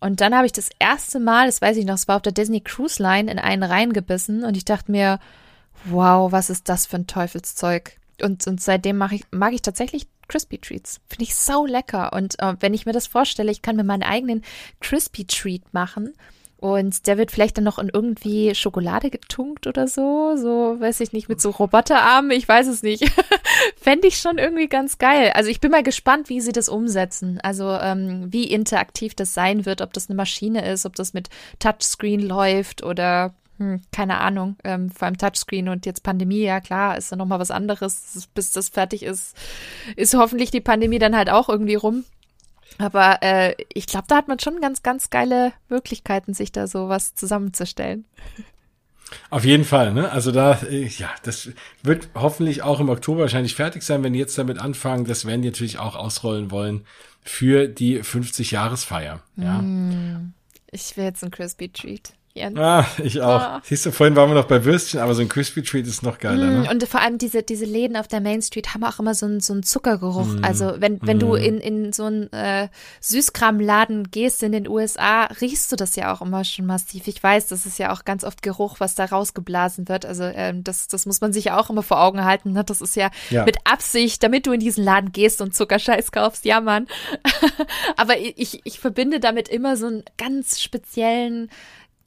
Und 0.00 0.20
dann 0.20 0.34
habe 0.34 0.46
ich 0.46 0.52
das 0.52 0.70
erste 0.78 1.18
Mal, 1.18 1.46
das 1.46 1.60
weiß 1.60 1.76
ich 1.76 1.84
noch, 1.84 1.94
es 1.94 2.08
war 2.08 2.16
auf 2.16 2.22
der 2.22 2.32
Disney 2.32 2.60
Cruise 2.60 3.02
Line, 3.02 3.30
in 3.30 3.38
einen 3.38 3.64
reingebissen 3.64 4.44
und 4.44 4.56
ich 4.56 4.64
dachte 4.64 4.92
mir, 4.92 5.18
wow, 5.84 6.30
was 6.30 6.50
ist 6.50 6.68
das 6.68 6.86
für 6.86 6.96
ein 6.96 7.06
Teufelszeug? 7.06 7.96
Und, 8.22 8.46
und 8.46 8.60
seitdem 8.60 8.96
mag 8.96 9.12
ich, 9.12 9.24
mag 9.30 9.52
ich 9.52 9.62
tatsächlich 9.62 10.06
Crispy 10.28 10.58
Treats. 10.58 11.00
Finde 11.08 11.24
ich 11.24 11.34
so 11.34 11.66
lecker. 11.66 12.12
Und 12.12 12.38
äh, 12.40 12.54
wenn 12.60 12.74
ich 12.74 12.86
mir 12.86 12.92
das 12.92 13.06
vorstelle, 13.06 13.50
ich 13.50 13.62
kann 13.62 13.76
mir 13.76 13.84
meinen 13.84 14.02
eigenen 14.02 14.44
Crispy 14.80 15.24
Treat 15.24 15.62
machen 15.72 16.12
und 16.58 17.06
der 17.06 17.18
wird 17.18 17.30
vielleicht 17.30 17.56
dann 17.56 17.64
noch 17.64 17.78
in 17.78 17.88
irgendwie 17.88 18.52
Schokolade 18.54 19.10
getunkt 19.10 19.66
oder 19.68 19.86
so. 19.86 20.36
So, 20.36 20.76
weiß 20.78 21.00
ich 21.00 21.12
nicht, 21.12 21.28
mit 21.28 21.40
so 21.40 21.50
Roboterarmen, 21.50 22.32
ich 22.32 22.48
weiß 22.48 22.66
es 22.66 22.82
nicht. 22.82 23.04
Fände 23.76 24.08
ich 24.08 24.18
schon 24.18 24.38
irgendwie 24.38 24.68
ganz 24.68 24.98
geil. 24.98 25.32
Also 25.34 25.50
ich 25.50 25.60
bin 25.60 25.70
mal 25.70 25.82
gespannt, 25.82 26.28
wie 26.28 26.40
sie 26.40 26.52
das 26.52 26.68
umsetzen. 26.68 27.40
Also 27.42 27.70
ähm, 27.70 28.32
wie 28.32 28.44
interaktiv 28.44 29.14
das 29.14 29.34
sein 29.34 29.66
wird, 29.66 29.80
ob 29.80 29.92
das 29.92 30.08
eine 30.08 30.16
Maschine 30.16 30.70
ist, 30.70 30.86
ob 30.86 30.94
das 30.94 31.12
mit 31.12 31.28
Touchscreen 31.58 32.20
läuft 32.20 32.82
oder 32.82 33.34
hm, 33.58 33.82
keine 33.92 34.20
Ahnung, 34.20 34.56
ähm, 34.62 34.90
vor 34.90 35.06
allem 35.06 35.18
Touchscreen 35.18 35.68
und 35.68 35.84
jetzt 35.84 36.04
Pandemie, 36.04 36.42
ja 36.42 36.60
klar, 36.60 36.96
ist 36.96 37.10
dann 37.10 37.18
nochmal 37.18 37.40
was 37.40 37.50
anderes. 37.50 38.28
Bis 38.34 38.52
das 38.52 38.68
fertig 38.68 39.02
ist, 39.02 39.36
ist 39.96 40.14
hoffentlich 40.14 40.50
die 40.50 40.60
Pandemie 40.60 40.98
dann 41.00 41.16
halt 41.16 41.28
auch 41.28 41.48
irgendwie 41.48 41.74
rum. 41.74 42.04
Aber 42.78 43.18
äh, 43.22 43.54
ich 43.72 43.86
glaube, 43.86 44.06
da 44.08 44.16
hat 44.16 44.28
man 44.28 44.38
schon 44.38 44.60
ganz, 44.60 44.82
ganz 44.82 45.10
geile 45.10 45.52
Möglichkeiten, 45.68 46.34
sich 46.34 46.52
da 46.52 46.68
so 46.68 46.88
was 46.88 47.14
zusammenzustellen. 47.14 48.04
Auf 49.30 49.44
jeden 49.44 49.64
Fall, 49.64 49.92
ne? 49.92 50.10
Also 50.10 50.32
da, 50.32 50.60
äh, 50.62 50.86
ja, 50.86 51.10
das 51.22 51.50
wird 51.82 52.08
hoffentlich 52.14 52.62
auch 52.62 52.80
im 52.80 52.88
Oktober 52.88 53.22
wahrscheinlich 53.22 53.54
fertig 53.54 53.82
sein, 53.82 54.02
wenn 54.02 54.12
die 54.12 54.18
jetzt 54.18 54.36
damit 54.38 54.58
anfangen. 54.58 55.04
Das 55.04 55.24
werden 55.24 55.42
die 55.42 55.48
natürlich 55.48 55.78
auch 55.78 55.96
ausrollen 55.96 56.50
wollen 56.50 56.84
für 57.22 57.68
die 57.68 58.02
50-Jahresfeier. 58.02 59.20
Ja. 59.36 59.58
Mm, 59.60 60.32
ich 60.70 60.96
will 60.96 61.04
jetzt 61.04 61.22
ein 61.24 61.30
Crispy 61.30 61.68
Treat. 61.68 62.12
Jens. 62.38 62.58
Ah, 62.58 62.86
ich 63.02 63.20
auch. 63.20 63.40
Ah. 63.40 63.62
Siehst 63.64 63.86
du, 63.86 63.92
vorhin 63.92 64.16
waren 64.16 64.30
wir 64.30 64.34
noch 64.34 64.46
bei 64.46 64.64
Würstchen, 64.64 65.00
aber 65.00 65.14
so 65.14 65.22
ein 65.22 65.28
Crispy 65.28 65.62
Treat 65.62 65.86
ist 65.86 66.02
noch 66.02 66.18
geiler. 66.18 66.46
Mm, 66.46 66.62
ne? 66.62 66.70
Und 66.70 66.88
vor 66.88 67.00
allem 67.00 67.18
diese, 67.18 67.42
diese 67.42 67.64
Läden 67.64 67.96
auf 67.96 68.08
der 68.08 68.20
Main 68.20 68.42
Street 68.42 68.74
haben 68.74 68.84
auch 68.84 68.98
immer 68.98 69.14
so 69.14 69.26
einen, 69.26 69.40
so 69.40 69.52
einen 69.52 69.62
Zuckergeruch. 69.62 70.26
Mm. 70.26 70.44
Also 70.44 70.74
wenn, 70.78 71.00
wenn 71.02 71.18
mm. 71.18 71.20
du 71.20 71.34
in, 71.34 71.58
in 71.58 71.92
so 71.92 72.04
einen 72.04 72.32
äh, 72.32 72.68
Süßkramladen 73.00 74.10
gehst 74.10 74.42
in 74.42 74.52
den 74.52 74.68
USA, 74.68 75.24
riechst 75.40 75.70
du 75.72 75.76
das 75.76 75.96
ja 75.96 76.12
auch 76.12 76.22
immer 76.22 76.44
schon 76.44 76.66
massiv. 76.66 77.06
Ich 77.08 77.22
weiß, 77.22 77.48
das 77.48 77.66
ist 77.66 77.78
ja 77.78 77.92
auch 77.92 78.04
ganz 78.04 78.24
oft 78.24 78.42
Geruch, 78.42 78.76
was 78.78 78.94
da 78.94 79.04
rausgeblasen 79.04 79.88
wird. 79.88 80.06
Also 80.06 80.24
ähm, 80.24 80.64
das, 80.64 80.88
das 80.88 81.06
muss 81.06 81.20
man 81.20 81.32
sich 81.32 81.46
ja 81.46 81.58
auch 81.58 81.70
immer 81.70 81.82
vor 81.82 82.00
Augen 82.00 82.24
halten. 82.24 82.52
Ne? 82.52 82.64
Das 82.64 82.80
ist 82.80 82.96
ja, 82.96 83.10
ja, 83.30 83.44
mit 83.44 83.56
Absicht, 83.64 84.22
damit 84.22 84.46
du 84.46 84.52
in 84.52 84.60
diesen 84.60 84.84
Laden 84.84 85.12
gehst 85.12 85.40
und 85.40 85.54
Zuckerscheiß 85.54 86.12
kaufst. 86.12 86.44
Ja, 86.44 86.60
Mann. 86.60 86.86
aber 87.96 88.18
ich, 88.18 88.60
ich 88.64 88.80
verbinde 88.80 89.20
damit 89.20 89.48
immer 89.48 89.76
so 89.76 89.86
einen 89.86 90.04
ganz 90.16 90.60
speziellen 90.60 91.50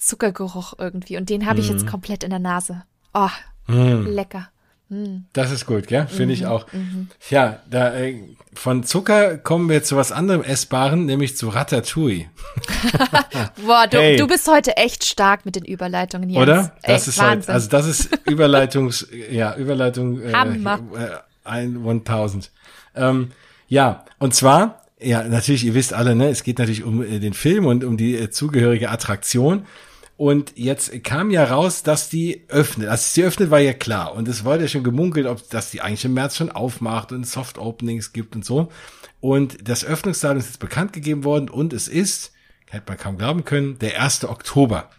Zuckergeruch 0.02 0.74
irgendwie. 0.78 1.18
Und 1.18 1.30
den 1.30 1.46
habe 1.46 1.60
ich 1.60 1.70
jetzt 1.70 1.86
mhm. 1.86 1.90
komplett 1.90 2.24
in 2.24 2.32
der 2.32 2.40
Nase. 2.40 2.84
Oh, 3.14 3.30
mm. 3.68 4.08
lecker. 4.08 4.50
Mm. 4.90 5.26
Das 5.34 5.52
ist 5.52 5.68
gut, 5.68 5.88
gell? 5.88 6.08
Finde 6.08 6.34
ich 6.34 6.42
mhm. 6.42 6.48
auch. 6.48 6.66
Mhm. 6.74 7.10
Ja, 7.30 7.60
da, 7.70 7.94
äh, 7.94 8.16
von 8.54 8.84
Zucker 8.84 9.38
kommen 9.38 9.70
wir 9.70 9.84
zu 9.84 9.96
was 9.96 10.12
anderem 10.12 10.44
Essbaren, 10.44 11.06
nämlich 11.06 11.38
zu 11.38 11.50
Ratatouille. 11.50 12.26
Boah, 13.66 13.88
du, 13.88 13.98
hey. 13.98 14.18
du 14.18 14.28
bist 14.28 14.50
heute 14.50 14.76
echt 14.76 15.06
stark 15.06 15.46
mit 15.46 15.56
den 15.56 15.66
Überleitungen, 15.66 16.30
Jens. 16.30 16.42
Oder? 16.42 16.76
Das 16.84 17.04
Ey, 17.04 17.10
ist 17.10 17.22
halt, 17.22 17.50
also 17.50 17.70
das 17.70 17.86
ist 17.86 18.10
Überleitungs, 18.26 19.08
ja, 19.32 19.56
Überleitung 19.56 20.22
äh, 20.22 20.34
Hammer. 20.34 20.80
Äh, 20.96 21.48
ein 21.48 21.78
1000. 21.78 22.50
Ähm, 22.96 23.32
ja, 23.68 24.04
und 24.20 24.34
zwar 24.34 24.82
ja, 25.04 25.24
natürlich, 25.24 25.66
ihr 25.66 25.74
wisst 25.74 25.94
alle, 25.94 26.16
ne, 26.16 26.30
es 26.30 26.44
geht 26.44 26.60
natürlich 26.60 26.84
um 26.84 27.02
äh, 27.02 27.20
den 27.20 27.34
Film 27.34 27.66
und 27.66 27.84
um 27.84 27.98
die 27.98 28.16
äh, 28.16 28.30
zugehörige 28.30 28.90
Attraktion. 28.90 29.66
Und 30.22 30.54
jetzt 30.56 31.04
kam 31.04 31.32
ja 31.32 31.46
raus, 31.46 31.82
dass 31.82 32.08
die 32.08 32.44
öffnet. 32.48 32.90
Als 32.90 33.16
sie 33.16 33.24
öffnet, 33.24 33.50
war 33.50 33.60
ja 33.60 33.74
klar. 33.74 34.14
Und 34.14 34.28
es 34.28 34.46
wurde 34.46 34.62
ja 34.62 34.68
schon 34.68 34.84
gemunkelt, 34.84 35.26
ob 35.26 35.50
dass 35.50 35.72
die 35.72 35.82
eigentlich 35.82 36.06
im 36.06 36.14
März 36.14 36.38
schon 36.38 36.52
aufmacht 36.52 37.12
und 37.12 37.26
Soft 37.26 37.58
Openings 37.58 38.14
gibt 38.14 38.36
und 38.36 38.46
so. 38.46 38.70
Und 39.20 39.68
das 39.68 39.84
Öffnungsdatum 39.84 40.38
ist 40.38 40.46
jetzt 40.46 40.60
bekannt 40.60 40.94
gegeben 40.94 41.24
worden 41.24 41.50
und 41.50 41.74
es 41.74 41.88
ist, 41.88 42.34
hätte 42.70 42.84
man 42.88 43.00
kaum 43.00 43.18
glauben 43.18 43.46
können, 43.46 43.80
der 43.80 44.00
1. 44.00 44.26
Oktober. 44.26 44.92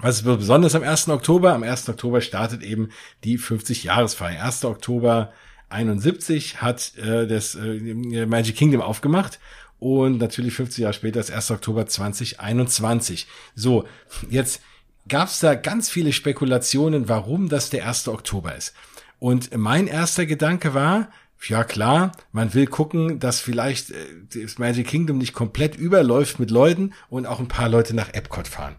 Was 0.00 0.18
ist 0.18 0.22
besonders 0.22 0.76
am 0.76 0.84
1. 0.84 1.08
Oktober? 1.08 1.52
Am 1.52 1.64
1. 1.64 1.88
Oktober 1.88 2.20
startet 2.20 2.62
eben 2.62 2.90
die 3.24 3.36
50-Jahresfeier. 3.36 4.44
1. 4.44 4.64
Oktober 4.64 5.32
71 5.70 6.62
hat 6.62 6.96
äh, 6.98 7.26
das 7.26 7.56
äh, 7.56 8.26
Magic 8.26 8.54
Kingdom 8.54 8.80
aufgemacht 8.80 9.40
und 9.80 10.18
natürlich 10.18 10.54
50 10.54 10.82
Jahre 10.82 10.94
später, 10.94 11.18
das 11.18 11.30
1. 11.30 11.50
Oktober 11.50 11.86
2021. 11.86 13.26
So, 13.56 13.86
jetzt 14.28 14.60
gab 15.08 15.28
es 15.28 15.40
da 15.40 15.54
ganz 15.54 15.90
viele 15.90 16.12
Spekulationen, 16.12 17.08
warum 17.08 17.48
das 17.48 17.70
der 17.70 17.88
1. 17.88 18.08
Oktober 18.08 18.54
ist. 18.54 18.74
Und 19.18 19.56
mein 19.56 19.86
erster 19.86 20.26
Gedanke 20.26 20.74
war, 20.74 21.08
ja 21.48 21.64
klar, 21.64 22.12
man 22.32 22.52
will 22.52 22.66
gucken, 22.66 23.18
dass 23.18 23.40
vielleicht 23.40 23.90
äh, 23.90 23.94
das 24.34 24.58
Magic 24.58 24.86
Kingdom 24.86 25.18
nicht 25.18 25.32
komplett 25.32 25.74
überläuft 25.74 26.38
mit 26.38 26.50
Leuten 26.50 26.92
und 27.08 27.26
auch 27.26 27.40
ein 27.40 27.48
paar 27.48 27.68
Leute 27.68 27.94
nach 27.94 28.12
Epcot 28.12 28.46
fahren. 28.46 28.76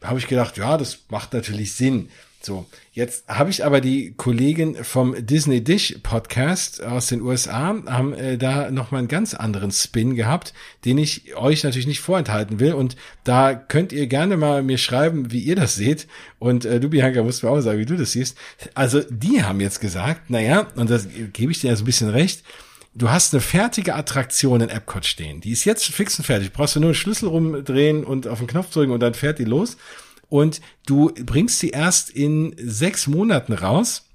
Da 0.00 0.08
habe 0.08 0.18
ich 0.18 0.28
gedacht, 0.28 0.56
ja, 0.56 0.76
das 0.76 1.06
macht 1.08 1.32
natürlich 1.32 1.74
Sinn. 1.74 2.10
So, 2.44 2.66
jetzt 2.92 3.26
habe 3.26 3.48
ich 3.48 3.64
aber 3.64 3.80
die 3.80 4.12
Kollegin 4.18 4.84
vom 4.84 5.14
Disney 5.24 5.64
Dish 5.64 5.96
Podcast 6.02 6.82
aus 6.82 7.06
den 7.06 7.22
USA, 7.22 7.74
haben 7.86 8.12
äh, 8.12 8.36
da 8.36 8.70
nochmal 8.70 8.98
einen 8.98 9.08
ganz 9.08 9.32
anderen 9.32 9.70
Spin 9.70 10.14
gehabt, 10.14 10.52
den 10.84 10.98
ich 10.98 11.34
euch 11.36 11.64
natürlich 11.64 11.86
nicht 11.86 12.00
vorenthalten 12.00 12.60
will. 12.60 12.74
Und 12.74 12.96
da 13.24 13.54
könnt 13.54 13.92
ihr 13.92 14.06
gerne 14.08 14.36
mal 14.36 14.62
mir 14.62 14.76
schreiben, 14.76 15.32
wie 15.32 15.38
ihr 15.38 15.56
das 15.56 15.74
seht. 15.74 16.06
Und 16.38 16.66
äh, 16.66 16.80
du, 16.80 16.90
Bianca, 16.90 17.22
musst 17.22 17.42
mir 17.42 17.48
auch 17.48 17.60
sagen, 17.62 17.78
wie 17.78 17.86
du 17.86 17.96
das 17.96 18.12
siehst. 18.12 18.36
Also, 18.74 19.00
die 19.08 19.42
haben 19.42 19.60
jetzt 19.60 19.80
gesagt, 19.80 20.28
naja, 20.28 20.66
und 20.76 20.90
das 20.90 21.08
gebe 21.32 21.50
ich 21.50 21.62
dir 21.62 21.70
ja 21.70 21.76
so 21.76 21.84
ein 21.84 21.86
bisschen 21.86 22.10
recht, 22.10 22.44
du 22.94 23.08
hast 23.08 23.32
eine 23.32 23.40
fertige 23.40 23.94
Attraktion 23.94 24.60
in 24.60 24.68
Epcot 24.68 25.06
stehen. 25.06 25.40
Die 25.40 25.52
ist 25.52 25.64
jetzt 25.64 25.86
fix 25.86 26.18
und 26.18 26.26
fertig. 26.26 26.52
Brauchst 26.52 26.76
du 26.76 26.80
nur 26.80 26.88
einen 26.88 26.94
Schlüssel 26.94 27.28
rumdrehen 27.28 28.04
und 28.04 28.28
auf 28.28 28.38
den 28.38 28.48
Knopf 28.48 28.70
drücken 28.70 28.92
und 28.92 29.00
dann 29.00 29.14
fährt 29.14 29.38
die 29.38 29.44
los 29.44 29.78
und 30.28 30.60
du 30.86 31.12
bringst 31.24 31.58
sie 31.58 31.70
erst 31.70 32.10
in 32.10 32.54
sechs 32.58 33.06
Monaten 33.06 33.52
raus, 33.52 34.08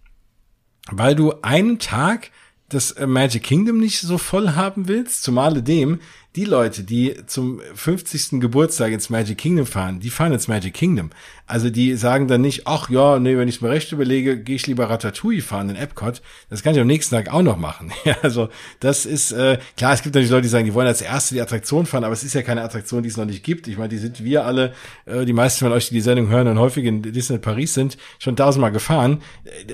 weil 0.91 1.16
du 1.16 1.34
einen 1.41 1.80
Tag 1.80 2.32
das 2.70 2.91
äh, 2.91 3.07
Magic 3.07 3.43
Kingdom 3.43 3.80
nicht 3.80 3.99
so 3.99 4.18
voll 4.18 4.51
haben 4.51 4.88
willst, 4.88 5.24
zumal 5.24 5.62
dem 5.62 5.99
die 6.36 6.46
Leute, 6.46 6.84
die 6.84 7.16
zum 7.26 7.60
50. 7.74 8.40
Geburtstag 8.40 8.92
ins 8.92 9.10
Magic 9.10 9.40
Kingdom 9.40 9.66
fahren, 9.66 10.00
die 10.00 10.12
fahren 10.12 10.32
ins 10.32 10.48
Magic 10.48 10.76
Kingdom. 10.76 11.10
Also 11.48 11.72
die 11.72 11.96
sagen 11.96 12.28
dann 12.28 12.42
nicht, 12.42 12.68
ach 12.68 12.88
ja, 12.92 13.18
nee, 13.18 13.36
wenn 13.36 13.48
ich 13.48 13.62
mir 13.62 13.70
recht 13.70 13.92
überlege, 13.92 14.40
gehe 14.40 14.56
ich 14.56 14.68
lieber 14.68 14.88
Ratatouille 14.92 15.42
fahren 15.42 15.70
in 15.70 15.76
Epcot. 15.76 16.22
Das 16.52 16.62
kann 16.62 16.76
ich 16.76 16.80
am 16.80 16.86
nächsten 16.86 17.16
Tag 17.16 17.34
auch 17.34 17.42
noch 17.42 17.58
machen. 17.58 17.92
Ja, 18.06 18.16
also 18.22 18.50
das 18.80 19.06
ist, 19.06 19.34
äh, 19.34 19.60
klar, 19.76 19.94
es 19.94 20.02
gibt 20.02 20.16
natürlich 20.16 20.32
Leute, 20.32 20.44
die 20.44 20.48
sagen, 20.48 20.66
die 20.66 20.74
wollen 20.74 20.88
als 20.88 21.02
Erste 21.02 21.36
die 21.36 21.42
Attraktion 21.42 21.86
fahren, 21.86 22.06
aber 22.06 22.14
es 22.14 22.24
ist 22.24 22.34
ja 22.34 22.42
keine 22.42 22.64
Attraktion, 22.64 23.04
die 23.04 23.10
es 23.10 23.18
noch 23.18 23.26
nicht 23.26 23.44
gibt. 23.44 23.68
Ich 23.68 23.78
meine, 23.78 23.90
die 23.90 23.98
sind 23.98 24.24
wir 24.24 24.46
alle, 24.46 24.74
äh, 25.06 25.26
die 25.26 25.34
meisten 25.34 25.66
von 25.66 25.74
euch, 25.74 25.90
die 25.90 25.96
die 25.96 26.02
Sendung 26.02 26.30
hören 26.30 26.48
und 26.48 26.58
häufig 26.60 26.86
in 26.86 27.02
Disney 27.02 27.40
Paris 27.40 27.74
sind, 27.74 27.98
schon 28.18 28.36
tausendmal 28.36 28.72
gefahren. 28.72 29.22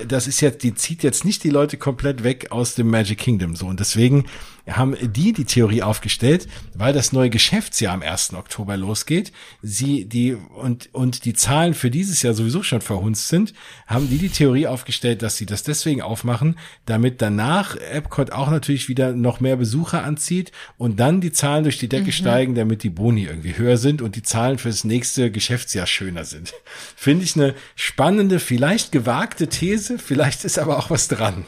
Das 0.08 0.26
ist 0.26 0.40
jetzt, 0.40 0.64
die 0.64 0.74
zieht 0.74 1.02
jetzt 1.02 1.24
nicht 1.24 1.44
die 1.44 1.50
Leute 1.50 1.76
komplett 1.76 2.24
weg 2.24 2.48
aus 2.50 2.74
dem 2.74 2.88
Magic 2.88 3.18
Kingdom 3.18 3.54
so. 3.54 3.66
Und 3.66 3.78
deswegen 3.78 4.26
haben 4.68 4.96
die 5.00 5.32
die 5.32 5.44
Theorie 5.44 5.82
aufgestellt, 5.82 6.48
weil 6.74 6.92
das 6.92 7.12
neue 7.12 7.30
Geschäftsjahr 7.30 7.94
am 7.94 8.02
1. 8.02 8.34
Oktober 8.34 8.76
losgeht, 8.76 9.32
sie 9.62 10.06
die 10.06 10.34
und 10.34 10.88
und 10.92 11.24
die 11.24 11.34
Zahlen 11.34 11.74
für 11.74 11.90
dieses 11.90 12.22
Jahr 12.22 12.34
sowieso 12.34 12.62
schon 12.62 12.80
verhunzt 12.80 13.28
sind, 13.28 13.54
haben 13.86 14.10
die 14.10 14.18
die 14.18 14.28
Theorie 14.28 14.66
aufgestellt, 14.66 15.22
dass 15.22 15.36
sie 15.36 15.46
das 15.46 15.62
deswegen 15.62 16.02
aufmachen, 16.02 16.58
damit 16.84 17.22
danach 17.22 17.76
Epcot 17.76 18.32
auch 18.32 18.50
natürlich 18.50 18.88
wieder 18.88 19.12
noch 19.12 19.40
mehr 19.40 19.56
Besucher 19.56 20.04
anzieht 20.04 20.52
und 20.78 20.98
dann 20.98 21.20
die 21.20 21.32
Zahlen 21.32 21.64
durch 21.64 21.78
die 21.78 21.88
Decke 21.88 22.06
mhm. 22.06 22.12
steigen, 22.12 22.54
damit 22.54 22.82
die 22.82 22.90
Boni 22.90 23.24
irgendwie 23.24 23.56
höher 23.56 23.76
sind 23.76 24.02
und 24.02 24.16
die 24.16 24.22
Zahlen 24.22 24.58
fürs 24.58 24.84
nächste 24.84 25.30
Geschäftsjahr 25.30 25.86
schöner 25.86 26.24
sind. 26.24 26.54
Finde 26.96 27.24
ich 27.24 27.36
eine 27.36 27.54
spannende, 27.76 28.40
vielleicht 28.40 28.92
gewagte 28.92 29.48
These, 29.48 29.98
vielleicht 29.98 30.44
ist 30.44 30.58
aber 30.58 30.78
auch 30.78 30.90
was 30.90 31.08
dran. 31.08 31.44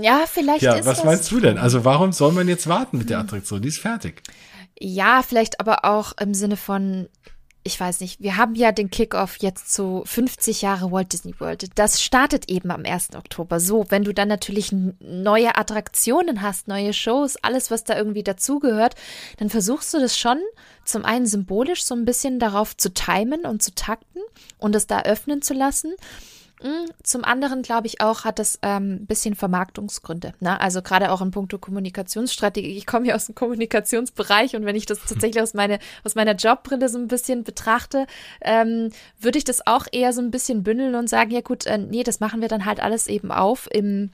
Ja, 0.00 0.24
vielleicht 0.26 0.62
ja, 0.62 0.74
ist 0.74 0.86
was 0.86 1.04
meinst 1.04 1.30
du 1.30 1.38
denn? 1.38 1.56
Also 1.56 1.84
warum 1.84 2.12
soll 2.12 2.32
man 2.32 2.48
jetzt 2.48 2.68
warten 2.68 2.98
mit 2.98 3.10
der 3.10 3.20
Attraktion? 3.20 3.62
Die 3.62 3.68
ist 3.68 3.78
fertig. 3.78 4.22
Ja, 4.78 5.22
vielleicht 5.22 5.60
aber 5.60 5.84
auch 5.84 6.14
im 6.18 6.34
Sinne 6.34 6.56
von, 6.56 7.08
ich 7.62 7.78
weiß 7.78 8.00
nicht, 8.00 8.20
wir 8.20 8.36
haben 8.36 8.56
ja 8.56 8.72
den 8.72 8.90
Kickoff 8.90 9.36
jetzt 9.38 9.72
zu 9.72 10.02
50 10.04 10.62
Jahre 10.62 10.90
Walt 10.90 11.12
Disney 11.12 11.38
World. 11.38 11.70
Das 11.76 12.02
startet 12.02 12.50
eben 12.50 12.72
am 12.72 12.84
1. 12.84 13.14
Oktober. 13.14 13.60
So, 13.60 13.86
wenn 13.88 14.02
du 14.02 14.12
dann 14.12 14.26
natürlich 14.26 14.72
neue 14.72 15.56
Attraktionen 15.56 16.42
hast, 16.42 16.66
neue 16.66 16.92
Shows, 16.92 17.36
alles, 17.42 17.70
was 17.70 17.84
da 17.84 17.96
irgendwie 17.96 18.24
dazugehört, 18.24 18.96
dann 19.38 19.48
versuchst 19.48 19.94
du 19.94 20.00
das 20.00 20.18
schon 20.18 20.38
zum 20.84 21.04
einen 21.04 21.26
symbolisch 21.26 21.84
so 21.84 21.94
ein 21.94 22.04
bisschen 22.04 22.40
darauf 22.40 22.76
zu 22.76 22.92
timen 22.92 23.46
und 23.46 23.62
zu 23.62 23.72
takten 23.76 24.20
und 24.58 24.74
es 24.74 24.88
da 24.88 25.02
öffnen 25.02 25.40
zu 25.40 25.54
lassen. 25.54 25.94
Hm, 26.60 26.86
zum 27.02 27.24
anderen 27.24 27.62
glaube 27.62 27.88
ich 27.88 28.00
auch, 28.00 28.24
hat 28.24 28.38
das 28.38 28.58
ein 28.62 29.00
ähm, 29.00 29.06
bisschen 29.06 29.34
Vermarktungsgründe. 29.34 30.34
Ne? 30.40 30.60
Also 30.60 30.82
gerade 30.82 31.10
auch 31.10 31.20
in 31.20 31.30
puncto 31.30 31.58
Kommunikationsstrategie. 31.58 32.76
Ich 32.76 32.86
komme 32.86 33.08
ja 33.08 33.16
aus 33.16 33.26
dem 33.26 33.34
Kommunikationsbereich 33.34 34.54
und 34.54 34.64
wenn 34.64 34.76
ich 34.76 34.86
das 34.86 35.00
tatsächlich 35.06 35.42
aus, 35.42 35.54
meine, 35.54 35.78
aus 36.04 36.14
meiner 36.14 36.34
Jobbrille 36.34 36.88
so 36.88 36.98
ein 36.98 37.08
bisschen 37.08 37.44
betrachte, 37.44 38.06
ähm, 38.40 38.90
würde 39.18 39.38
ich 39.38 39.44
das 39.44 39.66
auch 39.66 39.86
eher 39.90 40.12
so 40.12 40.20
ein 40.20 40.30
bisschen 40.30 40.62
bündeln 40.62 40.94
und 40.94 41.08
sagen, 41.08 41.32
ja 41.32 41.40
gut, 41.40 41.66
äh, 41.66 41.78
nee, 41.78 42.04
das 42.04 42.20
machen 42.20 42.40
wir 42.40 42.48
dann 42.48 42.64
halt 42.64 42.80
alles 42.80 43.08
eben 43.08 43.32
auf 43.32 43.68
im 43.72 44.10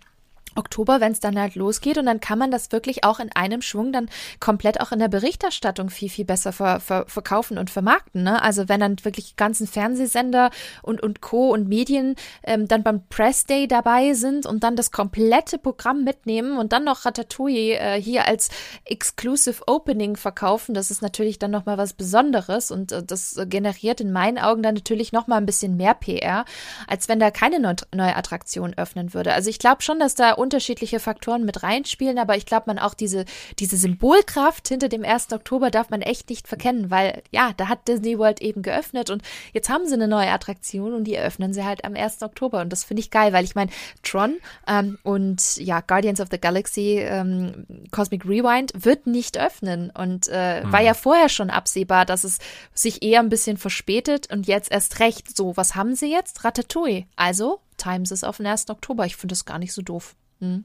Oktober, 0.57 1.01
wenn 1.01 1.12
es 1.12 1.20
dann 1.20 1.38
halt 1.38 1.55
losgeht 1.55 1.98
und 1.98 2.07
dann 2.07 2.20
kann 2.20 2.38
man 2.38 2.51
das 2.51 2.72
wirklich 2.72 3.05
auch 3.05 3.20
in 3.20 3.30
einem 3.32 3.62
Schwung 3.62 3.92
dann 3.92 4.09
komplett 4.40 4.80
auch 4.80 4.92
in 4.92 4.98
der 4.98 5.09
Berichterstattung 5.09 5.90
viel, 5.90 6.09
viel 6.09 6.24
besser 6.24 6.53
ver, 6.53 6.80
ver, 6.80 7.05
verkaufen 7.07 7.59
und 7.59 7.70
vermarkten. 7.70 8.22
Ne? 8.22 8.42
Also 8.42 8.68
wenn 8.68 8.80
dann 8.80 8.96
wirklich 9.03 9.36
ganzen 9.36 9.66
Fernsehsender 9.66 10.51
und, 10.82 11.03
und 11.03 11.20
Co. 11.20 11.51
und 11.53 11.68
Medien 11.68 12.16
ähm, 12.42 12.66
dann 12.66 12.82
beim 12.82 13.07
Press 13.09 13.44
Day 13.44 13.68
dabei 13.68 14.14
sind 14.14 14.46
und 14.46 14.64
dann 14.64 14.76
das 14.76 14.90
komplette 14.90 15.59
Programm 15.59 16.05
mitnehmen 16.05 16.59
und 16.59 16.72
dann 16.72 16.84
noch 16.84 17.05
Ratatouille 17.05 17.78
äh, 17.78 18.01
hier 18.01 18.26
als 18.26 18.48
Exclusive 18.84 19.62
Opening 19.66 20.16
verkaufen, 20.16 20.74
das 20.74 20.90
ist 20.90 21.03
natürlich 21.03 21.38
dann 21.38 21.51
nochmal 21.51 21.78
was 21.78 21.92
Besonderes 21.92 22.70
und 22.70 22.92
äh, 22.92 23.03
das 23.03 23.38
generiert 23.46 24.01
in 24.01 24.12
meinen 24.12 24.38
Augen 24.38 24.62
dann 24.62 24.74
natürlich 24.74 25.12
nochmal 25.12 25.38
ein 25.38 25.46
bisschen 25.46 25.76
mehr 25.76 25.94
PR, 25.94 26.44
als 26.86 27.09
wenn 27.09 27.20
da 27.20 27.30
keine 27.30 27.61
neue 27.61 28.16
Attraktion 28.16 28.74
öffnen 28.76 29.14
würde. 29.14 29.32
Also 29.32 29.51
ich 29.51 29.59
glaube 29.59 29.82
schon, 29.82 29.98
dass 29.98 30.14
da 30.14 30.39
unterschiedliche 30.41 31.01
Faktoren 31.01 31.45
mit 31.45 31.62
reinspielen, 31.62 32.18
aber 32.18 32.36
ich 32.36 32.47
glaube, 32.47 32.64
man 32.66 32.78
auch 32.78 32.95
diese, 32.95 33.24
diese 33.59 33.76
Symbolkraft 33.76 34.68
hinter 34.68 34.88
dem 34.88 35.05
1. 35.05 35.32
Oktober 35.32 35.70
darf 35.70 35.91
man 35.91 36.03
echt 36.03 36.30
nicht 36.30 36.49
verkennen, 36.49 36.91
weil 36.91 37.22
ja, 37.30 37.53
da 37.57 37.68
hat 37.68 37.86
Disney 37.86 38.18
World 38.18 38.41
eben 38.41 38.62
geöffnet 38.62 39.11
und 39.11 39.22
jetzt 39.53 39.68
haben 39.68 39.86
sie 39.86 39.95
eine 39.95 40.09
neue 40.09 40.30
Attraktion 40.30 40.95
und 40.95 41.05
die 41.05 41.14
eröffnen 41.14 41.53
sie 41.53 41.64
halt 41.64 41.84
am 41.84 41.95
1. 41.95 42.22
Oktober 42.22 42.61
und 42.61 42.70
das 42.70 42.84
finde 42.84 43.01
ich 43.01 43.11
geil, 43.11 43.32
weil 43.32 43.45
ich 43.45 43.55
meine, 43.55 43.70
Tron 44.03 44.36
ähm, 44.66 44.99
und 45.03 45.57
ja, 45.57 45.80
Guardians 45.80 46.20
of 46.20 46.28
the 46.30 46.41
Galaxy 46.41 46.99
ähm, 46.99 47.66
Cosmic 47.91 48.24
Rewind 48.24 48.72
wird 48.74 49.07
nicht 49.07 49.38
öffnen 49.38 49.91
und 49.91 50.28
äh, 50.28 50.62
hm. 50.62 50.72
war 50.72 50.80
ja 50.80 50.95
vorher 50.95 51.28
schon 51.28 51.51
absehbar, 51.51 52.07
dass 52.07 52.24
es 52.24 52.38
sich 52.74 53.03
eher 53.03 53.20
ein 53.20 53.28
bisschen 53.28 53.57
verspätet 53.57 54.32
und 54.32 54.47
jetzt 54.47 54.70
erst 54.70 55.01
recht. 55.01 55.36
So, 55.36 55.57
was 55.57 55.74
haben 55.74 55.95
sie 55.95 56.11
jetzt? 56.11 56.45
Ratatouille. 56.45 57.05
Also, 57.16 57.61
Times 57.80 58.10
ist 58.10 58.24
auf 58.24 58.38
den 58.38 58.46
1. 58.46 58.70
Oktober. 58.70 59.06
Ich 59.06 59.16
finde 59.16 59.32
das 59.32 59.44
gar 59.44 59.58
nicht 59.58 59.72
so 59.72 59.82
doof. 59.82 60.14
Hm. 60.40 60.64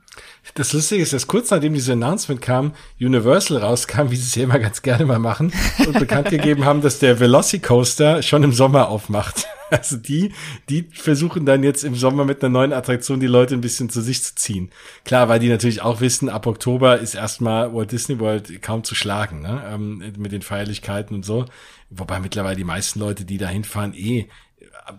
Das 0.53 0.72
Lustige 0.72 1.03
ist, 1.03 1.11
dass 1.11 1.28
kurz 1.28 1.51
nachdem 1.51 1.74
dieses 1.74 1.89
Announcement 1.89 2.41
kam, 2.41 2.74
Universal 2.99 3.57
rauskam, 3.57 4.09
wie 4.09 4.16
sie 4.16 4.24
es 4.24 4.36
ja 4.36 4.43
immer 4.43 4.59
ganz 4.59 4.82
gerne 4.82 5.05
mal 5.05 5.20
machen, 5.20 5.51
und 5.86 5.99
bekannt 5.99 6.30
gegeben 6.30 6.63
haben, 6.63 6.82
dass 6.82 6.99
der 6.99 7.20
Velocicoaster 7.20 8.24
schon 8.24 8.43
im 8.43 8.53
Sommer 8.53 8.89
aufmacht. 8.89 9.47
Also 9.72 9.97
die, 9.97 10.32
die 10.70 10.84
versuchen 10.93 11.47
dann 11.47 11.63
jetzt 11.63 11.84
im 11.84 11.95
Sommer 11.95 12.24
mit 12.24 12.43
einer 12.43 12.51
neuen 12.51 12.72
Attraktion 12.72 13.20
die 13.20 13.26
Leute 13.26 13.55
ein 13.55 13.61
bisschen 13.61 13.89
zu 13.89 13.99
sich 13.99 14.24
zu 14.24 14.36
ziehen. 14.36 14.70
Klar, 15.05 15.28
weil 15.28 15.39
die 15.39 15.49
natürlich 15.49 15.82
auch 15.82 16.01
wissen, 16.01 16.30
ab 16.30 16.45
Oktober 16.45 16.99
ist 16.99 17.16
erstmal 17.16 17.74
Walt 17.74 17.91
Disney 17.91 18.20
World 18.20 18.61
kaum 18.61 18.84
zu 18.84 18.93
schlagen, 18.93 19.41
ne? 19.41 19.63
Ähm, 19.68 20.13
mit 20.20 20.32
den 20.32 20.43
Feierlichkeiten 20.43 21.16
und 21.16 21.26
so. 21.26 21.45
Wobei 21.89 22.20
mittlerweile 22.20 22.55
die 22.55 22.63
meisten 22.63 22.99
Leute, 22.99 23.26
die 23.26 23.39
da 23.39 23.47
hinfahren, 23.47 23.95
eh 23.95 24.30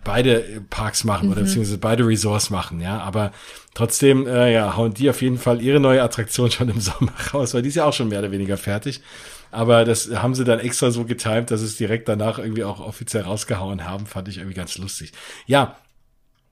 beide 0.03 0.61
Parks 0.69 1.03
machen 1.03 1.27
mhm. 1.27 1.31
oder 1.33 1.41
beziehungsweise 1.41 1.77
beide 1.77 2.05
Resorts 2.05 2.49
machen, 2.49 2.81
ja. 2.81 2.99
Aber 2.99 3.31
trotzdem, 3.73 4.27
äh, 4.27 4.53
ja, 4.53 4.75
hauen 4.75 4.93
die 4.93 5.09
auf 5.09 5.21
jeden 5.21 5.37
Fall 5.37 5.61
ihre 5.61 5.79
neue 5.79 6.01
Attraktion 6.01 6.51
schon 6.51 6.69
im 6.69 6.79
Sommer 6.81 7.13
raus, 7.33 7.53
weil 7.53 7.61
die 7.61 7.69
ist 7.69 7.75
ja 7.75 7.85
auch 7.85 7.93
schon 7.93 8.09
mehr 8.09 8.19
oder 8.19 8.31
weniger 8.31 8.57
fertig. 8.57 9.01
Aber 9.49 9.85
das 9.85 10.09
haben 10.13 10.35
sie 10.35 10.43
dann 10.43 10.59
extra 10.59 10.91
so 10.91 11.05
getimt, 11.05 11.51
dass 11.51 11.61
es 11.61 11.77
direkt 11.77 12.09
danach 12.09 12.37
irgendwie 12.37 12.65
auch 12.65 12.81
offiziell 12.81 13.23
rausgehauen 13.23 13.85
haben, 13.85 14.05
fand 14.05 14.27
ich 14.27 14.37
irgendwie 14.37 14.55
ganz 14.55 14.77
lustig. 14.77 15.13
Ja, 15.45 15.77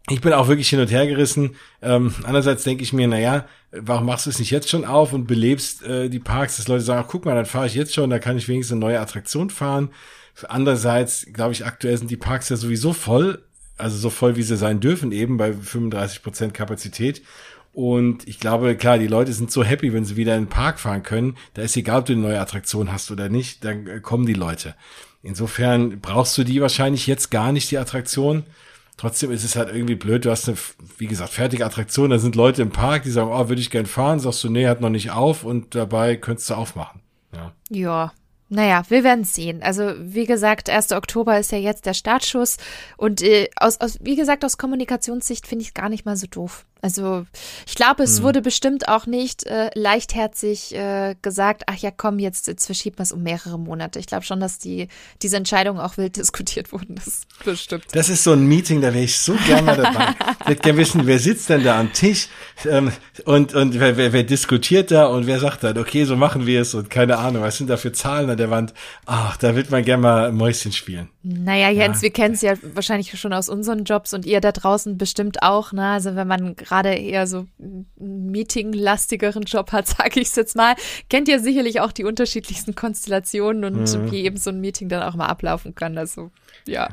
ich 0.10 0.22
bin 0.22 0.34
auch 0.34 0.48
wirklich 0.48 0.70
hin 0.70 0.80
und 0.80 0.92
her 0.92 1.08
gerissen. 1.08 1.56
Ähm, 1.82 2.14
andererseits 2.24 2.64
denke 2.64 2.84
ich 2.84 2.94
mir, 2.94 3.08
naja, 3.08 3.46
warum 3.72 4.06
machst 4.06 4.28
du 4.28 4.30
es 4.30 4.40
nicht 4.40 4.52
jetzt 4.52 4.70
schon 4.70 4.86
auf 4.86 5.14
und 5.14 5.26
belebst 5.26 5.84
äh, 5.84 6.10
die 6.10 6.20
Parks, 6.20 6.58
dass 6.58 6.68
Leute 6.68 6.84
sagen, 6.84 7.04
ach, 7.04 7.10
guck 7.10 7.26
mal, 7.26 7.36
dann 7.36 7.46
fahre 7.46 7.66
ich 7.66 7.74
jetzt 7.74 7.94
schon, 7.94 8.12
da 8.12 8.20
kann 8.20 8.38
ich 8.38 8.48
wenigstens 8.48 8.74
eine 8.74 8.82
neue 8.82 9.00
Attraktion 9.00 9.50
fahren. 9.50 9.90
Andererseits, 10.48 11.28
glaube 11.32 11.54
ich, 11.54 11.66
aktuell 11.66 11.98
sind 11.98 12.12
die 12.12 12.18
Parks 12.18 12.50
ja 12.50 12.58
sowieso 12.58 12.94
voll, 12.94 13.44
also 13.78 13.98
so 13.98 14.10
voll, 14.10 14.36
wie 14.36 14.44
sie 14.44 14.58
sein 14.58 14.80
dürfen, 14.80 15.12
eben 15.12 15.38
bei 15.38 15.54
35 15.54 16.24
Prozent 16.24 16.54
Kapazität. 16.54 17.22
Und 17.74 18.26
ich 18.28 18.40
glaube, 18.40 18.76
klar, 18.76 18.98
die 18.98 19.08
Leute 19.08 19.34
sind 19.34 19.52
so 19.52 19.64
happy, 19.64 19.92
wenn 19.92 20.06
sie 20.06 20.16
wieder 20.16 20.36
in 20.36 20.44
den 20.44 20.50
Park 20.50 20.80
fahren 20.80 21.04
können. 21.04 21.36
Da 21.56 21.62
ist 21.62 21.76
egal, 21.76 22.00
ob 22.00 22.06
du 22.06 22.14
eine 22.14 22.22
neue 22.22 22.40
Attraktion 22.40 22.92
hast 22.92 23.12
oder 23.12 23.28
nicht, 23.28 23.66
dann 23.66 23.88
äh, 23.88 24.00
kommen 24.00 24.26
die 24.26 24.34
Leute. 24.34 24.76
Insofern 25.24 26.00
brauchst 26.00 26.38
du 26.38 26.46
die 26.46 26.62
wahrscheinlich 26.62 27.06
jetzt 27.06 27.32
gar 27.32 27.52
nicht, 27.52 27.70
die 27.72 27.78
Attraktion. 27.78 28.44
Trotzdem 28.96 29.32
ist 29.32 29.44
es 29.44 29.58
halt 29.58 29.76
irgendwie 29.76 29.96
blöd. 29.96 30.24
Du 30.24 30.32
hast 30.32 30.48
eine, 30.48 30.58
wie 30.98 31.08
gesagt, 31.08 31.32
fertige 31.32 31.66
Attraktion. 31.66 32.12
Da 32.12 32.20
sind 32.20 32.36
Leute 32.36 32.62
im 32.62 32.70
Park, 32.70 33.04
die 33.04 33.12
sagen, 33.12 33.30
oh, 33.30 33.50
würde 33.50 33.62
ich 33.62 33.70
gern 33.70 33.88
fahren. 33.88 34.22
Sagst 34.22 34.42
du, 34.46 34.50
nee, 34.50 34.68
hat 34.68 34.80
noch 34.80 34.90
nicht 34.90 35.12
auf 35.12 35.44
und 35.44 35.76
dabei 35.76 36.16
könntest 36.16 36.50
du 36.50 36.54
aufmachen. 36.54 37.02
Ja. 37.34 37.52
Ja, 37.70 38.14
naja, 38.48 38.84
wir 38.90 39.04
werden 39.04 39.24
sehen. 39.24 39.64
Also, 39.64 39.94
wie 39.98 40.26
gesagt, 40.26 40.70
1. 40.70 40.92
Oktober 40.92 41.40
ist 41.40 41.52
ja 41.52 41.58
jetzt 41.58 41.86
der 41.86 41.96
Startschuss. 41.96 42.58
Und 42.98 43.22
äh, 43.24 43.50
aus, 43.56 43.82
aus, 43.82 43.98
wie 44.02 44.16
gesagt, 44.16 44.46
aus 44.46 44.58
Kommunikationssicht 44.58 45.48
finde 45.48 45.64
ich 45.64 45.70
es 45.70 45.74
gar 45.74 45.90
nicht 45.90 46.06
mal 46.06 46.16
so 46.16 46.28
doof. 46.28 46.66
Also 46.86 47.26
ich 47.66 47.74
glaube, 47.74 48.04
es 48.04 48.18
hm. 48.18 48.26
wurde 48.26 48.42
bestimmt 48.44 48.88
auch 48.90 49.08
nicht 49.08 49.44
äh, 49.48 49.72
leichtherzig 49.74 50.76
äh, 50.76 51.16
gesagt, 51.20 51.64
ach 51.66 51.78
ja, 51.78 51.90
komm, 51.90 52.20
jetzt, 52.20 52.46
jetzt 52.46 52.68
verschieben 52.68 53.00
wir 53.00 53.04
es 53.04 53.12
um 53.12 53.24
mehrere 53.24 53.58
Monate. 53.58 53.98
Ich 53.98 54.06
glaube 54.06 54.24
schon, 54.24 54.40
dass 54.40 54.60
die 54.60 54.88
diese 55.24 55.36
Entscheidung 55.36 55.80
auch 55.80 55.98
wild 55.98 56.16
diskutiert 56.18 56.72
wurden. 56.72 56.94
Das 56.94 57.22
bestimmt. 57.44 57.86
Das 57.94 58.10
ist 58.10 58.24
so 58.24 58.34
ein 58.34 58.46
Meeting, 58.46 58.82
da 58.82 58.94
wäre 58.94 59.04
ich 59.04 59.18
so 59.18 59.34
gerne 59.48 59.76
dabei. 59.82 60.14
ich 60.42 60.48
würde 60.48 60.62
gerne 60.62 60.78
wissen, 60.78 61.08
wer 61.08 61.18
sitzt 61.18 61.50
denn 61.50 61.64
da 61.64 61.80
am 61.80 61.92
Tisch 61.92 62.28
ähm, 62.70 62.92
und, 63.26 63.56
und 63.56 63.80
wer, 63.80 63.98
wer, 63.98 64.14
wer 64.14 64.24
diskutiert 64.24 64.92
da 64.92 65.08
und 65.08 65.26
wer 65.26 65.40
sagt 65.40 65.64
dann, 65.64 65.80
okay, 65.80 66.06
so 66.06 66.16
machen 66.16 66.46
wir 66.46 66.62
es 66.62 66.76
und 66.76 66.92
keine 66.92 67.18
Ahnung, 67.18 67.42
was 67.42 67.58
sind 67.58 67.68
da 67.68 67.78
für 67.78 67.94
Zahlen 67.94 68.30
an 68.30 68.38
der 68.38 68.52
Wand. 68.52 68.76
Ach, 69.08 69.38
da 69.38 69.56
wird 69.56 69.72
man 69.72 69.84
gerne 69.84 70.04
mal 70.04 70.32
Mäuschen 70.32 70.72
spielen. 70.72 71.10
Naja, 71.24 71.72
Jens, 71.72 71.98
ja. 71.98 72.02
wir 72.04 72.12
kennen 72.12 72.36
es 72.36 72.44
ja 72.44 72.54
wahrscheinlich 72.62 73.20
schon 73.20 73.34
aus 73.34 73.50
unseren 73.50 73.86
Jobs 73.86 74.14
und 74.14 74.28
ihr 74.28 74.40
da 74.40 74.52
draußen 74.52 75.00
bestimmt 75.00 75.42
auch. 75.42 75.72
Ne? 75.72 75.88
Also 75.88 76.16
wenn 76.16 76.28
man 76.28 76.56
gerade 76.56 76.75
gerade 76.76 76.96
eher 76.96 77.26
so 77.28 77.48
meetinglastigeren 77.98 79.44
Job 79.44 79.72
hat, 79.72 79.88
sage 79.98 80.20
ich 80.20 80.28
es 80.30 80.36
jetzt 80.36 80.56
mal, 80.56 80.76
kennt 81.10 81.28
ihr 81.28 81.40
sicherlich 81.40 81.80
auch 81.80 81.92
die 81.92 82.04
unterschiedlichsten 82.04 82.76
Konstellationen 82.76 83.64
und 83.64 83.94
mhm. 83.94 84.12
wie 84.12 84.24
eben 84.24 84.38
so 84.38 84.50
ein 84.50 84.60
Meeting 84.60 84.90
dann 84.90 85.04
auch 85.04 85.16
mal 85.16 85.28
ablaufen 85.28 85.76
kann. 85.76 85.98
Also 85.98 86.32
ja. 86.68 86.90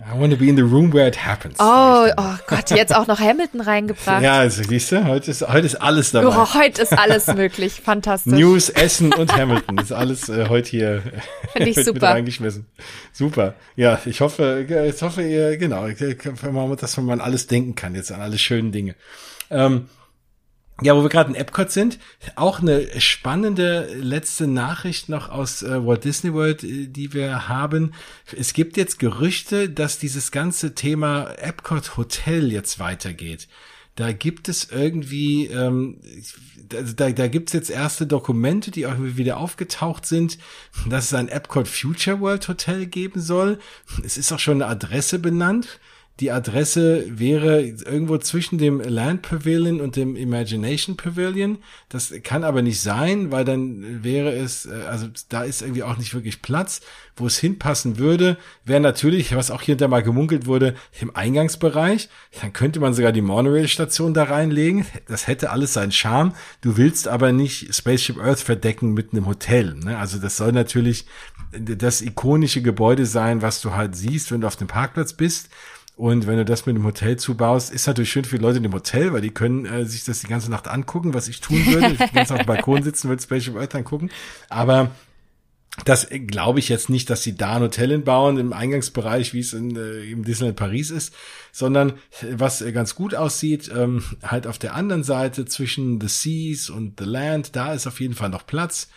I 0.00 0.16
want 0.16 0.32
to 0.32 0.38
be 0.38 0.48
in 0.48 0.54
the 0.54 0.62
room 0.62 0.92
where 0.92 1.08
it 1.08 1.16
happens. 1.26 1.56
Oh, 1.58 2.08
oh 2.16 2.36
Gott, 2.46 2.70
jetzt 2.70 2.94
auch 2.94 3.08
noch 3.08 3.18
Hamilton 3.18 3.60
reingebracht. 3.60 4.22
Ja, 4.22 4.38
also, 4.38 4.62
siehst 4.62 4.92
du, 4.92 5.04
heute 5.04 5.32
ist, 5.32 5.42
heute 5.48 5.66
ist 5.66 5.74
alles 5.74 6.12
dabei. 6.12 6.28
Oh, 6.28 6.54
heute 6.54 6.82
ist 6.82 6.96
alles 6.96 7.26
möglich, 7.26 7.72
fantastisch. 7.84 8.32
News, 8.32 8.68
Essen 8.68 9.12
und 9.12 9.36
Hamilton, 9.36 9.76
das 9.76 9.86
ist 9.86 9.92
alles 9.92 10.28
äh, 10.28 10.48
heute 10.48 10.70
hier 10.70 11.02
Finde 11.52 11.70
ich 11.70 11.76
super. 11.76 11.92
mit 11.92 12.02
reingeschmissen. 12.04 12.66
Super. 13.12 13.54
Ja, 13.74 13.98
ich 14.04 14.20
hoffe, 14.20 14.64
ich 14.88 15.02
hoffe, 15.02 15.22
ihr, 15.22 15.56
genau, 15.56 15.88
dass 15.88 16.96
man 16.98 17.20
alles 17.20 17.48
denken 17.48 17.74
kann, 17.74 17.96
jetzt 17.96 18.12
an 18.12 18.20
alle 18.20 18.38
schönen 18.38 18.70
Dinge. 18.70 18.94
Ähm, 19.50 19.88
ja, 20.80 20.94
wo 20.94 21.02
wir 21.02 21.08
gerade 21.08 21.30
in 21.30 21.34
Epcot 21.34 21.72
sind, 21.72 21.98
auch 22.36 22.60
eine 22.60 23.00
spannende 23.00 23.92
letzte 23.94 24.46
Nachricht 24.46 25.08
noch 25.08 25.28
aus 25.28 25.62
äh, 25.62 25.84
Walt 25.84 26.04
Disney 26.04 26.32
World, 26.32 26.62
äh, 26.62 26.86
die 26.86 27.12
wir 27.12 27.48
haben. 27.48 27.94
Es 28.36 28.52
gibt 28.52 28.76
jetzt 28.76 28.98
Gerüchte, 28.98 29.68
dass 29.68 29.98
dieses 29.98 30.30
ganze 30.30 30.74
Thema 30.74 31.32
Epcot 31.38 31.96
Hotel 31.96 32.52
jetzt 32.52 32.78
weitergeht. 32.78 33.48
Da 33.96 34.12
gibt 34.12 34.48
es 34.48 34.70
irgendwie, 34.70 35.46
ähm, 35.46 35.98
da, 36.68 37.10
da 37.10 37.26
gibt 37.26 37.48
es 37.48 37.54
jetzt 37.54 37.70
erste 37.70 38.06
Dokumente, 38.06 38.70
die 38.70 38.82
irgendwie 38.82 39.16
wieder 39.16 39.38
aufgetaucht 39.38 40.06
sind, 40.06 40.38
dass 40.88 41.06
es 41.06 41.14
ein 41.14 41.28
Epcot 41.28 41.66
Future 41.66 42.20
World 42.20 42.46
Hotel 42.46 42.86
geben 42.86 43.20
soll. 43.20 43.58
Es 44.04 44.16
ist 44.16 44.30
auch 44.30 44.38
schon 44.38 44.62
eine 44.62 44.70
Adresse 44.70 45.18
benannt. 45.18 45.80
Die 46.20 46.32
Adresse 46.32 47.04
wäre 47.08 47.60
irgendwo 47.62 48.18
zwischen 48.18 48.58
dem 48.58 48.80
Land 48.80 49.22
Pavilion 49.22 49.80
und 49.80 49.94
dem 49.94 50.16
Imagination 50.16 50.96
Pavilion. 50.96 51.58
Das 51.88 52.12
kann 52.24 52.42
aber 52.42 52.60
nicht 52.60 52.80
sein, 52.80 53.30
weil 53.30 53.44
dann 53.44 54.02
wäre 54.02 54.32
es, 54.32 54.66
äh, 54.66 54.72
also 54.88 55.06
da 55.28 55.44
ist 55.44 55.62
irgendwie 55.62 55.84
auch 55.84 55.96
nicht 55.96 56.14
wirklich 56.14 56.42
Platz. 56.42 56.80
Wo 57.14 57.26
es 57.26 57.38
hinpassen 57.38 57.98
würde, 57.98 58.36
wäre 58.64 58.80
natürlich, 58.80 59.34
was 59.34 59.50
auch 59.50 59.62
hier 59.62 59.72
hinter 59.72 59.88
mal 59.88 60.02
gemunkelt 60.02 60.46
wurde, 60.46 60.74
im 61.00 61.14
Eingangsbereich. 61.14 62.08
Dann 62.40 62.52
könnte 62.52 62.78
man 62.78 62.94
sogar 62.94 63.12
die 63.12 63.22
Monorail-Station 63.22 64.14
da 64.14 64.24
reinlegen. 64.24 64.86
Das 65.06 65.26
hätte 65.26 65.50
alles 65.50 65.72
seinen 65.72 65.92
Charme. 65.92 66.34
Du 66.60 66.76
willst 66.76 67.08
aber 67.08 67.32
nicht 67.32 67.74
Spaceship 67.74 68.18
Earth 68.18 68.40
verdecken 68.40 68.92
mit 68.92 69.12
einem 69.12 69.26
Hotel. 69.26 69.74
Ne? 69.74 69.98
Also 69.98 70.18
das 70.18 70.36
soll 70.36 70.52
natürlich 70.52 71.06
das 71.52 72.02
ikonische 72.02 72.62
Gebäude 72.62 73.06
sein, 73.06 73.42
was 73.42 73.60
du 73.60 73.72
halt 73.72 73.96
siehst, 73.96 74.30
wenn 74.30 74.40
du 74.40 74.46
auf 74.46 74.56
dem 74.56 74.68
Parkplatz 74.68 75.12
bist. 75.12 75.48
Und 75.98 76.28
wenn 76.28 76.36
du 76.36 76.44
das 76.44 76.64
mit 76.64 76.76
dem 76.76 76.84
Hotel 76.84 77.16
zubaust, 77.16 77.72
ist 77.72 77.88
natürlich 77.88 78.12
schön 78.12 78.24
für 78.24 78.38
die 78.38 78.42
Leute 78.42 78.58
in 78.58 78.62
dem 78.62 78.72
Hotel, 78.72 79.12
weil 79.12 79.20
die 79.20 79.34
können 79.34 79.66
äh, 79.66 79.84
sich 79.84 80.04
das 80.04 80.20
die 80.20 80.28
ganze 80.28 80.48
Nacht 80.48 80.68
angucken, 80.68 81.12
was 81.12 81.26
ich 81.26 81.40
tun 81.40 81.66
würde. 81.66 81.96
Ich 81.98 82.12
ganz 82.12 82.30
auf 82.30 82.38
dem 82.38 82.46
Balkon 82.46 82.84
sitzen, 82.84 83.08
würde 83.08 83.20
Spaceship 83.20 83.56
Earth 83.56 83.74
angucken. 83.74 84.08
Aber 84.48 84.92
das 85.84 86.06
glaube 86.28 86.60
ich 86.60 86.68
jetzt 86.68 86.88
nicht, 86.88 87.10
dass 87.10 87.24
sie 87.24 87.36
da 87.36 87.56
ein 87.56 87.62
Hotel 87.62 87.90
hinbauen 87.90 88.38
im 88.38 88.52
Eingangsbereich, 88.52 89.34
wie 89.34 89.40
es 89.40 89.52
in, 89.52 89.74
äh, 89.74 90.04
im 90.04 90.24
Disneyland 90.24 90.56
Paris 90.56 90.90
ist, 90.90 91.12
sondern 91.50 91.94
was 92.30 92.64
ganz 92.72 92.94
gut 92.94 93.16
aussieht, 93.16 93.68
ähm, 93.76 94.04
halt 94.22 94.46
auf 94.46 94.58
der 94.58 94.76
anderen 94.76 95.02
Seite 95.02 95.46
zwischen 95.46 96.00
The 96.00 96.06
Seas 96.06 96.70
und 96.70 97.00
The 97.00 97.06
Land, 97.06 97.56
da 97.56 97.72
ist 97.72 97.88
auf 97.88 97.98
jeden 97.98 98.14
Fall 98.14 98.28
noch 98.28 98.46
Platz 98.46 98.88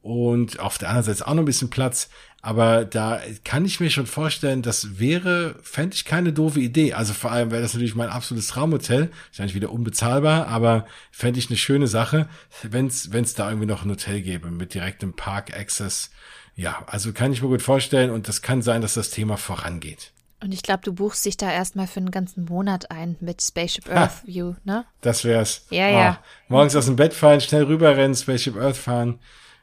und 0.00 0.60
auf 0.60 0.78
der 0.78 0.88
anderen 0.88 1.04
Seite 1.04 1.28
auch 1.28 1.34
noch 1.34 1.42
ein 1.42 1.46
bisschen 1.46 1.68
Platz. 1.68 2.08
Aber 2.46 2.84
da 2.84 3.20
kann 3.42 3.64
ich 3.64 3.80
mir 3.80 3.90
schon 3.90 4.06
vorstellen, 4.06 4.62
das 4.62 5.00
wäre, 5.00 5.56
fände 5.62 5.96
ich 5.96 6.04
keine 6.04 6.32
doofe 6.32 6.60
Idee. 6.60 6.92
Also 6.92 7.12
vor 7.12 7.32
allem 7.32 7.50
wäre 7.50 7.60
das 7.60 7.74
natürlich 7.74 7.96
mein 7.96 8.08
absolutes 8.08 8.46
Traumhotel. 8.46 9.10
Wahrscheinlich 9.30 9.56
wieder 9.56 9.72
unbezahlbar, 9.72 10.46
aber 10.46 10.86
fände 11.10 11.40
ich 11.40 11.50
eine 11.50 11.56
schöne 11.56 11.88
Sache, 11.88 12.28
wenn 12.62 12.86
es 12.86 13.34
da 13.34 13.48
irgendwie 13.48 13.66
noch 13.66 13.84
ein 13.84 13.90
Hotel 13.90 14.22
gäbe 14.22 14.52
mit 14.52 14.74
direktem 14.74 15.12
Park-Access. 15.12 16.12
Ja, 16.54 16.84
also 16.86 17.12
kann 17.12 17.32
ich 17.32 17.42
mir 17.42 17.48
gut 17.48 17.62
vorstellen 17.62 18.12
und 18.12 18.28
das 18.28 18.42
kann 18.42 18.62
sein, 18.62 18.80
dass 18.80 18.94
das 18.94 19.10
Thema 19.10 19.38
vorangeht. 19.38 20.12
Und 20.40 20.54
ich 20.54 20.62
glaube, 20.62 20.82
du 20.84 20.92
buchst 20.92 21.26
dich 21.26 21.36
da 21.36 21.50
erstmal 21.50 21.88
für 21.88 21.98
einen 21.98 22.12
ganzen 22.12 22.44
Monat 22.44 22.92
ein 22.92 23.16
mit 23.18 23.42
Spaceship 23.42 23.90
Earth 23.90 24.22
ha, 24.22 24.22
View, 24.24 24.54
ne? 24.62 24.84
Das 25.00 25.24
wär's. 25.24 25.66
Ja, 25.70 25.88
ja. 25.88 26.10
Ah, 26.10 26.24
morgens 26.46 26.76
aus 26.76 26.86
dem 26.86 26.94
Bett 26.94 27.12
fallen, 27.12 27.40
schnell 27.40 27.64
rüberrennen, 27.64 28.14
Spaceship 28.14 28.56
Earth 28.56 28.76
fahren. 28.76 29.18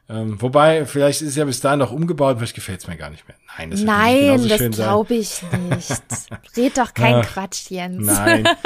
Ähm, 0.10 0.42
wobei, 0.42 0.86
vielleicht 0.86 1.22
ist 1.22 1.30
es 1.30 1.36
ja 1.38 1.46
bis 1.46 1.62
dahin 1.62 1.80
noch 1.80 1.92
umgebaut, 1.92 2.38
vielleicht 2.38 2.56
gefällt 2.56 2.82
es 2.82 2.88
mir 2.88 2.98
gar 2.98 3.10
nicht 3.10 3.28
mehr. 3.28 3.38
Nein, 3.58 3.72
das, 3.72 3.84
Nein, 3.84 4.48
das 4.50 4.70
glaube 4.72 5.16
ich 5.16 5.42
nicht. 5.70 6.58
Red 6.58 6.78
doch 6.78 6.94
kein 6.94 7.16
ah, 7.16 7.22
Quatsch, 7.22 7.70
Jens. 7.70 8.06
Nein. 8.06 8.48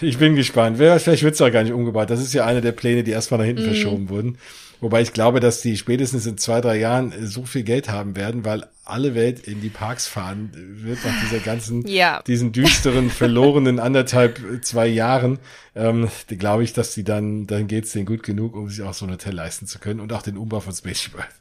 Ich 0.00 0.18
bin 0.18 0.34
gespannt. 0.34 0.76
Vielleicht 0.76 1.22
wird 1.22 1.34
es 1.34 1.40
auch 1.40 1.50
gar 1.50 1.62
nicht 1.62 1.72
umgebaut. 1.72 2.10
Das 2.10 2.20
ist 2.20 2.34
ja 2.34 2.44
einer 2.44 2.60
der 2.60 2.72
Pläne, 2.72 3.04
die 3.04 3.12
erstmal 3.12 3.38
nach 3.38 3.46
hinten 3.46 3.62
mm. 3.62 3.66
verschoben 3.66 4.08
wurden. 4.10 4.38
Wobei 4.80 5.02
ich 5.02 5.12
glaube, 5.12 5.40
dass 5.40 5.62
die 5.62 5.76
spätestens 5.76 6.26
in 6.26 6.38
zwei, 6.38 6.60
drei 6.60 6.78
Jahren 6.78 7.12
so 7.26 7.44
viel 7.44 7.62
Geld 7.62 7.88
haben 7.88 8.16
werden, 8.16 8.44
weil 8.44 8.66
alle 8.84 9.14
Welt 9.14 9.40
in 9.46 9.60
die 9.60 9.70
Parks 9.70 10.06
fahren 10.06 10.50
wird 10.54 11.04
nach 11.04 11.20
dieser 11.22 11.40
ganzen, 11.40 11.86
ja. 11.86 12.22
diesen 12.26 12.52
düsteren, 12.52 13.10
verlorenen 13.10 13.78
anderthalb, 13.78 14.40
zwei 14.62 14.86
Jahren. 14.86 15.38
Ähm, 15.74 16.08
glaube 16.28 16.64
ich, 16.64 16.72
dass 16.72 16.92
die 16.92 17.04
dann, 17.04 17.46
dann 17.46 17.66
geht's 17.66 17.92
denen 17.92 18.06
gut 18.06 18.22
genug, 18.22 18.54
um 18.54 18.68
sich 18.68 18.82
auch 18.82 18.94
so 18.94 19.06
ein 19.06 19.12
Hotel 19.12 19.34
leisten 19.34 19.66
zu 19.66 19.78
können 19.78 20.00
und 20.00 20.12
auch 20.12 20.22
den 20.22 20.36
Umbau 20.36 20.60
von 20.60 20.74
Spaceship 20.74 21.16
Earth. 21.16 21.34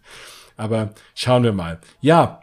Aber 0.55 0.93
schauen 1.15 1.43
wir 1.43 1.53
mal. 1.53 1.79
Ja, 2.01 2.41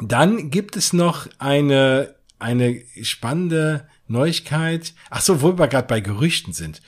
dann 0.00 0.50
gibt 0.50 0.76
es 0.76 0.92
noch 0.92 1.28
eine, 1.38 2.14
eine 2.38 2.82
spannende 3.02 3.86
Neuigkeit. 4.08 4.94
Ach 5.10 5.20
so, 5.20 5.42
wo 5.42 5.58
wir 5.58 5.68
gerade 5.68 5.88
bei 5.88 6.00
Gerüchten 6.00 6.52
sind. 6.52 6.82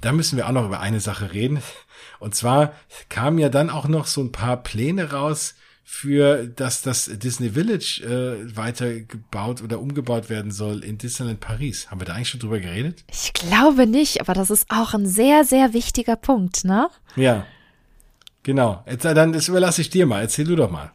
Da 0.00 0.12
müssen 0.12 0.36
wir 0.36 0.48
auch 0.48 0.52
noch 0.52 0.66
über 0.66 0.80
eine 0.80 1.00
Sache 1.00 1.32
reden. 1.32 1.60
Und 2.18 2.34
zwar 2.34 2.74
kamen 3.08 3.38
ja 3.38 3.48
dann 3.48 3.70
auch 3.70 3.88
noch 3.88 4.06
so 4.06 4.20
ein 4.20 4.32
paar 4.32 4.62
Pläne 4.62 5.12
raus 5.12 5.54
für, 5.92 6.46
dass 6.46 6.82
das 6.82 7.10
Disney 7.12 7.50
Village 7.50 8.00
äh, 8.04 8.56
weitergebaut 8.56 9.60
oder 9.60 9.80
umgebaut 9.80 10.30
werden 10.30 10.52
soll 10.52 10.84
in 10.84 10.98
Disneyland 10.98 11.40
Paris. 11.40 11.90
Haben 11.90 12.00
wir 12.00 12.04
da 12.04 12.14
eigentlich 12.14 12.28
schon 12.28 12.38
drüber 12.38 12.60
geredet? 12.60 13.04
Ich 13.10 13.32
glaube 13.32 13.88
nicht, 13.88 14.20
aber 14.20 14.32
das 14.32 14.50
ist 14.50 14.70
auch 14.70 14.94
ein 14.94 15.06
sehr, 15.06 15.44
sehr 15.44 15.72
wichtiger 15.72 16.14
Punkt, 16.14 16.64
ne? 16.64 16.88
Ja. 17.16 17.44
Genau. 18.44 18.84
Jetzt, 18.88 19.04
dann 19.04 19.32
das 19.32 19.48
überlasse 19.48 19.80
ich 19.80 19.90
dir 19.90 20.06
mal. 20.06 20.20
Erzähl 20.20 20.44
du 20.44 20.54
doch 20.54 20.70
mal. 20.70 20.92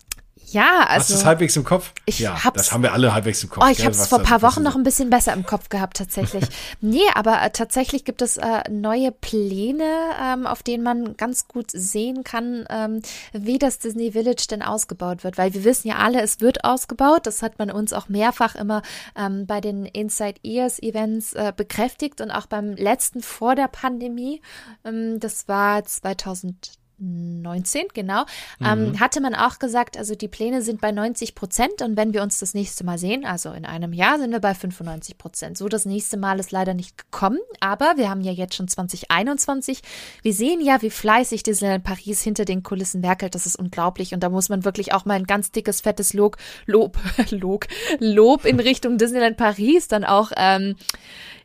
Ja, 0.56 0.86
also. 0.88 0.99
Hast 0.99 1.10
du 1.10 1.14
es 1.15 1.26
halbwegs 1.26 1.56
im 1.57 1.65
Kopf? 1.65 1.91
Ich 2.06 2.19
ja, 2.19 2.45
hab's, 2.45 2.56
das 2.56 2.72
haben 2.72 2.82
wir 2.82 2.94
alle 2.94 3.14
halbwegs 3.14 3.44
im 3.44 3.49
Kopf. 3.49 3.65
Oh, 3.65 3.69
ich 3.69 3.82
habe 3.82 3.91
es 3.91 4.07
vor 4.07 4.19
ein 4.19 4.23
paar 4.23 4.41
Wochen 4.41 4.64
noch 4.64 4.77
ein 4.77 4.84
bisschen 4.84 5.10
besser 5.10 5.34
im 5.34 5.45
Kopf 5.45 5.68
gehabt, 5.68 5.98
tatsächlich. 5.98 6.45
nee, 6.80 7.03
aber 7.14 7.41
äh, 7.41 7.49
tatsächlich 7.49 8.06
gibt 8.06 8.22
es 8.22 8.38
äh, 8.38 8.64
neue 8.72 9.11
Pläne, 9.11 9.84
ähm, 10.23 10.48
auf 10.48 10.64
denen 10.64 10.82
man 10.82 11.18
ganz 11.18 11.49
gut 11.49 11.72
sehen 11.72 12.23
kann, 12.23 12.65
ähm, 12.69 13.02
wie 13.34 13.60
das 13.60 13.80
Disney 13.80 14.14
Village 14.14 14.48
denn 14.49 14.61
ausgebaut 14.61 15.26
wird. 15.26 15.38
Weil 15.38 15.53
wir 15.53 15.65
wissen 15.65 15.90
ja 15.90 15.98
alle, 15.98 16.22
es 16.22 16.40
wird 16.40 16.64
ausgebaut. 16.64 17.27
Das 17.27 17.41
hat 17.41 17.60
man 17.60 17.69
uns 17.69 17.91
auch 17.91 18.07
mehrfach 18.07 18.56
immer 18.56 18.82
ähm, 19.18 19.45
bei 19.48 19.60
den 19.60 19.86
Inside 19.86 20.40
Ears 20.44 20.82
Events 20.82 21.34
äh, 21.34 21.52
bekräftigt 21.53 22.22
und 22.22 22.32
auch 22.32 22.45
beim 22.45 22.76
letzten 22.76 23.22
vor 23.22 23.56
der 23.56 23.68
Pandemie. 23.68 24.41
Ähm, 24.86 25.19
das 25.19 25.49
war 25.49 25.84
2000 25.84 26.80
19, 26.98 27.88
genau, 27.94 28.26
ähm, 28.64 28.90
mhm. 28.90 29.00
hatte 29.00 29.20
man 29.22 29.36
auch 29.36 29.60
gesagt, 29.60 29.98
also 29.98 30.16
die 30.16 30.28
Pläne 30.28 30.62
sind 30.62 30.80
bei 30.80 30.92
90 30.92 31.36
Prozent 31.36 31.82
und 31.82 31.98
wenn 31.98 32.14
wir 32.14 32.24
uns 32.24 32.40
das 32.40 32.54
nächste 32.54 32.86
Mal 32.86 32.98
sehen, 32.98 33.26
also 33.26 33.52
in 33.52 33.66
einem 33.66 33.94
Jahr, 33.94 34.18
sind 34.18 34.32
wir 34.32 34.40
bei 34.40 34.54
95 34.54 35.18
Prozent. 35.18 35.58
So 35.58 35.68
das 35.68 35.86
nächste 35.86 36.18
Mal 36.18 36.40
ist 36.40 36.52
leider 36.52 36.74
nicht 36.74 36.98
gekommen, 36.98 37.40
aber 37.60 37.94
wir 37.98 38.10
haben 38.10 38.22
ja 38.22 38.32
jetzt 38.32 38.56
schon 38.56 38.68
2021. 38.68 39.82
Wir 40.22 40.34
sehen 40.34 40.62
ja, 40.62 40.82
wie 40.82 40.90
fleißig 40.90 41.44
Disneyland 41.44 41.84
Paris 41.84 42.22
hinter 42.22 42.46
den 42.46 42.64
Kulissen 42.64 43.04
werkelt. 43.04 43.36
Das 43.36 43.46
ist 43.46 43.58
unglaublich 43.58 44.14
und 44.14 44.22
da 44.22 44.30
muss 44.30 44.50
man 44.50 44.64
wirklich 44.64 44.94
auch 44.94 45.06
mal 45.06 45.16
ein 45.16 45.26
ganz 45.26 45.52
dickes, 45.52 45.82
fettes 45.82 46.14
Lob, 46.14 46.38
Lob, 46.66 46.98
Lob, 47.32 47.68
Lob 48.00 48.46
in 48.46 48.60
Richtung 48.60 48.98
Disneyland 48.98 49.38
Paris 49.38 49.88
dann 49.88 50.06
auch, 50.06 50.32
ähm, 50.38 50.76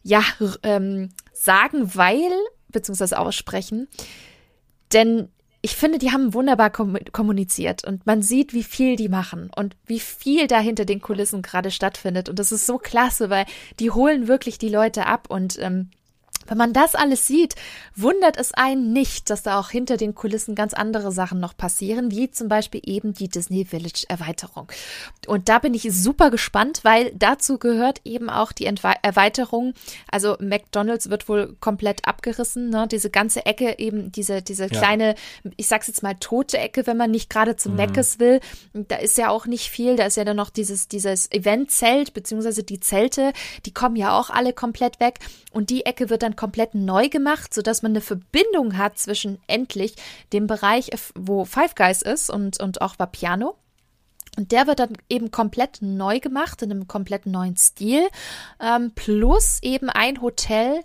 ja, 0.02 0.22
ähm, 0.62 1.10
sagen, 1.32 1.94
weil, 1.94 2.30
beziehungsweise 2.68 3.18
aussprechen, 3.18 3.88
denn 4.92 5.28
ich 5.62 5.76
finde, 5.76 5.98
die 5.98 6.10
haben 6.10 6.32
wunderbar 6.32 6.70
kommuniziert 6.70 7.84
und 7.84 8.06
man 8.06 8.22
sieht, 8.22 8.54
wie 8.54 8.62
viel 8.62 8.96
die 8.96 9.08
machen 9.08 9.50
und 9.54 9.76
wie 9.86 10.00
viel 10.00 10.46
da 10.46 10.58
hinter 10.58 10.86
den 10.86 11.02
Kulissen 11.02 11.42
gerade 11.42 11.70
stattfindet. 11.70 12.28
Und 12.30 12.38
das 12.38 12.50
ist 12.50 12.66
so 12.66 12.78
klasse, 12.78 13.28
weil 13.28 13.44
die 13.78 13.90
holen 13.90 14.26
wirklich 14.26 14.56
die 14.56 14.70
Leute 14.70 15.06
ab 15.06 15.26
und 15.28 15.58
ähm, 15.58 15.90
wenn 16.46 16.58
man 16.58 16.72
das 16.72 16.94
alles 16.94 17.26
sieht, 17.26 17.54
wundert 17.94 18.36
es 18.36 18.52
einen 18.54 18.92
nicht, 18.92 19.30
dass 19.30 19.42
da 19.42 19.58
auch 19.58 19.70
hinter 19.70 19.96
den 19.96 20.14
Kulissen 20.14 20.54
ganz 20.54 20.74
andere 20.74 21.12
Sachen 21.12 21.38
noch 21.38 21.56
passieren, 21.56 22.10
wie 22.10 22.30
zum 22.30 22.48
Beispiel 22.48 22.80
eben 22.84 23.12
die 23.12 23.28
Disney 23.28 23.64
Village 23.64 24.04
Erweiterung. 24.08 24.66
Und 25.26 25.48
da 25.48 25.58
bin 25.58 25.74
ich 25.74 25.86
super 25.92 26.30
gespannt, 26.30 26.80
weil 26.82 27.12
dazu 27.14 27.58
gehört 27.58 28.00
eben 28.04 28.30
auch 28.30 28.52
die 28.52 28.66
Entwe 28.66 28.94
Erweiterung. 29.02 29.74
Also 30.10 30.36
McDonald's 30.40 31.10
wird 31.10 31.28
wohl 31.28 31.56
komplett 31.60 32.06
abgerissen, 32.08 32.70
ne? 32.70 32.88
Diese 32.90 33.10
ganze 33.10 33.46
Ecke, 33.46 33.78
eben 33.78 34.10
diese, 34.10 34.42
diese 34.42 34.68
kleine, 34.68 35.14
ja. 35.44 35.50
ich 35.56 35.68
sag's 35.68 35.86
jetzt 35.86 36.02
mal, 36.02 36.14
tote 36.14 36.58
Ecke, 36.58 36.86
wenn 36.86 36.96
man 36.96 37.10
nicht 37.10 37.30
gerade 37.30 37.56
zum 37.56 37.72
mhm. 37.72 37.78
Meckes 37.78 38.18
will. 38.18 38.40
Da 38.72 38.96
ist 38.96 39.18
ja 39.18 39.28
auch 39.28 39.46
nicht 39.46 39.70
viel. 39.70 39.96
Da 39.96 40.06
ist 40.06 40.16
ja 40.16 40.24
dann 40.24 40.36
noch 40.36 40.50
dieses, 40.50 40.88
dieses 40.88 41.30
Eventzelt, 41.30 42.14
beziehungsweise 42.14 42.64
die 42.64 42.80
Zelte, 42.80 43.32
die 43.66 43.72
kommen 43.72 43.96
ja 43.96 44.18
auch 44.18 44.30
alle 44.30 44.52
komplett 44.52 44.98
weg. 44.98 45.18
Und 45.52 45.70
die 45.70 45.86
Ecke 45.86 46.10
wird 46.10 46.22
dann 46.22 46.29
komplett 46.36 46.74
neu 46.74 47.08
gemacht, 47.08 47.52
sodass 47.54 47.82
man 47.82 47.92
eine 47.92 48.00
Verbindung 48.00 48.76
hat 48.76 48.98
zwischen 48.98 49.38
endlich 49.46 49.94
dem 50.32 50.46
Bereich, 50.46 50.90
wo 51.14 51.44
Five 51.44 51.74
Guys 51.74 52.02
ist 52.02 52.30
und, 52.30 52.60
und 52.60 52.80
auch 52.80 52.98
Vapiano. 52.98 53.56
Und 54.36 54.52
der 54.52 54.66
wird 54.66 54.78
dann 54.78 54.92
eben 55.08 55.30
komplett 55.30 55.82
neu 55.82 56.20
gemacht, 56.20 56.62
in 56.62 56.70
einem 56.70 56.86
komplett 56.86 57.26
neuen 57.26 57.56
Stil. 57.56 58.06
Ähm, 58.60 58.92
plus 58.94 59.58
eben 59.62 59.90
ein 59.90 60.22
Hotel, 60.22 60.82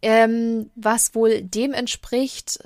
ähm, 0.00 0.70
was 0.74 1.14
wohl 1.14 1.42
dem 1.42 1.74
entspricht, 1.74 2.60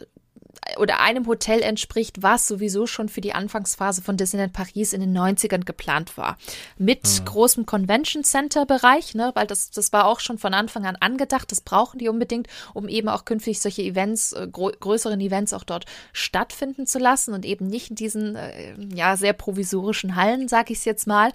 oder 0.79 1.01
einem 1.01 1.27
Hotel 1.27 1.61
entspricht, 1.61 2.23
was 2.23 2.47
sowieso 2.47 2.87
schon 2.87 3.09
für 3.09 3.21
die 3.21 3.35
Anfangsphase 3.35 4.03
von 4.03 4.17
Disneyland 4.17 4.53
Paris 4.53 4.93
in 4.93 5.01
den 5.01 5.17
90ern 5.17 5.65
geplant 5.65 6.17
war. 6.17 6.39
Mit 6.79 7.03
mhm. 7.03 7.25
großem 7.25 7.67
Convention 7.67 8.25
Center 8.25 8.67
Bereich, 8.67 9.15
ne, 9.15 9.33
weil 9.35 9.47
das, 9.47 9.71
das 9.71 9.93
war 9.93 10.07
auch 10.07 10.21
schon 10.21 10.39
von 10.39 10.55
Anfang 10.55 10.87
an 10.87 10.97
angedacht. 10.97 11.51
Das 11.51 11.61
brauchen 11.61 11.99
die 11.99 12.09
unbedingt, 12.09 12.49
um 12.75 12.89
eben 12.89 13.09
auch 13.09 13.25
künftig 13.25 13.61
solche 13.61 13.83
Events, 13.83 14.33
äh, 14.33 14.49
größeren 14.49 15.21
Events 15.21 15.53
auch 15.53 15.65
dort 15.65 15.87
stattfinden 16.13 16.87
zu 16.87 16.99
lassen 16.99 17.35
und 17.35 17.45
eben 17.45 17.67
nicht 17.67 17.91
in 17.91 17.97
diesen, 17.97 18.37
äh, 18.37 18.75
ja, 18.95 19.17
sehr 19.17 19.33
provisorischen 19.33 20.17
Hallen, 20.17 20.49
sag 20.49 20.71
ich 20.71 20.79
es 20.79 20.85
jetzt 20.85 21.07
mal. 21.07 21.33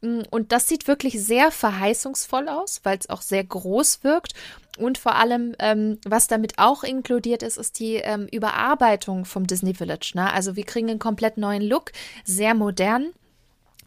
Mm, 0.00 0.22
und 0.30 0.52
das 0.52 0.68
sieht 0.68 0.88
wirklich 0.88 1.22
sehr 1.22 1.50
verheißungsvoll 1.50 2.48
aus, 2.48 2.80
weil 2.84 2.98
es 2.98 3.08
auch 3.10 3.22
sehr 3.22 3.44
groß 3.44 4.04
wirkt. 4.04 4.34
Und 4.78 4.98
vor 4.98 5.14
allem, 5.14 5.54
ähm, 5.58 5.98
was 6.04 6.26
damit 6.26 6.58
auch 6.58 6.84
inkludiert 6.84 7.42
ist, 7.42 7.56
ist 7.56 7.78
die 7.78 7.94
ähm, 7.94 8.28
Überarbeitung 8.30 9.24
vom 9.24 9.46
Disney 9.46 9.74
Village. 9.74 10.12
Ne? 10.14 10.32
Also 10.32 10.56
wir 10.56 10.64
kriegen 10.64 10.90
einen 10.90 10.98
komplett 10.98 11.38
neuen 11.38 11.62
Look, 11.62 11.92
sehr 12.24 12.54
modern. 12.54 13.12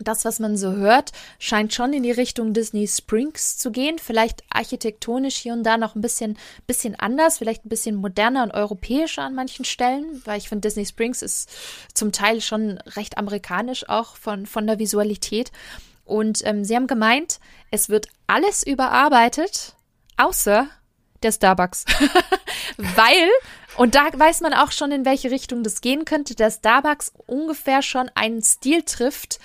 Das, 0.02 0.24
was 0.24 0.40
man 0.40 0.56
so 0.56 0.72
hört, 0.72 1.12
scheint 1.40 1.74
schon 1.74 1.92
in 1.92 2.04
die 2.04 2.12
Richtung 2.12 2.54
Disney 2.54 2.88
Springs 2.88 3.58
zu 3.58 3.70
gehen. 3.70 4.00
Vielleicht 4.00 4.44
architektonisch 4.50 5.36
hier 5.36 5.52
und 5.52 5.64
da 5.64 5.76
noch 5.76 5.94
ein 5.94 6.02
bisschen, 6.02 6.38
bisschen 6.66 6.96
anders, 6.98 7.38
vielleicht 7.38 7.66
ein 7.66 7.70
bisschen 7.70 7.96
moderner 7.96 8.44
und 8.44 8.54
europäischer 8.54 9.24
an 9.24 9.36
manchen 9.36 9.66
Stellen, 9.66 10.22
weil 10.24 10.38
ich 10.38 10.48
finde, 10.48 10.70
Disney 10.70 10.86
Springs 10.86 11.22
ist 11.22 11.50
zum 11.94 12.14
Teil 12.14 12.40
schon 12.40 12.78
recht 12.96 13.18
amerikanisch 13.18 13.90
auch 13.90 14.16
von, 14.16 14.46
von 14.46 14.66
der 14.66 14.80
Visualität. 14.80 15.52
Und 16.10 16.42
ähm, 16.44 16.66
sie 16.66 16.76
haben 16.76 16.88
gemeint, 16.88 17.40
es 17.70 17.88
wird 17.88 18.08
alles 18.26 18.64
überarbeitet, 18.64 19.76
außer 20.18 20.68
der 21.22 21.32
Starbucks. 21.32 21.86
Weil, 22.78 23.30
und 23.78 23.94
da 23.94 24.08
weiß 24.12 24.42
man 24.42 24.54
auch 24.54 24.72
schon, 24.72 24.92
in 24.92 25.06
welche 25.06 25.30
Richtung 25.30 25.62
das 25.62 25.82
gehen 25.82 26.06
könnte, 26.06 26.34
der 26.34 26.50
Starbucks 26.50 27.14
ungefähr 27.28 27.84
schon 27.84 28.10
einen 28.16 28.42
Stil 28.42 28.82
trifft, 28.82 29.40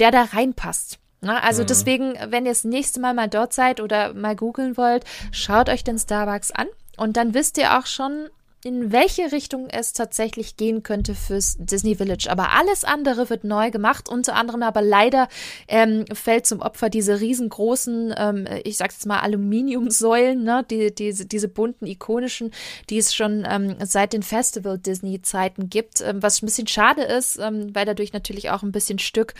der 0.00 0.10
da 0.10 0.24
reinpasst. 0.24 0.98
Na, 1.20 1.40
also 1.40 1.62
mhm. 1.62 1.66
deswegen, 1.68 2.14
wenn 2.26 2.46
ihr 2.46 2.52
das 2.52 2.64
nächste 2.64 3.00
Mal 3.00 3.14
mal 3.14 3.28
dort 3.28 3.52
seid 3.52 3.80
oder 3.80 4.12
mal 4.12 4.34
googeln 4.34 4.76
wollt, 4.76 5.04
schaut 5.30 5.68
euch 5.68 5.84
den 5.84 5.98
Starbucks 5.98 6.50
an. 6.50 6.66
Und 6.96 7.16
dann 7.16 7.32
wisst 7.32 7.58
ihr 7.58 7.78
auch 7.78 7.86
schon, 7.86 8.28
in 8.64 8.90
welche 8.90 9.30
Richtung 9.30 9.68
es 9.68 9.92
tatsächlich 9.92 10.56
gehen 10.56 10.82
könnte 10.82 11.14
fürs 11.14 11.56
Disney 11.58 11.94
Village. 11.94 12.28
Aber 12.28 12.50
alles 12.52 12.84
andere 12.84 13.30
wird 13.30 13.44
neu 13.44 13.70
gemacht, 13.70 14.08
unter 14.08 14.34
anderem 14.34 14.62
aber 14.62 14.82
leider 14.82 15.28
ähm, 15.68 16.04
fällt 16.12 16.46
zum 16.46 16.60
Opfer 16.60 16.90
diese 16.90 17.20
riesengroßen, 17.20 18.14
ähm, 18.16 18.48
ich 18.64 18.76
sag's 18.76 18.96
jetzt 18.96 19.06
mal 19.06 19.20
Aluminiumsäulen, 19.20 20.42
ne, 20.42 20.64
die, 20.68 20.92
diese, 20.94 21.26
diese 21.26 21.48
bunten 21.48 21.86
ikonischen, 21.86 22.52
die 22.90 22.98
es 22.98 23.14
schon 23.14 23.46
ähm, 23.48 23.76
seit 23.84 24.12
den 24.12 24.22
Festival 24.22 24.78
Disney 24.78 25.22
Zeiten 25.22 25.70
gibt, 25.70 26.00
ähm, 26.00 26.22
was 26.22 26.42
ein 26.42 26.46
bisschen 26.46 26.66
schade 26.66 27.02
ist, 27.02 27.38
ähm, 27.38 27.74
weil 27.74 27.86
dadurch 27.86 28.12
natürlich 28.12 28.50
auch 28.50 28.62
ein 28.62 28.72
bisschen 28.72 28.98
Stück 28.98 29.34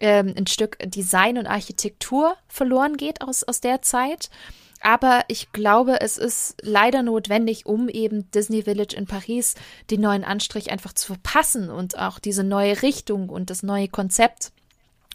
ähm, 0.00 0.32
ein 0.36 0.46
Stück 0.46 0.78
Design 0.82 1.36
und 1.36 1.46
Architektur 1.46 2.34
verloren 2.48 2.96
geht 2.96 3.20
aus, 3.20 3.44
aus 3.44 3.60
der 3.60 3.82
Zeit. 3.82 4.30
Aber 4.80 5.24
ich 5.28 5.52
glaube, 5.52 6.00
es 6.00 6.16
ist 6.16 6.56
leider 6.62 7.02
notwendig, 7.02 7.66
um 7.66 7.88
eben 7.88 8.30
Disney 8.30 8.62
Village 8.62 8.96
in 8.96 9.06
Paris 9.06 9.54
den 9.90 10.00
neuen 10.00 10.24
Anstrich 10.24 10.70
einfach 10.70 10.94
zu 10.94 11.06
verpassen 11.06 11.70
und 11.70 11.98
auch 11.98 12.18
diese 12.18 12.44
neue 12.44 12.80
Richtung 12.82 13.28
und 13.28 13.50
das 13.50 13.62
neue 13.62 13.88
Konzept. 13.88 14.52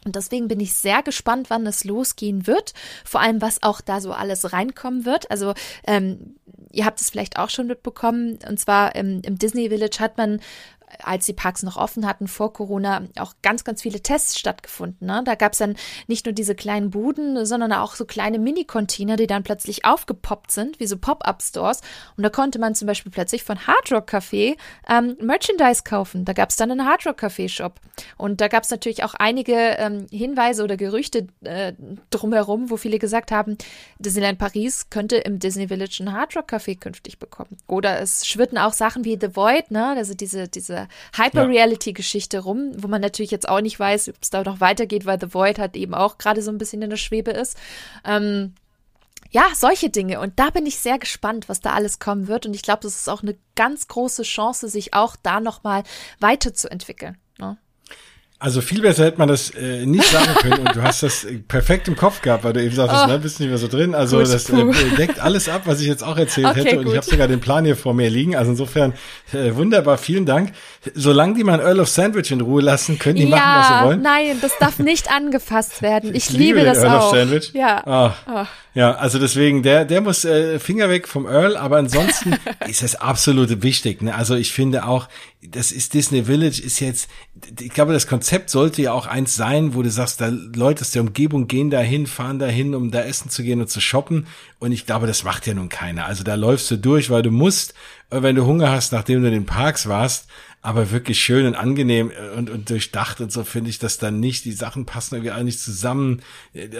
Und 0.04 0.14
deswegen 0.14 0.46
bin 0.46 0.60
ich 0.60 0.72
sehr 0.72 1.02
gespannt, 1.02 1.50
wann 1.50 1.66
es 1.66 1.82
losgehen 1.82 2.46
wird. 2.46 2.74
Vor 3.04 3.20
allem, 3.20 3.42
was 3.42 3.64
auch 3.64 3.80
da 3.80 4.00
so 4.00 4.12
alles 4.12 4.52
reinkommen 4.52 5.04
wird. 5.04 5.28
Also, 5.32 5.52
ähm, 5.84 6.36
ihr 6.70 6.84
habt 6.84 7.00
es 7.00 7.10
vielleicht 7.10 7.40
auch 7.40 7.50
schon 7.50 7.66
mitbekommen. 7.66 8.38
Und 8.48 8.60
zwar 8.60 8.94
im, 8.94 9.20
im 9.22 9.36
Disney 9.36 9.68
Village 9.68 9.98
hat 9.98 10.16
man 10.16 10.40
als 11.02 11.26
die 11.26 11.32
Parks 11.32 11.62
noch 11.62 11.76
offen 11.76 12.06
hatten 12.06 12.28
vor 12.28 12.52
Corona, 12.52 13.02
auch 13.18 13.34
ganz, 13.42 13.64
ganz 13.64 13.82
viele 13.82 14.00
Tests 14.00 14.38
stattgefunden. 14.38 15.06
Ne? 15.06 15.22
Da 15.24 15.34
gab 15.34 15.52
es 15.52 15.58
dann 15.58 15.76
nicht 16.06 16.26
nur 16.26 16.32
diese 16.32 16.54
kleinen 16.54 16.90
Buden, 16.90 17.44
sondern 17.44 17.72
auch 17.72 17.94
so 17.94 18.04
kleine 18.04 18.38
Mini-Container, 18.38 19.16
die 19.16 19.26
dann 19.26 19.42
plötzlich 19.42 19.84
aufgepoppt 19.84 20.50
sind, 20.50 20.80
wie 20.80 20.86
so 20.86 20.96
Pop-Up-Stores. 20.96 21.80
Und 22.16 22.22
da 22.22 22.30
konnte 22.30 22.58
man 22.58 22.74
zum 22.74 22.86
Beispiel 22.86 23.12
plötzlich 23.12 23.42
von 23.42 23.66
Hard 23.66 23.92
Rock 23.92 24.10
Café 24.10 24.56
ähm, 24.88 25.16
Merchandise 25.20 25.82
kaufen. 25.84 26.24
Da 26.24 26.32
gab 26.32 26.50
es 26.50 26.56
dann 26.56 26.70
einen 26.70 26.86
Hard 26.86 27.06
Rock 27.06 27.22
Café-Shop. 27.22 27.80
Und 28.16 28.40
da 28.40 28.48
gab 28.48 28.62
es 28.62 28.70
natürlich 28.70 29.04
auch 29.04 29.14
einige 29.14 29.54
ähm, 29.54 30.06
Hinweise 30.10 30.62
oder 30.62 30.76
Gerüchte 30.76 31.26
äh, 31.42 31.72
drumherum, 32.10 32.70
wo 32.70 32.76
viele 32.76 32.98
gesagt 32.98 33.32
haben, 33.32 33.58
Disneyland 33.98 34.38
Paris 34.38 34.90
könnte 34.90 35.16
im 35.16 35.38
Disney 35.38 35.68
Village 35.68 35.98
ein 36.00 36.12
Hard 36.12 36.36
Rock 36.36 36.52
Café 36.52 36.78
künftig 36.78 37.18
bekommen. 37.18 37.56
Oder 37.66 38.00
es 38.00 38.26
schwirrten 38.26 38.58
auch 38.58 38.72
Sachen 38.72 39.04
wie 39.04 39.18
The 39.20 39.34
Void, 39.34 39.70
ne? 39.70 39.94
also 39.96 40.14
diese, 40.14 40.48
diese 40.48 40.75
Hyper-Reality-Geschichte 41.16 42.40
rum, 42.40 42.72
wo 42.76 42.88
man 42.88 43.00
natürlich 43.00 43.30
jetzt 43.30 43.48
auch 43.48 43.60
nicht 43.60 43.78
weiß, 43.78 44.08
ob 44.10 44.16
es 44.20 44.30
da 44.30 44.42
noch 44.42 44.60
weitergeht, 44.60 45.06
weil 45.06 45.20
The 45.20 45.32
Void 45.32 45.58
halt 45.58 45.76
eben 45.76 45.94
auch 45.94 46.18
gerade 46.18 46.42
so 46.42 46.50
ein 46.50 46.58
bisschen 46.58 46.82
in 46.82 46.90
der 46.90 46.96
Schwebe 46.96 47.30
ist. 47.30 47.56
Ähm, 48.04 48.54
ja, 49.30 49.44
solche 49.54 49.90
Dinge. 49.90 50.20
Und 50.20 50.38
da 50.38 50.50
bin 50.50 50.66
ich 50.66 50.78
sehr 50.78 50.98
gespannt, 50.98 51.48
was 51.48 51.60
da 51.60 51.72
alles 51.72 51.98
kommen 51.98 52.28
wird. 52.28 52.46
Und 52.46 52.54
ich 52.54 52.62
glaube, 52.62 52.80
das 52.82 52.96
ist 52.96 53.08
auch 53.08 53.22
eine 53.22 53.36
ganz 53.54 53.88
große 53.88 54.22
Chance, 54.22 54.68
sich 54.68 54.94
auch 54.94 55.16
da 55.22 55.40
nochmal 55.40 55.82
weiterzuentwickeln. 56.20 57.18
Ne? 57.38 57.58
Also 58.38 58.60
viel 58.60 58.82
besser 58.82 59.06
hätte 59.06 59.16
man 59.16 59.28
das 59.28 59.48
äh, 59.50 59.86
nicht 59.86 60.04
sagen 60.04 60.34
können 60.34 60.66
und 60.66 60.76
du 60.76 60.82
hast 60.82 61.02
das 61.02 61.26
perfekt 61.48 61.88
im 61.88 61.96
Kopf 61.96 62.20
gehabt, 62.20 62.44
weil 62.44 62.52
du 62.52 62.62
eben 62.62 62.74
sagtest, 62.74 63.04
oh, 63.04 63.06
ne, 63.06 63.18
bist 63.18 63.40
nicht 63.40 63.48
mehr 63.48 63.56
so 63.56 63.66
drin. 63.66 63.94
Also 63.94 64.18
gut, 64.18 64.30
das 64.30 64.50
äh, 64.50 64.96
deckt 64.98 65.20
alles 65.20 65.48
ab, 65.48 65.62
was 65.64 65.80
ich 65.80 65.86
jetzt 65.86 66.04
auch 66.04 66.18
erzählt 66.18 66.48
okay, 66.48 66.64
hätte 66.64 66.78
und 66.78 66.84
gut. 66.84 66.92
ich 66.92 66.98
habe 66.98 67.06
sogar 67.06 67.28
den 67.28 67.40
Plan 67.40 67.64
hier 67.64 67.76
vor 67.76 67.94
mir 67.94 68.10
liegen. 68.10 68.36
Also 68.36 68.50
insofern 68.50 68.92
äh, 69.32 69.54
wunderbar, 69.54 69.96
vielen 69.96 70.26
Dank. 70.26 70.52
Solange 70.94 71.32
die 71.32 71.44
mal 71.44 71.60
Earl 71.60 71.80
of 71.80 71.88
Sandwich 71.88 72.30
in 72.30 72.42
Ruhe 72.42 72.60
lassen, 72.60 72.98
können 72.98 73.16
die 73.16 73.22
ja, 73.22 73.28
machen, 73.30 73.58
was 73.58 73.68
sie 73.68 73.84
wollen. 73.86 74.02
Nein, 74.02 74.38
das 74.42 74.52
darf 74.58 74.78
nicht 74.80 75.10
angefasst 75.10 75.80
werden. 75.80 76.14
Ich, 76.14 76.26
ich 76.26 76.32
liebe, 76.32 76.58
liebe 76.58 76.64
das 76.64 76.78
Earl 76.82 76.98
auch. 76.98 77.12
Of 77.12 77.18
Sandwich. 77.18 77.52
Ja. 77.54 78.14
Oh. 78.28 78.32
Oh. 78.34 78.44
Ja, 78.76 78.94
also 78.96 79.18
deswegen, 79.18 79.62
der, 79.62 79.86
der 79.86 80.02
muss 80.02 80.26
äh, 80.26 80.58
Finger 80.58 80.90
weg 80.90 81.08
vom 81.08 81.24
Earl, 81.24 81.56
aber 81.56 81.78
ansonsten 81.78 82.34
ist 82.68 82.82
das 82.82 82.94
absolut 82.94 83.62
wichtig. 83.62 84.02
Ne? 84.02 84.14
Also 84.14 84.34
ich 84.34 84.52
finde 84.52 84.84
auch, 84.84 85.08
das 85.40 85.72
ist 85.72 85.94
Disney 85.94 86.24
Village 86.24 86.60
ist 86.62 86.80
jetzt, 86.80 87.08
ich 87.58 87.70
glaube, 87.70 87.94
das 87.94 88.06
Konzept 88.06 88.50
sollte 88.50 88.82
ja 88.82 88.92
auch 88.92 89.06
eins 89.06 89.34
sein, 89.34 89.72
wo 89.72 89.80
du 89.80 89.88
sagst, 89.88 90.20
da 90.20 90.28
Leute 90.28 90.82
aus 90.82 90.90
der 90.90 91.00
Umgebung 91.00 91.48
gehen 91.48 91.70
dahin, 91.70 92.06
fahren 92.06 92.38
dahin, 92.38 92.74
um 92.74 92.90
da 92.90 93.00
essen 93.00 93.30
zu 93.30 93.42
gehen 93.42 93.62
und 93.62 93.70
zu 93.70 93.80
shoppen. 93.80 94.26
Und 94.58 94.72
ich 94.72 94.84
glaube, 94.84 95.06
das 95.06 95.24
macht 95.24 95.46
ja 95.46 95.54
nun 95.54 95.70
keiner. 95.70 96.04
Also 96.04 96.22
da 96.22 96.34
läufst 96.34 96.70
du 96.70 96.76
durch, 96.76 97.08
weil 97.08 97.22
du 97.22 97.30
musst, 97.30 97.72
äh, 98.10 98.20
wenn 98.20 98.36
du 98.36 98.44
Hunger 98.44 98.70
hast, 98.70 98.92
nachdem 98.92 99.22
du 99.22 99.28
in 99.28 99.32
den 99.32 99.46
Parks 99.46 99.88
warst 99.88 100.28
aber 100.66 100.90
wirklich 100.90 101.20
schön 101.20 101.46
und 101.46 101.54
angenehm 101.54 102.10
äh, 102.10 102.36
und, 102.36 102.50
und 102.50 102.68
durchdacht 102.68 103.20
und 103.20 103.30
so 103.30 103.44
finde 103.44 103.70
ich 103.70 103.78
das 103.78 103.98
dann 103.98 104.18
nicht. 104.18 104.44
Die 104.44 104.52
Sachen 104.52 104.84
passen 104.84 105.14
irgendwie 105.14 105.30
alle 105.30 105.44
nicht 105.44 105.60
zusammen. 105.60 106.22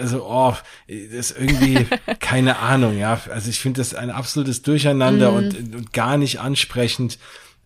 Also, 0.00 0.26
oh, 0.26 0.56
das 0.88 1.30
ist 1.30 1.38
irgendwie, 1.38 1.86
keine 2.18 2.58
Ahnung, 2.58 2.98
ja. 2.98 3.20
Also 3.30 3.48
ich 3.48 3.60
finde 3.60 3.80
das 3.80 3.94
ein 3.94 4.10
absolutes 4.10 4.62
Durcheinander 4.62 5.30
mm. 5.30 5.36
und, 5.36 5.74
und 5.76 5.92
gar 5.92 6.16
nicht 6.16 6.40
ansprechend. 6.40 7.18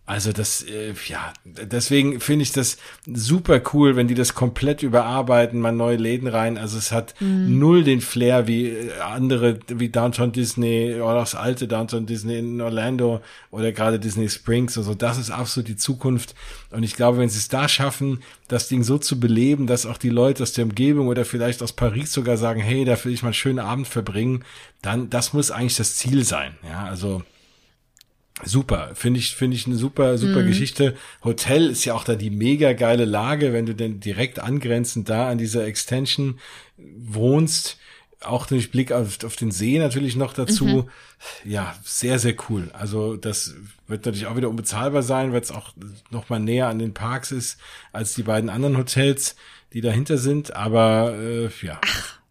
Also 0.07 0.33
das, 0.33 0.63
äh, 0.63 0.93
ja, 1.07 1.33
deswegen 1.45 2.19
finde 2.19 2.43
ich 2.43 2.51
das 2.51 2.79
super 3.07 3.63
cool, 3.73 3.95
wenn 3.95 4.09
die 4.09 4.17
das 4.17 4.35
komplett 4.35 4.83
überarbeiten, 4.83 5.61
mal 5.61 5.71
neue 5.71 5.99
Läden 5.99 6.27
rein. 6.27 6.59
Also 6.59 6.79
es 6.79 6.91
hat 6.91 7.15
mhm. 7.21 7.61
null 7.61 7.85
den 7.85 8.01
Flair 8.01 8.49
wie 8.49 8.71
äh, 8.71 8.99
andere, 9.01 9.61
wie 9.69 9.89
Downtown 9.89 10.33
Disney 10.33 10.97
oder 10.97 11.21
das 11.21 11.37
alte 11.37 11.69
Downtown 11.69 12.07
Disney 12.07 12.41
in 12.41 12.61
Orlando 12.61 13.21
oder 13.53 13.71
gerade 13.71 14.01
Disney 14.01 14.29
Springs. 14.29 14.77
Also 14.77 14.95
das 14.95 15.17
ist 15.17 15.31
absolut 15.31 15.69
die 15.69 15.77
Zukunft. 15.77 16.35
Und 16.73 16.83
ich 16.83 16.97
glaube, 16.97 17.19
wenn 17.19 17.29
sie 17.29 17.39
es 17.39 17.49
da 17.49 17.69
schaffen, 17.69 18.21
das 18.49 18.67
Ding 18.67 18.83
so 18.83 18.99
zu 18.99 19.21
beleben, 19.21 19.69
dass 19.69 19.87
auch 19.87 19.99
die 19.99 20.09
Leute 20.09 20.43
aus 20.43 20.53
der 20.55 20.65
Umgebung 20.65 21.07
oder 21.07 21.25
vielleicht 21.25 21.63
aus 21.63 21.73
Paris 21.73 22.13
sogar 22.13 22.37
sagen, 22.37 22.61
hey, 22.61 22.85
da 22.85 23.03
will 23.05 23.13
ich 23.13 23.23
mal 23.23 23.29
einen 23.29 23.35
schönen 23.35 23.61
Abend 23.61 23.87
verbringen, 23.87 24.45
dann, 24.83 25.09
das 25.09 25.35
muss 25.35 25.53
eigentlich 25.53 25.77
das 25.77 25.95
Ziel 25.95 26.25
sein. 26.25 26.57
Ja, 26.69 26.87
also 26.87 27.23
Super, 28.45 28.91
finde 28.95 29.21
ich, 29.21 29.35
finde 29.35 29.57
ich 29.57 29.67
eine 29.67 29.77
super, 29.77 30.19
super 30.19 30.43
mhm. 30.43 30.47
Geschichte. 30.47 30.97
Hotel 31.25 31.71
ist 31.71 31.85
ja 31.85 31.95
auch 31.95 32.05
da 32.05 32.15
die 32.15 32.31
mega 32.31 32.73
geile 32.73 33.05
Lage, 33.05 33.53
wenn 33.53 33.67
du 33.67 33.75
denn 33.75 34.01
direkt 34.01 34.39
angrenzend 34.39 35.09
da 35.09 35.29
an 35.29 35.39
dieser 35.39 35.67
Extension 35.67 36.39
wohnst. 36.77 37.79
Auch 38.23 38.47
durch 38.47 38.71
Blick 38.71 38.93
auf, 38.93 39.25
auf 39.25 39.37
den 39.37 39.51
See 39.51 39.79
natürlich 39.79 40.15
noch 40.17 40.35
dazu. 40.35 40.67
Mhm. 40.67 40.89
Ja, 41.45 41.75
sehr, 41.85 42.19
sehr 42.19 42.35
cool. 42.49 42.71
Also 42.73 43.17
das 43.17 43.55
wird 43.89 44.05
natürlich 44.05 44.27
auch 44.27 44.37
wieder 44.37 44.51
unbezahlbar 44.51 45.03
sein, 45.03 45.33
weil 45.33 45.41
es 45.41 45.51
auch 45.51 45.73
noch 46.11 46.29
mal 46.29 46.39
näher 46.39 46.69
an 46.69 46.79
den 46.79 46.93
Parks 46.93 47.33
ist 47.33 47.59
als 47.93 48.15
die 48.15 48.23
beiden 48.23 48.51
anderen 48.51 48.77
Hotels, 48.77 49.37
die 49.73 49.81
dahinter 49.81 50.19
sind. 50.19 50.55
Aber 50.55 51.15
äh, 51.19 51.49
ja, 51.63 51.81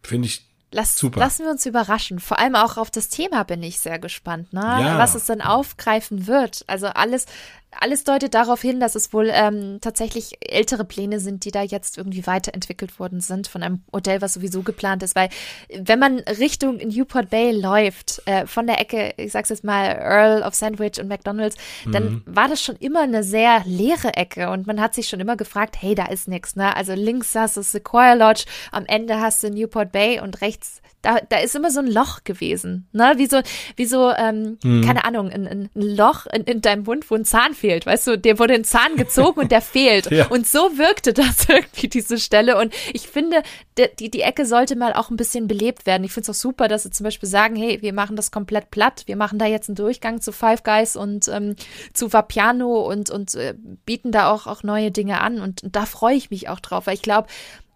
finde 0.04 0.28
ich 0.28 0.49
Lass. 0.72 1.02
Lassen 1.02 1.46
wir 1.46 1.52
uns 1.52 1.66
überraschen. 1.66 2.20
Vor 2.20 2.38
allem 2.38 2.56
auch 2.56 2.78
auf 2.78 2.92
das 2.92 3.10
Thema 3.10 3.44
bin 3.44 3.64
ich 3.64 3.80
sehr 3.80 3.98
gespannt, 3.98 4.54
ne? 4.54 4.62
Ja. 4.62 4.98
was 4.98 5.16
es 5.16 5.26
dann 5.26 5.42
aufgreifen 5.42 6.28
wird. 6.28 6.64
Also 6.68 6.88
alles, 6.88 7.26
alles 7.72 8.04
deutet 8.04 8.34
darauf 8.34 8.62
hin, 8.62 8.80
dass 8.80 8.96
es 8.96 9.14
wohl 9.14 9.30
ähm, 9.32 9.80
tatsächlich 9.82 10.38
ältere 10.42 10.86
Pläne 10.86 11.20
sind, 11.20 11.46
die 11.46 11.52
da 11.52 11.62
jetzt 11.62 11.98
irgendwie 11.98 12.26
weiterentwickelt 12.26 13.00
worden 13.00 13.22
sind 13.22 13.48
von 13.48 13.64
einem 13.64 13.84
Hotel, 13.94 14.22
was 14.22 14.34
sowieso 14.34 14.64
geplant 14.64 15.04
ist. 15.04 15.16
Weil 15.16 15.30
wenn 15.74 16.00
man 16.00 16.20
Richtung 16.20 16.78
Newport 16.78 17.30
Bay 17.30 17.52
läuft, 17.52 18.22
äh, 18.26 18.48
von 18.48 18.68
der 18.68 18.82
Ecke, 18.82 19.14
ich 19.18 19.32
sag's 19.32 19.50
jetzt 19.50 19.64
mal, 19.64 19.86
Earl 19.86 20.44
of 20.44 20.56
Sandwich 20.56 21.00
und 21.00 21.08
McDonald's, 21.08 21.58
mhm. 21.86 21.92
dann 21.92 22.22
war 22.26 22.48
das 22.48 22.64
schon 22.64 22.76
immer 22.78 23.02
eine 23.02 23.24
sehr 23.24 23.62
leere 23.66 24.16
Ecke 24.16 24.50
und 24.50 24.66
man 24.66 24.82
hat 24.82 24.96
sich 24.96 25.08
schon 25.08 25.20
immer 25.20 25.38
gefragt, 25.38 25.78
hey, 25.80 25.96
da 25.96 26.06
ist 26.06 26.28
nichts. 26.28 26.56
Ne? 26.56 26.76
Also 26.76 26.94
links 26.94 27.36
hast 27.36 27.58
du 27.58 27.62
Sequoia 27.62 28.14
Lodge, 28.14 28.46
am 28.72 28.86
Ende 28.86 29.20
hast 29.20 29.44
du 29.44 29.50
Newport 29.50 29.92
Bay 29.92 30.20
und 30.20 30.42
rechts 30.42 30.79
da, 31.02 31.20
da 31.30 31.38
ist 31.38 31.56
immer 31.56 31.72
so 31.72 31.80
ein 31.80 31.88
Loch 31.88 32.24
gewesen, 32.24 32.88
ne? 32.92 33.14
Wie 33.18 33.28
so, 33.28 33.42
wie 33.78 33.86
so, 33.86 34.12
ähm, 34.12 34.58
mhm. 34.64 34.84
keine 34.84 35.06
Ahnung, 35.06 35.30
ein, 35.30 35.48
ein 35.48 35.70
Loch 35.74 36.26
in, 36.28 36.44
in 36.44 36.62
deinem 36.62 36.84
Mund, 36.84 37.10
wo 37.10 37.16
ein 37.16 37.26
Zahn 37.26 37.54
fehlt, 37.54 37.86
weißt 37.86 38.08
du, 38.08 38.18
der 38.18 38.38
wurde 38.38 38.54
ein 38.54 38.66
Zahn 38.66 38.98
gezogen 38.98 39.40
und 39.42 39.52
der 39.52 39.62
fehlt. 39.62 40.10
Ja. 40.20 40.28
Und 40.28 40.48
so 40.48 40.78
wirkte 40.78 41.14
das 41.14 41.48
irgendwie, 41.50 41.88
diese 41.88 42.18
Stelle. 42.18 42.58
Und 42.58 42.74
ich 42.94 43.08
finde, 43.08 43.44
die, 43.78 44.10
die 44.10 44.22
Ecke 44.22 44.46
sollte 44.46 44.76
mal 44.76 44.92
auch 44.94 45.12
ein 45.12 45.18
bisschen 45.18 45.48
belebt 45.48 45.86
werden. 45.86 46.04
Ich 46.04 46.12
finde 46.12 46.32
es 46.32 46.38
auch 46.38 46.42
super, 46.42 46.68
dass 46.68 46.84
sie 46.84 46.90
zum 46.90 47.04
Beispiel 47.04 47.30
sagen, 47.30 47.56
hey, 47.56 47.82
wir 47.82 47.94
machen 47.94 48.16
das 48.16 48.32
komplett 48.32 48.72
platt, 48.72 49.04
wir 49.06 49.16
machen 49.16 49.40
da 49.40 49.46
jetzt 49.46 49.70
einen 49.70 49.76
Durchgang 49.76 50.20
zu 50.20 50.32
Five 50.32 50.64
Guys 50.64 50.96
und 50.96 51.28
ähm, 51.30 51.56
zu 51.94 52.12
Vapiano 52.12 52.82
und, 52.82 53.12
und 53.12 53.36
äh, 53.36 53.54
bieten 53.86 54.12
da 54.12 54.32
auch, 54.32 54.48
auch 54.48 54.64
neue 54.64 54.92
Dinge 54.92 55.22
an. 55.22 55.40
Und, 55.40 55.64
und 55.64 55.76
da 55.76 55.86
freue 55.86 56.16
ich 56.16 56.32
mich 56.32 56.50
auch 56.50 56.60
drauf, 56.60 56.88
weil 56.88 56.96
ich 56.96 57.04
glaube, 57.04 57.28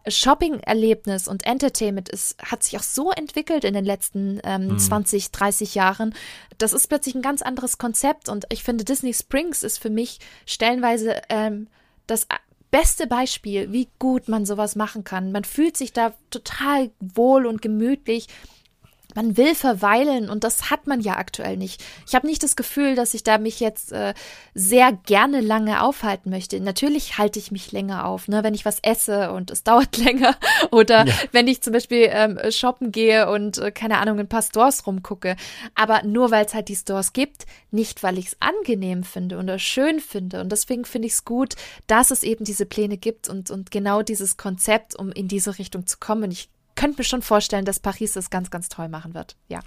Shopping-Erlebnis 0.08 1.28
und 1.28 1.46
Entertainment 1.46 2.10
ist, 2.10 2.38
hat 2.44 2.64
sich 2.64 2.78
auch 2.78 2.84
so 2.84 3.12
entwickelt 3.12 3.64
in 3.64 3.74
den 3.74 3.86
letzten 3.86 4.42
ähm, 4.44 4.68
mhm. 4.68 4.80
20, 4.80 5.32
30 5.32 5.76
Jahren. 5.76 6.14
Das 6.58 6.74
ist 6.74 6.88
plötzlich 6.88 7.16
ein 7.16 7.22
ganz 7.22 7.42
anderes 7.42 7.78
Konzept 7.78 8.30
und 8.30 8.46
ich 8.50 8.64
finde, 8.64 8.84
Disney 8.84 9.14
Springs 9.14 9.64
ist 9.64 9.80
für 9.80 9.90
mich 9.90 10.20
stellenweise 10.46 11.22
ähm, 11.30 11.68
das 12.08 12.28
beste 12.72 13.06
Beispiel, 13.08 13.72
wie 13.72 13.88
gut 14.00 14.28
man 14.28 14.46
sowas 14.46 14.76
machen 14.76 15.04
kann. 15.04 15.32
Man 15.32 15.44
fühlt 15.44 15.78
sich 15.78 15.94
da 15.94 16.14
total 16.32 16.90
wohl 17.00 17.46
und 17.46 17.62
gemütlich 17.62 18.28
man 19.16 19.38
will 19.38 19.56
verweilen 19.56 20.30
und 20.30 20.44
das 20.44 20.70
hat 20.70 20.88
man 20.88 21.00
ja 21.00 21.18
aktuell 21.18 21.58
nicht. 21.58 21.84
Ich 22.08 22.16
habe 22.16 22.28
nicht 22.28 22.44
das 22.44 22.56
Gefühl, 22.56 22.96
dass 22.96 23.14
ich 23.14 23.24
da 23.24 23.38
mich 23.38 23.60
jetzt 23.60 23.92
äh, 23.92 24.14
sehr 24.54 24.92
gerne 24.92 25.42
lange 25.42 25.82
aufhalten 25.82 26.30
möchte. 26.30 26.60
Natürlich 26.60 27.18
halte 27.18 27.40
ich 27.40 27.52
mich 27.52 27.72
länger 27.72 28.06
auf, 28.06 28.28
ne, 28.28 28.44
wenn 28.44 28.54
ich 28.54 28.66
was 28.66 28.80
esse 28.82 29.32
und 29.32 29.52
es 29.52 29.64
dauert 29.64 29.98
länger 29.98 30.36
oder 30.72 31.06
ja. 31.06 31.14
wenn 31.32 31.48
ich 31.48 31.62
zum 31.62 31.74
Beispiel 31.74 32.10
ähm, 32.12 32.40
shoppen 32.50 32.92
gehe 32.92 33.30
und 33.30 33.58
äh, 33.58 33.72
keine 33.72 34.00
Ahnung 34.00 34.16
in 34.16 34.26
ein 34.26 34.30
paar 34.30 34.42
Stores 34.42 34.86
rumgucke. 34.86 35.36
Aber 35.76 36.04
nur 36.04 36.32
weil 36.32 36.46
es 36.46 36.54
halt 36.54 36.68
die 36.68 36.76
Stores 36.76 37.14
gibt, 37.14 37.46
nicht 37.72 38.04
weil 38.04 38.18
ich 38.18 38.28
es 38.28 38.38
angenehm 38.40 39.04
finde 39.04 39.38
oder 39.38 39.58
schön 39.60 40.00
finde. 40.00 40.42
Und 40.42 40.52
deswegen 40.52 40.86
finde 40.86 41.08
ich 41.08 41.14
es 41.14 41.26
gut, 41.26 41.56
dass 41.88 42.12
es 42.12 42.24
eben 42.24 42.44
diese 42.44 42.66
Pläne 42.66 42.98
gibt 42.98 43.30
und 43.30 43.52
und 43.54 43.72
genau 43.72 44.02
dieses 44.02 44.36
Konzept, 44.36 44.96
um 44.96 45.12
in 45.12 45.28
diese 45.28 45.58
Richtung 45.58 45.88
zu 45.88 45.98
kommen. 46.00 46.32
Ich 46.32 46.50
könnte 46.76 47.00
mir 47.00 47.04
schon 47.04 47.22
vorstellen, 47.22 47.66
dass 47.66 47.80
Paris 47.80 48.14
das 48.14 48.30
ganz, 48.30 48.50
ganz 48.50 48.70
toll 48.70 48.90
machen 48.90 49.14
wird. 49.14 49.36
Ja. 49.48 49.60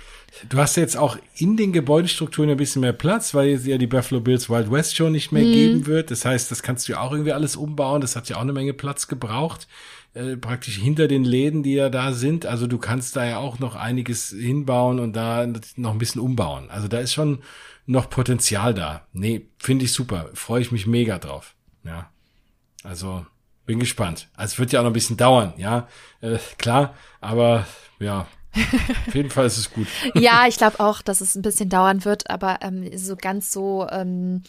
Du 0.49 0.59
hast 0.59 0.77
jetzt 0.77 0.97
auch 0.97 1.17
in 1.37 1.57
den 1.57 1.73
Gebäudestrukturen 1.73 2.51
ein 2.51 2.57
bisschen 2.57 2.81
mehr 2.81 2.93
Platz, 2.93 3.35
weil 3.35 3.51
es 3.51 3.67
ja 3.67 3.79
die 3.79 3.87
Buffalo 3.87 4.21
Bills 4.21 4.51
Wild 4.51 4.71
West 4.71 4.97
Show 4.97 5.09
nicht 5.09 5.33
mehr 5.33 5.45
mhm. 5.45 5.53
geben 5.53 5.87
wird. 5.87 6.11
Das 6.11 6.25
heißt, 6.25 6.51
das 6.51 6.63
kannst 6.63 6.89
du 6.89 6.93
ja 6.93 7.01
auch 7.01 7.13
irgendwie 7.13 7.33
alles 7.33 7.57
umbauen. 7.57 8.01
Das 8.01 8.17
hat 8.17 8.29
ja 8.29 8.37
auch 8.37 8.43
eine 8.43 8.53
Menge 8.53 8.73
Platz 8.73 9.09
gebraucht. 9.09 9.69
Äh, 10.17 10.39
praktisch 10.39 10.79
hinter 10.79 11.09
den 11.09 11.25
Läden, 11.25 11.63
die 11.63 11.75
ja 11.75 11.91
da 11.91 12.15
sind. 12.15 12.47
Also 12.47 12.67
du 12.67 12.79
kannst 12.79 13.17
da 13.17 13.27
ja 13.27 13.37
auch 13.37 13.59
noch 13.59 13.77
einiges 13.77 14.31
hinbauen 14.31 14.99
und 14.99 15.15
da 15.15 15.47
noch 15.77 15.93
ein 15.93 15.99
bisschen 15.99 16.23
umbauen. 16.23 16.71
Also 16.71 16.89
da 16.89 17.01
ist 17.01 17.13
schon 17.13 17.43
noch 17.85 18.09
Potenzial 18.09 18.73
da. 18.73 19.07
Nee, 19.13 19.49
finde 19.59 19.85
ich 19.85 19.93
super. 19.93 20.31
Freue 20.33 20.63
ich 20.63 20.73
mich 20.73 20.87
mega 20.87 21.19
drauf. 21.19 21.55
Ja. 21.85 22.11
Also 22.83 23.27
bin 23.67 23.79
gespannt. 23.79 24.29
Also 24.37 24.55
es 24.55 24.59
wird 24.59 24.73
ja 24.73 24.81
auch 24.81 24.85
noch 24.85 24.91
ein 24.91 24.95
bisschen 24.95 25.17
dauern, 25.17 25.53
ja, 25.57 25.89
äh, 26.21 26.39
klar, 26.59 26.95
aber 27.21 27.67
ja, 27.99 28.27
auf 29.07 29.15
jeden 29.15 29.31
Fall 29.31 29.47
ist 29.47 29.59
es 29.59 29.71
gut. 29.71 29.87
ja, 30.15 30.47
ich 30.47 30.57
glaube 30.57 30.81
auch, 30.81 31.03
dass 31.03 31.21
es 31.21 31.35
ein 31.35 31.43
bisschen 31.43 31.69
dauern 31.69 32.05
wird, 32.05 32.31
aber 32.31 32.59
ähm, 32.63 32.97
so 32.97 33.17
ganz 33.17 33.53
so, 33.53 33.87
ähm, 33.91 34.43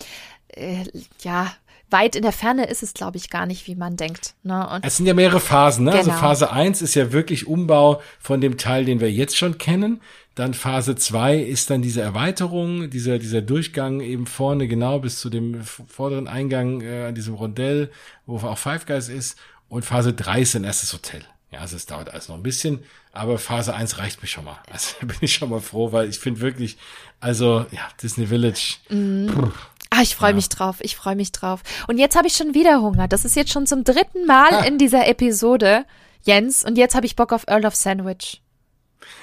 äh, 0.49 0.85
ja, 1.21 1.51
weit 1.89 2.15
in 2.15 2.21
der 2.21 2.31
Ferne 2.31 2.65
ist 2.67 2.83
es, 2.83 2.93
glaube 2.93 3.17
ich, 3.17 3.29
gar 3.29 3.45
nicht, 3.45 3.67
wie 3.67 3.75
man 3.75 3.97
denkt. 3.97 4.35
Ne? 4.43 4.67
Und 4.69 4.85
es 4.85 4.97
sind 4.97 5.05
ja 5.05 5.13
mehrere 5.13 5.39
Phasen. 5.39 5.85
Ne? 5.85 5.91
Also 5.91 6.03
genau. 6.03 6.13
Also 6.13 6.45
Phase 6.45 6.51
1 6.51 6.81
ist 6.81 6.95
ja 6.95 7.11
wirklich 7.11 7.47
Umbau 7.47 8.01
von 8.19 8.41
dem 8.41 8.57
Teil, 8.57 8.85
den 8.85 8.99
wir 8.99 9.11
jetzt 9.11 9.37
schon 9.37 9.57
kennen. 9.57 10.01
Dann 10.35 10.53
Phase 10.53 10.95
2 10.95 11.37
ist 11.37 11.69
dann 11.69 11.81
diese 11.81 12.01
Erweiterung, 12.01 12.89
dieser, 12.89 13.17
dieser 13.17 13.41
Durchgang 13.41 14.01
eben 14.01 14.27
vorne 14.27 14.67
genau 14.67 14.99
bis 14.99 15.19
zu 15.19 15.29
dem 15.29 15.63
vorderen 15.63 16.27
Eingang 16.27 16.81
äh, 16.81 17.05
an 17.07 17.15
diesem 17.15 17.33
Rondell, 17.33 17.91
wo 18.25 18.37
auch 18.37 18.57
Five 18.57 18.85
Guys 18.85 19.09
ist. 19.09 19.37
Und 19.69 19.83
Phase 19.83 20.13
3 20.13 20.41
ist 20.41 20.55
ein 20.55 20.63
erstes 20.63 20.93
Hotel. 20.93 21.23
Ja, 21.51 21.59
also 21.59 21.75
es 21.77 21.85
dauert 21.85 22.09
alles 22.09 22.27
noch 22.27 22.35
ein 22.35 22.43
bisschen, 22.43 22.83
aber 23.13 23.39
Phase 23.39 23.73
1 23.73 23.97
reicht 23.99 24.21
mir 24.21 24.27
schon 24.27 24.43
mal. 24.43 24.59
Also 24.71 24.95
bin 25.01 25.17
ich 25.21 25.33
schon 25.33 25.49
mal 25.49 25.61
froh, 25.61 25.91
weil 25.91 26.09
ich 26.09 26.19
finde 26.19 26.41
wirklich, 26.41 26.77
also 27.19 27.65
ja, 27.71 27.87
Disney 28.01 28.27
Village. 28.27 28.75
Mhm. 28.89 29.53
Ah, 29.89 30.01
ich 30.01 30.15
freue 30.15 30.31
ja. 30.31 30.35
mich 30.35 30.49
drauf, 30.49 30.77
ich 30.81 30.95
freue 30.95 31.15
mich 31.15 31.31
drauf. 31.31 31.61
Und 31.87 31.97
jetzt 31.97 32.15
habe 32.15 32.27
ich 32.27 32.33
schon 32.33 32.53
wieder 32.53 32.81
Hunger. 32.81 33.07
Das 33.07 33.25
ist 33.25 33.35
jetzt 33.35 33.51
schon 33.51 33.67
zum 33.67 33.83
dritten 33.83 34.25
Mal 34.25 34.51
ha. 34.51 34.59
in 34.65 34.77
dieser 34.77 35.07
Episode, 35.07 35.85
Jens. 36.23 36.63
Und 36.63 36.77
jetzt 36.77 36.95
habe 36.95 37.05
ich 37.05 37.15
Bock 37.15 37.31
auf 37.31 37.45
Earl 37.47 37.65
of 37.65 37.75
Sandwich. 37.75 38.41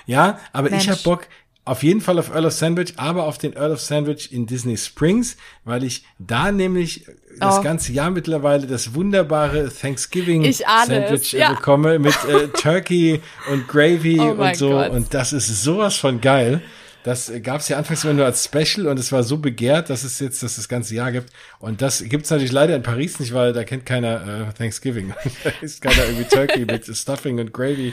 Ja, 0.06 0.38
aber 0.52 0.70
Mensch. 0.70 0.84
ich 0.84 0.90
habe 0.90 1.00
Bock 1.02 1.28
auf 1.66 1.82
jeden 1.82 2.00
Fall 2.00 2.18
auf 2.18 2.30
Earl 2.30 2.46
of 2.46 2.52
Sandwich, 2.52 2.94
aber 2.96 3.24
auf 3.24 3.38
den 3.38 3.54
Earl 3.54 3.72
of 3.72 3.80
Sandwich 3.80 4.32
in 4.32 4.46
Disney 4.46 4.76
Springs, 4.76 5.36
weil 5.64 5.82
ich 5.82 6.04
da 6.18 6.52
nämlich 6.52 7.06
das 7.38 7.58
oh. 7.58 7.62
ganze 7.62 7.92
Jahr 7.92 8.10
mittlerweile 8.10 8.66
das 8.66 8.94
wunderbare 8.94 9.72
Thanksgiving 9.72 10.50
Sandwich 10.52 11.32
ja. 11.32 11.54
bekomme 11.54 11.98
mit 11.98 12.16
äh, 12.24 12.48
Turkey 12.48 13.20
und 13.50 13.66
Gravy 13.66 14.20
oh 14.20 14.32
und 14.32 14.56
so. 14.56 14.70
Gott. 14.70 14.90
Und 14.90 15.14
das 15.14 15.32
ist 15.32 15.48
sowas 15.62 15.96
von 15.96 16.20
geil. 16.20 16.60
Das 17.04 17.30
gab 17.42 17.60
es 17.60 17.68
ja 17.68 17.76
anfangs 17.76 18.02
immer 18.02 18.14
nur 18.14 18.24
als 18.24 18.44
Special 18.44 18.88
und 18.88 18.98
es 18.98 19.12
war 19.12 19.22
so 19.22 19.36
begehrt, 19.36 19.90
dass 19.90 20.04
es 20.04 20.18
jetzt 20.20 20.42
das, 20.42 20.56
das 20.56 20.68
ganze 20.68 20.94
Jahr 20.94 21.12
gibt. 21.12 21.30
Und 21.58 21.82
das 21.82 22.02
gibt 22.02 22.24
es 22.24 22.30
natürlich 22.30 22.50
leider 22.50 22.74
in 22.74 22.82
Paris 22.82 23.20
nicht, 23.20 23.34
weil 23.34 23.52
da 23.52 23.62
kennt 23.62 23.84
keiner 23.84 24.48
äh, 24.48 24.52
Thanksgiving. 24.54 25.14
da 25.44 25.50
ist 25.60 25.82
keiner 25.82 26.06
irgendwie 26.06 26.24
Turkey 26.24 26.64
mit 26.64 26.86
Stuffing 26.86 27.38
und 27.38 27.52
Gravy 27.52 27.92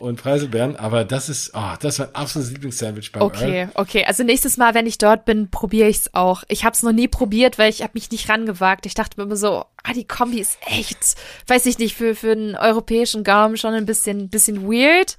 und 0.00 0.20
Preiselbeeren, 0.20 0.74
aber 0.74 1.04
das 1.04 1.28
ist, 1.28 1.52
oh, 1.54 1.74
das 1.78 1.94
ist 1.94 1.98
mein 2.00 2.14
absolutes 2.16 2.50
Lieblingssandwich 2.50 3.12
beim 3.12 3.22
Okay, 3.22 3.60
Earl. 3.60 3.70
okay. 3.74 4.04
Also 4.04 4.24
nächstes 4.24 4.56
Mal, 4.56 4.74
wenn 4.74 4.86
ich 4.86 4.98
dort 4.98 5.24
bin, 5.24 5.48
probiere 5.48 5.88
ich 5.88 5.98
es 5.98 6.14
auch. 6.14 6.42
Ich 6.48 6.64
habe 6.64 6.74
es 6.74 6.82
noch 6.82 6.90
nie 6.90 7.06
probiert, 7.06 7.58
weil 7.58 7.70
ich 7.70 7.82
habe 7.82 7.92
mich 7.94 8.10
nicht 8.10 8.28
rangewagt. 8.28 8.86
Ich 8.86 8.94
dachte 8.94 9.20
mir 9.20 9.24
immer 9.24 9.36
so, 9.36 9.64
ah, 9.84 9.92
die 9.94 10.06
Kombi 10.06 10.40
ist 10.40 10.58
echt, 10.66 10.98
weiß 11.46 11.66
ich 11.66 11.78
nicht, 11.78 11.94
für, 11.94 12.16
für 12.16 12.32
einen 12.32 12.56
europäischen 12.56 13.22
Gaumen 13.22 13.56
schon 13.56 13.74
ein 13.74 13.86
bisschen, 13.86 14.28
bisschen 14.28 14.64
weird. 14.64 15.16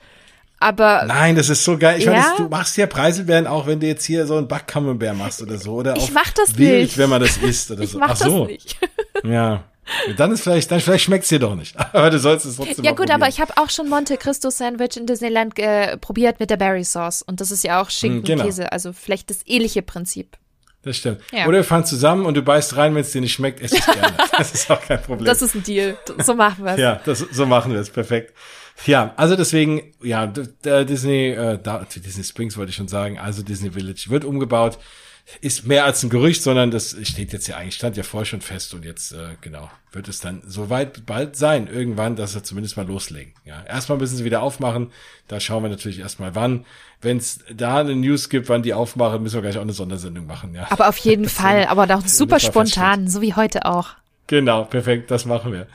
Aber 0.64 1.03
Nein, 1.06 1.35
das 1.35 1.49
ist 1.49 1.65
so 1.65 1.77
geil. 1.77 1.99
Ich 1.99 2.06
ja? 2.06 2.14
meine, 2.14 2.38
du 2.38 2.48
machst 2.48 2.77
ja 2.77 2.88
Preiselbeeren 2.88 3.48
auch, 3.48 3.68
wenn 3.68 3.81
du 3.81 3.88
jetzt 3.88 4.06
hier 4.06 4.26
so 4.26 4.38
einen 4.38 4.48
Backcamembert 4.48 5.18
machst 5.18 5.41
oder 5.41 5.57
so. 5.57 5.73
Oder 5.73 5.98
ich 5.98 6.11
mach 6.14 6.31
das 6.31 6.57
wild, 6.57 6.84
nicht. 6.84 6.98
wenn 6.98 7.10
man 7.10 7.22
das 7.22 7.35
isst 7.35 7.72
oder 7.72 7.84
ich 7.84 7.91
so. 7.91 7.99
Mach 7.99 8.11
Ach 8.11 8.15
so. 8.15 8.40
Das 8.45 8.48
nicht. 8.48 8.77
ja. 9.26 9.65
Dann 10.15 10.31
ist 10.31 10.44
vielleicht, 10.44 10.72
dann 10.72 10.80
vielleicht 10.80 11.03
schmeckt's 11.03 11.27
dir 11.27 11.40
doch 11.40 11.56
nicht. 11.56 11.77
Aber 11.94 12.10
du 12.10 12.18
sollst 12.18 12.45
es 12.45 12.56
trotzdem 12.56 12.85
Ja 12.85 12.91
gut, 12.91 12.99
probieren. 12.99 13.22
aber 13.22 13.27
ich 13.27 13.41
habe 13.41 13.52
auch 13.57 13.69
schon 13.69 13.90
Monte 13.90 14.15
Cristo 14.15 14.49
Sandwich 14.49 14.95
in 14.95 15.06
Disneyland 15.06 15.60
äh, 15.60 15.98
probiert 15.98 16.40
mit 16.40 16.49
der 16.49 16.56
Berry 16.56 16.85
Sauce 16.85 17.22
und 17.22 17.41
das 17.41 17.52
ist 17.52 17.65
ja 17.65 17.81
auch 17.81 17.90
Schinken 17.90 18.23
genau. 18.23 18.45
Käse, 18.45 18.72
also 18.72 18.94
vielleicht 18.94 19.30
das 19.30 19.40
ähnliche 19.45 19.81
Prinzip. 19.81 20.38
Das 20.84 20.95
stimmt. 20.98 21.19
Ja. 21.34 21.48
Oder 21.48 21.57
wir 21.57 21.64
fahren 21.65 21.85
zusammen 21.85 22.26
und 22.26 22.35
du 22.35 22.41
beißt 22.41 22.77
rein, 22.77 22.95
wenn 22.95 23.02
es 23.02 23.11
dir 23.11 23.19
nicht 23.19 23.34
schmeckt, 23.34 23.61
esse 23.61 23.76
ich 23.76 23.85
gerne. 23.85 24.14
Das 24.38 24.53
ist 24.53 24.72
auch 24.72 24.81
kein 24.81 25.02
Problem. 25.02 25.26
Das 25.26 25.41
ist 25.41 25.53
ein 25.56 25.64
Deal. 25.64 25.98
So 26.19 26.34
machen 26.34 26.64
wir 26.64 26.73
es. 26.73 26.80
ja, 26.80 27.02
das, 27.06 27.19
so 27.19 27.45
machen 27.45 27.73
wir 27.73 27.80
es. 27.80 27.90
Perfekt. 27.90 28.34
Ja, 28.86 29.14
also 29.18 29.36
deswegen, 29.36 29.94
ja, 30.02 30.28
der 30.28 30.86
Disney, 30.86 31.30
äh, 31.30 31.60
Disney 31.95 32.24
Springs 32.24 32.58
wollte 32.58 32.72
ich 32.72 32.76
schon 32.76 32.88
sagen, 32.88 33.18
also 33.18 33.44
Disney 33.44 33.72
Village 33.72 34.06
wird 34.10 34.26
umgebaut 34.26 34.80
ist 35.41 35.66
mehr 35.66 35.86
als 35.86 36.04
ein 36.04 36.10
Gerücht, 36.10 36.44
sondern 36.44 36.70
das 36.70 36.95
steht 37.04 37.32
jetzt 37.32 37.48
ja 37.48 37.56
eigentlich, 37.58 37.76
stand 37.76 37.95
ja 37.95 38.04
vorher 38.04 38.26
schon 38.26 38.41
fest 38.41 38.74
und 38.74 38.84
jetzt, 38.84 39.14
äh, 39.14 39.36
genau, 39.41 39.70
wird 39.91 40.08
es 40.10 40.20
dann 40.20 40.41
soweit 40.45 41.06
bald 41.06 41.38
sein, 41.38 41.68
irgendwann, 41.68 42.16
dass 42.16 42.34
sie 42.34 42.44
zumindest 42.44 42.76
mal 42.76 42.86
loslegen. 42.86 43.34
Ja, 43.45 43.64
erstmal 43.64 43.98
müssen 43.98 44.18
sie 44.18 44.26
wieder 44.26 44.41
aufmachen, 44.41 44.91
da 45.28 45.40
schauen 45.40 45.64
wir 45.64 45.70
natürlich 45.70 46.00
erstmal 46.00 46.36
wann. 46.36 46.66
Wenn 47.02 47.18
es 47.18 47.40
da 47.54 47.80
eine 47.80 47.95
News 47.95 48.30
gibt, 48.30 48.50
wann 48.50 48.64
die 48.64 48.74
aufmachen, 48.74 49.24
müssen 49.24 49.36
wir 49.36 49.41
gleich 49.41 49.58
auch 49.58 49.64
eine 49.64 49.74
Sondersendung 49.74 50.26
machen, 50.26 50.54
ja. 50.54 50.68
Aber 50.70 50.90
auf 50.90 50.98
jeden 50.98 51.30
Fall, 51.30 51.66
aber 51.68 51.88
doch 51.88 52.06
super 52.06 52.40
spontan, 52.40 53.08
so 53.08 53.22
wie 53.22 53.34
heute 53.34 53.66
auch. 53.66 53.91
Genau, 54.28 54.66
perfekt, 54.66 55.10
das 55.10 55.26
machen 55.26 55.52
wir. 55.54 55.68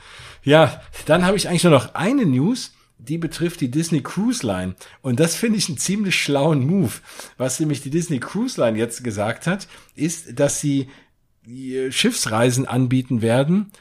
Ja, 0.43 0.81
dann 1.05 1.25
habe 1.25 1.37
ich 1.37 1.49
eigentlich 1.49 1.63
nur 1.63 1.73
noch 1.73 1.95
eine 1.95 2.25
News 2.25 2.73
die 2.99 3.17
betrifft 3.17 3.61
die 3.61 3.71
Disney 3.71 4.01
Cruise 4.01 4.45
Line. 4.45 4.75
Und 5.01 5.19
das 5.19 5.35
finde 5.35 5.57
ich 5.57 5.67
einen 5.67 5.77
ziemlich 5.77 6.21
schlauen 6.21 6.67
Move. 6.67 6.91
Was 7.37 7.59
nämlich 7.59 7.81
die 7.81 7.89
Disney 7.89 8.19
Cruise 8.19 8.61
Line 8.61 8.77
jetzt 8.77 9.03
gesagt 9.03 9.47
hat, 9.47 9.67
ist, 9.95 10.39
dass 10.39 10.59
sie 10.59 10.87
Schiffsreisen 11.89 12.67
anbieten 12.67 13.21
werden, 13.21 13.71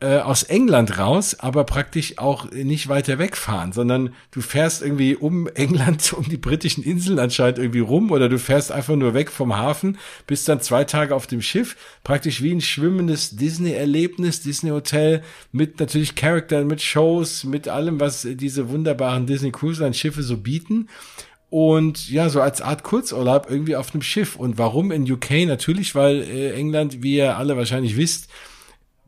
äh, 0.00 0.18
aus 0.18 0.42
England 0.44 0.98
raus, 0.98 1.36
aber 1.38 1.64
praktisch 1.64 2.18
auch 2.18 2.50
nicht 2.50 2.88
weiter 2.88 3.18
wegfahren, 3.18 3.72
sondern 3.72 4.14
du 4.30 4.40
fährst 4.40 4.82
irgendwie 4.82 5.14
um 5.14 5.46
England, 5.54 6.12
um 6.12 6.24
die 6.24 6.36
britischen 6.36 6.82
Inseln 6.82 7.18
anscheinend 7.18 7.58
irgendwie 7.58 7.80
rum 7.80 8.10
oder 8.10 8.28
du 8.28 8.38
fährst 8.38 8.72
einfach 8.72 8.96
nur 8.96 9.14
weg 9.14 9.30
vom 9.30 9.56
Hafen, 9.56 9.98
bist 10.26 10.48
dann 10.48 10.60
zwei 10.60 10.84
Tage 10.84 11.14
auf 11.14 11.26
dem 11.26 11.42
Schiff, 11.42 11.76
praktisch 12.02 12.42
wie 12.42 12.52
ein 12.52 12.60
schwimmendes 12.60 13.36
Disney-Erlebnis, 13.36 14.42
Disney-Hotel 14.42 15.22
mit 15.52 15.80
natürlich 15.80 16.14
Charakteren, 16.14 16.66
mit 16.66 16.82
Shows, 16.82 17.44
mit 17.44 17.68
allem, 17.68 18.00
was 18.00 18.26
diese 18.28 18.70
wunderbaren 18.70 19.26
Disney 19.26 19.52
Cruise 19.52 19.82
Line 19.82 19.94
Schiffe 19.94 20.22
so 20.22 20.36
bieten 20.36 20.88
und 21.50 22.08
ja, 22.08 22.28
so 22.28 22.40
als 22.40 22.62
Art 22.62 22.84
Kurzurlaub 22.84 23.50
irgendwie 23.50 23.74
auf 23.76 23.92
einem 23.92 24.02
Schiff. 24.02 24.36
Und 24.36 24.56
warum 24.56 24.92
in 24.92 25.10
UK? 25.10 25.46
Natürlich, 25.46 25.96
weil 25.96 26.22
äh, 26.22 26.54
England, 26.54 27.02
wie 27.02 27.16
ihr 27.16 27.36
alle 27.36 27.56
wahrscheinlich 27.56 27.96
wisst, 27.96 28.28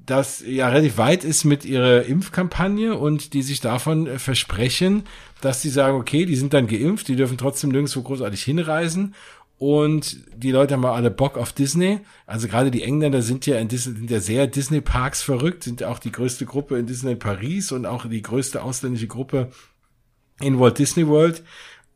das 0.06 0.42
ja 0.46 0.68
relativ 0.68 0.98
weit 0.98 1.24
ist 1.24 1.44
mit 1.44 1.64
ihrer 1.64 2.04
Impfkampagne 2.04 2.96
und 2.96 3.34
die 3.34 3.42
sich 3.42 3.60
davon 3.60 4.06
äh, 4.06 4.18
versprechen, 4.18 5.04
dass 5.40 5.62
sie 5.62 5.70
sagen, 5.70 5.96
okay, 5.96 6.26
die 6.26 6.36
sind 6.36 6.54
dann 6.54 6.66
geimpft, 6.66 7.08
die 7.08 7.16
dürfen 7.16 7.38
trotzdem 7.38 7.70
nirgendwo 7.70 8.02
großartig 8.02 8.42
hinreisen 8.42 9.14
und 9.58 10.16
die 10.34 10.50
Leute 10.50 10.74
haben 10.74 10.84
alle 10.84 11.12
Bock 11.12 11.38
auf 11.38 11.52
Disney. 11.52 12.00
Also 12.26 12.48
gerade 12.48 12.72
die 12.72 12.82
Engländer 12.82 13.22
sind 13.22 13.46
ja 13.46 13.58
in 13.60 13.68
Disney, 13.68 13.94
sind 13.94 14.10
ja 14.10 14.18
sehr 14.18 14.48
Disney 14.48 14.80
Parks 14.80 15.22
verrückt, 15.22 15.62
sind 15.62 15.84
auch 15.84 16.00
die 16.00 16.10
größte 16.10 16.46
Gruppe 16.46 16.78
in 16.78 16.86
Disney 16.86 17.14
Paris 17.14 17.70
und 17.70 17.86
auch 17.86 18.06
die 18.08 18.22
größte 18.22 18.60
ausländische 18.60 19.06
Gruppe 19.06 19.52
in 20.40 20.58
Walt 20.58 20.78
Disney 20.78 21.06
World 21.06 21.44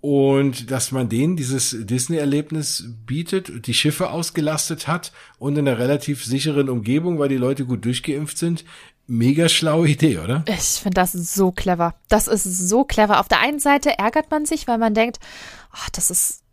und 0.06 0.70
dass 0.70 0.92
man 0.92 1.08
denen 1.08 1.34
dieses 1.34 1.76
Disney-Erlebnis 1.80 2.90
bietet, 3.06 3.66
die 3.66 3.74
Schiffe 3.74 4.10
ausgelastet 4.10 4.86
hat 4.86 5.10
und 5.40 5.58
in 5.58 5.66
einer 5.66 5.80
relativ 5.80 6.24
sicheren 6.24 6.68
Umgebung, 6.68 7.18
weil 7.18 7.28
die 7.28 7.36
Leute 7.36 7.64
gut 7.64 7.84
durchgeimpft 7.84 8.38
sind. 8.38 8.64
Mega 9.08 9.48
schlaue 9.48 9.88
Idee, 9.88 10.18
oder? 10.18 10.44
Ich 10.46 10.80
finde 10.80 10.94
das 10.94 11.10
so 11.10 11.50
clever. 11.50 11.96
Das 12.08 12.28
ist 12.28 12.44
so 12.44 12.84
clever. 12.84 13.18
Auf 13.18 13.26
der 13.26 13.40
einen 13.40 13.58
Seite 13.58 13.98
ärgert 13.98 14.30
man 14.30 14.46
sich, 14.46 14.68
weil 14.68 14.78
man 14.78 14.94
denkt, 14.94 15.18
oh, 15.74 15.88
das 15.90 16.12
ist 16.12 16.44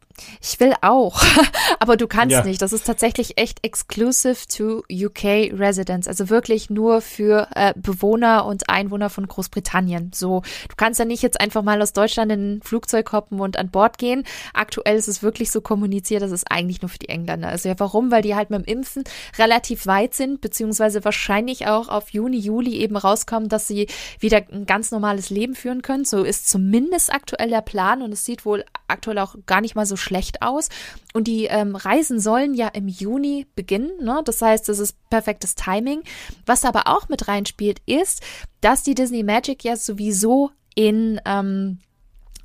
ich 0.41 0.59
will 0.59 0.73
auch, 0.81 1.21
aber 1.79 1.97
du 1.97 2.07
kannst 2.07 2.33
ja. 2.33 2.43
nicht. 2.43 2.61
Das 2.61 2.73
ist 2.73 2.85
tatsächlich 2.85 3.37
echt 3.37 3.59
exclusive 3.63 4.47
to 4.47 4.83
UK 4.91 5.51
Residents, 5.53 6.07
also 6.07 6.29
wirklich 6.29 6.69
nur 6.69 7.01
für 7.01 7.47
äh, 7.55 7.73
Bewohner 7.75 8.45
und 8.45 8.69
Einwohner 8.69 9.09
von 9.09 9.27
Großbritannien. 9.27 10.11
So, 10.13 10.41
du 10.69 10.75
kannst 10.75 10.99
ja 10.99 11.05
nicht 11.05 11.23
jetzt 11.23 11.39
einfach 11.41 11.63
mal 11.63 11.81
aus 11.81 11.93
Deutschland 11.93 12.31
in 12.31 12.55
ein 12.55 12.61
Flugzeug 12.61 13.11
hoppen 13.11 13.39
und 13.39 13.57
an 13.57 13.69
Bord 13.69 13.97
gehen. 13.97 14.23
Aktuell 14.53 14.95
ist 14.95 15.07
es 15.07 15.23
wirklich 15.23 15.51
so 15.51 15.61
kommuniziert, 15.61 16.21
dass 16.21 16.31
es 16.31 16.45
eigentlich 16.45 16.81
nur 16.81 16.89
für 16.89 16.99
die 16.99 17.09
Engländer 17.09 17.51
ist. 17.53 17.65
Ja, 17.65 17.73
warum? 17.77 18.11
Weil 18.11 18.21
die 18.21 18.35
halt 18.35 18.49
mit 18.49 18.65
dem 18.65 18.65
Impfen 18.65 19.03
relativ 19.37 19.87
weit 19.87 20.13
sind, 20.13 20.41
beziehungsweise 20.41 21.03
wahrscheinlich 21.03 21.67
auch 21.67 21.89
auf 21.89 22.09
Juni, 22.09 22.37
Juli 22.37 22.75
eben 22.77 22.97
rauskommen, 22.97 23.49
dass 23.49 23.67
sie 23.67 23.87
wieder 24.19 24.41
ein 24.51 24.65
ganz 24.65 24.91
normales 24.91 25.29
Leben 25.29 25.55
führen 25.55 25.81
können. 25.81 26.05
So 26.05 26.23
ist 26.23 26.49
zumindest 26.49 27.13
aktuell 27.13 27.49
der 27.49 27.61
Plan 27.61 28.01
und 28.01 28.11
es 28.11 28.25
sieht 28.25 28.45
wohl 28.45 28.63
aktuell 28.87 29.19
auch 29.19 29.35
gar 29.45 29.61
nicht 29.61 29.75
mal 29.75 29.85
so 29.85 29.95
schlecht 30.03 30.41
aus. 30.41 30.69
Und 31.13 31.27
die 31.27 31.45
ähm, 31.45 31.75
Reisen 31.75 32.19
sollen 32.19 32.53
ja 32.53 32.67
im 32.67 32.87
Juni 32.87 33.47
beginnen. 33.55 33.91
Ne? 34.03 34.21
Das 34.25 34.41
heißt, 34.41 34.69
es 34.69 34.79
ist 34.79 34.97
perfektes 35.09 35.55
Timing. 35.55 36.03
Was 36.45 36.65
aber 36.65 36.87
auch 36.87 37.09
mit 37.09 37.27
reinspielt, 37.27 37.81
ist, 37.85 38.21
dass 38.61 38.83
die 38.83 38.95
Disney 38.95 39.23
Magic 39.23 39.63
ja 39.63 39.75
sowieso 39.75 40.51
in 40.75 41.19
ähm, 41.25 41.79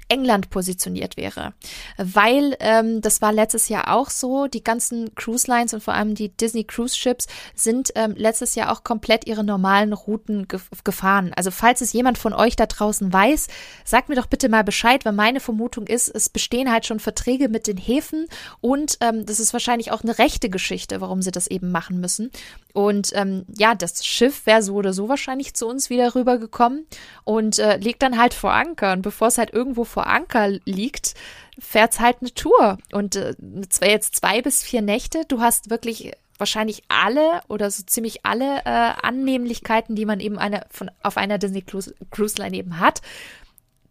England 0.09 0.51
positioniert 0.51 1.17
wäre. 1.17 1.55
Weil 1.97 2.57
ähm, 2.61 3.01
das 3.01 3.21
war 3.23 3.33
letztes 3.33 3.69
Jahr 3.69 3.95
auch 3.95 4.11
so. 4.11 4.47
Die 4.47 4.65
ganzen 4.65 5.15
Cruise 5.15 5.51
Lines 5.51 5.75
und 5.75 5.83
vor 5.83 5.95
allem 5.95 6.15
die 6.15 6.31
Disney 6.31 6.65
Cruise 6.65 6.97
Ships 6.97 7.27
sind 7.55 7.93
ähm, 7.95 8.15
letztes 8.17 8.55
Jahr 8.55 8.73
auch 8.73 8.85
komplett 8.85 9.27
ihre 9.27 9.45
normalen 9.45 9.93
Routen 9.93 10.49
ge 10.49 10.61
gefahren. 10.85 11.33
Also 11.37 11.51
falls 11.51 11.81
es 11.81 11.93
jemand 11.93 12.19
von 12.19 12.33
euch 12.33 12.57
da 12.57 12.67
draußen 12.67 13.13
weiß, 13.13 13.49
sagt 13.85 14.09
mir 14.09 14.17
doch 14.17 14.27
bitte 14.27 14.49
mal 14.49 14.65
Bescheid, 14.65 15.05
weil 15.05 15.13
meine 15.13 15.41
Vermutung 15.41 15.87
ist, 15.87 16.09
es 16.09 16.29
bestehen 16.29 16.71
halt 16.71 16.87
schon 16.87 17.01
Verträge 17.01 17.49
mit 17.49 17.67
den 17.67 17.77
Häfen 17.77 18.27
und 18.61 18.99
ähm, 19.01 19.27
das 19.27 19.41
ist 19.41 19.53
wahrscheinlich 19.53 19.93
auch 19.93 20.03
eine 20.03 20.19
rechte 20.19 20.51
Geschichte, 20.51 21.01
warum 21.01 21.23
sie 21.23 21.31
das 21.31 21.47
eben 21.47 21.71
machen 21.71 22.01
müssen. 22.01 22.31
Und 22.73 23.11
ähm, 23.15 23.45
ja, 23.57 23.75
das 23.75 24.05
Schiff 24.07 24.47
wäre 24.47 24.63
so 24.63 24.75
oder 24.75 24.93
so 24.93 25.09
wahrscheinlich 25.09 25.55
zu 25.55 25.67
uns 25.67 25.91
wieder 25.91 26.15
rübergekommen 26.15 26.87
und 27.25 27.59
äh, 27.59 27.77
liegt 27.79 28.03
dann 28.03 28.19
halt 28.19 28.35
vor 28.35 28.53
Anker. 28.53 28.93
Und 28.93 29.03
bevor 29.03 29.29
es 29.29 29.39
halt 29.39 29.53
irgendwo 29.53 29.85
vor 29.85 29.98
Anker 30.07 30.49
liegt, 30.65 31.15
fährt's 31.59 32.01
halt 32.01 32.19
eine 32.21 32.33
Tour. 32.33 32.79
Und 32.93 33.17
äh, 33.17 33.35
jetzt 33.83 34.17
zwei 34.17 34.43
bis 34.43 34.63
vier 34.63 34.83
Nächte. 34.83 35.25
Du 35.27 35.41
hast 35.41 35.71
wirklich 35.71 36.13
wahrscheinlich 36.39 36.83
alle 36.89 37.41
oder 37.49 37.71
so 37.71 37.83
ziemlich 37.83 38.25
alle 38.25 38.61
äh, 38.65 38.93
Annehmlichkeiten, 39.03 39.97
die 39.97 40.05
man 40.07 40.21
eben 40.21 40.39
eine, 40.39 40.67
von, 40.71 40.91
auf 41.03 41.17
einer 41.17 41.39
Disney 41.39 41.63
Cruise, 41.63 41.95
Cruise 42.11 42.37
Line 42.41 42.57
eben 42.57 42.79
hat 42.79 43.03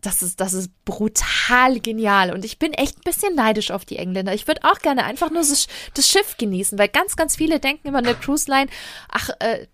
das 0.02 0.22
ist, 0.22 0.40
das 0.40 0.54
ist 0.54 0.72
brutal 0.86 1.80
genial. 1.80 2.32
Und 2.32 2.46
ich 2.46 2.60
bin 2.60 2.74
echt 2.74 2.98
ein 2.98 3.02
bisschen 3.04 3.36
neidisch 3.36 3.72
auf 3.72 3.84
die 3.84 3.98
Engländer. 3.98 4.34
Ich 4.34 4.48
würde 4.48 4.62
auch 4.64 4.80
gerne 4.80 5.04
einfach 5.04 5.32
nur 5.32 5.42
das, 5.42 5.68
Schiff 6.00 6.38
genießen, 6.38 6.78
weil 6.78 6.88
ganz, 6.88 7.16
ganz 7.16 7.36
viele 7.36 7.60
denken 7.60 7.88
immer 7.88 8.00
in 8.00 8.06
der 8.06 8.14
Cruise 8.14 8.50
Line, 8.50 8.70
ach, 9.10 9.30
äh, 9.40 9.68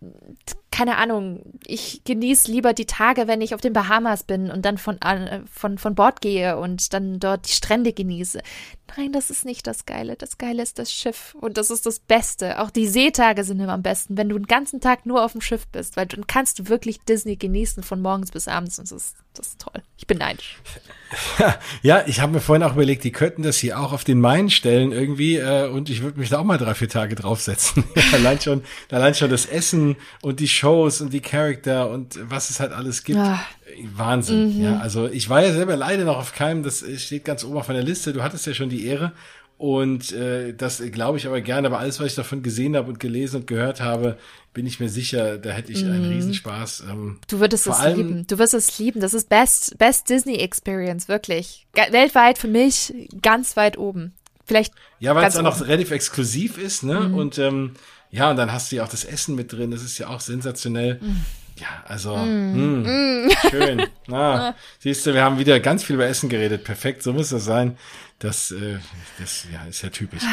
keine 0.74 0.98
Ahnung, 0.98 1.44
ich 1.68 2.04
genieße 2.04 2.52
lieber 2.52 2.74
die 2.74 2.88
Tage, 2.88 3.28
wenn 3.28 3.42
ich 3.42 3.54
auf 3.54 3.62
den 3.62 3.74
Bahamas 3.74 4.24
bin 4.24 4.50
und 4.50 4.66
dann 4.66 4.80
von, 4.80 5.00
äh, 5.02 5.42
von, 5.46 5.78
von 5.78 5.94
Bord 5.94 6.20
gehe 6.20 6.58
und 6.58 6.96
dann 6.96 7.20
dort 7.20 7.48
die 7.48 7.54
Strände 7.54 7.94
genieße. 7.94 8.42
Nein, 8.98 9.12
das 9.12 9.30
ist 9.30 9.46
nicht 9.46 9.66
das 9.66 9.86
Geile. 9.86 10.16
Das 10.16 10.38
Geile 10.38 10.62
ist 10.62 10.78
das 10.78 10.92
Schiff 10.92 11.36
und 11.40 11.58
das 11.58 11.70
ist 11.72 11.86
das 11.86 12.00
Beste. 12.00 12.60
Auch 12.60 12.70
die 12.70 12.88
Seetage 12.88 13.44
sind 13.44 13.60
immer 13.60 13.74
am 13.74 13.82
besten, 13.82 14.18
wenn 14.18 14.30
du 14.30 14.38
den 14.38 14.48
ganzen 14.48 14.82
Tag 14.82 15.06
nur 15.06 15.24
auf 15.24 15.32
dem 15.32 15.42
Schiff 15.42 15.68
bist, 15.68 15.98
weil 15.98 16.06
dann 16.06 16.28
kannst 16.28 16.60
du 16.60 16.68
wirklich 16.68 17.00
Disney 17.02 17.36
genießen 17.36 17.84
von 17.84 18.02
morgens 18.02 18.32
bis 18.32 18.48
abends 18.48 18.78
und 18.80 18.92
das 18.92 19.04
ist, 19.04 19.16
das 19.34 19.48
ist 19.48 19.62
toll. 19.62 19.82
Ich 19.98 20.08
bin 20.08 20.18
neidisch. 20.18 20.58
Ja, 21.84 22.04
ich 22.08 22.22
habe 22.22 22.32
mir 22.32 22.40
vorhin 22.40 22.64
auch 22.64 22.74
überlegt, 22.74 23.04
die 23.04 23.12
könnten 23.12 23.44
das 23.44 23.58
hier 23.58 23.80
auch 23.80 23.94
auf 23.94 24.04
den 24.04 24.20
Main 24.20 24.50
stellen 24.50 24.92
irgendwie 24.92 25.36
äh, 25.36 25.68
und 25.68 25.90
ich 25.92 26.02
würde 26.02 26.20
mich 26.20 26.30
da 26.30 26.40
auch 26.40 26.44
mal 26.44 26.58
drei, 26.58 26.74
vier 26.74 26.90
Tage 26.90 27.14
draufsetzen. 27.14 27.84
allein 28.14 28.42
schon, 28.42 28.64
allein 28.90 29.14
schon 29.14 29.30
das 29.30 29.46
Essen 29.46 29.96
und 30.24 30.40
die 30.40 30.48
Shows 30.48 31.02
und 31.02 31.14
die 31.14 31.22
Charakter 31.22 31.92
und 31.92 32.18
was 32.30 32.50
es 32.50 32.60
halt 32.60 32.72
alles 32.72 33.04
gibt. 33.04 33.20
Ja. 33.20 33.46
Wahnsinn. 33.96 34.58
Mhm. 34.58 34.64
Ja, 34.64 34.80
also 34.80 35.08
ich 35.08 35.30
war 35.30 35.44
ja 35.44 35.54
selber 35.54 35.76
leider 35.76 36.06
noch 36.06 36.18
auf 36.18 36.34
keinem, 36.34 36.64
das 36.64 36.84
steht 36.98 37.26
ganz 37.26 37.44
oben 37.44 37.58
auf 37.58 37.68
meiner 37.68 37.84
Liste. 37.84 38.14
Du 38.14 38.24
hattest 38.24 38.46
ja 38.48 38.54
schon 38.54 38.70
die 38.70 38.86
Ehre 38.86 39.12
und 39.58 40.12
äh, 40.12 40.54
das 40.54 40.84
glaube 40.92 41.18
ich 41.18 41.28
aber 41.28 41.40
gerne, 41.42 41.68
aber 41.68 41.80
alles, 41.80 42.00
was 42.00 42.08
ich 42.08 42.16
davon 42.16 42.44
gesehen 42.44 42.76
habe 42.76 42.90
und 42.90 43.00
gelesen 43.00 43.42
und 43.42 43.48
gehört 43.48 43.82
habe, 43.82 44.18
bin 44.54 44.66
ich 44.66 44.80
mir 44.80 44.90
sicher, 44.90 45.38
da 45.38 45.52
hätte 45.52 45.72
ich 45.72 45.86
einen 45.86 46.06
mhm. 46.06 46.14
Riesenspaß. 46.14 46.84
Ähm, 46.90 47.20
du 47.30 47.40
würdest 47.40 47.68
es 47.68 47.78
allem, 47.78 47.98
lieben. 47.98 48.28
Du 48.28 48.38
wirst 48.40 48.54
es 48.54 48.78
lieben. 48.78 49.00
Das 49.00 49.14
ist 49.14 49.30
Best, 49.30 49.78
Best 49.78 50.10
Disney 50.10 50.36
Experience, 50.36 51.08
wirklich. 51.08 51.66
Weltweit 51.92 52.38
für 52.38 52.48
mich 52.48 52.94
ganz 53.22 53.56
weit 53.56 53.78
oben. 53.78 54.14
Vielleicht. 54.46 54.74
Ja, 55.00 55.16
weil 55.16 55.28
es 55.28 55.38
auch 55.38 55.44
noch 55.44 55.62
relativ 55.62 55.92
exklusiv 55.92 56.58
ist, 56.58 56.84
ne? 56.84 57.00
Mhm. 57.00 57.14
Und 57.14 57.38
ähm, 57.38 57.72
ja, 58.12 58.30
und 58.30 58.38
dann 58.38 58.52
hast 58.52 58.72
du 58.72 58.76
ja 58.76 58.84
auch 58.84 58.90
das 58.90 59.06
Essen 59.06 59.36
mit 59.36 59.54
drin. 59.54 59.72
Das 59.72 59.82
ist 59.82 59.98
ja 59.98 60.08
auch 60.10 60.20
sensationell. 60.20 61.00
Mhm. 61.02 61.22
Ja, 61.64 61.84
also 61.88 62.18
mm. 62.18 62.84
Mh, 62.84 62.90
mm. 62.90 63.32
schön. 63.50 63.88
Ah, 64.12 64.54
siehst 64.80 65.06
du, 65.06 65.14
wir 65.14 65.24
haben 65.24 65.40
wieder 65.40 65.62
ganz 65.62 65.84
viel 65.84 65.96
über 65.96 66.06
Essen 66.06 66.28
geredet. 66.28 66.66
Perfekt, 66.66 67.04
so 67.04 67.14
muss 67.14 67.30
das 67.30 67.46
sein. 67.46 67.78
Das, 68.20 68.52
äh, 68.52 68.80
das 69.18 69.48
ja, 69.52 69.64
ist 69.64 69.82
ja 69.82 69.90
typisch. 69.90 70.24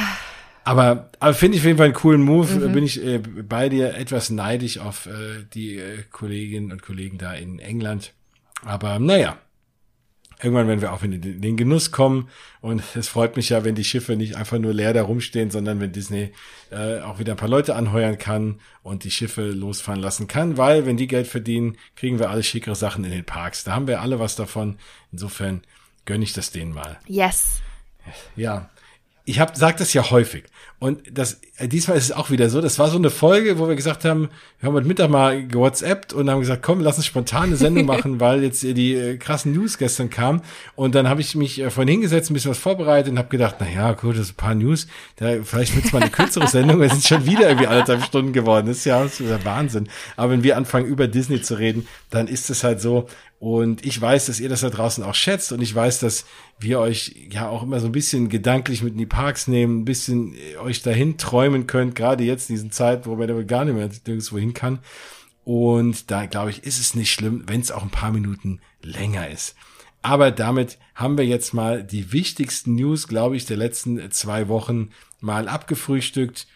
Aber, 0.65 1.09
aber 1.21 1.35
finde 1.35 1.57
ich 1.57 1.63
auf 1.63 1.67
jeden 1.67 1.79
Fall 1.79 1.87
einen 1.87 1.95
coolen 1.95 2.23
Move. 2.23 2.69
Mhm. 2.69 2.73
Bin 2.73 2.85
ich 2.85 3.05
äh, 3.05 3.19
bei 3.19 3.69
dir 3.69 3.95
etwas 3.95 4.31
neidisch 4.31 4.79
auf 4.79 5.07
äh, 5.07 5.45
die 5.55 5.79
äh, 5.79 6.03
Kolleginnen 6.11 6.73
und 6.73 6.83
Kollegen 6.83 7.17
da 7.17 7.33
in 7.33 7.61
England. 7.61 8.13
Aber 8.65 8.99
naja, 8.99 9.39
irgendwann 10.43 10.69
werden 10.69 10.81
wir 10.81 10.93
auch 10.93 11.03
in 11.03 11.41
den 11.41 11.57
Genuss 11.57 11.91
kommen. 11.91 12.29
Und 12.61 12.83
es 12.95 13.09
freut 13.09 13.37
mich 13.37 13.51
ja, 13.51 13.65
wenn 13.65 13.75
die 13.75 13.85
Schiffe 13.85 14.17
nicht 14.17 14.37
einfach 14.37 14.59
nur 14.59 14.73
leer 14.73 14.93
da 14.93 15.03
rumstehen, 15.03 15.51
sondern 15.51 15.81
wenn 15.81 15.93
Disney 15.93 16.33
äh, 16.71 17.01
auch 17.01 17.19
wieder 17.19 17.35
ein 17.35 17.39
paar 17.39 17.49
Leute 17.49 17.77
anheuern 17.77 18.19
kann 18.19 18.61
und 18.83 19.05
die 19.05 19.11
Schiffe 19.11 19.51
losfahren 19.51 20.01
lassen 20.01 20.29
kann. 20.29 20.57
Weil, 20.57 20.87
wenn 20.87 20.97
die 20.97 21.07
Geld 21.07 21.27
verdienen, 21.27 21.77
kriegen 21.97 22.19
wir 22.19 22.31
alle 22.31 22.43
schickere 22.43 22.77
Sachen 22.77 23.05
in 23.05 23.11
den 23.11 23.25
Parks. 23.25 23.65
Da 23.65 23.75
haben 23.75 23.87
wir 23.87 24.01
alle 24.01 24.19
was 24.19 24.37
davon. 24.37 24.79
Insofern 25.13 25.63
gönne 26.05 26.25
ich 26.25 26.33
das 26.33 26.51
denen 26.51 26.73
mal. 26.73 26.99
Yes. 27.07 27.61
Ja 28.37 28.71
ich 29.31 29.39
habe 29.39 29.53
sag 29.55 29.77
das 29.77 29.93
ja 29.93 30.11
häufig 30.11 30.45
und 30.81 31.03
das 31.13 31.41
äh, 31.59 31.69
diesmal 31.69 31.99
ist 31.99 32.05
es 32.05 32.13
auch 32.13 32.31
wieder 32.31 32.49
so. 32.49 32.63
Das 32.63 32.79
war 32.79 32.89
so 32.89 32.97
eine 32.97 33.11
Folge, 33.11 33.59
wo 33.59 33.69
wir 33.69 33.77
gesagt 33.77 34.07
haben, 34.07 34.31
wir 34.59 34.67
haben 34.67 34.75
heute 34.75 34.89
Mittag 34.89 35.11
mal 35.11 35.47
gewhatsappt 35.47 36.15
und 36.15 36.31
haben 36.31 36.41
gesagt, 36.41 36.63
komm, 36.63 36.81
lass 36.81 36.97
uns 36.97 37.05
spontan 37.05 37.45
eine 37.45 37.57
Sendung 37.57 37.85
machen, 37.87 38.19
weil 38.19 38.43
jetzt 38.43 38.63
die 38.63 38.95
äh, 38.95 39.19
krassen 39.19 39.53
News 39.53 39.77
gestern 39.77 40.09
kamen 40.09 40.41
und 40.77 40.95
dann 40.95 41.09
habe 41.09 41.21
ich 41.21 41.35
mich 41.35 41.61
äh, 41.61 41.69
vorhin 41.69 41.93
hingesetzt, 41.93 42.31
ein 42.31 42.35
bisschen 42.35 42.51
was 42.51 42.59
vorbereitet 42.59 43.13
und 43.13 43.19
habe 43.19 43.29
gedacht, 43.29 43.57
na 43.61 43.69
ja, 43.69 43.93
gut, 43.93 44.15
das 44.15 44.23
ist 44.23 44.33
ein 44.33 44.37
paar 44.37 44.55
News, 44.55 44.87
da 45.17 45.43
vielleicht 45.45 45.77
wird's 45.77 45.93
mal 45.93 46.01
eine 46.01 46.11
kürzere 46.11 46.47
Sendung. 46.49 46.81
Wir 46.81 46.89
sind 46.89 47.05
schon 47.05 47.27
wieder 47.27 47.47
irgendwie 47.47 47.67
anderthalb 47.67 48.03
Stunden 48.03 48.33
geworden. 48.33 48.67
Das 48.67 48.79
ist 48.79 48.87
ja, 48.87 49.03
das 49.03 49.21
ist 49.21 49.29
ja 49.29 49.45
Wahnsinn. 49.45 49.87
Aber 50.17 50.33
wenn 50.33 50.43
wir 50.43 50.57
anfangen 50.57 50.87
über 50.87 51.09
Disney 51.09 51.43
zu 51.43 51.59
reden, 51.59 51.87
dann 52.09 52.27
ist 52.27 52.49
es 52.49 52.65
halt 52.65 52.81
so 52.81 53.07
und 53.41 53.87
ich 53.87 53.99
weiß, 53.99 54.27
dass 54.27 54.39
ihr 54.39 54.51
das 54.51 54.61
da 54.61 54.69
draußen 54.69 55.03
auch 55.03 55.15
schätzt 55.15 55.51
und 55.51 55.63
ich 55.63 55.75
weiß, 55.75 56.01
dass 56.01 56.27
wir 56.59 56.79
euch 56.79 57.29
ja 57.31 57.49
auch 57.49 57.63
immer 57.63 57.81
so 57.81 57.87
ein 57.87 57.93
bisschen 57.93 58.29
gedanklich 58.29 58.83
mit 58.83 58.93
in 58.93 58.99
die 58.99 59.07
Parks 59.07 59.49
nehmen, 59.49 59.81
ein 59.81 59.85
bisschen 59.87 60.35
äh, 60.35 60.59
euch 60.71 60.83
dahin 60.83 61.19
träumen 61.19 61.67
könnt, 61.67 61.95
gerade 61.95 62.25
jetzt 62.25 62.49
in 62.49 62.57
diesen 62.57 62.73
Zeit, 62.73 63.07
wo 63.07 63.17
man 63.17 63.47
gar 63.47 63.65
nicht 63.65 63.75
mehr 63.75 63.91
nirgendwo 64.07 64.39
hin 64.39 64.55
kann. 64.55 64.79
Und 65.45 66.11
da 66.11 66.27
glaube 66.27 66.51
ich, 66.51 66.65
ist 66.65 66.81
es 66.81 66.95
nicht 66.95 67.13
schlimm, 67.13 67.45
wenn 67.47 67.61
es 67.61 67.73
auch 67.73 67.83
ein 67.83 67.91
paar 67.91 68.13
Minuten 68.13 68.61
länger 68.83 69.29
ist. 69.29 69.55
Aber 70.03 70.31
damit 70.31 70.79
haben 70.95 71.19
wir 71.19 71.27
jetzt 71.27 71.53
mal 71.53 71.83
die 71.85 72.13
wichtigsten 72.13 72.75
News, 72.75 73.09
glaube 73.09 73.37
ich, 73.37 73.45
der 73.45 73.57
letzten 73.57 74.11
zwei 74.11 74.49
Wochen 74.49 74.91
mal 75.21 75.49
abgefrühstückt 75.49 76.47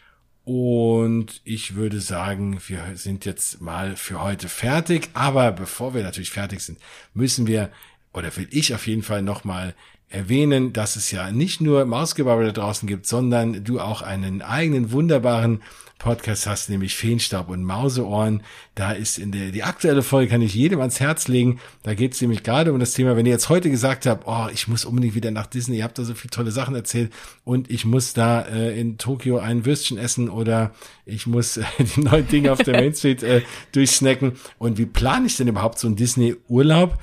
und 0.45 1.41
ich 1.45 1.75
würde 1.75 2.01
sagen, 2.01 2.61
wir 2.67 2.83
sind 2.95 3.25
jetzt 3.25 3.63
mal 3.63 3.97
für 3.97 4.23
heute 4.23 4.49
fertig. 4.49 5.09
Aber 5.15 5.53
bevor 5.53 5.95
wir 5.95 6.03
natürlich 6.03 6.31
fertig 6.31 6.61
sind, 6.61 6.79
müssen 7.15 7.47
wir, 7.47 7.71
oder 8.13 8.35
will 8.37 8.49
ich 8.51 8.75
auf 8.75 8.87
jeden 8.87 9.03
Fall 9.03 9.23
nochmal 9.23 9.75
erwähnen, 10.09 10.73
dass 10.73 10.97
es 10.97 11.11
ja 11.11 11.31
nicht 11.31 11.61
nur 11.61 11.85
Mausgebabbel 11.85 12.47
da 12.47 12.53
draußen 12.53 12.89
gibt, 12.89 13.07
sondern 13.07 13.65
du 13.65 13.81
auch 13.81 14.03
einen 14.03 14.43
eigenen 14.43 14.93
wunderbaren 14.93 15.61
Podcast 15.99 16.47
hast, 16.47 16.69
nämlich 16.69 16.95
Feenstaub 16.95 17.49
und 17.49 17.65
Mauseohren. 17.65 18.43
Da 18.75 18.93
ist 18.93 19.17
in 19.19 19.33
der, 19.33 19.53
die 19.53 19.63
aktuelle 19.63 20.03
Folge 20.03 20.31
kann 20.31 20.43
ich 20.43 20.55
jedem 20.55 20.81
ans 20.81 21.01
Herz 21.01 21.29
legen. 21.29 21.61
Da 21.83 21.95
geht 21.95 22.13
es 22.13 22.21
nämlich 22.21 22.43
gerade 22.43 22.73
um 22.73 22.79
das 22.79 22.93
Thema, 22.93 23.17
wenn 23.17 23.25
ihr 23.25 23.33
jetzt 23.33 23.49
heute 23.49 23.71
gesagt 23.71 24.05
habt, 24.05 24.25
oh, 24.27 24.49
ich 24.53 24.69
muss 24.69 24.85
unbedingt 24.85 25.15
wieder 25.15 25.31
nach 25.31 25.47
Disney, 25.47 25.79
ihr 25.79 25.85
habt 25.85 25.99
da 25.99 26.05
so 26.05 26.15
viele 26.15 26.31
tolle 26.31 26.51
Sachen 26.51 26.75
erzählt 26.75 27.11
und 27.45 27.71
ich 27.71 27.87
muss 27.87 28.13
da 28.13 28.43
äh, 28.43 28.79
in 28.79 28.99
Tokio 28.99 29.39
ein 29.39 29.65
Würstchen 29.65 29.97
essen 29.97 30.29
oder 30.29 30.73
ich 31.07 31.27
muss 31.27 31.57
äh, 31.57 31.65
die 31.97 32.01
neuen 32.01 32.29
Dinge 32.29 32.53
auf 32.53 32.59
der 32.59 32.75
Main 32.75 32.95
Street 32.95 33.23
äh, 33.23 33.41
durchsnacken. 33.73 34.33
Und 34.59 34.77
wie 34.77 34.87
plane 34.87 35.27
ich 35.27 35.37
denn 35.39 35.49
überhaupt 35.49 35.79
so 35.79 35.87
einen 35.87 35.97
Disney-Urlaub? 35.97 36.99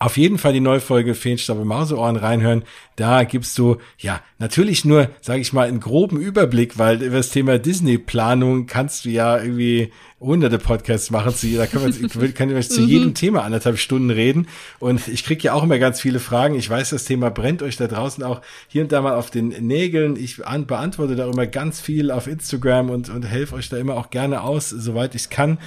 Auf 0.00 0.16
jeden 0.16 0.38
Fall 0.38 0.54
die 0.54 0.60
neue 0.60 0.80
Folge 0.80 1.14
Feenstaub 1.14 1.62
Mauseohren 1.62 2.16
reinhören. 2.16 2.64
Da 2.96 3.24
gibst 3.24 3.58
du, 3.58 3.76
ja, 3.98 4.22
natürlich 4.38 4.86
nur, 4.86 5.10
sage 5.20 5.40
ich 5.40 5.52
mal, 5.52 5.68
einen 5.68 5.78
groben 5.78 6.18
Überblick, 6.18 6.78
weil 6.78 7.02
über 7.02 7.18
das 7.18 7.28
Thema 7.28 7.58
Disney-Planung 7.58 8.66
kannst 8.66 9.04
du 9.04 9.10
ja 9.10 9.38
irgendwie 9.38 9.92
hunderte 10.18 10.58
Podcasts 10.58 11.10
machen. 11.10 11.34
Zu, 11.34 11.54
da 11.54 11.66
können 11.66 11.94
wir, 12.14 12.32
können 12.34 12.54
wir 12.54 12.62
zu 12.62 12.80
jedem 12.80 13.08
mhm. 13.08 13.14
Thema 13.14 13.42
anderthalb 13.42 13.78
Stunden 13.78 14.10
reden. 14.10 14.48
Und 14.78 15.06
ich 15.06 15.22
krieg 15.22 15.44
ja 15.44 15.52
auch 15.52 15.62
immer 15.62 15.78
ganz 15.78 16.00
viele 16.00 16.18
Fragen. 16.18 16.54
Ich 16.54 16.68
weiß, 16.68 16.90
das 16.90 17.04
Thema 17.04 17.30
brennt 17.30 17.62
euch 17.62 17.76
da 17.76 17.86
draußen 17.86 18.24
auch 18.24 18.40
hier 18.68 18.82
und 18.82 18.92
da 18.92 19.02
mal 19.02 19.14
auf 19.14 19.30
den 19.30 19.48
Nägeln. 19.48 20.16
Ich 20.16 20.38
beantworte 20.38 21.14
da 21.14 21.28
immer 21.28 21.46
ganz 21.46 21.80
viel 21.80 22.10
auf 22.10 22.26
Instagram 22.26 22.88
und, 22.88 23.10
und 23.10 23.22
helfe 23.24 23.54
euch 23.54 23.68
da 23.68 23.76
immer 23.76 23.96
auch 23.96 24.08
gerne 24.08 24.42
aus, 24.42 24.70
soweit 24.70 25.14
ich 25.14 25.28
kann. 25.28 25.58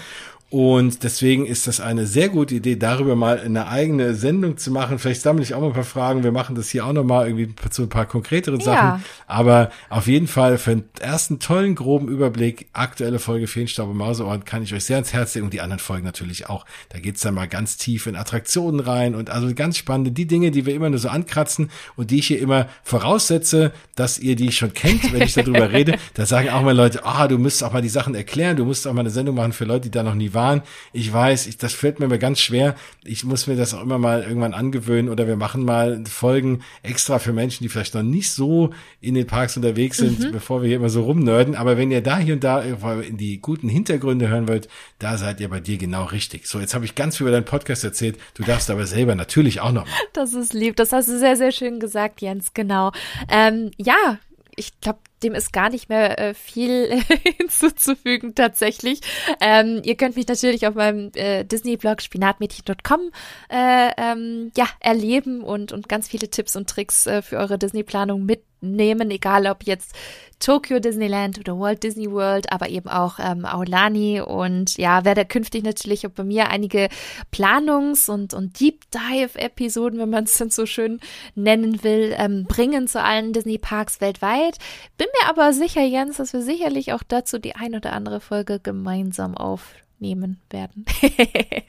Und 0.54 1.02
deswegen 1.02 1.48
ist 1.48 1.66
das 1.66 1.80
eine 1.80 2.06
sehr 2.06 2.30
gute 2.30 2.54
Idee, 2.54 2.76
darüber 2.76 3.16
mal 3.16 3.40
eine 3.40 3.66
eigene 3.66 4.14
Sendung 4.14 4.56
zu 4.56 4.70
machen. 4.70 5.00
Vielleicht 5.00 5.24
sammle 5.24 5.42
ich 5.42 5.56
auch 5.56 5.62
mal 5.62 5.70
ein 5.70 5.74
paar 5.74 5.84
Fragen. 5.84 6.24
Wir 6.24 6.32
machen 6.32 6.54
das 6.54 6.70
hier 6.70 6.86
auch 6.86 6.94
nochmal 6.94 7.26
irgendwie 7.26 7.56
zu 7.72 7.82
ein 7.82 7.90
paar 7.90 8.06
konkreteren 8.06 8.60
ja. 8.60 8.66
Sachen. 8.66 9.04
Aber 9.26 9.72
auf 9.90 10.06
jeden 10.06 10.28
Fall 10.28 10.60
für 10.60 10.74
einen 10.74 10.84
ersten 11.02 11.40
tollen, 11.40 11.74
groben 11.74 12.08
Überblick, 12.08 12.68
aktuelle 12.72 13.18
Folge 13.18 13.48
Feenstaub 13.48 13.90
und 13.90 13.98
Mauseohren 13.98 14.46
kann 14.46 14.62
ich 14.62 14.76
euch 14.76 14.86
sehr 14.86 14.98
ans 14.98 15.12
Herz 15.12 15.34
legen 15.34 15.46
und 15.46 15.56
die 15.56 15.62
anderen 15.62 15.80
Folgen 15.80 16.06
natürlich 16.06 16.48
auch. 16.48 16.68
Da 16.90 17.00
geht's 17.00 17.22
dann 17.22 17.34
mal 17.34 17.48
ganz 17.48 17.78
tief 17.78 18.06
in 18.06 18.16
Attraktionen 18.16 18.80
rein 18.80 19.16
und 19.16 19.32
also 19.32 19.52
ganz 19.56 19.80
spannende, 19.80 20.12
die 20.12 20.28
Dinge, 20.28 20.52
die 20.52 20.68
wir 20.68 20.76
immer 20.76 20.92
nur 20.92 21.00
so 21.00 21.10
ankratzen 21.10 21.72
und 21.96 22.12
die 22.12 22.20
ich 22.20 22.28
hier 22.28 22.40
immer 22.40 22.68
voraussetze, 22.84 23.72
dass 23.96 24.20
ihr 24.20 24.36
die 24.36 24.52
schon 24.52 24.76
kennt, 24.76 25.14
wenn 25.14 25.24
ich 25.24 25.34
darüber 25.34 25.72
rede. 25.72 25.98
Da 26.14 26.28
sagen 26.28 26.50
auch 26.50 26.62
mal 26.62 26.76
Leute, 26.76 27.06
ah, 27.06 27.28
du 27.28 27.40
müsst 27.40 27.64
auch 27.64 27.74
mal 27.74 27.82
die 27.82 27.90
Sachen 27.90 28.14
erklären, 28.14 28.56
du 28.56 28.66
musst 28.66 28.86
auch 28.86 28.94
mal 28.94 29.00
eine 29.00 29.10
Sendung 29.10 29.36
machen 29.36 29.54
für 29.54 29.66
Leute, 29.66 29.84
die 29.84 29.92
da 29.92 30.04
noch 30.04 30.14
nie 30.14 30.34
waren 30.34 30.43
waren. 30.44 30.62
Ich 30.92 31.12
weiß, 31.12 31.48
ich, 31.48 31.58
das 31.58 31.74
fällt 31.74 32.00
mir 32.00 32.06
immer 32.06 32.18
ganz 32.18 32.40
schwer. 32.42 32.76
Ich 33.04 33.24
muss 33.24 33.48
mir 33.48 33.56
das 33.56 33.74
auch 33.74 33.82
immer 33.82 33.98
mal 33.98 34.24
irgendwann 34.24 34.54
angewöhnen 34.54 35.10
oder 35.10 35.28
wir 35.28 35.38
machen 35.38 35.64
mal 35.64 36.04
Folgen 36.06 36.60
extra 36.82 37.20
für 37.20 37.34
Menschen, 37.34 37.64
die 37.64 37.70
vielleicht 37.70 37.96
noch 37.96 38.04
nicht 38.04 38.32
so 38.32 38.72
in 39.00 39.16
den 39.16 39.26
Parks 39.26 39.56
unterwegs 39.56 39.98
sind, 39.98 40.20
mhm. 40.20 40.32
bevor 40.32 40.62
wir 40.62 40.68
hier 40.68 40.78
immer 40.78 40.90
so 40.90 41.04
rumnörden. 41.04 41.56
Aber 41.56 41.78
wenn 41.78 41.92
ihr 41.92 42.02
da 42.02 42.18
hier 42.18 42.34
und 42.36 42.44
da 42.44 42.62
in 42.62 43.18
die 43.18 43.40
guten 43.40 43.70
Hintergründe 43.70 44.28
hören 44.28 44.48
wollt, 44.48 44.68
da 45.00 45.18
seid 45.18 45.40
ihr 45.40 45.50
bei 45.50 45.60
dir 45.60 45.78
genau 45.78 46.06
richtig. 46.06 46.48
So, 46.48 46.60
jetzt 46.60 46.74
habe 46.74 46.86
ich 46.86 46.96
ganz 46.96 47.18
viel 47.18 47.26
über 47.26 47.32
deinen 47.32 47.46
Podcast 47.46 47.84
erzählt. 47.84 48.18
Du 48.34 48.44
darfst 48.44 48.70
aber 48.70 48.86
selber 48.86 49.16
natürlich 49.16 49.62
auch 49.62 49.72
noch. 49.72 49.86
Mal. 49.86 49.92
Das 50.14 50.34
ist 50.34 50.54
lieb. 50.54 50.76
Das 50.76 50.92
hast 50.92 51.08
du 51.08 51.18
sehr, 51.18 51.38
sehr 51.38 51.52
schön 51.52 51.80
gesagt, 51.80 52.22
Jens. 52.22 52.54
Genau. 52.54 52.92
Ähm, 53.30 53.72
ja, 53.78 54.20
ich 54.56 54.80
glaube, 54.82 55.00
dem 55.24 55.36
ist 55.36 55.54
gar 55.54 55.70
nicht 55.70 55.90
mehr 55.90 56.20
äh, 56.20 56.34
viel 56.34 57.02
hinzuzufügen 57.38 58.36
tatsächlich. 58.36 59.02
Ähm, 59.42 59.82
ihr 59.84 59.96
könnt 59.96 60.16
mich 60.16 60.28
natürlich 60.28 60.68
auf 60.68 60.76
meinem 60.76 61.12
äh, 61.16 61.44
Disney-Blog 61.44 62.02
spinatmädchen.com 62.02 63.12
äh, 63.50 63.92
ähm, 63.98 64.52
ja, 64.56 64.68
erleben 64.80 65.42
und, 65.42 65.72
und 65.72 65.90
ganz 65.90 66.08
viele 66.08 66.30
Tipps 66.30 66.56
und 66.56 66.70
Tricks 66.70 67.08
äh, 67.08 67.22
für 67.22 67.38
eure 67.38 67.58
Disney-Planung 67.58 68.26
mit 68.26 68.44
nehmen, 68.64 69.12
egal 69.12 69.46
ob 69.48 69.64
jetzt 69.64 69.94
Tokyo 70.40 70.80
Disneyland 70.80 71.40
oder 71.40 71.58
Walt 71.58 71.84
Disney 71.84 72.12
World, 72.12 72.52
aber 72.52 72.68
eben 72.70 72.90
auch 72.90 73.18
ähm, 73.20 73.46
Aulani 73.46 74.20
und 74.20 74.78
ja, 74.78 75.06
werde 75.06 75.26
künftig 75.26 75.64
natürlich 75.64 76.06
auch 76.06 76.12
bei 76.12 76.24
mir 76.24 76.50
einige 76.50 76.90
Planungs- 77.32 78.10
und, 78.10 78.34
und 78.34 78.60
Deep 78.60 78.82
Dive-Episoden, 78.92 80.00
wenn 80.00 80.10
man 80.10 80.26
es 80.26 80.38
dann 80.38 80.50
so 80.50 80.66
schön 80.66 81.00
nennen 81.36 81.84
will, 81.84 82.14
ähm, 82.18 82.46
bringen 82.46 82.88
zu 82.88 83.02
allen 83.02 83.32
Disney 83.32 83.58
Parks 83.58 84.02
weltweit. 84.02 84.58
Bin 84.98 85.08
mir 85.22 85.30
aber 85.30 85.54
sicher, 85.54 85.84
Jens, 85.84 86.18
dass 86.18 86.34
wir 86.34 86.42
sicherlich 86.42 86.94
auch 86.94 87.04
dazu 87.08 87.40
die 87.40 87.56
ein 87.56 87.76
oder 87.76 87.94
andere 87.94 88.20
Folge 88.20 88.60
gemeinsam 88.60 89.36
aufnehmen 89.38 90.40
werden. 90.50 90.86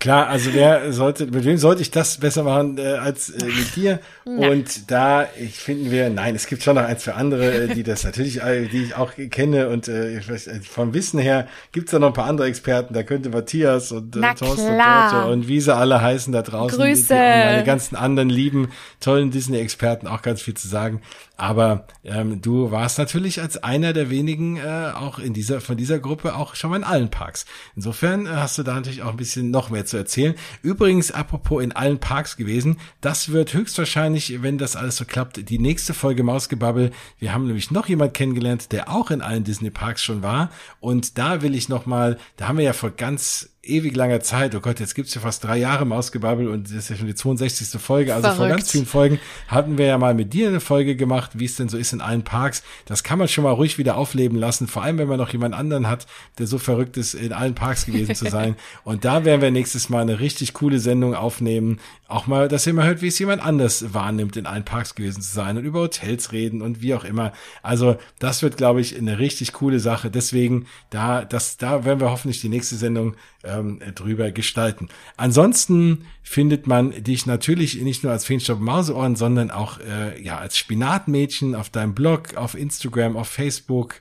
Klar, 0.00 0.28
also 0.28 0.52
wer 0.52 0.92
sollte, 0.92 1.26
mit 1.26 1.44
wem 1.44 1.56
sollte 1.56 1.80
ich 1.80 1.90
das 1.90 2.18
besser 2.18 2.42
machen 2.42 2.76
äh, 2.76 2.82
als 2.82 3.30
äh, 3.30 3.46
mit 3.46 3.74
dir? 3.74 4.00
Na. 4.26 4.48
Und 4.48 4.90
da 4.90 5.26
ich 5.40 5.58
finden 5.58 5.90
wir, 5.90 6.10
nein, 6.10 6.34
es 6.34 6.46
gibt 6.46 6.62
schon 6.62 6.74
noch 6.74 6.84
ein, 6.84 6.98
zwei 6.98 7.12
andere, 7.12 7.64
äh, 7.64 7.74
die 7.74 7.82
das 7.82 8.04
natürlich, 8.04 8.42
äh, 8.42 8.66
die 8.66 8.84
ich 8.84 8.96
auch 8.96 9.12
kenne 9.30 9.68
und 9.68 9.88
äh, 9.88 10.20
vom 10.62 10.92
Wissen 10.92 11.18
her 11.18 11.46
gibt's 11.72 11.92
da 11.92 11.98
noch 11.98 12.08
ein 12.08 12.12
paar 12.12 12.26
andere 12.26 12.48
Experten. 12.48 12.92
Da 12.92 13.02
könnte 13.02 13.30
Matthias 13.30 13.92
und 13.92 14.14
äh, 14.16 14.34
Thorsten 14.34 14.78
und, 14.78 15.32
und 15.32 15.48
wie 15.48 15.60
sie 15.60 15.74
alle 15.74 16.02
heißen 16.02 16.32
da 16.32 16.42
draußen, 16.42 16.78
Grüße. 16.78 17.14
Die, 17.14 17.14
die 17.14 17.46
meine 17.46 17.64
ganzen 17.64 17.96
anderen 17.96 18.28
lieben, 18.28 18.68
tollen 19.00 19.30
Disney-Experten 19.30 20.06
auch 20.06 20.20
ganz 20.20 20.42
viel 20.42 20.54
zu 20.54 20.68
sagen. 20.68 21.00
Aber 21.36 21.86
ähm, 22.04 22.40
du 22.40 22.70
warst 22.70 22.98
natürlich 22.98 23.40
als 23.40 23.62
einer 23.64 23.92
der 23.92 24.08
wenigen 24.08 24.56
äh, 24.56 24.92
auch 24.94 25.18
in 25.18 25.32
dieser 25.32 25.60
von 25.60 25.76
dieser 25.76 25.98
Gruppe 25.98 26.36
auch 26.36 26.54
schon 26.54 26.70
mal 26.70 26.76
in 26.76 26.84
allen 26.84 27.10
Parks. 27.10 27.44
Insofern 27.74 28.26
äh, 28.26 28.30
hast 28.30 28.56
du 28.58 28.62
da 28.62 28.74
natürlich 28.74 29.02
auch 29.02 29.10
ein 29.10 29.16
bisschen 29.16 29.50
noch 29.50 29.70
mehr 29.70 29.83
zu 29.84 29.96
erzählen. 29.96 30.34
Übrigens, 30.62 31.10
apropos 31.10 31.62
in 31.62 31.72
allen 31.72 31.98
Parks 31.98 32.36
gewesen, 32.36 32.78
das 33.00 33.32
wird 33.32 33.54
höchstwahrscheinlich, 33.54 34.42
wenn 34.42 34.58
das 34.58 34.76
alles 34.76 34.96
so 34.96 35.04
klappt, 35.04 35.48
die 35.48 35.58
nächste 35.58 35.94
Folge 35.94 36.22
Mausgebabbel. 36.22 36.90
Wir 37.18 37.32
haben 37.32 37.46
nämlich 37.46 37.70
noch 37.70 37.88
jemand 37.88 38.14
kennengelernt, 38.14 38.72
der 38.72 38.90
auch 38.90 39.10
in 39.10 39.22
allen 39.22 39.44
Disney 39.44 39.70
Parks 39.70 40.02
schon 40.02 40.22
war. 40.22 40.50
Und 40.80 41.18
da 41.18 41.42
will 41.42 41.54
ich 41.54 41.68
noch 41.68 41.86
mal, 41.86 42.18
da 42.36 42.48
haben 42.48 42.58
wir 42.58 42.64
ja 42.64 42.72
vor 42.72 42.90
ganz 42.90 43.53
ewig 43.68 43.96
langer 43.96 44.20
Zeit, 44.20 44.54
oh 44.54 44.60
Gott, 44.60 44.80
jetzt 44.80 44.94
gibt's 44.94 45.14
ja 45.14 45.20
fast 45.20 45.44
drei 45.44 45.58
Jahre 45.58 45.84
Mausgebabbel 45.84 46.48
und 46.48 46.68
das 46.68 46.76
ist 46.76 46.90
ja 46.90 46.96
schon 46.96 47.06
die 47.06 47.14
62. 47.14 47.80
Folge, 47.80 48.14
also 48.14 48.28
Verrückt. 48.28 48.38
vor 48.38 48.48
ganz 48.48 48.70
vielen 48.70 48.86
Folgen 48.86 49.18
hatten 49.48 49.78
wir 49.78 49.86
ja 49.86 49.98
mal 49.98 50.14
mit 50.14 50.32
dir 50.32 50.48
eine 50.48 50.60
Folge 50.60 50.96
gemacht, 50.96 51.32
wie 51.34 51.44
es 51.44 51.56
denn 51.56 51.68
so 51.68 51.76
ist 51.76 51.92
in 51.92 52.00
allen 52.00 52.22
Parks. 52.22 52.62
Das 52.86 53.02
kann 53.02 53.18
man 53.18 53.28
schon 53.28 53.44
mal 53.44 53.52
ruhig 53.52 53.78
wieder 53.78 53.96
aufleben 53.96 54.38
lassen, 54.38 54.66
vor 54.66 54.82
allem 54.82 54.98
wenn 54.98 55.08
man 55.08 55.18
noch 55.18 55.32
jemand 55.32 55.54
anderen 55.54 55.88
hat, 55.88 56.06
der 56.38 56.46
so 56.46 56.58
verrückt 56.58 56.96
ist, 56.96 57.14
in 57.14 57.32
allen 57.32 57.54
Parks 57.54 57.86
gewesen 57.86 58.14
zu 58.14 58.28
sein. 58.30 58.56
und 58.84 59.04
da 59.04 59.24
werden 59.24 59.40
wir 59.40 59.50
nächstes 59.50 59.88
Mal 59.88 60.02
eine 60.02 60.20
richtig 60.20 60.52
coole 60.52 60.78
Sendung 60.78 61.14
aufnehmen, 61.14 61.80
auch 62.06 62.26
mal, 62.26 62.48
dass 62.48 62.66
ihr 62.66 62.74
mal 62.74 62.86
hört, 62.86 63.02
wie 63.02 63.08
es 63.08 63.18
jemand 63.18 63.42
anders 63.42 63.94
wahrnimmt, 63.94 64.36
in 64.36 64.46
allen 64.46 64.64
Parks 64.64 64.94
gewesen 64.94 65.22
zu 65.22 65.32
sein 65.32 65.56
und 65.56 65.64
über 65.64 65.80
Hotels 65.80 66.32
reden 66.32 66.62
und 66.62 66.82
wie 66.82 66.94
auch 66.94 67.04
immer. 67.04 67.32
Also 67.62 67.96
das 68.18 68.42
wird, 68.42 68.56
glaube 68.56 68.80
ich, 68.80 68.96
eine 68.96 69.18
richtig 69.18 69.52
coole 69.52 69.80
Sache. 69.80 70.10
Deswegen, 70.10 70.66
da, 70.90 71.24
das, 71.24 71.56
da 71.56 71.84
werden 71.84 72.00
wir 72.00 72.10
hoffentlich 72.10 72.40
die 72.40 72.48
nächste 72.48 72.76
Sendung 72.76 73.16
ähm, 73.44 73.80
drüber 73.94 74.30
gestalten. 74.30 74.88
Ansonsten 75.16 76.06
findet 76.22 76.66
man 76.66 76.90
dich 77.02 77.26
natürlich 77.26 77.80
nicht 77.80 78.02
nur 78.02 78.12
als 78.12 78.24
Feenstaub 78.24 78.60
Mauseohren, 78.60 79.16
sondern 79.16 79.50
auch 79.50 79.78
äh, 79.80 80.20
ja 80.22 80.38
als 80.38 80.56
Spinatmädchen 80.56 81.54
auf 81.54 81.70
deinem 81.70 81.94
Blog, 81.94 82.36
auf 82.36 82.54
Instagram, 82.54 83.16
auf 83.16 83.28
Facebook. 83.28 84.00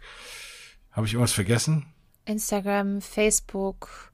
Habe 0.92 1.08
ich 1.08 1.14
irgendwas 1.14 1.34
vergessen? 1.34 1.86
Instagram, 2.26 3.02
Facebook, 3.02 4.12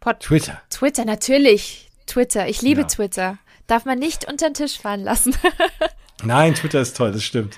Pod 0.00 0.20
Twitter. 0.20 0.62
Twitter, 0.70 1.04
natürlich. 1.04 1.90
Twitter. 2.06 2.48
Ich 2.48 2.62
liebe 2.62 2.82
ja. 2.82 2.86
Twitter. 2.86 3.38
Darf 3.66 3.84
man 3.84 3.98
nicht 3.98 4.26
unter 4.28 4.48
den 4.48 4.54
Tisch 4.54 4.78
fallen 4.78 5.04
lassen. 5.04 5.34
Nein, 6.24 6.54
Twitter 6.54 6.80
ist 6.80 6.96
toll, 6.96 7.12
das 7.12 7.22
stimmt. 7.22 7.56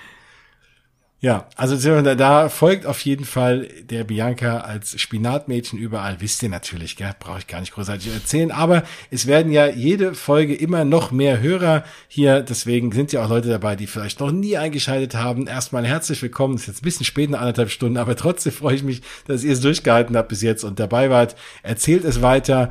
Ja, 1.23 1.47
also 1.55 1.77
da 2.15 2.49
folgt 2.49 2.85
auf 2.85 2.99
jeden 2.99 3.23
Fall 3.23 3.69
der 3.89 4.03
Bianca 4.03 4.57
als 4.57 4.99
Spinatmädchen 4.99 5.79
überall. 5.79 6.19
Wisst 6.19 6.43
ihr 6.43 6.49
natürlich, 6.49 6.97
gell? 6.97 7.15
brauche 7.17 7.39
ich 7.39 7.47
gar 7.47 7.61
nicht 7.61 7.73
großartig 7.73 8.13
erzählen. 8.13 8.51
Aber 8.51 8.83
es 9.09 9.25
werden 9.25 9.53
ja 9.53 9.67
jede 9.67 10.15
Folge 10.15 10.53
immer 10.53 10.83
noch 10.83 11.11
mehr 11.11 11.39
Hörer 11.39 11.85
hier. 12.09 12.41
Deswegen 12.41 12.91
sind 12.91 13.13
ja 13.13 13.23
auch 13.23 13.29
Leute 13.29 13.47
dabei, 13.47 13.77
die 13.77 13.87
vielleicht 13.87 14.19
noch 14.19 14.33
nie 14.33 14.57
eingeschaltet 14.57 15.15
haben. 15.15 15.47
Erstmal 15.47 15.85
herzlich 15.85 16.21
willkommen. 16.21 16.55
ist 16.55 16.67
jetzt 16.67 16.81
ein 16.81 16.83
bisschen 16.83 17.05
spät, 17.05 17.29
in 17.29 17.35
anderthalb 17.35 17.71
Stunden, 17.71 17.95
aber 17.95 18.17
trotzdem 18.17 18.51
freue 18.51 18.75
ich 18.75 18.83
mich, 18.83 19.01
dass 19.25 19.45
ihr 19.45 19.53
es 19.53 19.61
durchgehalten 19.61 20.17
habt 20.17 20.27
bis 20.27 20.41
jetzt 20.41 20.65
und 20.65 20.77
dabei 20.77 21.09
wart. 21.09 21.37
Erzählt 21.61 22.03
es 22.03 22.21
weiter. 22.21 22.69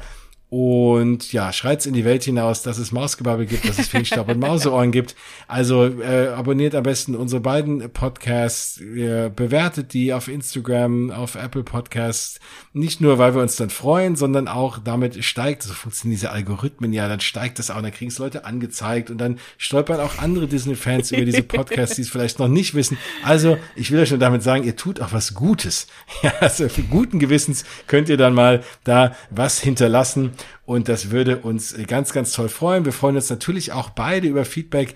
Und 0.52 1.32
ja, 1.32 1.50
schreit's 1.50 1.86
in 1.86 1.94
die 1.94 2.04
Welt 2.04 2.24
hinaus, 2.24 2.60
dass 2.60 2.76
es 2.76 2.92
Mausgebabbel 2.92 3.46
gibt, 3.46 3.66
dass 3.66 3.78
es 3.78 3.88
Feenstaub 3.88 4.28
und 4.28 4.38
Mauseohren 4.38 4.92
gibt. 4.92 5.16
Also 5.48 5.86
äh, 5.86 6.28
abonniert 6.28 6.74
am 6.74 6.82
besten 6.82 7.14
unsere 7.14 7.40
beiden 7.40 7.90
Podcasts, 7.90 8.78
äh, 8.78 9.30
bewertet 9.34 9.94
die 9.94 10.12
auf 10.12 10.28
Instagram, 10.28 11.10
auf 11.10 11.36
Apple 11.36 11.62
Podcasts. 11.62 12.38
Nicht 12.74 13.00
nur, 13.00 13.16
weil 13.16 13.34
wir 13.34 13.40
uns 13.40 13.56
dann 13.56 13.70
freuen, 13.70 14.14
sondern 14.14 14.46
auch 14.46 14.76
damit 14.76 15.24
steigt, 15.24 15.62
so 15.62 15.72
funktionieren 15.72 16.18
diese 16.18 16.30
Algorithmen 16.32 16.92
ja, 16.92 17.08
dann 17.08 17.20
steigt 17.20 17.58
das 17.58 17.70
auch, 17.70 17.80
dann 17.80 17.90
kriegen 17.90 18.10
es 18.10 18.18
Leute 18.18 18.44
angezeigt 18.44 19.10
und 19.10 19.16
dann 19.16 19.38
stolpern 19.56 20.00
auch 20.00 20.18
andere 20.18 20.48
Disney-Fans 20.48 21.12
über 21.12 21.24
diese 21.24 21.44
Podcasts, 21.44 21.96
die 21.96 22.02
es 22.02 22.10
vielleicht 22.10 22.38
noch 22.38 22.48
nicht 22.48 22.74
wissen. 22.74 22.98
Also, 23.24 23.56
ich 23.74 23.90
will 23.90 24.00
euch 24.00 24.10
nur 24.10 24.20
damit 24.20 24.42
sagen, 24.42 24.64
ihr 24.64 24.76
tut 24.76 25.00
auch 25.00 25.14
was 25.14 25.32
Gutes. 25.32 25.86
Ja, 26.22 26.32
also 26.40 26.68
für 26.68 26.82
guten 26.82 27.18
Gewissens 27.18 27.64
könnt 27.86 28.08
ihr 28.08 28.16
dann 28.16 28.34
mal 28.34 28.62
da 28.84 29.16
was 29.30 29.58
hinterlassen. 29.58 30.32
Und 30.64 30.88
das 30.88 31.10
würde 31.10 31.38
uns 31.38 31.76
ganz, 31.86 32.12
ganz 32.12 32.32
toll 32.32 32.48
freuen. 32.48 32.84
Wir 32.84 32.92
freuen 32.92 33.16
uns 33.16 33.30
natürlich 33.30 33.72
auch 33.72 33.90
beide 33.90 34.28
über 34.28 34.44
Feedback 34.44 34.94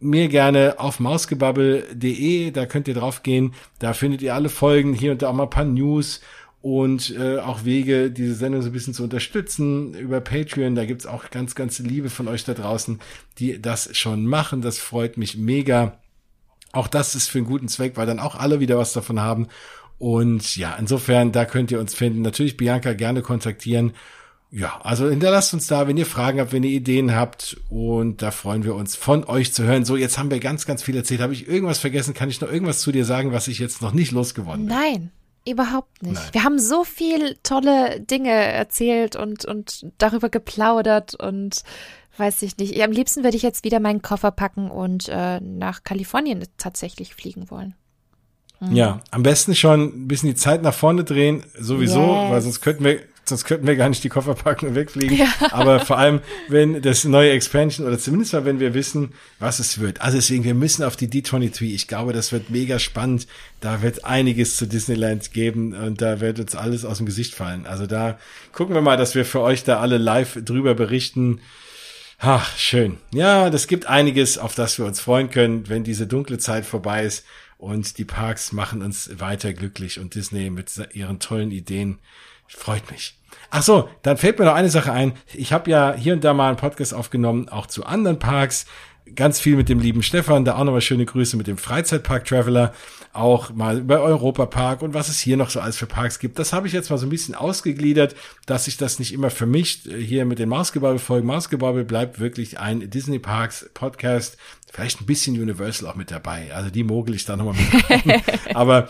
mir 0.00 0.28
gerne 0.28 0.74
auf 0.78 1.00
mausgebabbel.de, 1.00 2.50
da 2.50 2.66
könnt 2.66 2.88
ihr 2.88 2.94
drauf 2.94 3.22
gehen, 3.22 3.54
da 3.78 3.94
findet 3.94 4.20
ihr 4.20 4.34
alle 4.34 4.50
Folgen, 4.50 4.92
hier 4.92 5.12
und 5.12 5.22
da 5.22 5.30
auch 5.30 5.32
mal 5.32 5.44
ein 5.44 5.50
paar 5.50 5.64
News 5.64 6.20
und 6.64 7.14
äh, 7.18 7.38
auch 7.38 7.64
Wege, 7.66 8.10
diese 8.10 8.34
Sendung 8.34 8.62
so 8.62 8.70
ein 8.70 8.72
bisschen 8.72 8.94
zu 8.94 9.02
unterstützen 9.02 9.92
über 9.92 10.22
Patreon. 10.22 10.74
Da 10.74 10.86
gibt's 10.86 11.04
auch 11.04 11.30
ganz, 11.30 11.54
ganz 11.54 11.78
Liebe 11.78 12.08
von 12.08 12.26
euch 12.26 12.44
da 12.44 12.54
draußen, 12.54 13.00
die 13.38 13.60
das 13.60 13.94
schon 13.94 14.24
machen. 14.24 14.62
Das 14.62 14.78
freut 14.78 15.18
mich 15.18 15.36
mega. 15.36 16.00
Auch 16.72 16.88
das 16.88 17.14
ist 17.14 17.28
für 17.28 17.38
einen 17.38 17.46
guten 17.46 17.68
Zweck, 17.68 17.98
weil 17.98 18.06
dann 18.06 18.18
auch 18.18 18.34
alle 18.34 18.60
wieder 18.60 18.78
was 18.78 18.94
davon 18.94 19.20
haben. 19.20 19.48
Und 19.98 20.56
ja, 20.56 20.74
insofern, 20.78 21.32
da 21.32 21.44
könnt 21.44 21.70
ihr 21.70 21.80
uns 21.80 21.92
finden. 21.92 22.22
Natürlich 22.22 22.56
Bianca 22.56 22.94
gerne 22.94 23.20
kontaktieren. 23.20 23.92
Ja, 24.56 24.80
also 24.84 25.08
hinterlasst 25.08 25.52
uns 25.52 25.66
da, 25.66 25.88
wenn 25.88 25.96
ihr 25.96 26.06
Fragen 26.06 26.38
habt, 26.38 26.52
wenn 26.52 26.62
ihr 26.62 26.70
Ideen 26.70 27.12
habt 27.12 27.56
und 27.70 28.22
da 28.22 28.30
freuen 28.30 28.62
wir 28.62 28.76
uns 28.76 28.94
von 28.94 29.24
euch 29.24 29.52
zu 29.52 29.64
hören. 29.64 29.84
So, 29.84 29.96
jetzt 29.96 30.16
haben 30.16 30.30
wir 30.30 30.38
ganz, 30.38 30.64
ganz 30.64 30.80
viel 30.80 30.96
erzählt. 30.96 31.20
Habe 31.20 31.32
ich 31.32 31.48
irgendwas 31.48 31.78
vergessen? 31.78 32.14
Kann 32.14 32.28
ich 32.28 32.40
noch 32.40 32.52
irgendwas 32.52 32.78
zu 32.78 32.92
dir 32.92 33.04
sagen, 33.04 33.32
was 33.32 33.48
ich 33.48 33.58
jetzt 33.58 33.82
noch 33.82 33.92
nicht 33.92 34.12
losgeworden 34.12 34.66
bin? 34.66 34.76
Nein, 34.76 35.10
überhaupt 35.44 36.04
nicht. 36.04 36.14
Nein. 36.14 36.28
Wir 36.30 36.44
haben 36.44 36.60
so 36.60 36.84
viel 36.84 37.36
tolle 37.42 37.98
Dinge 37.98 38.30
erzählt 38.30 39.16
und, 39.16 39.44
und 39.44 39.86
darüber 39.98 40.28
geplaudert 40.28 41.16
und 41.16 41.64
weiß 42.16 42.42
ich 42.42 42.56
nicht. 42.56 42.80
Am 42.80 42.92
liebsten 42.92 43.24
würde 43.24 43.36
ich 43.36 43.42
jetzt 43.42 43.64
wieder 43.64 43.80
meinen 43.80 44.02
Koffer 44.02 44.30
packen 44.30 44.70
und 44.70 45.08
äh, 45.08 45.40
nach 45.40 45.82
Kalifornien 45.82 46.44
tatsächlich 46.58 47.16
fliegen 47.16 47.50
wollen. 47.50 47.74
Mhm. 48.60 48.76
Ja, 48.76 49.00
am 49.10 49.24
besten 49.24 49.56
schon 49.56 49.80
ein 49.80 50.06
bisschen 50.06 50.28
die 50.28 50.36
Zeit 50.36 50.62
nach 50.62 50.74
vorne 50.74 51.02
drehen, 51.02 51.42
sowieso, 51.58 52.02
yes. 52.02 52.30
weil 52.30 52.40
sonst 52.40 52.60
könnten 52.60 52.84
wir 52.84 53.00
sonst 53.28 53.44
könnten 53.44 53.66
wir 53.66 53.76
gar 53.76 53.88
nicht 53.88 54.04
die 54.04 54.08
Koffer 54.08 54.34
packen 54.34 54.68
und 54.68 54.74
wegfliegen. 54.74 55.16
Ja. 55.16 55.28
Aber 55.50 55.80
vor 55.80 55.98
allem, 55.98 56.20
wenn 56.48 56.82
das 56.82 57.04
neue 57.04 57.30
Expansion 57.30 57.86
oder 57.86 57.98
zumindest 57.98 58.32
mal, 58.32 58.44
wenn 58.44 58.60
wir 58.60 58.74
wissen, 58.74 59.12
was 59.38 59.58
es 59.58 59.78
wird. 59.78 60.00
Also 60.00 60.18
deswegen, 60.18 60.44
wir 60.44 60.54
müssen 60.54 60.82
auf 60.82 60.96
die 60.96 61.08
D23. 61.08 61.74
Ich 61.74 61.88
glaube, 61.88 62.12
das 62.12 62.32
wird 62.32 62.50
mega 62.50 62.78
spannend. 62.78 63.26
Da 63.60 63.82
wird 63.82 64.04
einiges 64.04 64.56
zu 64.56 64.66
Disneyland 64.66 65.32
geben 65.32 65.74
und 65.74 66.00
da 66.02 66.20
wird 66.20 66.38
uns 66.40 66.54
alles 66.54 66.84
aus 66.84 66.98
dem 66.98 67.06
Gesicht 67.06 67.34
fallen. 67.34 67.66
Also 67.66 67.86
da 67.86 68.18
gucken 68.52 68.74
wir 68.74 68.82
mal, 68.82 68.96
dass 68.96 69.14
wir 69.14 69.24
für 69.24 69.40
euch 69.40 69.64
da 69.64 69.80
alle 69.80 69.98
live 69.98 70.38
drüber 70.44 70.74
berichten. 70.74 71.40
Ach, 72.18 72.56
schön. 72.56 72.98
Ja, 73.12 73.50
das 73.50 73.66
gibt 73.66 73.86
einiges, 73.86 74.38
auf 74.38 74.54
das 74.54 74.78
wir 74.78 74.86
uns 74.86 75.00
freuen 75.00 75.30
können, 75.30 75.68
wenn 75.68 75.84
diese 75.84 76.06
dunkle 76.06 76.38
Zeit 76.38 76.64
vorbei 76.64 77.04
ist. 77.04 77.24
Und 77.58 77.98
die 77.98 78.04
Parks 78.04 78.52
machen 78.52 78.82
uns 78.82 79.10
weiter 79.18 79.52
glücklich 79.52 79.98
und 79.98 80.14
Disney 80.14 80.50
mit 80.50 80.70
ihren 80.92 81.18
tollen 81.18 81.50
Ideen 81.50 81.98
Freut 82.48 82.90
mich. 82.90 83.16
Ach 83.50 83.62
so, 83.62 83.88
dann 84.02 84.16
fällt 84.16 84.38
mir 84.38 84.46
noch 84.46 84.54
eine 84.54 84.68
Sache 84.68 84.92
ein. 84.92 85.12
Ich 85.32 85.52
habe 85.52 85.70
ja 85.70 85.94
hier 85.94 86.12
und 86.14 86.24
da 86.24 86.34
mal 86.34 86.48
einen 86.48 86.56
Podcast 86.56 86.92
aufgenommen, 86.92 87.48
auch 87.48 87.66
zu 87.66 87.84
anderen 87.86 88.18
Parks. 88.18 88.66
Ganz 89.14 89.38
viel 89.38 89.56
mit 89.56 89.68
dem 89.68 89.80
lieben 89.80 90.02
Stefan, 90.02 90.44
da 90.44 90.56
auch 90.56 90.64
nochmal 90.64 90.80
schöne 90.80 91.04
Grüße 91.04 91.36
mit 91.36 91.46
dem 91.46 91.58
Freizeitpark 91.58 92.24
Traveler, 92.24 92.72
auch 93.12 93.52
mal 93.52 93.78
über 93.78 94.00
Europa 94.00 94.46
Park 94.46 94.82
und 94.82 94.94
was 94.94 95.08
es 95.08 95.20
hier 95.20 95.36
noch 95.36 95.50
so 95.50 95.60
alles 95.60 95.76
für 95.76 95.86
Parks 95.86 96.18
gibt. 96.18 96.38
Das 96.38 96.52
habe 96.52 96.66
ich 96.66 96.72
jetzt 96.72 96.90
mal 96.90 96.96
so 96.96 97.06
ein 97.06 97.10
bisschen 97.10 97.34
ausgegliedert, 97.34 98.16
dass 98.46 98.64
sich 98.64 98.76
das 98.76 98.98
nicht 98.98 99.12
immer 99.12 99.30
vermischt. 99.30 99.86
Hier 99.86 100.24
mit 100.24 100.38
den 100.38 100.48
Mausgebabbel-Folgen. 100.48 101.26
Mausgebabbel 101.26 101.84
bleibt 101.84 102.18
wirklich 102.18 102.58
ein 102.58 102.90
Disney 102.90 103.18
Parks 103.18 103.70
Podcast. 103.74 104.36
Vielleicht 104.72 105.00
ein 105.00 105.06
bisschen 105.06 105.40
Universal 105.40 105.88
auch 105.88 105.94
mit 105.94 106.10
dabei. 106.10 106.52
Also 106.54 106.70
die 106.70 106.82
mogel 106.82 107.14
ich 107.14 107.24
da 107.24 107.36
nochmal 107.36 107.54
mit. 107.54 108.22
Aber 108.56 108.88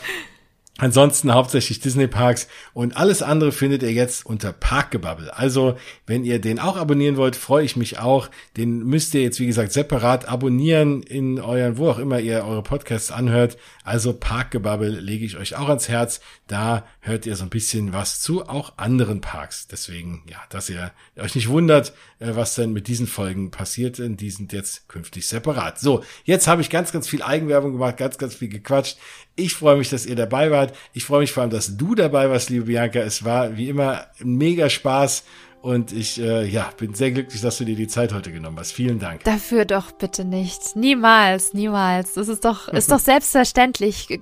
Ansonsten 0.78 1.32
hauptsächlich 1.32 1.78
Disney 1.78 2.08
Parks 2.08 2.48
und 2.72 2.96
alles 2.96 3.22
andere 3.22 3.52
findet 3.52 3.84
ihr 3.84 3.92
jetzt 3.92 4.26
unter 4.26 4.52
Parkgebubble. 4.52 5.32
Also, 5.32 5.76
wenn 6.04 6.24
ihr 6.24 6.40
den 6.40 6.58
auch 6.58 6.76
abonnieren 6.76 7.16
wollt, 7.16 7.36
freue 7.36 7.64
ich 7.64 7.76
mich 7.76 8.00
auch. 8.00 8.28
Den 8.56 8.80
müsst 8.84 9.14
ihr 9.14 9.22
jetzt, 9.22 9.38
wie 9.38 9.46
gesagt, 9.46 9.72
separat 9.72 10.26
abonnieren 10.28 11.04
in 11.04 11.38
euren, 11.38 11.78
wo 11.78 11.90
auch 11.90 11.98
immer 12.00 12.18
ihr 12.18 12.44
eure 12.44 12.64
Podcasts 12.64 13.12
anhört. 13.12 13.56
Also 13.84 14.14
Parkgebubble 14.14 14.88
lege 14.88 15.24
ich 15.24 15.36
euch 15.36 15.54
auch 15.54 15.68
ans 15.68 15.88
Herz. 15.88 16.20
Da 16.46 16.86
hört 17.00 17.24
ihr 17.24 17.36
so 17.36 17.44
ein 17.44 17.50
bisschen 17.50 17.94
was 17.94 18.20
zu 18.20 18.46
auch 18.46 18.74
anderen 18.76 19.22
Parks. 19.22 19.66
Deswegen, 19.66 20.22
ja, 20.28 20.38
dass 20.50 20.68
ihr 20.68 20.92
euch 21.16 21.34
nicht 21.34 21.48
wundert, 21.48 21.94
äh, 22.18 22.34
was 22.34 22.54
denn 22.54 22.72
mit 22.72 22.86
diesen 22.86 23.06
Folgen 23.06 23.50
passiert, 23.50 23.98
denn 23.98 24.18
die 24.18 24.30
sind 24.30 24.52
jetzt 24.52 24.86
künftig 24.88 25.26
separat. 25.26 25.80
So, 25.80 26.04
jetzt 26.24 26.46
habe 26.46 26.60
ich 26.60 26.68
ganz, 26.68 26.92
ganz 26.92 27.08
viel 27.08 27.22
Eigenwerbung 27.22 27.72
gemacht, 27.72 27.96
ganz, 27.96 28.18
ganz 28.18 28.34
viel 28.34 28.48
gequatscht. 28.48 28.98
Ich 29.36 29.54
freue 29.54 29.76
mich, 29.76 29.88
dass 29.88 30.04
ihr 30.04 30.16
dabei 30.16 30.50
wart. 30.50 30.76
Ich 30.92 31.04
freue 31.04 31.20
mich 31.20 31.32
vor 31.32 31.42
allem, 31.42 31.50
dass 31.50 31.78
du 31.78 31.94
dabei 31.94 32.28
warst, 32.28 32.50
liebe 32.50 32.66
Bianca. 32.66 33.00
Es 33.00 33.24
war 33.24 33.56
wie 33.56 33.70
immer 33.70 34.06
mega 34.18 34.68
Spaß. 34.68 35.24
Und 35.64 35.94
ich 35.94 36.20
äh, 36.20 36.44
ja, 36.44 36.68
bin 36.76 36.92
sehr 36.92 37.10
glücklich, 37.10 37.40
dass 37.40 37.56
du 37.56 37.64
dir 37.64 37.74
die 37.74 37.88
Zeit 37.88 38.12
heute 38.12 38.30
genommen 38.30 38.58
hast. 38.58 38.72
Vielen 38.72 38.98
Dank. 38.98 39.24
Dafür 39.24 39.64
doch 39.64 39.92
bitte 39.92 40.26
nicht. 40.26 40.76
Niemals, 40.76 41.54
niemals. 41.54 42.12
Das 42.12 42.28
ist 42.28 42.44
doch, 42.44 42.68
ist 42.68 42.92
doch 42.92 42.98
selbstverständlich. 42.98 44.20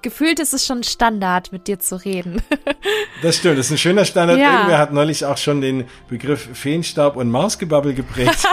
Gefühlt 0.00 0.40
ist 0.40 0.54
es 0.54 0.64
schon 0.64 0.82
Standard, 0.82 1.52
mit 1.52 1.68
dir 1.68 1.78
zu 1.78 2.02
reden. 2.02 2.40
das 3.22 3.36
stimmt, 3.36 3.58
das 3.58 3.66
ist 3.66 3.72
ein 3.72 3.76
schöner 3.76 4.06
Standard. 4.06 4.38
Ja. 4.38 4.54
Irgendwer 4.54 4.78
hat 4.78 4.94
neulich 4.94 5.26
auch 5.26 5.36
schon 5.36 5.60
den 5.60 5.84
Begriff 6.08 6.48
Feenstaub 6.54 7.16
und 7.16 7.30
Mausgebabbel 7.30 7.92
geprägt. 7.92 8.38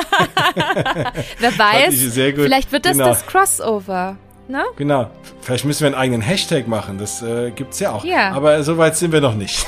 Wer 1.40 1.58
weiß, 1.58 1.96
vielleicht 1.96 2.74
wird 2.74 2.86
das 2.86 2.98
genau. 2.98 3.06
das 3.06 3.26
Crossover. 3.28 4.18
Ne? 4.50 4.66
Genau. 4.76 5.10
Vielleicht 5.40 5.64
müssen 5.64 5.80
wir 5.80 5.88
einen 5.88 5.96
eigenen 5.96 6.22
Hashtag 6.22 6.68
machen. 6.68 6.98
Das 6.98 7.22
äh, 7.22 7.52
gibt's 7.52 7.80
ja 7.80 7.94
auch. 7.94 8.04
Ja. 8.04 8.34
Aber 8.34 8.62
so 8.64 8.78
weit 8.78 8.98
sind 8.98 9.14
wir 9.14 9.22
noch 9.22 9.36
nicht. 9.36 9.66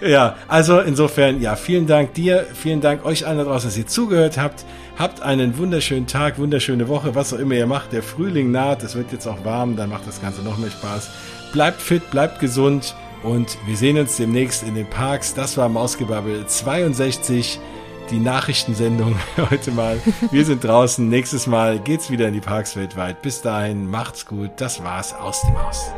Ja, 0.00 0.36
also 0.46 0.80
insofern, 0.80 1.40
ja, 1.40 1.56
vielen 1.56 1.86
Dank 1.86 2.14
dir, 2.14 2.46
vielen 2.54 2.80
Dank 2.80 3.04
euch 3.04 3.26
allen 3.26 3.38
da 3.38 3.44
draußen, 3.44 3.68
dass 3.68 3.76
ihr 3.76 3.86
zugehört 3.86 4.38
habt. 4.38 4.64
Habt 4.98 5.22
einen 5.22 5.58
wunderschönen 5.58 6.06
Tag, 6.06 6.38
wunderschöne 6.38 6.88
Woche, 6.88 7.14
was 7.14 7.32
auch 7.32 7.38
immer 7.38 7.54
ihr 7.54 7.66
macht. 7.66 7.92
Der 7.92 8.02
Frühling 8.02 8.50
naht, 8.50 8.82
es 8.82 8.94
wird 8.94 9.12
jetzt 9.12 9.26
auch 9.26 9.44
warm, 9.44 9.76
dann 9.76 9.90
macht 9.90 10.06
das 10.06 10.20
Ganze 10.20 10.42
noch 10.42 10.58
mehr 10.58 10.70
Spaß. 10.70 11.10
Bleibt 11.52 11.80
fit, 11.80 12.10
bleibt 12.10 12.40
gesund 12.40 12.94
und 13.22 13.58
wir 13.66 13.76
sehen 13.76 13.98
uns 13.98 14.16
demnächst 14.16 14.62
in 14.62 14.74
den 14.74 14.88
Parks. 14.88 15.34
Das 15.34 15.56
war 15.56 15.68
Mausgebabbel 15.68 16.46
62 16.46 17.60
die 18.10 18.18
Nachrichtensendung 18.18 19.16
heute 19.50 19.70
mal. 19.70 20.00
Wir 20.30 20.44
sind 20.44 20.64
draußen. 20.64 21.08
Nächstes 21.08 21.46
Mal 21.46 21.78
geht's 21.78 22.10
wieder 22.10 22.28
in 22.28 22.34
die 22.34 22.40
Parks 22.40 22.76
weltweit. 22.76 23.22
Bis 23.22 23.42
dahin, 23.42 23.88
macht's 23.88 24.26
gut. 24.26 24.50
Das 24.56 24.82
war's 24.82 25.14
aus 25.14 25.42
die 25.46 25.52
Maus. 25.52 25.90